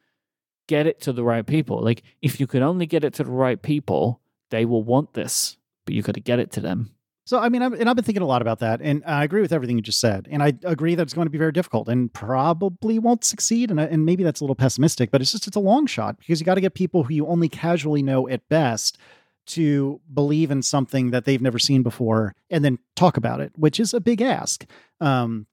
get 0.67 0.87
it 0.87 1.01
to 1.01 1.13
the 1.13 1.25
right 1.25 1.47
people 1.47 1.83
like 1.83 2.03
if 2.21 2.39
you 2.39 2.47
could 2.47 2.63
only 2.63 2.85
get 2.85 3.05
it 3.05 3.15
to 3.15 3.25
the 3.25 3.31
right 3.31 3.63
people 3.63 4.21
they 4.51 4.67
will 4.67 4.83
want 4.83 5.15
this 5.15 5.57
but 5.87 5.95
you've 5.95 6.05
got 6.05 6.15
to 6.15 6.21
get 6.21 6.39
it 6.39 6.51
to 6.53 6.61
them 6.61 6.91
So, 7.27 7.39
I 7.39 7.49
mean, 7.49 7.63
I'm, 7.63 7.75
and 7.75 7.89
I've 7.89 7.95
been 7.95 8.05
thinking 8.05 8.23
a 8.23 8.27
lot 8.27 8.43
about 8.43 8.59
that, 8.59 8.81
and 8.83 9.05
I 9.07 9.23
agree 9.23 9.41
with 9.41 9.53
everything 9.53 9.77
you 9.77 9.83
just 9.83 10.01
said, 10.01 10.27
and 10.33 10.43
I 10.43 10.53
agree 10.65 10.97
that 10.97 11.03
it's 11.03 11.15
going 11.15 11.27
to 11.27 11.31
be 11.31 11.39
very 11.39 11.53
difficult 11.53 11.89
and 11.89 12.13
probably 12.13 12.99
won't 12.99 13.23
succeed, 13.23 13.71
and 13.71 13.79
and 13.79 14.05
maybe 14.05 14.25
that's 14.25 14.41
a 14.41 14.45
little 14.45 14.57
pessimistic, 14.57 15.13
but 15.13 15.21
it's 15.21 15.31
just 15.31 15.47
it's 15.47 15.57
a 15.57 15.61
long 15.61 15.87
shot 15.87 16.19
because 16.19 16.41
you 16.41 16.47
got 16.47 16.57
to 16.57 16.61
get 16.61 16.75
people 16.75 17.05
who 17.05 17.15
you 17.15 17.27
only 17.29 17.49
casually 17.49 18.03
know 18.03 18.29
at 18.29 18.49
best 18.49 18.99
to 19.47 20.01
believe 20.13 20.51
in 20.51 20.63
something 20.63 21.11
that 21.13 21.25
they've 21.25 21.43
never 21.43 21.59
seen 21.59 21.85
before, 21.85 22.35
and 22.51 22.65
then 22.65 22.79
talk 22.97 23.17
about 23.17 23.41
it, 23.41 23.53
which 23.55 23.79
is 23.79 23.95
a 23.95 24.01
big 24.01 24.21
ask. 24.21 24.65
Um, 25.01 25.47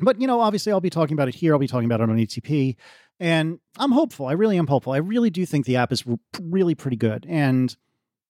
but 0.00 0.20
you 0.20 0.26
know, 0.26 0.40
obviously, 0.40 0.72
I'll 0.72 0.80
be 0.80 0.90
talking 0.90 1.14
about 1.14 1.28
it 1.28 1.34
here. 1.34 1.52
I'll 1.52 1.58
be 1.58 1.68
talking 1.68 1.86
about 1.86 2.00
it 2.00 2.10
on 2.10 2.16
ATP, 2.16 2.76
and 3.20 3.58
I'm 3.78 3.92
hopeful. 3.92 4.26
I 4.26 4.32
really 4.32 4.58
am 4.58 4.66
hopeful. 4.66 4.92
I 4.92 4.98
really 4.98 5.30
do 5.30 5.44
think 5.44 5.66
the 5.66 5.76
app 5.76 5.92
is 5.92 6.04
really 6.40 6.74
pretty 6.74 6.96
good 6.96 7.26
and 7.28 7.76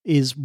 is 0.03 0.35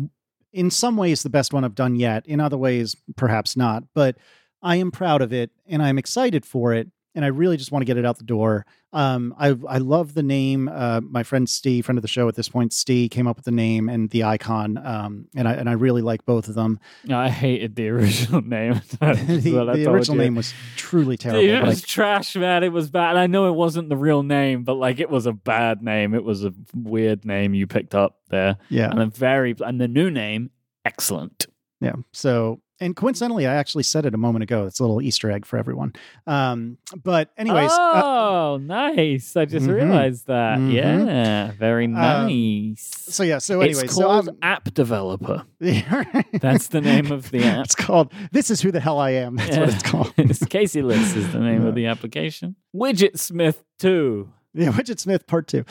in 0.52 0.70
some 0.70 0.96
ways 0.96 1.22
the 1.22 1.30
best 1.30 1.52
one 1.52 1.64
I've 1.64 1.74
done 1.74 1.96
yet. 1.96 2.26
In 2.26 2.40
other 2.40 2.56
ways, 2.56 2.96
perhaps 3.16 3.56
not. 3.56 3.84
But 3.94 4.16
I 4.62 4.76
am 4.76 4.90
proud 4.90 5.20
of 5.20 5.32
it 5.32 5.50
and 5.66 5.82
I'm 5.82 5.98
excited 5.98 6.46
for 6.46 6.72
it. 6.72 6.88
And 7.14 7.24
I 7.24 7.28
really 7.28 7.56
just 7.56 7.70
want 7.70 7.82
to 7.82 7.86
get 7.86 7.96
it 7.96 8.04
out 8.04 8.18
the 8.18 8.24
door. 8.24 8.66
Um, 8.92 9.34
I 9.38 9.56
I 9.68 9.78
love 9.78 10.14
the 10.14 10.22
name. 10.22 10.68
Uh, 10.68 11.00
my 11.00 11.22
friend 11.22 11.48
Steve, 11.48 11.84
friend 11.84 11.98
of 11.98 12.02
the 12.02 12.08
show 12.08 12.28
at 12.28 12.34
this 12.34 12.48
point, 12.48 12.72
Steve 12.72 13.10
came 13.10 13.26
up 13.26 13.36
with 13.36 13.44
the 13.44 13.50
name 13.50 13.88
and 13.88 14.10
the 14.10 14.24
icon. 14.24 14.76
Um, 14.84 15.26
and 15.34 15.46
I 15.48 15.52
and 15.54 15.68
I 15.68 15.72
really 15.72 16.02
like 16.02 16.24
both 16.24 16.48
of 16.48 16.54
them. 16.54 16.78
i 17.10 17.28
hated 17.28 17.76
the 17.76 17.88
original 17.90 18.42
name 18.42 18.74
the 19.00 19.72
the 19.74 19.90
original 19.90 20.16
name 20.16 20.34
was 20.34 20.52
truly 20.76 21.16
terrible. 21.16 21.42
Dude, 21.42 21.50
it 21.50 21.60
but 21.60 21.66
I- 21.66 21.68
was 21.70 21.82
trash, 21.82 22.36
man. 22.36 22.62
It 22.64 22.72
was 22.72 22.90
bad. 22.90 23.10
And 23.10 23.18
I 23.18 23.26
know 23.26 23.48
it 23.48 23.54
wasn't 23.54 23.88
the 23.88 23.96
real 23.96 24.22
name, 24.22 24.64
but 24.64 24.74
like 24.74 25.00
it 25.00 25.10
was 25.10 25.26
a 25.26 25.32
bad 25.32 25.82
name. 25.82 26.14
It 26.14 26.24
was 26.24 26.44
a 26.44 26.52
weird 26.74 27.24
name 27.24 27.54
you 27.54 27.66
picked 27.66 27.94
up 27.94 28.18
there, 28.28 28.56
yeah, 28.68 28.90
and 28.90 29.00
a 29.00 29.06
very 29.06 29.54
and 29.60 29.80
the 29.80 29.88
new 29.88 30.10
name, 30.10 30.50
excellent. 30.84 31.46
Yeah. 31.80 31.94
So, 32.12 32.60
and 32.80 32.94
coincidentally, 32.96 33.46
I 33.46 33.54
actually 33.54 33.84
said 33.84 34.04
it 34.06 34.14
a 34.14 34.18
moment 34.18 34.42
ago. 34.42 34.66
It's 34.66 34.80
a 34.80 34.82
little 34.82 35.00
Easter 35.00 35.30
egg 35.30 35.46
for 35.46 35.56
everyone. 35.58 35.92
Um, 36.26 36.78
but 37.02 37.30
anyways, 37.38 37.70
uh, 37.70 38.02
oh, 38.04 38.56
nice! 38.60 39.36
I 39.36 39.44
just 39.44 39.66
Mhm. 39.66 39.74
realized 39.74 40.26
that. 40.26 40.58
Mhm. 40.58 40.72
Yeah, 40.72 41.52
very 41.58 41.86
nice. 41.86 42.82
so 43.08 43.22
yeah. 43.22 43.38
So 43.38 43.60
anyway, 43.60 43.84
it's 43.84 43.94
so 43.94 44.02
called 44.02 44.28
I'm, 44.28 44.38
App 44.42 44.74
Developer. 44.74 45.44
That's 45.60 46.68
the 46.68 46.80
name 46.80 47.12
of 47.12 47.30
the 47.30 47.44
app. 47.44 47.64
It's 47.66 47.74
called 47.74 48.12
"This 48.32 48.50
Is 48.50 48.60
Who 48.60 48.70
the 48.72 48.80
Hell 48.80 48.98
I 48.98 49.10
Am." 49.10 49.36
That's 49.36 49.56
what 49.56 49.68
it's 49.68 49.82
called. 49.82 50.12
it's 50.18 50.44
Casey 50.46 50.82
Liss 50.82 51.16
is 51.16 51.32
the 51.32 51.40
name 51.40 51.62
Yeah. 51.62 51.68
of 51.68 51.74
the 51.74 51.86
application. 51.86 52.56
Widgetsmith 52.74 53.56
Two. 53.78 54.30
Yeah, 54.54 54.70
Widgetsmith 54.70 55.26
Part 55.26 55.48
Two. 55.48 55.64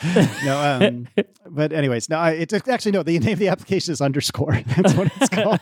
No, 0.44 0.60
um, 0.60 1.08
but 1.48 1.72
anyways, 1.72 2.10
no, 2.10 2.22
it's 2.24 2.52
actually 2.68 2.92
no. 2.92 3.02
The 3.02 3.18
name 3.20 3.32
of 3.32 3.38
the 3.38 3.48
application 3.48 3.92
is 3.92 4.00
underscore. 4.02 4.60
That's 4.76 4.94
what 4.94 5.10
it's 5.16 5.28
called. 5.30 5.60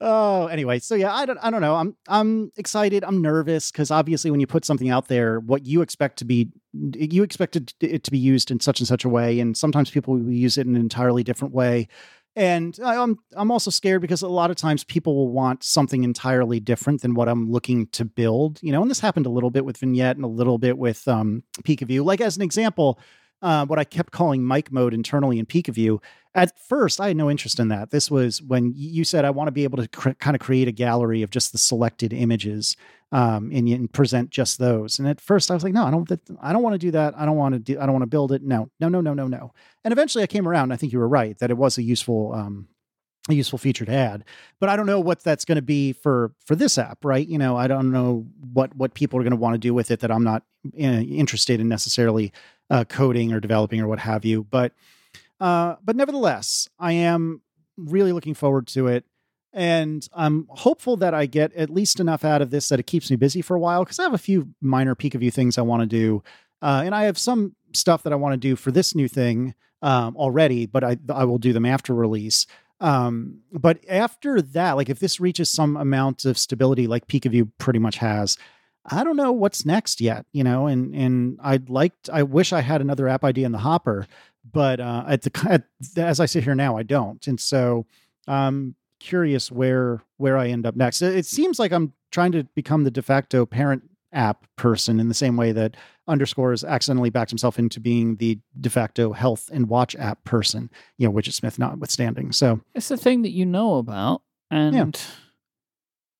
oh, 0.00 0.46
anyway, 0.46 0.78
so 0.78 0.94
yeah, 0.94 1.12
I 1.12 1.26
don't, 1.26 1.38
I 1.42 1.50
don't 1.50 1.60
know. 1.60 1.74
I'm, 1.74 1.96
I'm 2.06 2.52
excited. 2.56 3.02
I'm 3.02 3.20
nervous 3.20 3.72
because 3.72 3.90
obviously, 3.90 4.30
when 4.30 4.38
you 4.38 4.46
put 4.46 4.64
something 4.64 4.90
out 4.90 5.08
there, 5.08 5.40
what 5.40 5.66
you 5.66 5.82
expect 5.82 6.18
to 6.20 6.24
be, 6.24 6.50
you 6.72 7.24
expect 7.24 7.56
it, 7.56 7.74
it 7.80 8.04
to 8.04 8.12
be 8.12 8.18
used 8.18 8.52
in 8.52 8.60
such 8.60 8.78
and 8.78 8.86
such 8.86 9.04
a 9.04 9.08
way, 9.08 9.40
and 9.40 9.56
sometimes 9.56 9.90
people 9.90 10.14
will 10.14 10.30
use 10.30 10.56
it 10.56 10.68
in 10.68 10.76
an 10.76 10.80
entirely 10.80 11.24
different 11.24 11.52
way. 11.52 11.88
And 12.36 12.76
I- 12.84 12.96
I'm 12.96 13.18
I'm 13.34 13.50
also 13.50 13.70
scared 13.70 14.00
because 14.00 14.22
a 14.22 14.28
lot 14.28 14.50
of 14.50 14.56
times 14.56 14.82
people 14.84 15.14
will 15.14 15.30
want 15.30 15.62
something 15.62 16.02
entirely 16.02 16.58
different 16.60 17.02
than 17.02 17.14
what 17.14 17.28
I'm 17.28 17.50
looking 17.50 17.86
to 17.88 18.04
build. 18.04 18.58
You 18.62 18.72
know, 18.72 18.82
and 18.82 18.90
this 18.90 19.00
happened 19.00 19.26
a 19.26 19.30
little 19.30 19.50
bit 19.50 19.64
with 19.64 19.76
Vignette 19.78 20.16
and 20.16 20.24
a 20.24 20.28
little 20.28 20.58
bit 20.58 20.76
with 20.76 21.06
um, 21.06 21.44
Peek-a-View. 21.64 22.02
Like 22.02 22.20
as 22.20 22.36
an 22.36 22.42
example, 22.42 22.98
uh, 23.44 23.66
what 23.66 23.78
I 23.78 23.84
kept 23.84 24.10
calling 24.10 24.40
Myke 24.40 24.72
mode 24.72 24.94
internally 24.94 25.38
in 25.38 25.44
Peek-a-View. 25.44 26.00
At 26.34 26.58
first, 26.58 26.98
I 26.98 27.08
had 27.08 27.16
no 27.16 27.30
interest 27.30 27.60
in 27.60 27.68
that. 27.68 27.90
This 27.90 28.10
was 28.10 28.40
when 28.40 28.72
you 28.74 29.04
said 29.04 29.26
I 29.26 29.30
want 29.30 29.48
to 29.48 29.52
be 29.52 29.64
able 29.64 29.76
to 29.76 29.86
cr- 29.86 30.10
kind 30.12 30.34
of 30.34 30.40
create 30.40 30.66
a 30.66 30.72
gallery 30.72 31.20
of 31.20 31.28
just 31.28 31.52
the 31.52 31.58
selected 31.58 32.14
images 32.14 32.74
um, 33.12 33.52
and, 33.52 33.68
and, 33.68 33.92
present 33.92 34.30
just 34.30 34.58
those. 34.58 34.98
And 34.98 35.06
at 35.06 35.20
first, 35.20 35.50
I 35.50 35.54
was 35.54 35.62
like, 35.62 35.74
no, 35.74 35.84
I 35.84 35.90
don't. 35.90 36.10
I 36.42 36.52
don't 36.52 36.62
want 36.62 36.74
to 36.74 36.78
do 36.78 36.90
that. 36.92 37.14
I 37.16 37.26
don't 37.26 37.36
want 37.36 37.52
to 37.52 37.58
do. 37.60 37.78
I 37.78 37.84
don't 37.84 37.92
want 37.92 38.02
to 38.02 38.08
build 38.08 38.32
it. 38.32 38.42
No, 38.42 38.70
no, 38.80 38.88
no, 38.88 39.00
no, 39.00 39.12
no, 39.12 39.28
no. 39.28 39.52
And 39.84 39.92
eventually, 39.92 40.24
I 40.24 40.26
came 40.26 40.48
around. 40.48 40.72
I 40.72 40.76
think 40.76 40.92
you 40.92 40.98
were 40.98 41.06
right 41.06 41.38
that 41.38 41.50
it 41.50 41.56
was 41.56 41.78
a 41.78 41.82
useful 41.82 42.32
um, 42.32 42.66
a 43.28 43.34
useful 43.34 43.58
feature 43.58 43.86
to 43.86 43.92
add 43.92 44.22
but 44.60 44.68
i 44.68 44.76
don't 44.76 44.84
know 44.84 45.00
what 45.00 45.22
that's 45.24 45.46
going 45.46 45.56
to 45.56 45.62
be 45.62 45.94
for 45.94 46.34
for 46.44 46.54
this 46.54 46.76
app 46.76 47.02
right 47.02 47.26
you 47.26 47.38
know 47.38 47.56
i 47.56 47.66
don't 47.66 47.90
know 47.90 48.26
what 48.52 48.74
what 48.76 48.92
people 48.92 49.18
are 49.18 49.22
going 49.22 49.30
to 49.30 49.36
want 49.36 49.54
to 49.54 49.58
do 49.58 49.72
with 49.72 49.90
it 49.90 50.00
that 50.00 50.10
i'm 50.10 50.24
not 50.24 50.42
uh, 50.78 51.00
interested 51.00 51.58
in 51.58 51.66
necessarily 51.66 52.32
uh, 52.70 52.84
coding 52.84 53.32
or 53.32 53.40
developing 53.40 53.80
or 53.80 53.86
what 53.88 53.98
have 53.98 54.24
you 54.24 54.44
but 54.44 54.72
uh 55.40 55.76
but 55.84 55.96
nevertheless 55.96 56.68
i 56.78 56.92
am 56.92 57.40
really 57.76 58.12
looking 58.12 58.34
forward 58.34 58.66
to 58.66 58.86
it 58.86 59.04
and 59.52 60.08
i'm 60.14 60.46
hopeful 60.50 60.96
that 60.96 61.14
i 61.14 61.26
get 61.26 61.52
at 61.54 61.70
least 61.70 62.00
enough 62.00 62.24
out 62.24 62.42
of 62.42 62.50
this 62.50 62.68
that 62.68 62.80
it 62.80 62.86
keeps 62.86 63.10
me 63.10 63.16
busy 63.16 63.42
for 63.42 63.54
a 63.54 63.60
while 63.60 63.84
because 63.84 63.98
i 63.98 64.02
have 64.02 64.14
a 64.14 64.18
few 64.18 64.48
minor 64.60 64.94
Peek-a-View 64.94 65.30
things 65.30 65.58
i 65.58 65.62
want 65.62 65.80
to 65.80 65.86
do 65.86 66.22
uh, 66.62 66.82
and 66.84 66.94
i 66.94 67.04
have 67.04 67.18
some 67.18 67.54
stuff 67.72 68.02
that 68.02 68.12
i 68.12 68.16
want 68.16 68.32
to 68.32 68.38
do 68.38 68.56
for 68.56 68.70
this 68.70 68.94
new 68.94 69.08
thing 69.08 69.54
um, 69.82 70.16
already 70.16 70.64
but 70.66 70.82
I, 70.82 70.96
I 71.12 71.24
will 71.24 71.38
do 71.38 71.52
them 71.52 71.66
after 71.66 71.94
release 71.94 72.46
um, 72.80 73.40
but 73.52 73.78
after 73.88 74.42
that, 74.42 74.72
like 74.72 74.90
if 74.90 74.98
this 74.98 75.20
reaches 75.20 75.50
some 75.50 75.76
amount 75.76 76.24
of 76.24 76.36
stability, 76.36 76.86
like 76.86 77.06
Peek-a-View 77.06 77.50
pretty 77.58 77.78
much 77.78 77.96
has, 77.96 78.36
I 78.86 79.04
don't 79.04 79.16
know 79.16 79.32
what's 79.32 79.64
next 79.64 80.00
yet, 80.00 80.26
you 80.32 80.44
know, 80.44 80.66
and 80.66 80.94
and 80.94 81.38
I'd 81.42 81.70
like 81.70 81.92
I 82.12 82.22
wish 82.22 82.52
I 82.52 82.60
had 82.60 82.80
another 82.80 83.08
app 83.08 83.24
idea 83.24 83.46
in 83.46 83.52
the 83.52 83.58
hopper, 83.58 84.06
but 84.50 84.80
uh, 84.80 85.04
at 85.08 85.22
the 85.22 85.48
at, 85.48 85.64
as 85.96 86.20
I 86.20 86.26
sit 86.26 86.44
here 86.44 86.54
now, 86.54 86.76
I 86.76 86.82
don't, 86.82 87.26
and 87.26 87.40
so 87.40 87.86
I'm 88.26 88.74
curious 89.00 89.50
where 89.50 90.02
where 90.16 90.36
I 90.36 90.48
end 90.48 90.66
up 90.66 90.76
next. 90.76 91.02
It 91.02 91.26
seems 91.26 91.58
like 91.58 91.72
I'm 91.72 91.92
trying 92.10 92.32
to 92.32 92.44
become 92.54 92.84
the 92.84 92.90
de 92.90 93.02
facto 93.02 93.46
parent 93.46 93.82
app 94.12 94.46
person 94.56 95.00
in 95.00 95.08
the 95.08 95.14
same 95.14 95.36
way 95.36 95.52
that 95.52 95.76
underscores 96.06 96.62
accidentally 96.62 97.10
backed 97.10 97.30
himself 97.30 97.58
into 97.58 97.80
being 97.80 98.16
the 98.16 98.38
de 98.60 98.70
facto 98.70 99.12
health 99.12 99.50
and 99.52 99.68
watch 99.68 99.96
app 99.96 100.22
person, 100.24 100.70
you 100.98 101.06
know, 101.06 101.12
Widgetsmith 101.12 101.58
notwithstanding. 101.58 102.32
So 102.32 102.60
it's 102.74 102.88
the 102.88 102.96
thing 102.96 103.22
that 103.22 103.30
you 103.30 103.44
know 103.44 103.76
about. 103.76 104.22
And 104.50 104.74
yeah. 104.76 104.90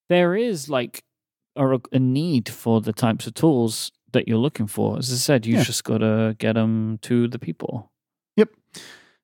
there 0.08 0.34
is 0.34 0.68
like 0.68 1.04
a, 1.56 1.80
a, 1.92 1.98
need 1.98 2.48
for 2.48 2.80
the 2.80 2.92
types 2.92 3.26
of 3.26 3.34
tools 3.34 3.92
that 4.12 4.28
you're 4.28 4.38
looking 4.38 4.66
for. 4.66 4.98
As 4.98 5.12
I 5.12 5.16
said, 5.16 5.46
you 5.46 5.56
yeah. 5.56 5.62
just 5.62 5.84
got 5.84 5.98
to 5.98 6.36
get 6.38 6.54
them 6.54 6.98
to 7.02 7.28
the 7.28 7.38
people. 7.38 7.92
Yep. 8.36 8.50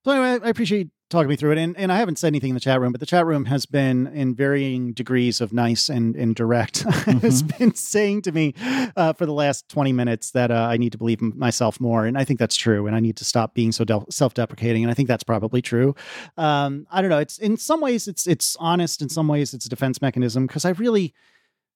So 0.05 0.12
anyway, 0.12 0.47
I 0.47 0.51
appreciate 0.51 0.90
talking 1.11 1.28
me 1.28 1.36
through 1.36 1.52
it. 1.52 1.59
And, 1.59 1.77
and 1.77 1.93
I 1.93 1.98
haven't 1.98 2.19
said 2.19 2.28
anything 2.28 2.51
in 2.51 2.55
the 2.55 2.61
chat 2.61 2.81
room, 2.81 2.93
but 2.93 3.01
the 3.01 3.07
chat 3.07 3.27
room 3.27 3.44
has 3.47 3.66
been 3.66 4.07
in 4.07 4.35
varying 4.35 4.93
degrees 4.93 5.40
of 5.40 5.52
nice 5.52 5.89
and, 5.89 6.16
and 6.16 6.35
direct. 6.35 6.86
Mm-hmm. 7.01 7.19
has 7.20 7.43
been 7.43 7.74
saying 7.74 8.23
to 8.23 8.32
me 8.32 8.55
uh, 8.94 9.15
for 9.15 9.24
the 9.24 9.32
last 9.32 9.69
20 9.69 9.93
minutes 9.93 10.32
that 10.32 10.51
uh, 10.51 10.69
I 10.70 10.77
need 10.77 10.93
to 10.93 10.98
believe 10.98 11.20
myself 11.20 11.81
more. 11.81 12.05
And 12.05 12.16
I 12.16 12.24
think 12.24 12.39
that's 12.39 12.57
true. 12.57 12.86
And 12.86 12.94
I 12.94 13.01
need 13.01 13.16
to 13.16 13.24
stop 13.24 13.55
being 13.55 13.73
so 13.73 13.85
de- 13.85 14.05
self 14.11 14.35
deprecating. 14.35 14.85
And 14.85 14.90
I 14.90 14.94
think 14.94 15.09
that's 15.09 15.24
probably 15.24 15.62
true. 15.62 15.94
Um, 16.36 16.86
I 16.90 17.01
don't 17.01 17.11
know. 17.11 17.19
It's 17.19 17.39
in 17.39 17.57
some 17.57 17.81
ways 17.81 18.07
it's, 18.07 18.27
it's 18.27 18.55
honest. 18.61 19.02
In 19.02 19.09
some 19.09 19.28
ways 19.28 19.55
it's 19.55 19.66
a 19.66 19.69
defense 19.69 20.02
mechanism 20.02 20.47
because 20.47 20.65
I 20.65 20.70
really, 20.70 21.15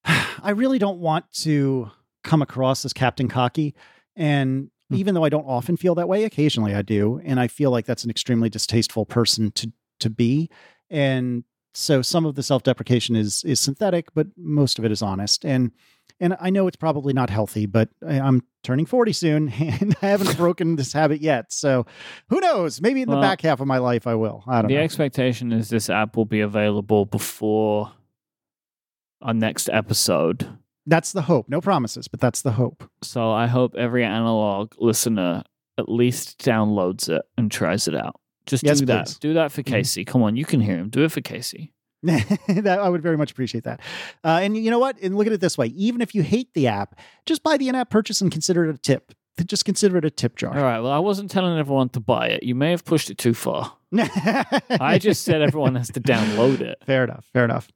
I 0.05 0.51
really 0.51 0.79
don't 0.79 0.99
want 0.99 1.31
to 1.43 1.91
come 2.23 2.43
across 2.43 2.85
as 2.85 2.93
Captain 2.93 3.29
Cocky. 3.29 3.75
And 4.17 4.71
Hmm. 4.91 4.97
even 4.97 5.15
though 5.15 5.25
I 5.25 5.31
don't 5.31 5.47
often 5.47 5.77
feel 5.79 5.95
that 5.95 6.09
way, 6.09 6.25
occasionally 6.25 6.75
I 6.75 6.83
do, 6.83 7.19
and 7.25 7.41
I 7.41 7.49
feel 7.49 7.71
like 7.71 7.87
that's 7.87 8.05
an 8.05 8.11
extremely 8.11 8.51
distasteful 8.51 9.07
person 9.07 9.51
to 9.53 9.73
to 10.01 10.11
be. 10.11 10.51
And 10.91 11.45
so 11.73 12.03
some 12.03 12.27
of 12.27 12.35
the 12.35 12.43
self-deprecation 12.43 13.17
is 13.17 13.43
is 13.45 13.61
synthetic, 13.61 14.13
but 14.15 14.27
most 14.37 14.79
of 14.79 14.85
it 14.85 14.93
is 14.93 15.01
honest. 15.01 15.45
And 15.45 15.73
and 16.21 16.37
I 16.39 16.51
know 16.51 16.67
it's 16.67 16.77
probably 16.77 17.15
not 17.15 17.31
healthy, 17.31 17.65
but 17.65 17.89
I'm 18.07 18.43
turning 18.63 18.85
40 18.85 19.13
soon 19.15 19.49
and 19.59 19.97
I 20.03 20.07
haven't 20.09 20.37
broken 20.45 20.77
this 20.77 20.93
habit 20.93 21.23
yet. 21.23 21.51
So 21.51 21.87
who 22.29 22.41
knows? 22.41 22.83
Maybe 22.83 23.01
in 23.01 23.09
well, 23.09 23.19
the 23.19 23.23
back 23.23 23.41
half 23.41 23.61
of 23.61 23.67
my 23.67 23.79
life 23.79 24.07
I 24.07 24.15
will. 24.15 24.45
I 24.47 24.61
don't 24.61 24.69
the 24.69 24.75
know. 24.75 24.81
The 24.81 24.85
expectation 24.85 25.51
is 25.51 25.71
this 25.71 25.89
app 25.89 26.15
will 26.17 26.27
be 26.27 26.41
available 26.41 27.07
before 27.07 27.91
our 29.25 29.35
next 29.35 29.69
episode. 29.71 30.59
That's 30.87 31.13
the 31.13 31.23
hope. 31.23 31.49
No 31.49 31.61
promises, 31.61 32.09
but 32.09 32.21
that's 32.21 32.43
the 32.43 32.53
hope. 32.53 32.89
So 33.03 33.33
I 33.33 33.47
hope 33.47 33.75
every 33.75 34.05
analog 34.05 34.75
listener 34.79 35.43
at 35.79 35.89
least 35.89 36.39
downloads 36.45 37.09
it 37.09 37.23
and 37.37 37.51
tries 37.51 37.89
it 37.89 37.97
out. 37.97 38.21
Just 38.47 38.63
yes, 38.63 38.81
do 38.81 38.87
that. 38.87 39.17
Do 39.21 39.35
that 39.35 39.51
for 39.51 39.63
mm-hmm. 39.63 39.75
Casey. 39.75 40.05
Mm-hmm. 40.05 40.13
Come 40.13 40.23
on, 40.23 40.37
you 40.37 40.45
can 40.45 40.61
hear 40.61 40.77
him. 40.77 40.91
Do 40.91 41.03
it 41.03 41.11
for 41.11 41.23
Casey. 41.23 41.73
that 42.03 42.79
I 42.83 42.91
would 42.91 43.03
very 43.03 43.17
much 43.17 43.31
appreciate 43.31 43.65
that. 43.65 43.81
Uh, 44.23 44.41
and 44.43 44.59
you 44.59 44.71
know 44.71 44.79
what? 44.79 45.01
And 45.01 45.17
look 45.17 45.27
at 45.27 45.33
it 45.33 45.41
this 45.41 45.57
way: 45.57 45.69
even 45.69 46.03
if 46.03 46.15
you 46.15 46.23
hate 46.23 46.53
the 46.53 46.67
app, 46.67 47.01
just 47.25 47.43
buy 47.43 47.57
the 47.57 47.69
in-app 47.71 47.89
purchase 47.89 48.21
and 48.21 48.31
consider 48.31 48.69
it 48.69 48.75
a 48.75 48.79
tip. 48.79 49.15
Just 49.47 49.65
consider 49.65 49.97
it 49.97 50.05
a 50.05 50.11
tip 50.11 50.37
jar. 50.37 50.55
All 50.55 50.63
right. 50.63 50.79
Well, 50.81 50.93
I 50.93 50.99
wasn't 50.99 51.31
telling 51.31 51.59
everyone 51.59 51.89
to 51.91 52.01
buy 52.01 52.29
it. 52.29 52.43
You 52.45 52.55
may 52.55 52.71
have 52.71 52.85
pushed 52.85 53.11
it 53.11 53.19
too 53.19 53.35
far. 53.35 53.75
I 53.99 54.99
just 55.01 55.25
said 55.25 55.43
everyone 55.43 55.75
has 55.75 55.91
to 55.93 56.01
download 56.01 56.61
it. 56.61 56.79
Fair 56.87 57.03
enough. 57.03 57.27
Fair 57.33 57.45
enough 57.45 57.73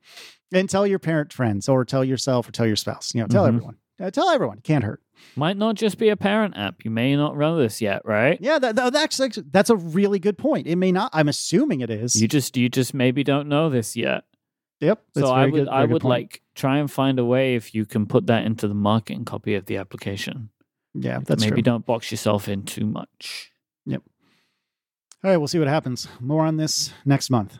and 0.52 0.68
tell 0.68 0.86
your 0.86 0.98
parent 0.98 1.32
friends 1.32 1.68
or 1.68 1.84
tell 1.84 2.04
yourself 2.04 2.48
or 2.48 2.52
tell 2.52 2.66
your 2.66 2.76
spouse 2.76 3.14
you 3.14 3.20
know 3.20 3.26
tell 3.26 3.44
mm-hmm. 3.44 3.56
everyone. 3.56 3.76
Uh, 4.00 4.12
tell 4.12 4.30
everyone. 4.30 4.60
Can't 4.60 4.84
hurt. 4.84 5.02
Might 5.34 5.56
not 5.56 5.74
just 5.74 5.98
be 5.98 6.08
a 6.08 6.16
parent 6.16 6.56
app. 6.56 6.84
You 6.84 6.90
may 6.92 7.16
not 7.16 7.36
run 7.36 7.58
this 7.58 7.80
yet 7.80 8.02
right? 8.04 8.38
Yeah 8.40 8.58
that, 8.58 8.76
that, 8.76 8.92
that's 8.92 9.20
that's 9.50 9.70
a 9.70 9.76
really 9.76 10.18
good 10.18 10.38
point. 10.38 10.66
It 10.66 10.76
may 10.76 10.92
not 10.92 11.10
i'm 11.12 11.28
assuming 11.28 11.80
it 11.80 11.90
is. 11.90 12.20
You 12.20 12.28
just 12.28 12.56
you 12.56 12.68
just 12.68 12.94
maybe 12.94 13.24
don't 13.24 13.48
know 13.48 13.68
this 13.68 13.96
yet. 13.96 14.24
Yep 14.80 15.02
so 15.16 15.26
i 15.26 15.44
would 15.44 15.52
good, 15.52 15.68
i 15.68 15.84
would 15.84 16.04
like 16.04 16.40
try 16.54 16.78
and 16.78 16.88
find 16.88 17.18
a 17.18 17.24
way 17.24 17.56
if 17.56 17.74
you 17.74 17.84
can 17.84 18.06
put 18.06 18.28
that 18.28 18.44
into 18.44 18.68
the 18.68 18.74
marketing 18.74 19.24
copy 19.24 19.54
of 19.54 19.66
the 19.66 19.76
application. 19.76 20.50
Yeah 20.94 21.18
that's 21.24 21.42
maybe 21.42 21.56
true. 21.56 21.62
don't 21.62 21.86
box 21.86 22.10
yourself 22.10 22.48
in 22.48 22.64
too 22.64 22.86
much. 22.86 23.50
Yep. 23.86 24.02
All 25.24 25.30
right 25.30 25.36
we'll 25.36 25.48
see 25.48 25.58
what 25.58 25.68
happens. 25.68 26.06
More 26.20 26.46
on 26.46 26.56
this 26.56 26.92
next 27.04 27.30
month 27.30 27.58